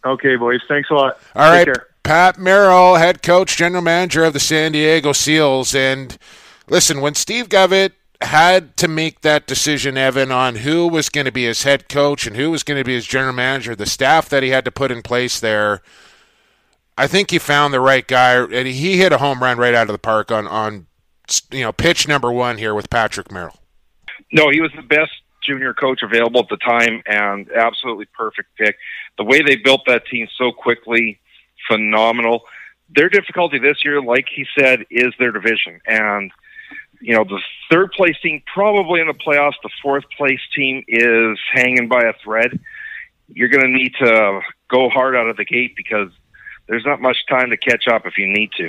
Okay, 0.04 0.36
boys. 0.36 0.60
Thanks 0.66 0.90
a 0.90 0.94
lot. 0.94 1.20
All 1.36 1.50
right, 1.50 1.66
Take 1.66 1.74
care. 1.74 1.86
Pat 2.02 2.38
Merrill, 2.38 2.96
head 2.96 3.22
coach, 3.22 3.56
general 3.56 3.82
manager 3.82 4.24
of 4.24 4.32
the 4.32 4.40
San 4.40 4.72
Diego 4.72 5.12
Seals. 5.12 5.74
And 5.74 6.16
listen, 6.68 7.00
when 7.00 7.14
Steve 7.14 7.48
Govett 7.48 7.92
had 8.20 8.76
to 8.78 8.88
make 8.88 9.20
that 9.20 9.46
decision, 9.46 9.96
Evan, 9.96 10.32
on 10.32 10.56
who 10.56 10.88
was 10.88 11.08
going 11.08 11.26
to 11.26 11.32
be 11.32 11.44
his 11.44 11.62
head 11.62 11.88
coach 11.88 12.26
and 12.26 12.36
who 12.36 12.50
was 12.50 12.62
going 12.62 12.78
to 12.78 12.84
be 12.84 12.94
his 12.94 13.06
general 13.06 13.32
manager, 13.32 13.76
the 13.76 13.86
staff 13.86 14.28
that 14.28 14.42
he 14.42 14.50
had 14.50 14.64
to 14.64 14.72
put 14.72 14.90
in 14.90 15.02
place 15.02 15.38
there, 15.38 15.82
I 16.96 17.06
think 17.06 17.30
he 17.30 17.38
found 17.38 17.72
the 17.72 17.80
right 17.80 18.06
guy, 18.06 18.42
and 18.42 18.66
he 18.66 18.98
hit 18.98 19.12
a 19.12 19.18
home 19.18 19.40
run 19.40 19.56
right 19.56 19.74
out 19.74 19.88
of 19.88 19.92
the 19.92 19.98
park 19.98 20.32
on 20.32 20.48
on 20.48 20.86
you 21.52 21.62
know 21.62 21.72
pitch 21.72 22.08
number 22.08 22.32
one 22.32 22.58
here 22.58 22.74
with 22.74 22.90
Patrick 22.90 23.30
Merrill. 23.30 23.58
No, 24.32 24.50
he 24.50 24.60
was 24.60 24.72
the 24.74 24.82
best 24.82 25.12
junior 25.42 25.72
coach 25.72 26.02
available 26.02 26.40
at 26.40 26.48
the 26.48 26.56
time 26.56 27.02
and 27.06 27.48
absolutely 27.52 28.06
perfect 28.06 28.48
pick. 28.56 28.76
The 29.16 29.24
way 29.24 29.42
they 29.42 29.56
built 29.56 29.82
that 29.86 30.06
team 30.06 30.26
so 30.36 30.50
quickly, 30.50 31.20
phenomenal. 31.68 32.42
Their 32.94 33.08
difficulty 33.08 33.58
this 33.58 33.84
year, 33.84 34.02
like 34.02 34.26
he 34.34 34.44
said, 34.58 34.84
is 34.90 35.14
their 35.18 35.30
division. 35.30 35.80
And, 35.86 36.32
you 37.00 37.14
know, 37.14 37.24
the 37.24 37.40
third 37.70 37.92
place 37.92 38.16
team 38.22 38.42
probably 38.52 39.00
in 39.00 39.06
the 39.06 39.14
playoffs, 39.14 39.54
the 39.62 39.70
fourth 39.82 40.04
place 40.16 40.40
team 40.54 40.84
is 40.88 41.38
hanging 41.52 41.88
by 41.88 42.02
a 42.02 42.12
thread. 42.24 42.58
You're 43.28 43.48
going 43.48 43.64
to 43.64 43.70
need 43.70 43.94
to 44.00 44.40
go 44.68 44.88
hard 44.88 45.14
out 45.14 45.28
of 45.28 45.36
the 45.36 45.44
gate 45.44 45.74
because 45.76 46.10
there's 46.66 46.84
not 46.84 47.00
much 47.00 47.18
time 47.28 47.50
to 47.50 47.56
catch 47.56 47.88
up 47.88 48.06
if 48.06 48.18
you 48.18 48.26
need 48.26 48.50
to. 48.58 48.68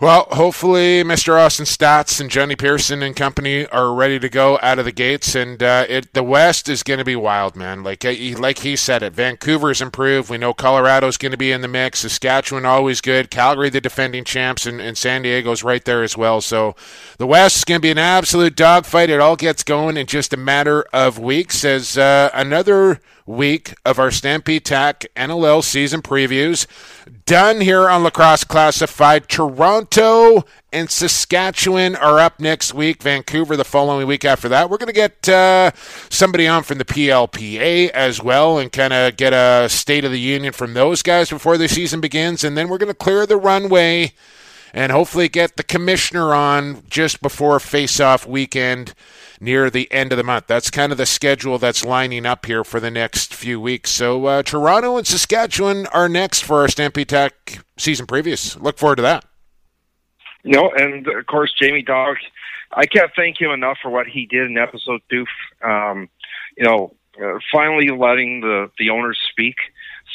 Well, 0.00 0.28
hopefully, 0.30 1.02
Mr. 1.02 1.36
Austin 1.40 1.66
Staats 1.66 2.20
and 2.20 2.30
Johnny 2.30 2.54
Pearson 2.54 3.02
and 3.02 3.16
company 3.16 3.66
are 3.66 3.92
ready 3.92 4.20
to 4.20 4.28
go 4.28 4.56
out 4.62 4.78
of 4.78 4.84
the 4.84 4.92
gates, 4.92 5.34
and 5.34 5.60
uh, 5.60 5.86
it 5.88 6.14
the 6.14 6.22
West 6.22 6.68
is 6.68 6.84
going 6.84 7.00
to 7.00 7.04
be 7.04 7.16
wild, 7.16 7.56
man. 7.56 7.82
Like 7.82 8.04
uh, 8.04 8.14
like 8.38 8.60
he 8.60 8.76
said, 8.76 9.02
it. 9.02 9.12
Vancouver's 9.12 9.82
improved. 9.82 10.30
We 10.30 10.38
know 10.38 10.54
Colorado's 10.54 11.16
going 11.16 11.32
to 11.32 11.36
be 11.36 11.50
in 11.50 11.62
the 11.62 11.68
mix. 11.68 11.98
Saskatchewan 12.00 12.64
always 12.64 13.00
good. 13.00 13.28
Calgary, 13.28 13.70
the 13.70 13.80
defending 13.80 14.22
champs, 14.22 14.66
and, 14.66 14.80
and 14.80 14.96
San 14.96 15.22
Diego's 15.22 15.64
right 15.64 15.84
there 15.84 16.04
as 16.04 16.16
well. 16.16 16.40
So 16.40 16.76
the 17.16 17.26
West 17.26 17.56
is 17.56 17.64
going 17.64 17.80
to 17.80 17.82
be 17.82 17.90
an 17.90 17.98
absolute 17.98 18.54
dogfight. 18.54 19.10
It 19.10 19.18
all 19.18 19.34
gets 19.34 19.64
going 19.64 19.96
in 19.96 20.06
just 20.06 20.32
a 20.32 20.36
matter 20.36 20.82
of 20.92 21.18
weeks. 21.18 21.64
As 21.64 21.98
uh, 21.98 22.30
another 22.32 23.00
week 23.28 23.74
of 23.84 23.98
our 23.98 24.10
Stampede 24.10 24.64
Tack 24.64 25.06
NLL 25.14 25.62
season 25.62 26.02
previews. 26.02 26.66
Done 27.26 27.60
here 27.60 27.88
on 27.88 28.02
Lacrosse 28.02 28.44
Classified. 28.44 29.28
Toronto 29.28 30.44
and 30.72 30.90
Saskatchewan 30.90 31.94
are 31.94 32.18
up 32.18 32.40
next 32.40 32.72
week. 32.72 33.02
Vancouver 33.02 33.56
the 33.56 33.64
following 33.64 34.06
week 34.06 34.24
after 34.24 34.48
that. 34.48 34.70
We're 34.70 34.78
going 34.78 34.88
to 34.88 34.92
get 34.92 35.28
uh, 35.28 35.72
somebody 36.08 36.46
on 36.48 36.62
from 36.62 36.78
the 36.78 36.84
PLPA 36.84 37.90
as 37.90 38.22
well 38.22 38.58
and 38.58 38.72
kind 38.72 38.92
of 38.92 39.16
get 39.16 39.32
a 39.32 39.68
state 39.68 40.04
of 40.04 40.10
the 40.10 40.20
union 40.20 40.52
from 40.52 40.74
those 40.74 41.02
guys 41.02 41.28
before 41.28 41.58
the 41.58 41.68
season 41.68 42.00
begins. 42.00 42.42
And 42.42 42.56
then 42.56 42.68
we're 42.68 42.78
going 42.78 42.88
to 42.88 42.94
clear 42.94 43.26
the 43.26 43.36
runway 43.36 44.12
and 44.72 44.92
hopefully 44.92 45.28
get 45.28 45.56
the 45.56 45.62
commissioner 45.62 46.34
on 46.34 46.82
just 46.88 47.20
before 47.20 47.58
face-off 47.60 48.26
weekend 48.26 48.94
near 49.40 49.70
the 49.70 49.90
end 49.92 50.12
of 50.12 50.18
the 50.18 50.24
month. 50.24 50.46
That's 50.46 50.70
kind 50.70 50.92
of 50.92 50.98
the 50.98 51.06
schedule 51.06 51.58
that's 51.58 51.84
lining 51.84 52.26
up 52.26 52.46
here 52.46 52.64
for 52.64 52.80
the 52.80 52.90
next 52.90 53.32
few 53.32 53.60
weeks. 53.60 53.90
So 53.90 54.26
uh, 54.26 54.42
Toronto 54.42 54.96
and 54.96 55.06
Saskatchewan 55.06 55.86
are 55.88 56.08
next 56.08 56.42
for 56.42 56.60
our 56.60 56.68
Stampede 56.68 57.08
Tack 57.08 57.64
season 57.76 58.06
previews. 58.06 58.60
Look 58.60 58.78
forward 58.78 58.96
to 58.96 59.02
that. 59.02 59.24
You 60.42 60.52
know, 60.52 60.70
and 60.76 61.06
of 61.06 61.26
course, 61.26 61.52
Jamie 61.60 61.84
Dawick, 61.84 62.16
I 62.72 62.86
can't 62.86 63.10
thank 63.16 63.40
him 63.40 63.50
enough 63.50 63.78
for 63.82 63.90
what 63.90 64.06
he 64.06 64.26
did 64.26 64.50
in 64.50 64.58
episode 64.58 65.00
two. 65.10 65.26
Um, 65.62 66.08
you 66.56 66.64
know, 66.64 66.94
uh, 67.22 67.38
finally 67.52 67.90
letting 67.90 68.40
the 68.40 68.70
the 68.78 68.90
owners 68.90 69.18
speak 69.30 69.56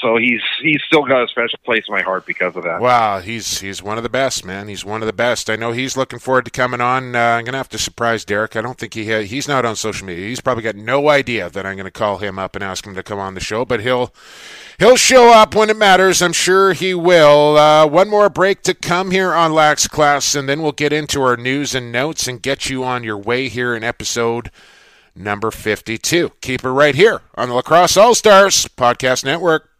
so 0.03 0.17
he's 0.17 0.41
he's 0.61 0.81
still 0.85 1.03
got 1.03 1.23
a 1.23 1.27
special 1.29 1.57
place 1.65 1.85
in 1.87 1.93
my 1.93 2.01
heart 2.01 2.25
because 2.27 2.55
of 2.55 2.63
that. 2.63 2.81
Wow, 2.81 3.19
he's 3.21 3.61
he's 3.61 3.81
one 3.81 3.97
of 3.97 4.03
the 4.03 4.09
best, 4.09 4.45
man. 4.45 4.67
He's 4.67 4.85
one 4.85 5.01
of 5.01 5.07
the 5.07 5.13
best. 5.13 5.49
I 5.49 5.55
know 5.55 5.71
he's 5.71 5.97
looking 5.97 6.19
forward 6.19 6.45
to 6.45 6.51
coming 6.51 6.81
on. 6.81 7.15
Uh, 7.15 7.19
I'm 7.19 7.45
gonna 7.45 7.57
have 7.57 7.69
to 7.69 7.77
surprise 7.79 8.25
Derek. 8.25 8.55
I 8.55 8.61
don't 8.61 8.77
think 8.77 8.93
he 8.93 9.09
ha- 9.09 9.23
he's 9.23 9.47
not 9.47 9.65
on 9.65 9.75
social 9.75 10.05
media. 10.05 10.27
He's 10.27 10.41
probably 10.41 10.63
got 10.63 10.75
no 10.75 11.09
idea 11.09 11.49
that 11.49 11.65
I'm 11.65 11.77
gonna 11.77 11.89
call 11.89 12.17
him 12.17 12.37
up 12.37 12.55
and 12.55 12.63
ask 12.63 12.85
him 12.85 12.93
to 12.95 13.01
come 13.01 13.17
on 13.17 13.33
the 13.33 13.39
show, 13.39 13.65
but 13.65 13.79
he'll 13.79 14.13
he'll 14.77 14.97
show 14.97 15.31
up 15.33 15.55
when 15.55 15.69
it 15.69 15.77
matters. 15.77 16.21
I'm 16.21 16.33
sure 16.33 16.73
he 16.73 16.93
will. 16.93 17.57
Uh, 17.57 17.87
one 17.87 18.09
more 18.09 18.29
break 18.29 18.61
to 18.63 18.73
come 18.73 19.11
here 19.11 19.33
on 19.33 19.53
Lax 19.53 19.87
Class, 19.87 20.35
and 20.35 20.47
then 20.47 20.61
we'll 20.61 20.73
get 20.73 20.93
into 20.93 21.21
our 21.21 21.37
news 21.37 21.73
and 21.73 21.91
notes 21.91 22.27
and 22.27 22.41
get 22.41 22.69
you 22.69 22.83
on 22.83 23.03
your 23.03 23.17
way 23.17 23.47
here 23.47 23.73
in 23.73 23.83
episode 23.83 24.51
number 25.15 25.51
52. 25.51 26.31
Keep 26.41 26.63
it 26.63 26.69
right 26.69 26.95
here 26.95 27.21
on 27.35 27.49
the 27.49 27.55
Lacrosse 27.55 27.97
All 27.97 28.15
Stars 28.15 28.67
Podcast 28.77 29.23
Network. 29.23 29.72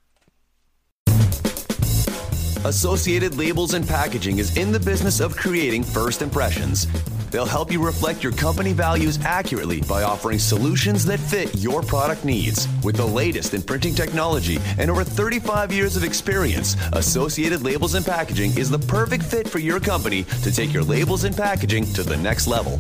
Associated 2.66 3.38
Labels 3.38 3.74
and 3.74 3.86
Packaging 3.86 4.39
is 4.39 4.55
in 4.55 4.72
the 4.72 4.80
business 4.80 5.20
of 5.20 5.36
creating 5.36 5.84
first 5.84 6.22
impressions. 6.22 6.88
They'll 7.30 7.45
help 7.45 7.70
you 7.70 7.84
reflect 7.84 8.24
your 8.24 8.32
company 8.32 8.72
values 8.72 9.20
accurately 9.26 9.82
by 9.82 10.03
offering 10.03 10.39
solutions 10.39 11.03
that 11.05 11.20
fit 11.20 11.53
your 11.55 11.82
product 11.82 12.24
needs. 12.24 12.70
With 12.82 12.95
the 12.95 13.05
latest 13.05 13.53
in 13.53 13.64
printing 13.64 13.93
technology 13.95 14.59
and 14.80 14.89
over 14.89 15.03
35 15.03 15.74
years 15.74 15.97
of 15.97 16.05
experience, 16.05 16.78
Associated 16.93 17.64
Labels 17.64 17.95
and 17.95 18.05
Packaging 18.05 18.57
is 18.57 18.70
the 18.70 18.80
perfect 18.80 19.24
fit 19.24 19.49
for 19.49 19.59
your 19.59 19.82
company 19.82 20.24
to 20.43 20.51
take 20.51 20.72
your 20.72 20.84
labels 20.84 21.26
and 21.26 21.36
packaging 21.36 21.91
to 21.93 22.03
the 22.03 22.16
next 22.16 22.47
level. 22.47 22.80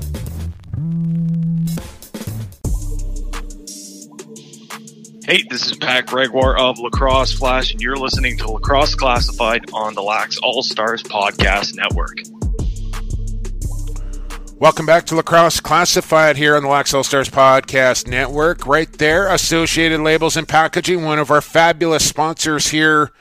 Hey, 5.25 5.41
this 5.49 5.65
is 5.65 5.77
Pat 5.77 6.07
Gregoire 6.07 6.57
of 6.57 6.79
Lacrosse 6.79 7.31
Flash, 7.31 7.71
and 7.71 7.81
you're 7.81 7.95
listening 7.95 8.37
to 8.39 8.51
Lacrosse 8.51 8.93
Classified 8.93 9.71
on 9.71 9.93
the 9.93 10.03
Lax 10.03 10.37
All 10.39 10.61
Stars 10.61 11.01
Podcast 11.01 11.75
Network. 11.75 12.17
Welcome 14.59 14.85
back 14.85 15.05
to 15.05 15.15
Lacrosse 15.15 15.61
Classified 15.61 16.35
here 16.35 16.57
on 16.57 16.63
the 16.63 16.67
Lax 16.67 16.93
All 16.93 17.05
Stars 17.05 17.29
Podcast 17.29 18.05
Network. 18.05 18.67
Right 18.67 18.91
there, 18.91 19.29
Associated 19.29 20.01
Labels 20.01 20.35
and 20.35 20.45
Packaging, 20.45 21.05
one 21.05 21.19
of 21.19 21.31
our 21.31 21.39
fabulous 21.39 22.05
sponsors 22.05 22.67
here 22.67 23.13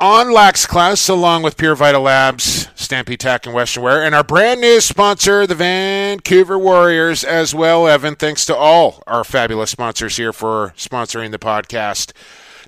on 0.00 0.32
Lax 0.32 0.64
Class, 0.64 1.10
along 1.10 1.42
with 1.42 1.58
Pure 1.58 1.74
Vita 1.74 1.98
Labs, 1.98 2.68
Stampede 2.74 3.20
Tack, 3.20 3.44
and 3.44 3.54
Western 3.54 3.82
Wear, 3.82 4.02
and 4.02 4.14
our 4.14 4.24
brand 4.24 4.62
new 4.62 4.80
sponsor, 4.80 5.46
the 5.46 5.54
Vancouver 5.54 6.58
Warriors, 6.58 7.22
as 7.22 7.54
well. 7.54 7.86
Evan, 7.86 8.16
thanks 8.16 8.46
to 8.46 8.56
all 8.56 9.02
our 9.06 9.24
fabulous 9.24 9.70
sponsors 9.70 10.16
here 10.16 10.32
for 10.32 10.72
sponsoring 10.76 11.32
the 11.32 11.38
podcast. 11.38 12.12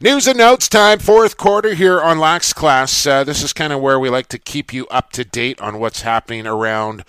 News 0.03 0.27
and 0.27 0.37
notes 0.37 0.69
time, 0.69 0.99
fourth 0.99 1.39
quarter 1.39 1.75
here 1.75 2.03
on 2.03 2.19
Lax 2.19 2.53
Class. 2.53 3.07
Uh, 3.07 3.25
this 3.25 3.43
is 3.43 3.55
kind 3.55 3.73
of 3.73 3.81
where 3.81 3.99
we 3.99 4.11
like 4.11 4.29
to 4.29 4.39
keep 4.39 4.75
you 4.75 4.87
up 4.89 5.11
to 5.13 5.25
date 5.25 5.61
on 5.61 5.81
what's 5.81 6.03
happening 6.03 6.47
around 6.47 7.03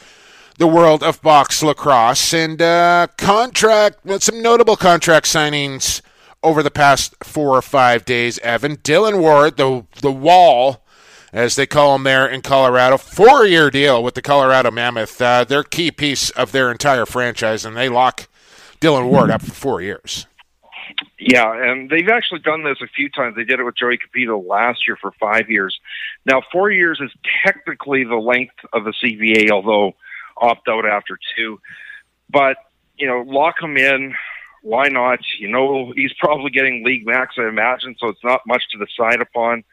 the 0.58 0.68
world 0.68 1.04
of 1.04 1.22
box 1.22 1.62
lacrosse 1.62 2.34
and 2.34 2.62
uh, 2.62 3.08
contract, 3.18 3.98
some 4.24 4.42
notable 4.42 4.78
contract 4.78 5.26
signings 5.26 6.02
over 6.44 6.62
the 6.62 6.72
past 6.72 7.16
four 7.24 7.58
or 7.58 7.62
five 7.62 8.06
days, 8.06 8.38
Evan. 8.40 8.78
Dillon 8.84 9.20
Ward, 9.20 9.58
the 9.58 9.86
the 10.02 10.12
wall, 10.12 10.86
as 11.32 11.56
they 11.56 11.66
call 11.66 11.96
him 11.96 12.04
there 12.04 12.28
in 12.28 12.42
Colorado, 12.42 12.98
four 12.98 13.46
year 13.46 13.72
deal 13.72 14.04
with 14.04 14.14
the 14.16 14.22
Colorado 14.22 14.70
Mammoth. 14.70 15.22
Uh, 15.22 15.44
their 15.44 15.64
key 15.64 15.92
piece 15.92 16.30
of 16.32 16.52
their 16.52 16.70
entire 16.70 17.06
franchise, 17.06 17.66
and 17.66 17.76
they 17.76 17.90
lock 17.90 18.28
Dillon 18.80 19.08
Ward 19.08 19.32
up 19.32 19.42
for 19.42 19.54
four 19.54 19.82
years. 19.82 20.28
Yeah, 21.18 21.72
and 21.72 21.90
they've 21.90 22.10
actually 22.10 22.42
done 22.42 22.64
this 22.64 22.82
a 22.82 22.88
few 22.88 23.10
times. 23.10 23.36
They 23.36 23.46
did 23.46 23.60
it 23.60 23.64
with 23.64 23.78
Joey 23.78 23.98
Cupido 23.98 24.46
last 24.46 24.86
year 24.86 24.98
for 24.98 25.12
five 25.20 25.50
years. 25.50 25.80
Now, 26.26 26.42
four 26.52 26.70
years 26.70 27.00
is 27.02 27.12
technically 27.46 28.04
the 28.04 28.18
length 28.18 28.56
of 28.74 28.84
the 28.84 28.92
CBA, 28.92 29.50
although 29.50 29.96
opt 30.38 30.68
out 30.68 30.86
after 30.86 31.18
two. 31.36 31.60
But 32.30 32.58
you 32.98 33.08
know, 33.08 33.24
lock 33.26 33.62
him 33.62 33.78
in 33.78 34.14
why 34.64 34.88
not? 34.88 35.20
You 35.40 35.50
know, 35.50 35.94
he's 35.96 36.14
probably 36.20 36.50
getting 36.50 36.84
league 36.84 37.06
max, 37.06 37.36
I 37.38 37.48
imagine, 37.48 37.96
so 38.00 38.08
it's 38.08 38.24
not 38.24 38.42
much 38.48 38.64
to 38.72 38.84
decide 38.84 39.22
upon. 39.22 39.64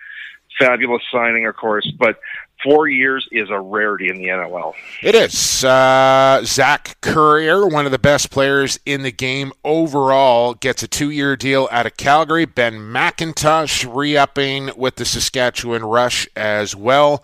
Fabulous 0.59 1.03
signing, 1.11 1.47
of 1.47 1.55
course, 1.55 1.91
but 1.97 2.19
four 2.63 2.89
years 2.89 3.27
is 3.31 3.49
a 3.51 3.61
rarity 3.61 4.09
in 4.09 4.17
the 4.19 4.27
NLL. 4.27 4.75
It 5.01 5.15
is. 5.15 5.65
Uh, 5.65 6.43
Zach 6.45 7.01
Currier, 7.01 7.67
one 7.67 7.87
of 7.87 7.93
the 7.93 8.01
best 8.01 8.33
players 8.33 8.79
in 8.85 9.03
the 9.03 9.13
game 9.13 9.53
overall, 9.65 10.55
gets 10.55 10.83
a 10.83 10.89
two 10.89 11.11
year 11.11 11.37
deal 11.37 11.69
out 11.71 11.87
of 11.87 11.97
Calgary. 11.97 12.45
Ben 12.45 12.75
McIntosh 12.75 13.89
re 13.95 14.17
upping 14.17 14.71
with 14.77 14.97
the 14.97 15.05
Saskatchewan 15.05 15.85
Rush 15.85 16.29
as 16.35 16.75
well. 16.75 17.23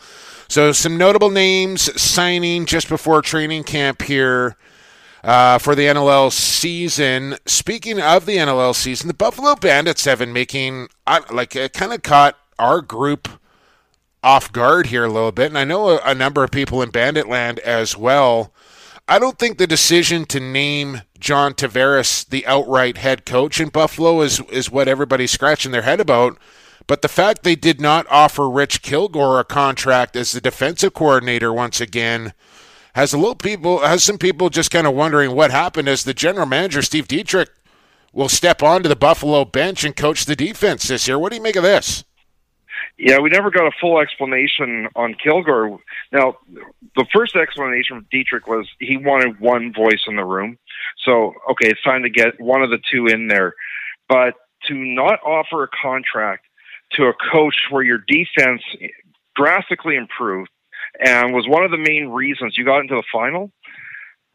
So, 0.48 0.70
some 0.70 0.96
notable 0.96 1.30
names 1.30 2.00
signing 2.00 2.64
just 2.64 2.88
before 2.88 3.22
training 3.22 3.64
camp 3.64 4.02
here 4.02 4.56
uh, 5.26 5.58
for 5.58 5.74
the 5.74 5.86
NLL 5.86 6.30
season. 6.30 7.36
Speaking 7.46 8.00
of 8.00 8.24
the 8.24 8.36
NLL 8.36 8.74
season, 8.74 9.08
the 9.08 9.14
Buffalo 9.14 9.56
Bandits 9.56 10.04
have 10.04 10.20
been 10.20 10.32
making 10.32 10.88
like 11.30 11.56
it 11.56 11.72
kind 11.72 11.92
of 11.92 12.02
caught 12.02 12.38
our 12.58 12.80
group 12.80 13.28
off 14.22 14.52
guard 14.52 14.86
here 14.86 15.04
a 15.04 15.12
little 15.12 15.32
bit, 15.32 15.48
and 15.48 15.58
I 15.58 15.64
know 15.64 15.90
a, 15.90 16.00
a 16.04 16.14
number 16.14 16.44
of 16.44 16.52
people 16.52 16.80
in 16.80 16.90
Bandit 16.90 17.28
Land 17.28 17.58
as 17.60 17.96
well. 17.96 18.52
I 19.08 19.18
don't 19.18 19.38
think 19.38 19.58
the 19.58 19.66
decision 19.66 20.24
to 20.26 20.40
name 20.40 21.02
John 21.18 21.54
Tavares 21.54 22.28
the 22.28 22.46
outright 22.46 22.98
head 22.98 23.26
coach 23.26 23.60
in 23.60 23.68
Buffalo 23.68 24.20
is 24.20 24.40
is 24.50 24.70
what 24.70 24.88
everybody's 24.88 25.32
scratching 25.32 25.72
their 25.72 25.82
head 25.82 26.00
about. 26.00 26.38
But 26.86 27.02
the 27.02 27.08
fact 27.08 27.42
they 27.42 27.56
did 27.56 27.80
not 27.80 28.06
offer 28.08 28.48
Rich 28.48 28.80
Kilgore 28.82 29.40
a 29.40 29.44
contract 29.44 30.14
as 30.14 30.30
the 30.30 30.40
defensive 30.40 30.94
coordinator 30.94 31.52
once 31.52 31.80
again 31.80 32.32
has 32.96 33.12
a 33.12 33.18
little 33.18 33.34
people 33.34 33.80
has 33.80 34.02
some 34.02 34.16
people 34.16 34.48
just 34.48 34.70
kind 34.70 34.86
of 34.86 34.94
wondering 34.94 35.36
what 35.36 35.50
happened 35.50 35.86
as 35.86 36.04
the 36.04 36.14
general 36.14 36.46
manager 36.46 36.80
Steve 36.80 37.06
Dietrich 37.06 37.50
will 38.14 38.30
step 38.30 38.62
onto 38.62 38.88
the 38.88 38.96
Buffalo 38.96 39.44
bench 39.44 39.84
and 39.84 39.94
coach 39.94 40.24
the 40.24 40.34
defense 40.34 40.88
this 40.88 41.06
year. 41.06 41.18
What 41.18 41.30
do 41.30 41.36
you 41.36 41.42
make 41.42 41.56
of 41.56 41.62
this? 41.62 42.04
Yeah, 42.98 43.18
we 43.18 43.28
never 43.28 43.50
got 43.50 43.66
a 43.66 43.72
full 43.78 44.00
explanation 44.00 44.88
on 44.96 45.14
Kilgore. 45.22 45.78
Now, 46.10 46.38
the 46.96 47.04
first 47.12 47.36
explanation 47.36 47.96
from 47.96 48.06
Dietrich 48.10 48.46
was 48.46 48.66
he 48.80 48.96
wanted 48.96 49.38
one 49.38 49.74
voice 49.74 50.04
in 50.06 50.16
the 50.16 50.24
room. 50.24 50.56
So, 51.04 51.34
okay, 51.50 51.68
it's 51.68 51.82
time 51.82 52.02
to 52.04 52.10
get 52.10 52.40
one 52.40 52.62
of 52.62 52.70
the 52.70 52.78
two 52.90 53.06
in 53.06 53.28
there. 53.28 53.54
But 54.08 54.36
to 54.68 54.74
not 54.74 55.20
offer 55.22 55.64
a 55.64 55.68
contract 55.82 56.46
to 56.92 57.04
a 57.04 57.12
coach 57.30 57.56
where 57.68 57.82
your 57.82 57.98
defense 58.08 58.62
drastically 59.36 59.96
improved 59.96 60.48
and 61.00 61.34
was 61.34 61.46
one 61.48 61.64
of 61.64 61.70
the 61.70 61.78
main 61.78 62.08
reasons 62.08 62.56
you 62.56 62.64
got 62.64 62.80
into 62.80 62.94
the 62.94 63.04
final. 63.12 63.50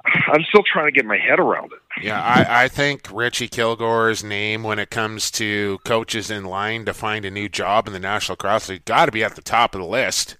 I'm 0.03 0.43
still 0.49 0.63
trying 0.63 0.87
to 0.87 0.91
get 0.91 1.05
my 1.05 1.17
head 1.17 1.39
around 1.39 1.71
it. 1.73 2.03
Yeah, 2.03 2.21
I, 2.21 2.63
I 2.63 2.67
think 2.67 3.07
Richie 3.11 3.47
Kilgore's 3.47 4.23
name 4.23 4.63
when 4.63 4.79
it 4.79 4.89
comes 4.89 5.29
to 5.31 5.79
coaches 5.85 6.31
in 6.31 6.45
line 6.45 6.85
to 6.85 6.93
find 6.93 7.23
a 7.23 7.31
new 7.31 7.47
job 7.47 7.85
in 7.85 7.93
the 7.93 7.99
National 7.99 8.33
Lacrosse 8.33 8.69
League 8.69 8.85
got 8.85 9.05
to 9.05 9.11
be 9.11 9.23
at 9.23 9.35
the 9.35 9.41
top 9.41 9.75
of 9.75 9.81
the 9.81 9.87
list. 9.87 10.37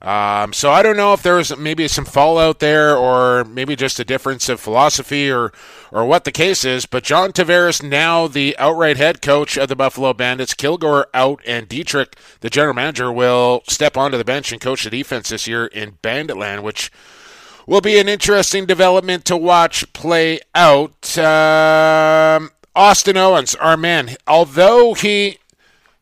Um, 0.00 0.52
so 0.52 0.70
I 0.70 0.82
don't 0.82 0.96
know 0.96 1.12
if 1.12 1.22
there 1.22 1.34
was 1.34 1.56
maybe 1.56 1.88
some 1.88 2.04
fallout 2.04 2.60
there, 2.60 2.96
or 2.96 3.44
maybe 3.44 3.74
just 3.74 3.98
a 3.98 4.04
difference 4.04 4.48
of 4.48 4.60
philosophy, 4.60 5.30
or 5.30 5.52
or 5.90 6.04
what 6.04 6.24
the 6.24 6.32
case 6.32 6.64
is. 6.64 6.86
But 6.86 7.02
John 7.02 7.32
Tavares, 7.32 7.82
now 7.82 8.28
the 8.28 8.56
outright 8.58 8.96
head 8.96 9.20
coach 9.20 9.56
of 9.56 9.68
the 9.68 9.76
Buffalo 9.76 10.12
Bandits, 10.12 10.54
Kilgore 10.54 11.08
out, 11.12 11.40
and 11.46 11.68
Dietrich, 11.68 12.16
the 12.40 12.50
general 12.50 12.74
manager, 12.74 13.10
will 13.10 13.62
step 13.68 13.96
onto 13.96 14.18
the 14.18 14.24
bench 14.24 14.52
and 14.52 14.60
coach 14.60 14.84
the 14.84 14.90
defense 14.90 15.30
this 15.30 15.48
year 15.48 15.66
in 15.66 15.98
Banditland, 16.02 16.62
which 16.62 16.92
will 17.66 17.80
be 17.80 17.98
an 17.98 18.08
interesting 18.08 18.66
development 18.66 19.24
to 19.24 19.36
watch 19.36 19.92
play 19.92 20.40
out. 20.54 21.18
Um, 21.18 22.50
Austin 22.74 23.16
Owens, 23.16 23.56
our 23.56 23.76
man, 23.76 24.16
although 24.28 24.94
he 24.94 25.37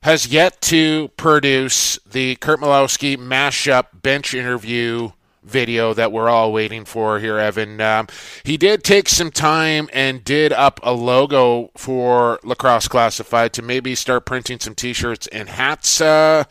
has 0.07 0.29
yet 0.29 0.61
to 0.61 1.09
produce 1.17 1.99
the 2.09 2.37
Curt 2.37 2.61
Malawsky 2.61 3.17
mashup 3.17 3.87
bench 4.03 4.35
interview 4.35 5.11
video 5.43 5.93
that 5.95 6.13
we're 6.13 6.29
all 6.29 6.53
waiting 6.53 6.85
for 6.85 7.19
here, 7.19 7.41
Evan. 7.41 7.81
Um, 7.81 8.07
he 8.45 8.57
did 8.57 8.85
take 8.85 9.09
some 9.09 9.33
time 9.33 9.91
and 9.93 10.23
did 10.23 10.53
up 10.53 10.79
a 10.85 10.93
logo 10.93 11.73
for 11.77 12.39
Lacrosse 12.45 12.87
Classified 12.87 13.53
to 13.55 13.63
maybe 13.63 13.97
start 13.97 14.27
printing 14.27 14.61
some 14.61 14.77
T-shirts 14.77 15.27
and 15.27 15.49
hats 15.49 16.01
uh, 16.01 16.45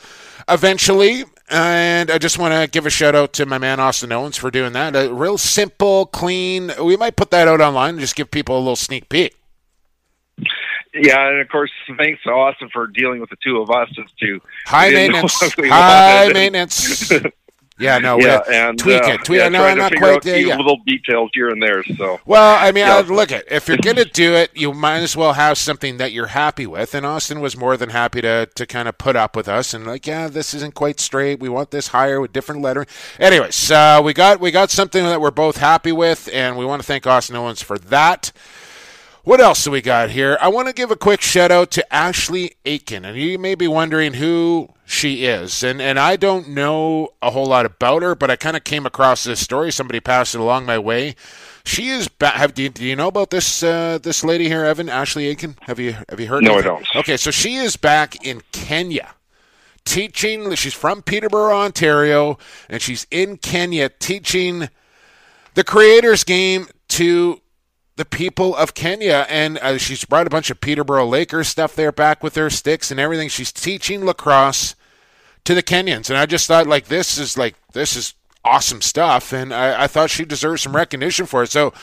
eventually. 0.50 1.24
And 1.50 2.12
I 2.12 2.18
just 2.18 2.38
want 2.38 2.54
to 2.54 2.70
give 2.70 2.86
a 2.86 2.90
shout 2.90 3.16
out 3.16 3.32
to 3.34 3.46
my 3.46 3.58
man 3.58 3.80
Austin 3.80 4.12
Owens 4.12 4.36
for 4.36 4.52
doing 4.52 4.74
that. 4.74 4.98
A 4.98 5.14
real 5.14 5.38
simple, 5.38 6.08
clean. 6.08 6.74
We 6.84 6.98
might 6.98 7.16
put 7.16 7.32
that 7.32 7.48
out 7.48 7.62
online 7.62 7.92
and 7.92 8.00
just 8.02 8.18
give 8.18 8.32
people 8.32 8.58
a 8.58 8.60
little 8.60 8.76
sneak 8.76 9.08
peek. 9.08 9.34
Yeah, 10.96 11.30
and 11.30 11.42
of 11.42 11.50
course, 11.50 11.72
thanks 11.98 12.24
to 12.24 12.30
Austin 12.30 12.70
for 12.72 12.88
dealing 12.88 13.20
with 13.20 13.30
the 13.30 13.36
two 13.44 13.62
of 13.62 13.70
us 13.70 13.90
as 14.00 14.12
to 14.22 14.42
high 14.66 14.90
maintenance. 14.92 15.40
High 15.58 16.32
maintenance. 16.32 17.12
Yeah, 17.78 17.98
no, 17.98 18.18
yeah, 18.18 18.40
and 18.50 18.80
tweak 18.80 19.04
uh, 19.04 19.08
it. 19.12 19.26
Tweak 19.26 19.40
yeah, 19.40 19.48
it. 19.48 19.50
No, 19.50 19.66
I'm 19.66 19.78
not 19.78 19.94
quite 19.94 20.22
there. 20.22 20.42
Little 20.56 20.78
details 20.86 21.30
here 21.34 21.50
and 21.50 21.62
there. 21.62 21.84
So 21.84 22.22
Well, 22.26 22.58
I 22.58 22.72
mean, 22.72 22.88
Yeah. 22.88 23.00
uh, 23.00 23.02
look 23.02 23.34
at 23.34 23.52
if 23.52 23.68
you're 23.68 23.76
going 23.78 23.98
to 23.98 24.06
do 24.06 24.34
it, 24.34 24.52
you 24.56 24.72
might 24.72 25.00
as 25.00 25.18
well 25.18 25.34
have 25.34 25.58
something 25.58 25.98
that 25.98 26.14
you're 26.14 26.28
happy 26.28 26.66
with. 26.66 26.96
And 26.96 27.06
Austin 27.06 27.42
was 27.42 27.58
more 27.58 27.76
than 27.76 27.90
happy 27.90 28.22
to 28.22 28.46
to 28.56 28.66
kind 28.66 28.88
of 28.88 28.98
put 28.98 29.18
up 29.18 29.36
with 29.36 29.50
us 29.50 29.74
and 29.74 29.86
like, 29.86 30.08
yeah, 30.08 30.30
this 30.30 30.54
isn't 30.54 30.74
quite 30.74 31.02
straight. 31.02 31.42
We 31.42 31.50
want 31.50 31.72
this 31.72 31.90
higher 31.90 32.22
with 32.22 32.32
different 32.32 32.62
lettering. 32.62 32.88
Anyways, 33.20 33.70
uh, 33.70 34.02
we 34.02 34.14
got 34.14 34.40
we 34.40 34.52
got 34.52 34.72
something 34.72 35.04
that 35.04 35.20
we're 35.20 35.32
both 35.32 35.58
happy 35.58 35.92
with, 35.92 36.30
and 36.32 36.56
we 36.58 36.64
want 36.64 36.82
to 36.82 36.88
thank 36.88 37.06
Austin 37.06 37.36
Owens 37.36 37.62
for 37.62 37.78
that. 37.78 38.32
What 39.26 39.42
else 39.42 39.64
do 39.64 39.72
we 39.72 39.82
got 39.82 40.12
here? 40.12 40.38
I 40.40 40.50
want 40.50 40.68
to 40.68 40.74
give 40.74 40.92
a 40.92 40.96
quick 40.96 41.20
shout 41.20 41.50
out 41.50 41.72
to 41.72 41.94
Ashley 41.94 42.58
Aitken, 42.64 43.04
and 43.06 43.18
you 43.18 43.40
may 43.40 43.56
be 43.56 43.68
wondering 43.68 44.14
who 44.14 44.70
she 44.86 45.26
is, 45.26 45.64
and 45.64 45.82
and 45.82 45.98
I 45.98 46.16
don't 46.16 46.50
know 46.50 47.10
a 47.24 47.32
whole 47.32 47.48
lot 47.48 47.66
about 47.66 48.04
her, 48.04 48.14
but 48.14 48.30
I 48.30 48.36
kind 48.36 48.56
of 48.56 48.64
came 48.64 48.86
across 48.86 49.24
this 49.24 49.40
story. 49.40 49.72
Somebody 49.72 50.00
passed 50.00 50.36
it 50.36 50.42
along 50.42 50.68
my 50.68 50.78
way. 50.78 51.16
She 51.66 51.88
is 51.88 52.08
back. 52.08 52.36
Have 52.36 52.54
do 52.54 52.62
you, 52.62 52.70
do 52.70 52.86
you 52.86 52.96
know 52.96 53.08
about 53.08 53.32
this 53.32 53.64
uh, 53.64 53.98
this 53.98 54.24
lady 54.24 54.48
here, 54.48 54.64
Evan 54.64 54.90
Ashley 54.90 55.26
Aitken? 55.26 55.58
Have 55.62 55.80
you 55.80 55.94
have 56.08 56.20
you 56.20 56.28
heard? 56.28 56.44
Of 56.44 56.50
her? 56.50 56.54
No, 56.54 56.60
I 56.60 56.62
don't. 56.62 56.96
Okay, 56.96 57.18
so 57.18 57.32
she 57.32 57.56
is 57.56 57.78
back 57.78 58.24
in 58.24 58.44
Kenya 58.52 59.16
teaching. 59.86 60.54
She's 60.54 60.76
from 60.76 61.02
Peterborough, 61.02 61.58
Ontario, 61.58 62.38
and 62.70 62.80
she's 62.80 63.08
in 63.10 63.38
Kenya 63.38 63.90
teaching 63.90 64.70
the 65.56 65.64
creators 65.64 66.24
game 66.24 66.68
to 66.90 67.42
the 67.96 68.06
people 68.06 68.56
of 68.56 68.74
Kenya. 68.74 69.26
And 69.30 69.58
uh, 69.60 69.78
she's 69.78 70.06
brought 70.06 70.28
a 70.28 70.30
bunch 70.30 70.50
of 70.50 70.62
Peterborough 70.62 71.08
Lakers 71.08 71.48
stuff 71.48 71.76
there 71.76 71.92
back 71.92 72.24
with 72.24 72.36
her 72.36 72.50
sticks 72.50 72.92
and 72.92 73.00
everything. 73.00 73.30
She's 73.30 73.52
teaching 73.52 74.06
lacrosse 74.06 74.76
to 75.46 75.54
the 75.54 75.64
Kenyans. 75.64 76.10
And 76.10 76.18
I 76.18 76.26
just 76.26 76.48
thought, 76.48 76.68
like, 76.68 76.86
this 76.86 77.18
is 77.18 77.38
like, 77.38 77.56
this 77.74 77.96
is 77.96 78.14
awesome 78.44 78.82
stuff. 78.82 79.34
And 79.34 79.54
I, 79.54 79.84
I 79.84 79.88
thought 79.88 80.10
she 80.10 80.26
deserves 80.26 80.62
some 80.62 80.76
recognition 80.76 81.26
for 81.26 81.44
it. 81.44 81.52
So, 81.52 81.74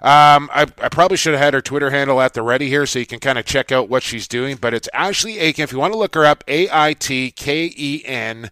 um, 0.00 0.48
I, 0.52 0.66
I 0.80 0.88
probably 0.88 1.16
should 1.16 1.34
have 1.34 1.42
had 1.42 1.54
her 1.54 1.60
Twitter 1.60 1.90
handle 1.90 2.20
at 2.20 2.34
the 2.34 2.42
ready 2.42 2.68
here 2.68 2.86
so 2.86 3.00
you 3.00 3.06
can 3.06 3.18
kind 3.18 3.36
of 3.36 3.44
check 3.44 3.72
out 3.72 3.88
what 3.88 4.04
she's 4.04 4.28
doing. 4.28 4.56
But 4.56 4.72
it's 4.72 4.88
Ashley 4.94 5.40
Aitken. 5.40 5.64
If 5.64 5.72
you 5.72 5.78
want 5.80 5.92
to 5.92 5.98
look 5.98 6.14
her 6.14 6.24
up, 6.24 6.44
A 6.46 6.68
I 6.70 6.92
T 6.92 7.32
K 7.32 7.72
E 7.76 8.02
N 8.04 8.50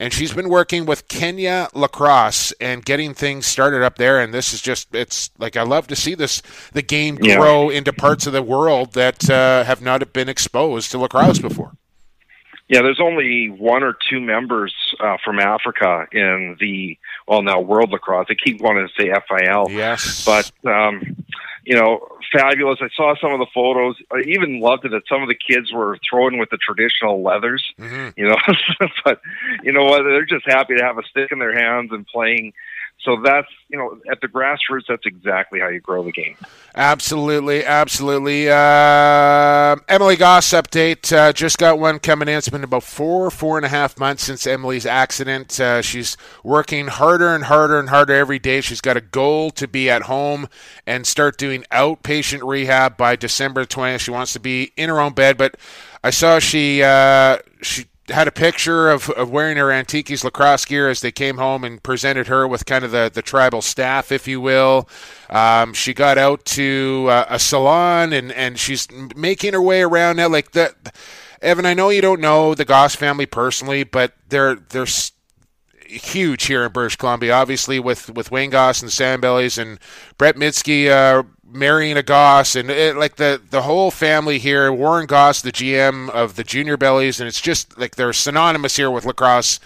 and 0.00 0.12
she's 0.12 0.32
been 0.32 0.48
working 0.48 0.86
with 0.86 1.08
Kenya 1.08 1.68
Lacrosse 1.74 2.52
and 2.60 2.84
getting 2.84 3.14
things 3.14 3.46
started 3.46 3.82
up 3.82 3.96
there. 3.96 4.20
And 4.20 4.32
this 4.34 4.52
is 4.52 4.60
just, 4.60 4.94
it's 4.94 5.30
like 5.38 5.56
I 5.56 5.62
love 5.62 5.86
to 5.88 5.96
see 5.96 6.14
this 6.14 6.42
the 6.72 6.82
game 6.82 7.18
Yeah. 7.22 7.36
grow 7.36 7.70
into 7.70 7.92
parts 7.92 8.26
of 8.26 8.32
the 8.32 8.42
world 8.42 8.92
that 8.94 9.28
uh, 9.30 9.64
have 9.64 9.80
not 9.82 10.12
been 10.12 10.28
exposed 10.28 10.90
to 10.92 10.98
lacrosse 10.98 11.38
before. 11.38 11.72
Yeah, 12.66 12.80
there's 12.80 13.00
only 13.00 13.48
one 13.50 13.82
or 13.82 13.94
two 14.08 14.20
members 14.20 14.74
uh, 14.98 15.18
from 15.22 15.38
Africa 15.38 16.06
in 16.12 16.56
the 16.58 16.96
well 17.28 17.42
now 17.42 17.60
World 17.60 17.90
Lacrosse. 17.90 18.26
They 18.28 18.36
keep 18.42 18.62
wanting 18.62 18.88
to 18.88 19.02
say 19.02 19.12
FIL, 19.28 19.66
Yes, 19.70 20.24
but 20.24 20.50
um, 20.64 21.14
you 21.64 21.76
know, 21.76 22.08
fabulous. 22.36 22.78
I 22.82 22.88
saw 22.96 23.14
some 23.20 23.32
of 23.32 23.38
the 23.38 23.46
photos. 23.54 23.96
I 24.12 24.20
even 24.26 24.60
loved 24.60 24.84
it 24.84 24.90
that 24.90 25.02
some 25.08 25.22
of 25.22 25.28
the 25.28 25.34
kids 25.36 25.72
were 25.72 25.98
throwing 26.08 26.38
with 26.38 26.50
the 26.50 26.58
traditional 26.58 27.22
leathers. 27.22 27.64
Mhm. 27.78 28.12
You 28.16 28.28
know, 28.28 28.36
but 29.04 29.20
you 29.62 29.72
know 29.72 29.84
what? 29.84 30.02
They're 30.02 30.26
just 30.26 30.44
happy 30.46 30.76
to 30.76 30.84
have 30.84 30.98
a 30.98 31.02
stick 31.04 31.30
in 31.32 31.38
their 31.38 31.54
hands 31.54 31.90
and 31.92 32.06
playing. 32.06 32.52
So 33.04 33.20
that's 33.22 33.48
you 33.68 33.80
know, 33.80 33.98
at 34.10 34.20
the 34.20 34.28
grassroots, 34.28 34.84
that's 34.88 35.04
exactly 35.04 35.58
how 35.58 35.68
you 35.68 35.80
grow 35.80 36.04
the 36.04 36.12
game. 36.12 36.36
Absolutely, 36.76 37.64
absolutely. 37.64 38.48
Uh, 38.48 39.76
Emily 39.88 40.14
Goss 40.14 40.50
update. 40.50 41.12
Uh, 41.12 41.32
just 41.32 41.58
got 41.58 41.78
one 41.78 41.98
coming 41.98 42.28
in. 42.28 42.38
It's 42.38 42.48
been 42.48 42.62
about 42.62 42.84
four, 42.84 43.30
four 43.30 43.56
and 43.56 43.66
a 43.66 43.68
half 43.68 43.98
months 43.98 44.22
since 44.22 44.46
Emily's 44.46 44.86
accident. 44.86 45.58
Uh, 45.58 45.82
she's 45.82 46.16
working 46.44 46.86
harder 46.86 47.34
and 47.34 47.44
harder 47.44 47.78
and 47.78 47.88
harder 47.88 48.14
every 48.14 48.38
day. 48.38 48.60
She's 48.60 48.80
got 48.80 48.96
a 48.96 49.00
goal 49.00 49.50
to 49.50 49.66
be 49.66 49.90
at 49.90 50.02
home 50.02 50.48
and 50.86 51.04
start 51.06 51.36
doing 51.36 51.64
outpatient 51.72 52.48
rehab 52.48 52.96
by 52.96 53.16
December 53.16 53.64
20th. 53.64 54.00
She 54.00 54.12
wants 54.12 54.32
to 54.34 54.40
be 54.40 54.72
in 54.76 54.88
her 54.88 55.00
own 55.00 55.14
bed, 55.14 55.36
but 55.36 55.56
I 56.04 56.10
saw 56.10 56.38
she 56.38 56.82
uh, 56.82 57.38
she 57.60 57.86
had 58.08 58.28
a 58.28 58.32
picture 58.32 58.90
of, 58.90 59.08
of 59.10 59.30
wearing 59.30 59.56
her 59.56 59.72
Antiques 59.72 60.24
lacrosse 60.24 60.64
gear 60.64 60.88
as 60.90 61.00
they 61.00 61.10
came 61.12 61.38
home 61.38 61.64
and 61.64 61.82
presented 61.82 62.26
her 62.26 62.46
with 62.46 62.66
kind 62.66 62.84
of 62.84 62.90
the, 62.90 63.10
the 63.12 63.22
tribal 63.22 63.62
staff, 63.62 64.12
if 64.12 64.28
you 64.28 64.40
will. 64.40 64.88
Um, 65.30 65.72
she 65.72 65.94
got 65.94 66.18
out 66.18 66.44
to 66.46 67.06
uh, 67.08 67.26
a 67.28 67.38
salon 67.38 68.12
and, 68.12 68.30
and 68.32 68.58
she's 68.58 68.88
making 69.16 69.54
her 69.54 69.62
way 69.62 69.82
around 69.82 70.16
now. 70.16 70.28
Like 70.28 70.52
that, 70.52 70.94
Evan, 71.40 71.64
I 71.64 71.74
know 71.74 71.88
you 71.88 72.02
don't 72.02 72.20
know 72.20 72.54
the 72.54 72.64
Goss 72.64 72.94
family 72.94 73.26
personally, 73.26 73.84
but 73.84 74.12
they're 74.28 74.56
they're 74.56 74.86
huge 75.86 76.46
here 76.46 76.64
in 76.64 76.72
British 76.72 76.96
Columbia. 76.96 77.32
Obviously, 77.34 77.78
with 77.78 78.10
with 78.10 78.30
Wayne 78.30 78.50
Goss 78.50 78.82
and 78.82 78.90
the 78.90 78.92
Salmonbellies 78.92 79.58
and 79.58 79.78
Brett 80.18 80.36
Mydske 80.36 80.88
uh, 80.90 81.22
marrying 81.54 81.96
a 81.96 82.02
Goss 82.02 82.56
and 82.56 82.70
it, 82.70 82.96
like 82.96 83.16
the 83.16 83.40
the 83.50 83.62
whole 83.62 83.90
family 83.90 84.38
here. 84.38 84.72
Warren 84.72 85.06
Goss, 85.06 85.40
the 85.40 85.52
GM 85.52 86.10
of 86.10 86.36
the 86.36 86.44
Junior 86.44 86.76
Bellies, 86.76 87.20
and 87.20 87.28
it's 87.28 87.40
just 87.40 87.78
like 87.78 87.96
they're 87.96 88.12
synonymous 88.12 88.76
here 88.76 88.90
with 88.90 89.04
lacrosse 89.04 89.60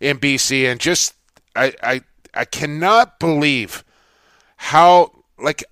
in 0.00 0.18
BC. 0.18 0.70
And 0.70 0.80
just 0.80 1.14
I 1.56 1.74
I 1.82 2.00
I 2.32 2.44
cannot 2.44 3.18
believe 3.18 3.84
how 4.56 5.10
like 5.38 5.64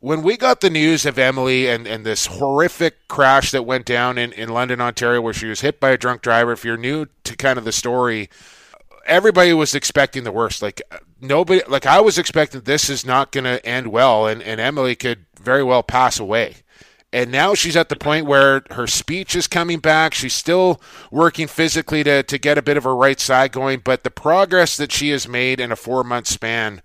when 0.00 0.22
we 0.22 0.36
got 0.36 0.60
the 0.60 0.70
news 0.70 1.04
of 1.04 1.18
Emily 1.18 1.68
and, 1.68 1.86
and 1.86 2.06
this 2.06 2.26
horrific 2.26 3.08
crash 3.08 3.50
that 3.50 3.64
went 3.64 3.84
down 3.84 4.16
in, 4.16 4.30
in 4.32 4.48
London, 4.48 4.80
Ontario, 4.80 5.20
where 5.20 5.34
she 5.34 5.46
was 5.46 5.60
hit 5.60 5.80
by 5.80 5.90
a 5.90 5.98
drunk 5.98 6.22
driver, 6.22 6.52
if 6.52 6.64
you're 6.64 6.76
new 6.76 7.06
to 7.24 7.36
kind 7.36 7.58
of 7.58 7.64
the 7.64 7.72
story, 7.72 8.30
everybody 9.06 9.52
was 9.52 9.74
expecting 9.74 10.22
the 10.22 10.30
worst. 10.30 10.62
Like 10.62 10.80
nobody, 11.20 11.62
like 11.68 11.86
I 11.86 12.00
was 12.00 12.18
expecting 12.18 12.62
this 12.62 12.88
is 12.90 13.04
not 13.04 13.32
going 13.32 13.44
to 13.44 13.64
end 13.64 13.88
well, 13.88 14.26
and, 14.26 14.42
and 14.42 14.60
Emily 14.60 14.96
could 14.96 15.26
very 15.40 15.62
well 15.62 15.82
pass 15.82 16.18
away. 16.18 16.56
And 17.10 17.32
now 17.32 17.54
she's 17.54 17.76
at 17.76 17.88
the 17.88 17.96
point 17.96 18.26
where 18.26 18.64
her 18.72 18.86
speech 18.86 19.34
is 19.34 19.46
coming 19.46 19.78
back. 19.78 20.12
She's 20.12 20.34
still 20.34 20.80
working 21.10 21.46
physically 21.46 22.04
to, 22.04 22.22
to 22.22 22.38
get 22.38 22.58
a 22.58 22.62
bit 22.62 22.76
of 22.76 22.84
her 22.84 22.94
right 22.94 23.18
side 23.18 23.52
going, 23.52 23.80
but 23.82 24.04
the 24.04 24.10
progress 24.10 24.76
that 24.76 24.92
she 24.92 25.08
has 25.10 25.26
made 25.26 25.58
in 25.58 25.72
a 25.72 25.76
four 25.76 26.04
month 26.04 26.26
span 26.26 26.82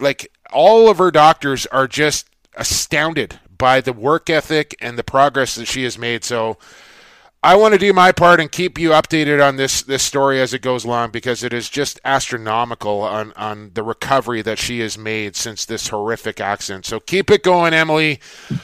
like 0.00 0.30
all 0.52 0.90
of 0.90 0.98
her 0.98 1.10
doctors 1.10 1.66
are 1.66 1.86
just 1.86 2.28
astounded 2.56 3.38
by 3.56 3.80
the 3.80 3.92
work 3.92 4.30
ethic 4.30 4.76
and 4.80 4.98
the 4.98 5.04
progress 5.04 5.54
that 5.56 5.66
she 5.66 5.82
has 5.84 5.98
made. 5.98 6.24
So 6.24 6.58
I 7.40 7.54
want 7.54 7.72
to 7.72 7.78
do 7.78 7.92
my 7.92 8.10
part 8.10 8.40
and 8.40 8.50
keep 8.50 8.80
you 8.80 8.90
updated 8.90 9.46
on 9.46 9.54
this 9.54 9.82
this 9.82 10.02
story 10.02 10.40
as 10.40 10.52
it 10.52 10.60
goes 10.60 10.84
along 10.84 11.12
because 11.12 11.44
it 11.44 11.52
is 11.52 11.70
just 11.70 12.00
astronomical 12.04 13.02
on 13.02 13.32
on 13.34 13.70
the 13.74 13.84
recovery 13.84 14.42
that 14.42 14.58
she 14.58 14.80
has 14.80 14.98
made 14.98 15.36
since 15.36 15.64
this 15.64 15.86
horrific 15.88 16.40
accident. 16.40 16.84
So 16.84 16.98
keep 16.98 17.30
it 17.30 17.44
going, 17.44 17.74
Emily. 17.74 18.18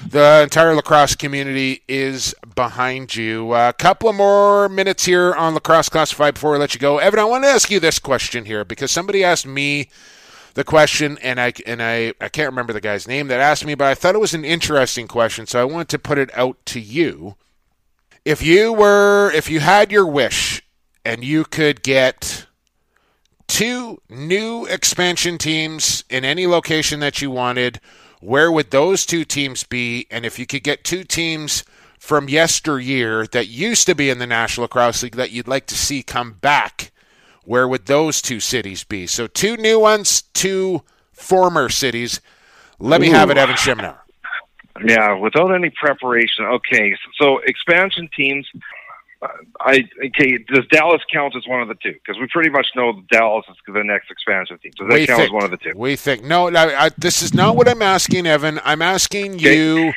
The 0.05 0.41
entire 0.43 0.75
lacrosse 0.75 1.15
community 1.15 1.83
is 1.87 2.35
behind 2.57 3.15
you. 3.15 3.55
A 3.55 3.73
couple 3.73 4.09
of 4.09 4.17
more 4.17 4.69
minutes 4.69 5.05
here 5.05 5.33
on 5.35 5.55
lacrosse 5.55 5.89
classified 5.89 6.35
before 6.35 6.57
I 6.57 6.59
let 6.59 6.75
you 6.75 6.81
go. 6.81 6.99
Evan, 6.99 7.21
I 7.21 7.25
want 7.25 7.45
to 7.45 7.51
ask 7.51 7.71
you 7.71 7.79
this 7.79 8.01
question 8.01 8.45
here 8.45 8.65
because 8.65 8.91
somebody 8.91 9.23
asked 9.23 9.47
me 9.47 9.89
the 10.55 10.65
question, 10.65 11.17
and 11.23 11.41
I 11.41 11.53
and 11.65 11.81
I, 11.81 12.13
I 12.21 12.29
can't 12.29 12.51
remember 12.51 12.73
the 12.73 12.81
guy's 12.81 13.07
name 13.07 13.29
that 13.29 13.39
asked 13.39 13.65
me, 13.65 13.77
but 13.77 13.87
I 13.87 13.95
thought 13.95 14.17
it 14.17 14.21
was 14.21 14.35
an 14.35 14.45
interesting 14.45 15.07
question, 15.07 15.47
so 15.47 15.61
I 15.61 15.65
want 15.65 15.89
to 15.91 15.99
put 15.99 16.19
it 16.19 16.37
out 16.37 16.57
to 16.67 16.81
you. 16.81 17.37
If 18.25 18.43
you 18.43 18.73
were, 18.73 19.31
if 19.33 19.51
you 19.51 19.61
had 19.61 19.93
your 19.93 20.07
wish, 20.07 20.63
and 21.05 21.23
you 21.23 21.45
could 21.45 21.83
get 21.83 22.47
two 23.47 24.01
new 24.09 24.65
expansion 24.65 25.37
teams 25.37 26.05
in 26.09 26.25
any 26.25 26.47
location 26.47 27.01
that 27.01 27.21
you 27.21 27.31
wanted, 27.31 27.81
where 28.21 28.51
would 28.51 28.71
those 28.71 29.05
two 29.05 29.25
teams 29.25 29.65
be? 29.65 30.07
And 30.11 30.25
if 30.25 30.39
you 30.39 30.47
could 30.47 30.63
get 30.63 30.85
two 30.85 31.05
teams 31.05 31.65
from 31.99 32.29
yesteryear 32.29 33.27
that 33.29 33.49
used 33.49 33.87
to 33.87 33.95
be 33.95 34.09
in 34.09 34.19
the 34.19 34.27
National 34.27 34.65
Lacrosse 34.65 35.03
League 35.03 35.17
that 35.17 35.31
you'd 35.31 35.49
like 35.49 35.67
to 35.67 35.75
see 35.75 36.03
come 36.03 36.33
back, 36.33 36.93
where 37.45 37.69
would 37.69 37.85
those 37.87 38.23
two 38.23 38.41
cities 38.41 38.85
be? 38.85 39.07
So 39.07 39.27
two 39.27 39.59
new 39.59 39.79
ones, 39.79 40.23
two 40.33 40.83
former 41.13 41.69
cities. 41.69 42.23
Let 42.79 43.03
me 43.03 43.09
have 43.09 43.31
it, 43.31 43.37
Evan 43.37 43.57
Schemenauer. 43.57 44.04
Yeah, 44.85 45.15
without 45.15 45.55
any 45.55 45.71
preparation. 45.71 46.45
Okay, 46.47 46.97
so 47.21 47.39
expansion 47.47 48.09
teams. 48.17 48.49
uh, 49.23 49.29
I 49.61 49.85
okay. 50.07 50.39
Does 50.53 50.67
Dallas 50.71 51.01
count 51.13 51.37
as 51.37 51.47
one 51.47 51.63
of 51.63 51.69
the 51.69 51.75
two? 51.77 51.93
Because 51.93 52.19
we 52.21 52.27
pretty 52.27 52.51
much 52.51 52.67
know 52.75 53.01
Dallas 53.11 53.45
is 53.49 53.57
the 53.73 53.85
next 53.85 54.11
expansion 54.11 54.59
team. 54.59 54.73
Does 54.77 54.89
that 54.89 54.95
We 54.95 55.07
count 55.07 55.19
think- 55.21 55.29
as 55.31 55.33
one 55.33 55.45
of 55.45 55.51
the 55.53 55.57
two? 55.59 55.73
We 55.77 55.95
think 55.97 56.25
no. 56.25 56.49
no 56.49 56.61
I, 56.77 56.91
this 56.99 57.23
is 57.23 57.33
not 57.33 57.55
what 57.57 57.69
I'm 57.69 57.83
asking, 57.83 58.27
Evan. 58.27 58.61
I'm 58.65 58.83
asking 58.83 59.39
you 59.39 59.93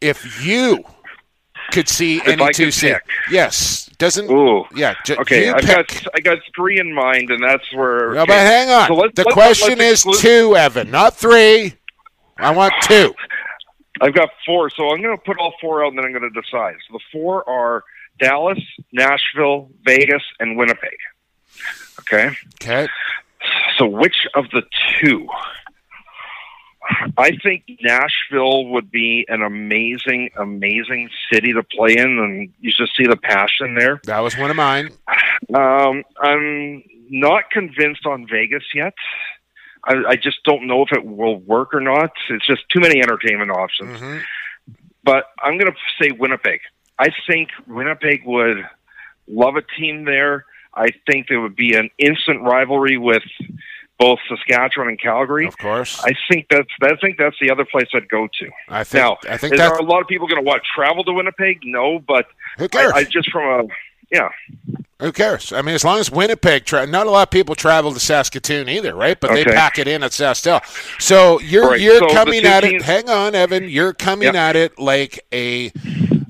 if 0.00 0.44
you 0.44 0.82
could 1.72 1.88
see 1.88 2.16
If 2.18 2.28
any 2.28 2.42
I 2.42 2.52
two 2.52 2.70
pick. 2.70 3.02
Yes, 3.30 3.90
doesn't. 3.98 4.30
Ooh. 4.30 4.64
Yeah. 4.74 4.94
Ju- 5.04 5.16
Okay, 5.20 5.46
you 5.46 5.52
I've 5.52 5.60
pick. 5.62 5.88
got 5.88 6.06
I 6.14 6.20
got 6.20 6.38
three 6.56 6.78
in 6.80 6.94
mind, 6.94 7.30
and 7.30 7.42
that's 7.44 7.70
where. 7.74 8.14
No, 8.14 8.22
okay. 8.22 8.28
but 8.28 8.38
hang 8.38 8.70
on. 8.70 8.86
So 8.88 8.94
let's- 8.94 9.12
the 9.14 9.24
let's- 9.24 9.34
question 9.34 9.78
let's 9.78 9.82
is 10.06 10.06
exclude- 10.06 10.18
two, 10.20 10.56
Evan, 10.56 10.90
not 10.90 11.14
three. 11.16 11.74
I 12.38 12.50
want 12.52 12.72
two. 12.82 13.14
I've 14.00 14.14
got 14.14 14.30
four, 14.44 14.70
so 14.70 14.90
I'm 14.90 15.02
going 15.02 15.16
to 15.16 15.22
put 15.22 15.38
all 15.38 15.54
four 15.60 15.84
out, 15.84 15.88
and 15.88 15.98
then 15.98 16.04
I'm 16.04 16.12
going 16.12 16.30
to 16.30 16.40
decide. 16.40 16.74
So 16.88 16.98
the 16.98 17.00
four 17.12 17.48
are 17.48 17.84
Dallas, 18.20 18.58
Nashville, 18.92 19.70
Vegas, 19.84 20.22
and 20.40 20.56
Winnipeg. 20.56 20.96
Okay. 22.00 22.30
Okay. 22.62 22.88
So 23.78 23.86
which 23.86 24.26
of 24.34 24.46
the 24.50 24.62
two? 25.00 25.26
I 27.18 27.36
think 27.42 27.64
Nashville 27.82 28.66
would 28.66 28.90
be 28.90 29.26
an 29.28 29.42
amazing, 29.42 30.30
amazing 30.36 31.10
city 31.32 31.52
to 31.52 31.62
play 31.62 31.96
in, 31.96 32.18
and 32.18 32.52
you 32.60 32.72
just 32.72 32.96
see 32.96 33.06
the 33.06 33.16
passion 33.16 33.74
there. 33.74 34.00
That 34.04 34.20
was 34.20 34.36
one 34.36 34.50
of 34.50 34.56
mine. 34.56 34.90
Um, 35.54 36.04
I'm 36.20 36.82
not 37.10 37.50
convinced 37.50 38.06
on 38.06 38.26
Vegas 38.30 38.64
yet. 38.74 38.94
I, 39.86 39.94
I 40.08 40.16
just 40.16 40.42
don't 40.44 40.66
know 40.66 40.82
if 40.82 40.92
it 40.92 41.04
will 41.04 41.36
work 41.36 41.72
or 41.72 41.80
not. 41.80 42.10
It's 42.28 42.46
just 42.46 42.62
too 42.70 42.80
many 42.80 43.00
entertainment 43.00 43.50
options. 43.50 44.00
Mhm. 44.00 44.22
But 45.04 45.24
I'm 45.40 45.56
going 45.56 45.70
to 45.70 45.78
say 46.02 46.10
Winnipeg. 46.10 46.60
I 46.98 47.10
think 47.28 47.50
Winnipeg 47.66 48.22
would 48.26 48.66
love 49.28 49.54
a 49.56 49.62
team 49.78 50.04
there. 50.04 50.44
I 50.74 50.88
think 51.08 51.28
there 51.28 51.40
would 51.40 51.56
be 51.56 51.74
an 51.74 51.90
instant 51.98 52.42
rivalry 52.42 52.96
with 52.98 53.22
both 53.98 54.18
Saskatchewan 54.28 54.88
and 54.88 55.00
Calgary. 55.00 55.46
Of 55.46 55.56
course. 55.58 56.02
I 56.04 56.12
think 56.28 56.46
that's 56.50 56.68
I 56.82 56.96
think 56.96 57.16
that's 57.16 57.36
the 57.40 57.50
other 57.50 57.64
place 57.64 57.86
I'd 57.94 58.08
go 58.08 58.28
to. 58.40 58.50
I 58.68 58.84
think. 58.84 59.02
now, 59.02 59.16
I 59.30 59.36
think 59.38 59.54
is 59.54 59.58
that. 59.60 59.70
there 59.70 59.78
a 59.78 59.82
lot 59.82 60.02
of 60.02 60.08
people 60.08 60.26
going 60.26 60.42
to 60.42 60.46
what 60.46 60.62
travel 60.74 61.02
to 61.04 61.12
Winnipeg? 61.12 61.60
No, 61.64 61.98
but? 61.98 62.26
I, 62.58 62.90
I 62.94 63.04
just 63.04 63.30
from 63.30 63.44
a 63.44 63.62
yeah. 64.10 64.28
Who 64.98 65.12
cares? 65.12 65.52
I 65.52 65.60
mean, 65.60 65.74
as 65.74 65.84
long 65.84 65.98
as 65.98 66.10
Winnipeg, 66.10 66.64
tra- 66.64 66.86
not 66.86 67.06
a 67.06 67.10
lot 67.10 67.28
of 67.28 67.30
people 67.30 67.54
travel 67.54 67.92
to 67.92 68.00
Saskatoon 68.00 68.66
either, 68.68 68.94
right? 68.94 69.20
But 69.20 69.32
they 69.32 69.44
pack 69.44 69.78
it 69.78 69.86
in 69.86 70.02
at 70.02 70.12
SaskTel. 70.12 70.62
So 71.00 71.38
you're 71.40 71.70
Right, 71.70 71.80
you're 71.80 71.98
so 71.98 72.08
coming 72.14 72.46
at 72.46 72.64
it. 72.64 72.80
Hang 72.80 73.10
on, 73.10 73.34
Evan. 73.34 73.68
You're 73.68 73.92
coming 73.92 74.34
at 74.34 74.56
it 74.56 74.78
like 74.78 75.26
a 75.34 75.70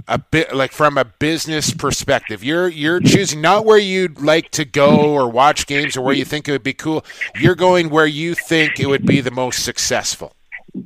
a 0.08 0.18
bit 0.18 0.54
like 0.54 0.72
from 0.72 0.98
a 0.98 1.04
business 1.04 1.72
perspective. 1.72 2.42
You're 2.42 2.68
you're 2.68 2.98
choosing 3.00 3.40
not 3.40 3.64
where 3.64 3.78
you'd 3.78 4.20
like 4.20 4.50
to 4.52 4.64
go 4.64 5.12
or 5.12 5.28
watch 5.28 5.66
games 5.68 5.96
or 5.96 6.02
where 6.02 6.14
you 6.14 6.24
think 6.24 6.48
it 6.48 6.52
would 6.52 6.64
be 6.64 6.74
cool. 6.74 7.04
You're 7.38 7.54
going 7.54 7.90
where 7.90 8.06
you 8.06 8.34
think 8.34 8.80
it 8.80 8.86
would 8.86 9.06
be 9.06 9.20
the 9.20 9.30
most 9.30 9.64
successful. 9.64 10.32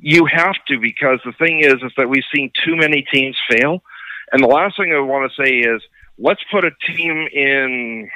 You 0.01 0.27
have 0.27 0.57
to 0.69 0.79
because 0.79 1.21
the 1.25 1.33
thing 1.33 1.61
is 1.61 1.75
is 1.83 1.93
that 1.97 2.11
we've 2.11 2.25
seen 2.35 2.51
too 2.63 2.77
many 2.77 3.07
teams 3.11 3.39
fail. 3.49 3.83
And 4.33 4.43
the 4.43 4.49
last 4.49 4.77
thing 4.77 4.93
I 4.93 5.01
want 5.01 5.31
to 5.31 5.43
say 5.43 5.51
is 5.61 5.83
let's 6.21 6.43
put 6.53 6.65
a 6.65 6.71
team 6.87 7.27
in 7.33 8.11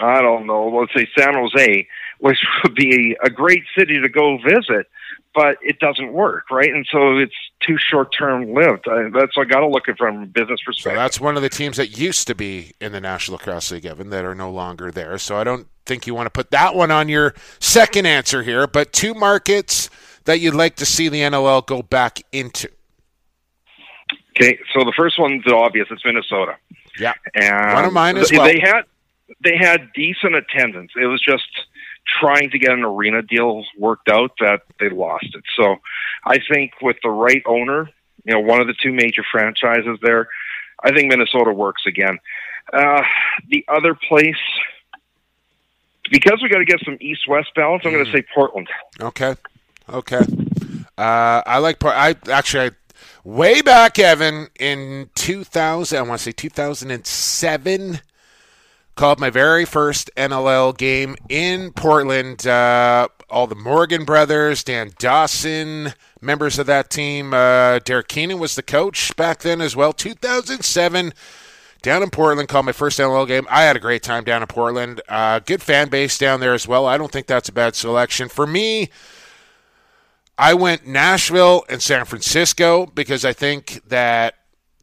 I 0.00 0.22
don't 0.22 0.46
know, 0.46 0.68
let's 0.68 0.92
say 0.94 1.06
San 1.18 1.34
Jose, 1.34 1.86
which 2.18 2.38
would 2.64 2.74
be 2.74 3.16
a 3.22 3.30
great 3.30 3.62
city 3.76 4.00
to 4.00 4.08
go 4.08 4.38
visit, 4.38 4.86
but 5.34 5.58
it 5.62 5.78
doesn't 5.80 6.12
work, 6.12 6.50
right? 6.50 6.70
And 6.72 6.86
so 6.90 7.18
it's 7.18 7.34
too 7.60 7.76
short 7.78 8.08
term 8.18 8.54
lived. 8.54 8.88
I, 8.88 9.10
that's 9.12 9.36
what 9.36 9.46
I 9.46 9.50
got 9.50 9.60
to 9.60 9.68
look 9.68 9.88
at 9.88 9.98
from 9.98 10.22
a 10.22 10.26
business 10.26 10.60
So 10.60 10.64
perspective. 10.64 10.98
that's 10.98 11.20
one 11.20 11.36
of 11.36 11.42
the 11.42 11.48
teams 11.50 11.76
that 11.76 11.98
used 11.98 12.26
to 12.28 12.34
be 12.34 12.72
in 12.80 12.92
the 12.92 13.00
National 13.00 13.36
Lacrosse 13.36 13.70
League, 13.70 13.86
Evan, 13.86 14.10
that 14.10 14.24
are 14.24 14.34
no 14.34 14.50
longer 14.50 14.90
there. 14.90 15.18
So 15.18 15.36
I 15.36 15.44
don't 15.44 15.66
think 15.84 16.06
you 16.06 16.14
want 16.14 16.26
to 16.26 16.30
put 16.30 16.50
that 16.52 16.74
one 16.74 16.90
on 16.90 17.08
your 17.08 17.34
second 17.60 18.06
answer 18.06 18.42
here, 18.42 18.66
but 18.66 18.92
two 18.92 19.14
markets 19.14 19.90
that 20.24 20.40
you'd 20.40 20.54
like 20.54 20.76
to 20.76 20.86
see 20.86 21.08
the 21.08 21.20
NLL 21.20 21.66
go 21.66 21.82
back 21.82 22.22
into. 22.32 22.68
Okay, 24.36 24.58
so 24.72 24.84
the 24.84 24.92
first 24.96 25.18
one's 25.18 25.44
obvious. 25.46 25.88
It's 25.90 26.04
Minnesota. 26.04 26.56
Yeah. 26.98 27.14
and 27.34 27.74
One 27.74 27.84
of 27.84 27.92
mine 27.92 28.16
as 28.16 28.28
they- 28.30 28.36
well. 28.38 28.46
They 28.46 28.60
had 28.60 28.82
they 29.40 29.56
had 29.56 29.92
decent 29.94 30.34
attendance. 30.34 30.92
It 31.00 31.06
was 31.06 31.20
just 31.22 31.48
trying 32.20 32.50
to 32.50 32.58
get 32.58 32.70
an 32.72 32.84
arena 32.84 33.22
deal 33.22 33.64
worked 33.78 34.08
out 34.10 34.32
that 34.40 34.62
they 34.78 34.90
lost 34.90 35.26
it. 35.34 35.42
So 35.56 35.76
I 36.26 36.38
think 36.52 36.72
with 36.82 36.96
the 37.02 37.08
right 37.10 37.42
owner, 37.46 37.88
you 38.24 38.34
know, 38.34 38.40
one 38.40 38.60
of 38.60 38.66
the 38.66 38.74
two 38.74 38.92
major 38.92 39.22
franchises 39.32 39.98
there, 40.02 40.28
I 40.84 40.92
think 40.92 41.08
Minnesota 41.08 41.50
works 41.52 41.82
again. 41.86 42.18
Uh, 42.72 43.02
the 43.48 43.64
other 43.68 43.94
place, 43.94 44.36
because 46.10 46.40
we 46.42 46.48
got 46.48 46.58
to 46.58 46.64
get 46.64 46.80
some 46.84 46.98
east-west 47.00 47.50
balance, 47.54 47.82
I'm 47.84 47.92
going 47.92 48.04
to 48.04 48.10
Mm. 48.10 48.14
say 48.14 48.24
Portland. 48.34 48.68
Okay. 49.00 49.34
Okay. 49.88 50.20
Uh, 50.98 51.42
I 51.46 51.58
like 51.58 51.78
part. 51.78 51.96
I 51.96 52.14
actually, 52.30 52.66
I, 52.66 52.70
way 53.24 53.62
back, 53.62 53.98
Evan, 53.98 54.48
in 54.58 55.10
2000, 55.14 55.98
I 55.98 56.02
want 56.02 56.18
to 56.18 56.24
say 56.24 56.32
2007, 56.32 58.00
called 58.94 59.20
my 59.20 59.30
very 59.30 59.64
first 59.64 60.10
NLL 60.16 60.76
game 60.76 61.16
in 61.28 61.72
Portland. 61.72 62.46
Uh, 62.46 63.08
all 63.30 63.46
the 63.46 63.54
Morgan 63.54 64.04
brothers, 64.04 64.62
Dan 64.62 64.92
Dawson, 64.98 65.94
members 66.20 66.58
of 66.58 66.66
that 66.66 66.90
team. 66.90 67.32
Uh, 67.32 67.78
Derek 67.80 68.08
Keenan 68.08 68.38
was 68.38 68.54
the 68.54 68.62
coach 68.62 69.16
back 69.16 69.40
then 69.40 69.60
as 69.60 69.74
well. 69.74 69.92
2007 69.92 71.12
down 71.82 72.02
in 72.02 72.10
Portland, 72.10 72.48
called 72.48 72.66
my 72.66 72.72
first 72.72 72.98
NLL 72.98 73.26
game. 73.26 73.46
I 73.50 73.62
had 73.62 73.76
a 73.76 73.80
great 73.80 74.02
time 74.02 74.22
down 74.24 74.42
in 74.42 74.46
Portland. 74.46 75.00
Uh, 75.08 75.40
good 75.40 75.62
fan 75.62 75.88
base 75.88 76.16
down 76.16 76.40
there 76.40 76.54
as 76.54 76.68
well. 76.68 76.86
I 76.86 76.96
don't 76.96 77.10
think 77.10 77.26
that's 77.26 77.48
a 77.48 77.52
bad 77.52 77.74
selection. 77.74 78.28
For 78.28 78.46
me, 78.46 78.88
I 80.38 80.54
went 80.54 80.86
Nashville 80.86 81.64
and 81.68 81.82
San 81.82 82.04
Francisco 82.04 82.86
because 82.86 83.24
I 83.24 83.32
think 83.32 83.82
that 83.88 84.34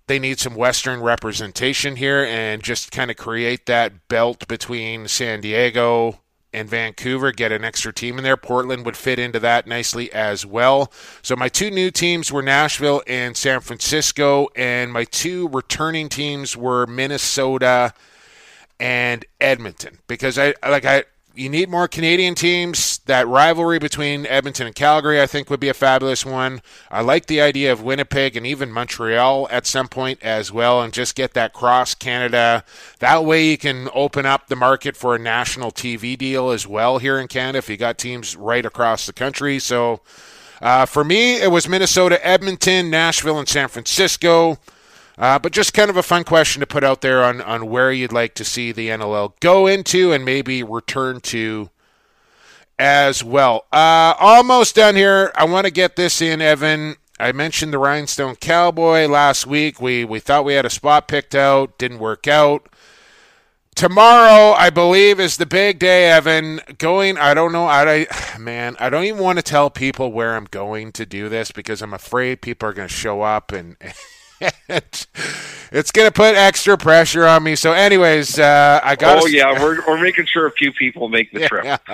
they 0.08 0.20
need 0.20 0.40
some 0.40 0.56
Western 0.56 1.02
representation 1.02 1.96
here 1.96 2.26
and 2.26 2.64
just 2.64 2.92
kind 2.92 3.12
of 3.12 3.18
create 3.18 3.66
that 3.68 4.08
belt 4.08 4.48
between 4.48 5.08
San 5.08 5.42
Diego 5.42 6.20
and 6.52 6.68
Vancouver, 6.68 7.32
get 7.32 7.52
an 7.52 7.64
extra 7.64 7.94
team 7.94 8.18
in 8.18 8.24
there. 8.24 8.38
Portland 8.38 8.86
would 8.86 8.98
fit 8.98 9.20
into 9.20 9.40
that 9.40 9.68
nicely 9.68 10.12
as 10.12 10.46
well. 10.46 10.92
So 11.22 11.36
my 11.36 11.48
two 11.48 11.70
new 11.70 11.92
teams 11.92 12.32
were 12.32 12.42
Nashville 12.42 13.04
and 13.06 13.38
San 13.38 13.60
Francisco, 13.60 14.48
and 14.56 14.92
my 14.92 15.04
two 15.04 15.48
returning 15.50 16.10
teams 16.10 16.58
were 16.58 16.88
Minnesota 16.88 17.94
and 18.80 19.26
Edmonton 19.40 20.00
because 20.08 20.40
I 20.40 20.56
like 20.68 20.86
I 20.86 21.04
you 21.36 21.50
need 21.50 21.70
more 21.70 21.88
Canadian 21.88 22.36
teams. 22.36 22.99
That 23.10 23.28
rivalry 23.28 23.80
between 23.80 24.28
Edmonton 24.28 24.68
and 24.68 24.76
Calgary, 24.76 25.20
I 25.20 25.26
think, 25.26 25.50
would 25.50 25.60
be 25.60 25.68
a 25.68 25.74
fabulous 25.74 26.28
one. 26.28 26.62
I 26.92 27.02
like 27.02 27.26
the 27.26 27.42
idea 27.42 27.72
of 27.72 27.82
Winnipeg 27.82 28.38
and 28.38 28.46
even 28.46 28.72
Montreal 28.72 29.48
at 29.50 29.66
some 29.66 29.88
point 29.88 30.22
as 30.22 30.52
well, 30.52 30.80
and 30.80 30.94
just 30.94 31.16
get 31.16 31.34
that 31.34 31.52
cross 31.52 31.96
Canada. 31.96 32.64
That 33.00 33.26
way, 33.26 33.48
you 33.48 33.58
can 33.58 33.90
open 33.96 34.28
up 34.28 34.46
the 34.46 34.56
market 34.56 34.96
for 34.96 35.16
a 35.16 35.20
national 35.20 35.72
TV 35.72 36.16
deal 36.16 36.52
as 36.52 36.68
well 36.68 37.00
here 37.00 37.18
in 37.18 37.28
Canada 37.28 37.58
if 37.58 37.68
you 37.68 37.78
got 37.78 37.98
teams 37.98 38.36
right 38.36 38.64
across 38.64 39.08
the 39.08 39.14
country. 39.14 39.58
So, 39.58 40.02
uh, 40.62 40.86
for 40.86 41.04
me, 41.04 41.42
it 41.42 41.50
was 41.50 41.68
Minnesota, 41.68 42.24
Edmonton, 42.24 42.92
Nashville, 42.92 43.40
and 43.40 43.50
San 43.50 43.70
Francisco. 43.70 44.60
Uh, 45.18 45.40
but 45.40 45.52
just 45.52 45.74
kind 45.74 45.90
of 45.90 45.98
a 45.98 46.04
fun 46.04 46.24
question 46.24 46.60
to 46.60 46.68
put 46.68 46.84
out 46.84 47.02
there 47.02 47.24
on, 47.24 47.42
on 47.42 47.72
where 47.72 47.92
you'd 47.92 48.14
like 48.14 48.36
to 48.36 48.46
see 48.46 48.72
the 48.72 48.90
NLL 48.90 49.34
go 49.40 49.66
into 49.66 50.12
and 50.12 50.24
maybe 50.24 50.62
return 50.62 51.22
to 51.22 51.72
as 52.80 53.24
well. 53.24 53.66
Uh, 53.72 54.16
almost 54.20 54.76
done 54.76 54.96
here. 54.96 55.32
I 55.36 55.44
want 55.44 55.66
to 55.66 55.72
get 55.72 55.98
this 55.98 56.22
in, 56.22 56.42
Evan. 56.42 56.96
I 57.20 57.34
mentioned 57.34 57.74
the 57.74 57.78
Rhinestone 57.78 58.38
Cowboy 58.38 59.06
last 59.08 59.46
week. 59.46 59.82
We 59.82 60.06
we 60.06 60.22
thought 60.22 60.46
we 60.46 60.54
had 60.54 60.66
a 60.66 60.70
spot 60.70 61.10
picked 61.10 61.36
out, 61.36 61.78
didn't 61.78 62.00
work 62.00 62.28
out. 62.28 62.70
Tomorrow, 63.76 64.54
I 64.54 64.70
believe, 64.70 65.20
is 65.20 65.38
the 65.38 65.46
big 65.46 65.80
day, 65.80 66.10
Evan. 66.10 66.60
Going, 66.78 67.18
I 67.18 67.34
don't 67.34 67.52
know. 67.52 67.66
I, 67.66 68.08
man, 68.40 68.76
I 68.80 68.90
don't 68.90 69.04
even 69.04 69.22
want 69.22 69.38
to 69.38 69.44
tell 69.44 69.70
people 69.70 70.12
where 70.12 70.36
I'm 70.36 70.46
going 70.46 70.92
to 70.94 71.06
do 71.06 71.30
this 71.30 71.52
because 71.52 71.82
I'm 71.82 71.94
afraid 71.94 72.42
people 72.42 72.68
are 72.70 72.74
going 72.74 72.88
to 72.88 72.94
show 72.94 73.22
up 73.22 73.52
and 73.52 73.78
it's 75.72 75.92
going 75.92 76.08
to 76.08 76.12
put 76.12 76.36
extra 76.36 76.78
pressure 76.78 77.26
on 77.26 77.44
me. 77.44 77.56
So, 77.56 77.74
anyways, 77.74 78.40
uh, 78.40 78.80
I 78.84 78.96
got. 78.96 79.24
Oh 79.24 79.28
yeah, 79.28 79.52
we're 79.62 79.86
we're 79.86 80.02
making 80.02 80.26
sure 80.26 80.48
a 80.48 80.52
few 80.52 80.72
people 80.72 81.10
make 81.10 81.32
the 81.32 81.48
trip. 81.48 81.66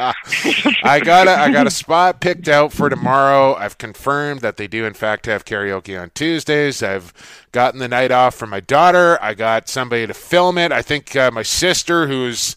I 0.84 1.00
got 1.04 1.28
a 1.28 1.32
I 1.32 1.52
got 1.52 1.68
a 1.68 1.72
spot 1.72 2.22
picked 2.22 2.48
out 2.48 2.72
for 2.72 2.90
tomorrow. 2.90 3.56
I've 3.56 3.78
confirmed 3.78 4.42
that 4.42 4.58
they 4.58 4.68
do 4.68 4.86
in 4.86 4.94
fact 4.94 5.26
have 5.26 5.46
karaoke 5.46 6.00
on 6.00 6.12
Tuesdays. 6.14 6.84
I've 6.84 7.14
gotten 7.52 7.80
the 7.80 7.88
night 7.88 8.12
off 8.12 8.36
for 8.36 8.48
my 8.48 8.60
daughter. 8.60 9.18
I 9.22 9.34
got 9.34 9.70
somebody 9.70 10.08
to 10.08 10.14
film 10.14 10.58
it. 10.58 10.72
I 10.72 10.82
think 10.82 11.16
uh, 11.16 11.32
my 11.32 11.44
sister, 11.44 12.08
who's 12.08 12.56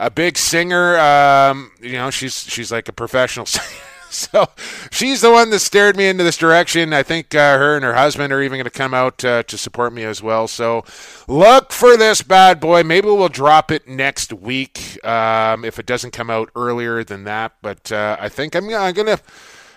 a 0.00 0.10
big 0.10 0.38
singer, 0.38 0.98
um, 0.98 1.72
you 1.80 1.92
know, 1.92 2.10
she's 2.10 2.44
she's 2.44 2.72
like 2.72 2.88
a 2.88 2.92
professional 2.92 3.46
singer 3.46 3.87
so 4.10 4.46
she's 4.90 5.20
the 5.20 5.30
one 5.30 5.50
that 5.50 5.58
steered 5.58 5.96
me 5.96 6.08
into 6.08 6.24
this 6.24 6.36
direction. 6.36 6.94
I 6.94 7.02
think 7.02 7.34
uh, 7.34 7.58
her 7.58 7.76
and 7.76 7.84
her 7.84 7.94
husband 7.94 8.32
are 8.32 8.42
even 8.42 8.56
going 8.56 8.64
to 8.64 8.70
come 8.70 8.94
out 8.94 9.22
uh, 9.24 9.42
to 9.42 9.58
support 9.58 9.92
me 9.92 10.04
as 10.04 10.22
well. 10.22 10.48
So 10.48 10.84
look 11.26 11.72
for 11.72 11.96
this 11.96 12.22
bad 12.22 12.58
boy. 12.58 12.82
Maybe 12.82 13.08
we'll 13.08 13.28
drop 13.28 13.70
it 13.70 13.86
next 13.86 14.32
week 14.32 15.04
um, 15.04 15.64
if 15.64 15.78
it 15.78 15.86
doesn't 15.86 16.12
come 16.12 16.30
out 16.30 16.50
earlier 16.56 17.04
than 17.04 17.24
that. 17.24 17.52
But 17.60 17.92
uh, 17.92 18.16
I 18.18 18.28
think 18.28 18.54
I'm, 18.54 18.64
I'm 18.72 18.94
going 18.94 19.06
to. 19.06 19.20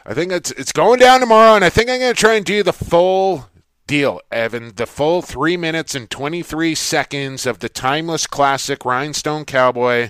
I 0.04 0.16
think 0.16 0.32
it's 0.32 0.50
it's 0.52 0.72
going 0.72 1.00
down 1.00 1.20
tomorrow, 1.20 1.56
and 1.56 1.64
I 1.64 1.70
think 1.70 1.90
I'm 1.90 2.00
going 2.00 2.14
to 2.14 2.20
try 2.20 2.34
and 2.34 2.46
do 2.46 2.64
the 2.64 2.74
full 2.74 3.50
deal, 3.86 4.20
Evan. 4.32 4.74
The 4.76 4.88
full 4.88 5.22
three 5.22 5.58
minutes 5.58 5.94
and 5.94 6.10
23 6.10 6.74
seconds 6.74 7.46
of 7.46 7.60
the 7.60 7.70
timeless 7.70 8.26
classic 8.26 8.84
Rhinestone 8.86 9.46
Cowboy 9.46 10.10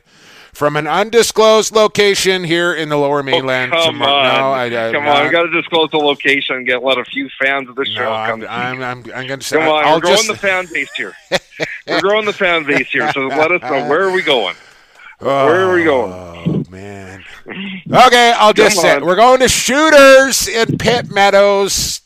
from 0.53 0.75
an 0.75 0.87
undisclosed 0.87 1.73
location 1.73 2.43
here 2.43 2.73
in 2.73 2.89
the 2.89 2.97
Lower 2.97 3.19
oh, 3.19 3.23
Mainland. 3.23 3.73
Oh, 3.73 3.85
come 3.85 4.01
on, 4.01 4.23
no, 4.23 4.51
I, 4.51 4.65
I, 4.65 4.91
come 4.91 5.07
on! 5.07 5.25
We 5.25 5.31
got 5.31 5.43
to 5.43 5.49
disclose 5.51 5.89
the 5.91 5.97
location 5.97 6.57
and 6.57 6.65
get 6.65 6.83
let 6.83 6.97
a 6.97 7.05
few 7.05 7.29
fans 7.41 7.69
of 7.69 7.75
the 7.75 7.85
show 7.85 8.03
no, 8.03 8.25
come. 8.25 8.41
I'm, 8.43 8.49
I'm, 8.49 8.83
I'm, 8.83 8.97
I'm 9.13 9.27
going 9.27 9.39
to 9.39 9.45
say. 9.45 9.57
Come 9.57 9.69
on, 9.69 9.85
I'll 9.85 9.95
we're 9.95 10.01
just... 10.01 10.27
growing 10.27 10.35
the 10.35 10.39
fan 10.39 10.67
base 10.73 10.93
here. 10.93 11.13
we're 11.87 12.01
growing 12.01 12.25
the 12.25 12.33
fan 12.33 12.65
base 12.65 12.89
here, 12.89 13.11
so 13.11 13.27
let 13.27 13.51
us 13.51 13.61
know 13.61 13.87
where 13.87 14.03
are 14.03 14.11
we 14.11 14.21
going. 14.21 14.55
Oh, 15.21 15.45
where 15.45 15.69
are 15.69 15.75
we 15.75 15.83
going? 15.83 16.11
Oh 16.13 16.63
man. 16.69 17.23
Okay, 17.47 18.33
I'll 18.35 18.53
just 18.53 18.79
say 18.79 18.99
we're 18.99 19.15
going 19.15 19.39
to 19.41 19.49
Shooters 19.49 20.47
in 20.47 20.77
Pitt 20.77 21.11
Meadows 21.11 22.01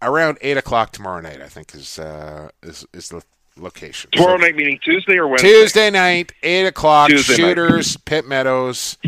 around 0.00 0.38
eight 0.40 0.56
o'clock 0.56 0.92
tomorrow 0.92 1.20
night. 1.20 1.40
I 1.40 1.48
think 1.48 1.74
is 1.74 1.98
uh, 1.98 2.50
is 2.62 2.86
is 2.92 3.08
the 3.08 3.22
location. 3.58 4.10
Tomorrow 4.12 4.38
so, 4.38 4.44
night 4.44 4.56
meaning 4.56 4.78
Tuesday 4.82 5.16
or 5.16 5.28
Wednesday? 5.28 5.48
Tuesday 5.48 5.90
night, 5.90 6.32
8 6.42 6.66
o'clock, 6.66 7.08
Tuesday 7.08 7.34
Shooters, 7.34 7.96
night. 7.96 8.04
Pitt 8.04 8.26
Meadows. 8.26 8.98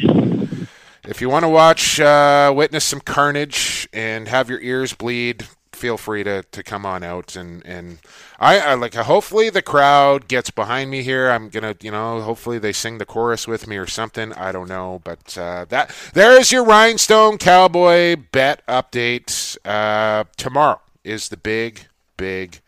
If 1.05 1.21
you 1.21 1.29
want 1.29 1.45
to 1.45 1.49
watch, 1.49 2.01
uh, 2.01 2.53
witness 2.55 2.85
some 2.85 3.01
carnage 3.01 3.89
and 3.93 4.29
have 4.29 4.51
your 4.51 4.61
ears 4.61 4.93
bleed, 4.93 5.47
feel 5.73 5.97
free 5.97 6.25
to, 6.25 6.43
to 6.43 6.63
come 6.63 6.85
on 6.85 7.03
out 7.03 7.37
and, 7.37 7.65
and 7.65 7.99
I, 8.39 8.59
I 8.59 8.75
like 8.75 8.95
hopefully 8.95 9.51
the 9.51 9.63
crowd 9.63 10.29
gets 10.29 10.51
behind 10.51 10.91
me 10.91 11.03
here. 11.03 11.31
I'm 11.31 11.49
gonna 11.49 11.77
you 11.81 11.91
know 11.91 12.21
hopefully 12.21 12.59
they 12.59 12.73
sing 12.73 12.99
the 12.99 13.07
chorus 13.07 13.47
with 13.47 13.67
me 13.67 13.77
or 13.77 13.87
something. 13.87 14.33
I 14.33 14.53
don't 14.53 14.69
know, 14.69 15.01
but 15.05 15.37
uh, 15.39 15.67
that 15.69 15.95
there's 16.13 16.53
your 16.53 16.65
Rhinestone 16.65 17.39
Cowboy 17.39 18.17
bet 18.33 18.67
update. 18.67 19.57
Uh, 19.65 20.25
tomorrow 20.37 20.81
is 21.05 21.29
the 21.29 21.37
big 21.37 21.87
big 22.17 22.61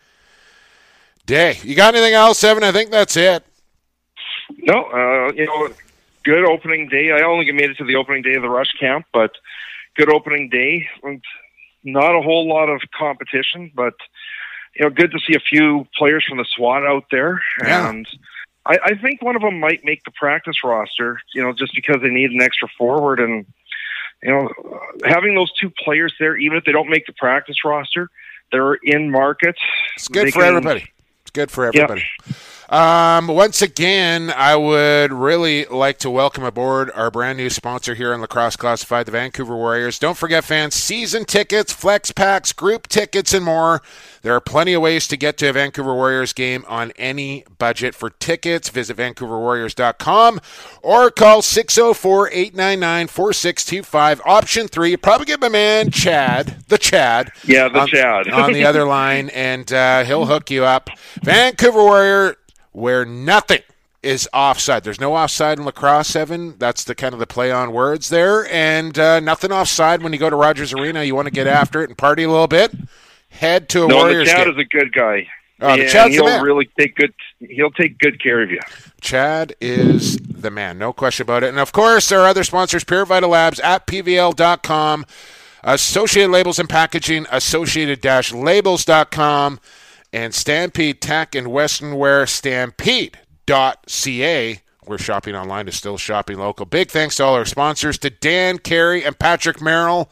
day. 1.28 1.58
You 1.62 1.76
got 1.76 1.94
anything 1.94 2.14
else, 2.14 2.42
Evan? 2.42 2.64
I 2.64 2.72
think 2.72 2.90
that's 2.90 3.16
it. 3.16 3.44
No, 4.56 4.84
uh, 4.84 5.32
you 5.32 5.46
know, 5.46 5.68
good 6.24 6.44
opening 6.44 6.88
day. 6.88 7.12
I 7.12 7.22
only 7.22 7.50
made 7.52 7.70
it 7.70 7.76
to 7.76 7.84
the 7.84 7.94
opening 7.94 8.22
day 8.22 8.34
of 8.34 8.42
the 8.42 8.48
Rush 8.48 8.72
Camp, 8.80 9.06
but 9.12 9.32
good 9.94 10.10
opening 10.10 10.48
day. 10.48 10.88
Not 11.84 12.16
a 12.16 12.22
whole 12.22 12.48
lot 12.48 12.68
of 12.68 12.80
competition, 12.98 13.70
but 13.74 13.94
you 14.74 14.84
know, 14.84 14.90
good 14.90 15.12
to 15.12 15.18
see 15.20 15.34
a 15.34 15.40
few 15.40 15.86
players 15.96 16.24
from 16.28 16.38
the 16.38 16.46
SWAT 16.56 16.84
out 16.84 17.04
there, 17.10 17.40
yeah. 17.62 17.88
and 17.88 18.08
I, 18.66 18.78
I 18.84 18.94
think 18.96 19.22
one 19.22 19.36
of 19.36 19.42
them 19.42 19.60
might 19.60 19.84
make 19.84 20.02
the 20.04 20.10
practice 20.12 20.56
roster. 20.64 21.20
You 21.34 21.42
know, 21.42 21.52
just 21.52 21.74
because 21.74 21.98
they 22.02 22.10
need 22.10 22.30
an 22.30 22.42
extra 22.42 22.68
forward, 22.78 23.20
and 23.20 23.46
you 24.22 24.30
know, 24.30 24.50
having 25.04 25.34
those 25.34 25.52
two 25.52 25.70
players 25.70 26.14
there, 26.18 26.36
even 26.36 26.56
if 26.56 26.64
they 26.64 26.72
don't 26.72 26.88
make 26.88 27.06
the 27.06 27.12
practice 27.12 27.64
roster, 27.64 28.08
they're 28.50 28.74
in 28.74 29.10
market. 29.10 29.56
It's 29.96 30.08
good 30.08 30.32
for 30.32 30.40
can, 30.40 30.56
everybody. 30.56 30.90
Good 31.38 31.52
for 31.52 31.66
everybody. 31.66 32.02
Yep. 32.26 32.36
Um, 32.68 33.28
once 33.28 33.62
again, 33.62 34.30
I 34.30 34.54
would 34.54 35.10
really 35.10 35.64
like 35.64 35.96
to 36.00 36.10
welcome 36.10 36.44
aboard 36.44 36.90
our 36.94 37.10
brand 37.10 37.38
new 37.38 37.48
sponsor 37.48 37.94
here 37.94 38.12
on 38.12 38.20
Lacrosse 38.20 38.56
Classified, 38.56 39.06
the 39.06 39.12
Vancouver 39.12 39.56
Warriors. 39.56 39.98
Don't 39.98 40.18
forget, 40.18 40.44
fans, 40.44 40.74
season 40.74 41.24
tickets, 41.24 41.72
flex 41.72 42.12
packs, 42.12 42.52
group 42.52 42.86
tickets, 42.86 43.32
and 43.32 43.42
more. 43.42 43.80
There 44.20 44.34
are 44.34 44.40
plenty 44.40 44.74
of 44.74 44.82
ways 44.82 45.08
to 45.08 45.16
get 45.16 45.38
to 45.38 45.48
a 45.48 45.52
Vancouver 45.54 45.94
Warriors 45.94 46.34
game 46.34 46.66
on 46.68 46.92
any 46.96 47.44
budget. 47.56 47.94
For 47.94 48.10
tickets, 48.10 48.68
visit 48.68 48.98
vancouverwarriors.com 48.98 50.40
or 50.82 51.10
call 51.10 51.40
604 51.40 52.28
899 52.28 53.06
4625. 53.06 54.20
Option 54.26 54.68
three, 54.68 54.94
probably 54.98 55.24
get 55.24 55.40
my 55.40 55.48
man 55.48 55.90
Chad, 55.90 56.64
the 56.68 56.76
Chad. 56.76 57.32
Yeah, 57.44 57.68
the 57.68 57.80
on, 57.80 57.88
Chad. 57.88 58.28
on 58.28 58.52
the 58.52 58.66
other 58.66 58.84
line, 58.84 59.30
and 59.30 59.72
uh, 59.72 60.04
he'll 60.04 60.26
hook 60.26 60.50
you 60.50 60.66
up. 60.66 60.90
Vancouver 61.22 61.82
Warrior 61.82 62.36
where 62.78 63.04
nothing 63.04 63.62
is 64.02 64.28
offside. 64.32 64.84
There's 64.84 65.00
no 65.00 65.14
offside 65.14 65.58
in 65.58 65.64
lacrosse, 65.64 66.14
Evan. 66.14 66.56
That's 66.58 66.84
the 66.84 66.94
kind 66.94 67.12
of 67.12 67.18
the 67.18 67.26
play 67.26 67.50
on 67.50 67.72
words 67.72 68.08
there, 68.08 68.46
and 68.52 68.96
uh, 68.98 69.20
nothing 69.20 69.52
offside 69.52 70.02
when 70.02 70.12
you 70.12 70.18
go 70.18 70.30
to 70.30 70.36
Rogers 70.36 70.72
Arena. 70.72 71.02
You 71.02 71.14
want 71.14 71.26
to 71.26 71.32
get 71.32 71.46
after 71.46 71.82
it 71.82 71.90
and 71.90 71.98
party 71.98 72.22
a 72.22 72.30
little 72.30 72.46
bit. 72.46 72.72
Head 73.30 73.68
to 73.70 73.84
a 73.84 73.88
no, 73.88 73.96
Warriors 73.96 74.28
the 74.28 74.32
Chad 74.32 74.46
game. 74.46 74.54
is 74.54 74.60
a 74.60 74.64
good 74.64 74.92
guy. 74.92 75.26
Oh, 75.60 75.76
the 75.76 75.88
Chad's 75.88 76.14
he'll 76.14 76.26
the 76.26 76.30
man. 76.30 76.44
really 76.44 76.70
take 76.78 76.94
good. 76.94 77.12
He'll 77.40 77.72
take 77.72 77.98
good 77.98 78.22
care 78.22 78.40
of 78.42 78.50
you. 78.50 78.60
Chad 79.00 79.56
is 79.60 80.16
the 80.18 80.50
man, 80.50 80.78
no 80.78 80.92
question 80.92 81.24
about 81.24 81.42
it. 81.42 81.48
And 81.48 81.58
of 81.58 81.72
course, 81.72 82.12
our 82.12 82.26
other 82.26 82.44
sponsors: 82.44 82.84
Pure 82.84 83.06
Vita 83.06 83.26
Labs 83.26 83.58
at 83.60 83.88
pvl.com, 83.88 85.04
Associated 85.64 86.30
Labels 86.30 86.60
and 86.60 86.68
Packaging, 86.68 87.26
Associated-Labels.com 87.30 89.58
and 90.12 90.34
Stampede 90.34 91.00
Tack 91.00 91.34
and 91.34 91.48
Western 91.48 91.96
Wear 91.96 92.26
Stampede.ca. 92.26 93.16
Where 94.84 94.98
shopping 94.98 95.34
online 95.34 95.68
is 95.68 95.76
still 95.76 95.98
shopping 95.98 96.38
local. 96.38 96.64
Big 96.64 96.90
thanks 96.90 97.16
to 97.16 97.24
all 97.24 97.34
our 97.34 97.44
sponsors, 97.44 97.98
to 97.98 98.08
Dan 98.08 98.58
Carey 98.58 99.04
and 99.04 99.18
Patrick 99.18 99.60
Merrill 99.60 100.10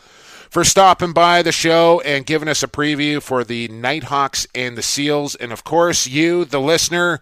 for 0.51 0.65
stopping 0.65 1.13
by 1.13 1.43
the 1.43 1.53
show 1.53 2.01
and 2.01 2.27
giving 2.27 2.49
us 2.49 2.63
a 2.63 2.69
preview 2.69 3.23
for 3.23 3.45
the 3.45 3.69
Knighthawks 3.69 4.47
and 4.55 4.77
the 4.77 4.83
Seals. 4.83 5.35
And 5.35 5.53
of 5.53 5.65
course, 5.65 6.07
you, 6.07 6.45
the 6.45 6.61
listener, 6.61 7.21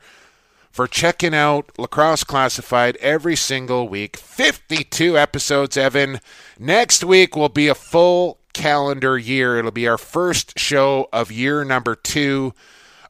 for 0.70 0.88
checking 0.88 1.34
out 1.34 1.70
Lacrosse 1.78 2.24
Classified 2.24 2.96
every 2.96 3.36
single 3.36 3.88
week. 3.88 4.16
52 4.16 5.16
episodes, 5.16 5.76
Evan. 5.76 6.20
Next 6.58 7.04
week 7.04 7.36
will 7.36 7.48
be 7.48 7.68
a 7.68 7.74
full 7.74 8.38
calendar 8.54 9.18
year. 9.18 9.58
It'll 9.58 9.70
be 9.70 9.86
our 9.88 9.98
first 9.98 10.58
show 10.58 11.08
of 11.12 11.30
year 11.30 11.64
number 11.64 11.94
two. 11.94 12.54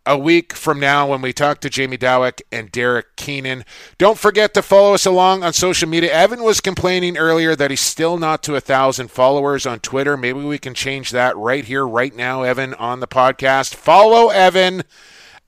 A 0.07 0.19
week 0.19 0.53
from 0.53 0.79
now, 0.79 1.07
when 1.09 1.23
we 1.23 1.33
talk 1.33 1.61
to 1.61 1.71
Jamie 1.71 1.97
Dawick 1.97 2.43
and 2.53 2.71
Derek 2.71 3.17
Keenan. 3.17 3.65
Don't 3.97 4.19
forget 4.19 4.53
to 4.53 4.61
follow 4.61 4.93
us 4.93 5.07
along 5.07 5.43
on 5.43 5.55
social 5.55 5.89
media. 5.89 6.13
Evan 6.13 6.43
was 6.43 6.61
complaining 6.61 7.17
earlier 7.17 7.57
that 7.57 7.71
he's 7.71 7.81
still 7.81 8.19
not 8.19 8.43
to 8.43 8.55
a 8.55 8.61
thousand 8.61 9.11
followers 9.11 9.65
on 9.65 9.81
Twitter. 9.81 10.19
Maybe 10.19 10.41
we 10.41 10.59
can 10.59 10.75
change 10.75 11.11
that 11.13 11.35
right 11.39 11.65
here, 11.65 11.87
right 11.89 12.15
now, 12.15 12.43
Evan, 12.43 12.75
on 12.75 13.01
the 13.01 13.09
podcast. 13.09 13.75
Follow 13.75 14.29
Evan 14.29 14.83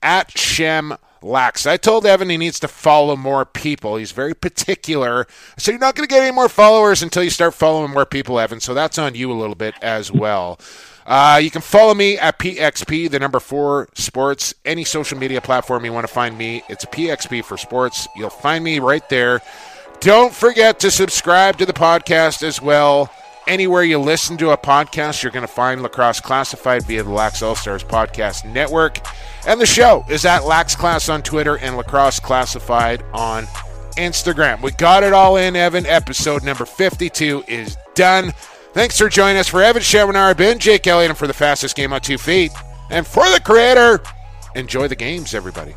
at 0.01 0.35
Shem 0.35 0.97
Lax. 1.27 1.65
I 1.65 1.77
told 1.77 2.05
Evan 2.05 2.29
he 2.29 2.37
needs 2.37 2.59
to 2.61 2.67
follow 2.67 3.15
more 3.15 3.45
people. 3.45 3.97
He's 3.97 4.11
very 4.11 4.33
particular. 4.33 5.27
So 5.57 5.71
you're 5.71 5.79
not 5.79 5.95
going 5.95 6.07
to 6.07 6.13
get 6.13 6.23
any 6.23 6.33
more 6.33 6.49
followers 6.49 7.03
until 7.03 7.23
you 7.23 7.29
start 7.29 7.53
following 7.53 7.91
more 7.91 8.05
people, 8.05 8.39
Evan. 8.39 8.59
So 8.59 8.73
that's 8.73 8.97
on 8.97 9.15
you 9.15 9.31
a 9.31 9.33
little 9.33 9.55
bit 9.55 9.75
as 9.81 10.11
well. 10.11 10.59
Uh, 11.05 11.39
you 11.41 11.49
can 11.49 11.61
follow 11.61 11.93
me 11.93 12.17
at 12.17 12.37
PXP, 12.37 13.09
the 13.09 13.19
number 13.19 13.39
four 13.39 13.87
sports, 13.93 14.53
any 14.65 14.83
social 14.83 15.17
media 15.17 15.39
platform 15.39 15.85
you 15.85 15.93
want 15.93 16.05
to 16.05 16.13
find 16.13 16.37
me. 16.37 16.63
It's 16.67 16.83
PXP 16.83 17.45
for 17.45 17.55
sports. 17.55 18.07
You'll 18.15 18.29
find 18.29 18.61
me 18.61 18.79
right 18.79 19.07
there. 19.07 19.41
Don't 20.01 20.33
forget 20.33 20.79
to 20.81 20.91
subscribe 20.91 21.57
to 21.57 21.65
the 21.65 21.73
podcast 21.73 22.43
as 22.43 22.61
well. 22.61 23.09
Anywhere 23.47 23.83
you 23.83 23.97
listen 23.97 24.35
to 24.37 24.49
a 24.49 24.57
podcast, 24.57 25.23
you're 25.23 25.31
going 25.31 25.47
to 25.47 25.51
find 25.51 25.81
Lacrosse 25.81 26.19
Classified 26.19 26.83
via 26.85 27.01
the 27.01 27.09
Lax 27.09 27.41
All 27.41 27.55
Stars 27.55 27.81
Podcast 27.81 28.43
Network. 28.43 28.99
And 29.47 29.61
the 29.61 29.65
show 29.65 30.03
is 30.09 30.25
at 30.25 30.43
Lax 30.43 30.75
Class 30.75 31.07
on 31.07 31.21
Twitter 31.21 31.57
and 31.57 31.77
Lacrosse 31.77 32.19
Classified 32.19 33.03
on 33.13 33.45
Instagram. 33.95 34.61
We 34.61 34.71
got 34.71 35.03
it 35.03 35.13
all 35.13 35.37
in, 35.37 35.55
Evan. 35.55 35.85
Episode 35.85 36.43
number 36.43 36.65
52 36.65 37.45
is 37.47 37.77
done. 37.95 38.33
Thanks 38.73 38.97
for 38.97 39.07
joining 39.07 39.37
us. 39.37 39.47
For 39.47 39.63
Evan 39.63 39.81
Schemenauer, 39.81 40.35
Ben 40.35 40.59
Jake 40.59 40.85
Elliott, 40.85 41.11
and 41.11 41.17
for 41.17 41.25
the 41.27 41.33
fastest 41.33 41.77
game 41.77 41.93
on 41.93 42.01
two 42.01 42.17
feet. 42.17 42.51
And 42.89 43.07
for 43.07 43.23
the 43.31 43.39
creator, 43.39 44.01
enjoy 44.55 44.89
the 44.89 44.95
games, 44.95 45.33
everybody. 45.33 45.73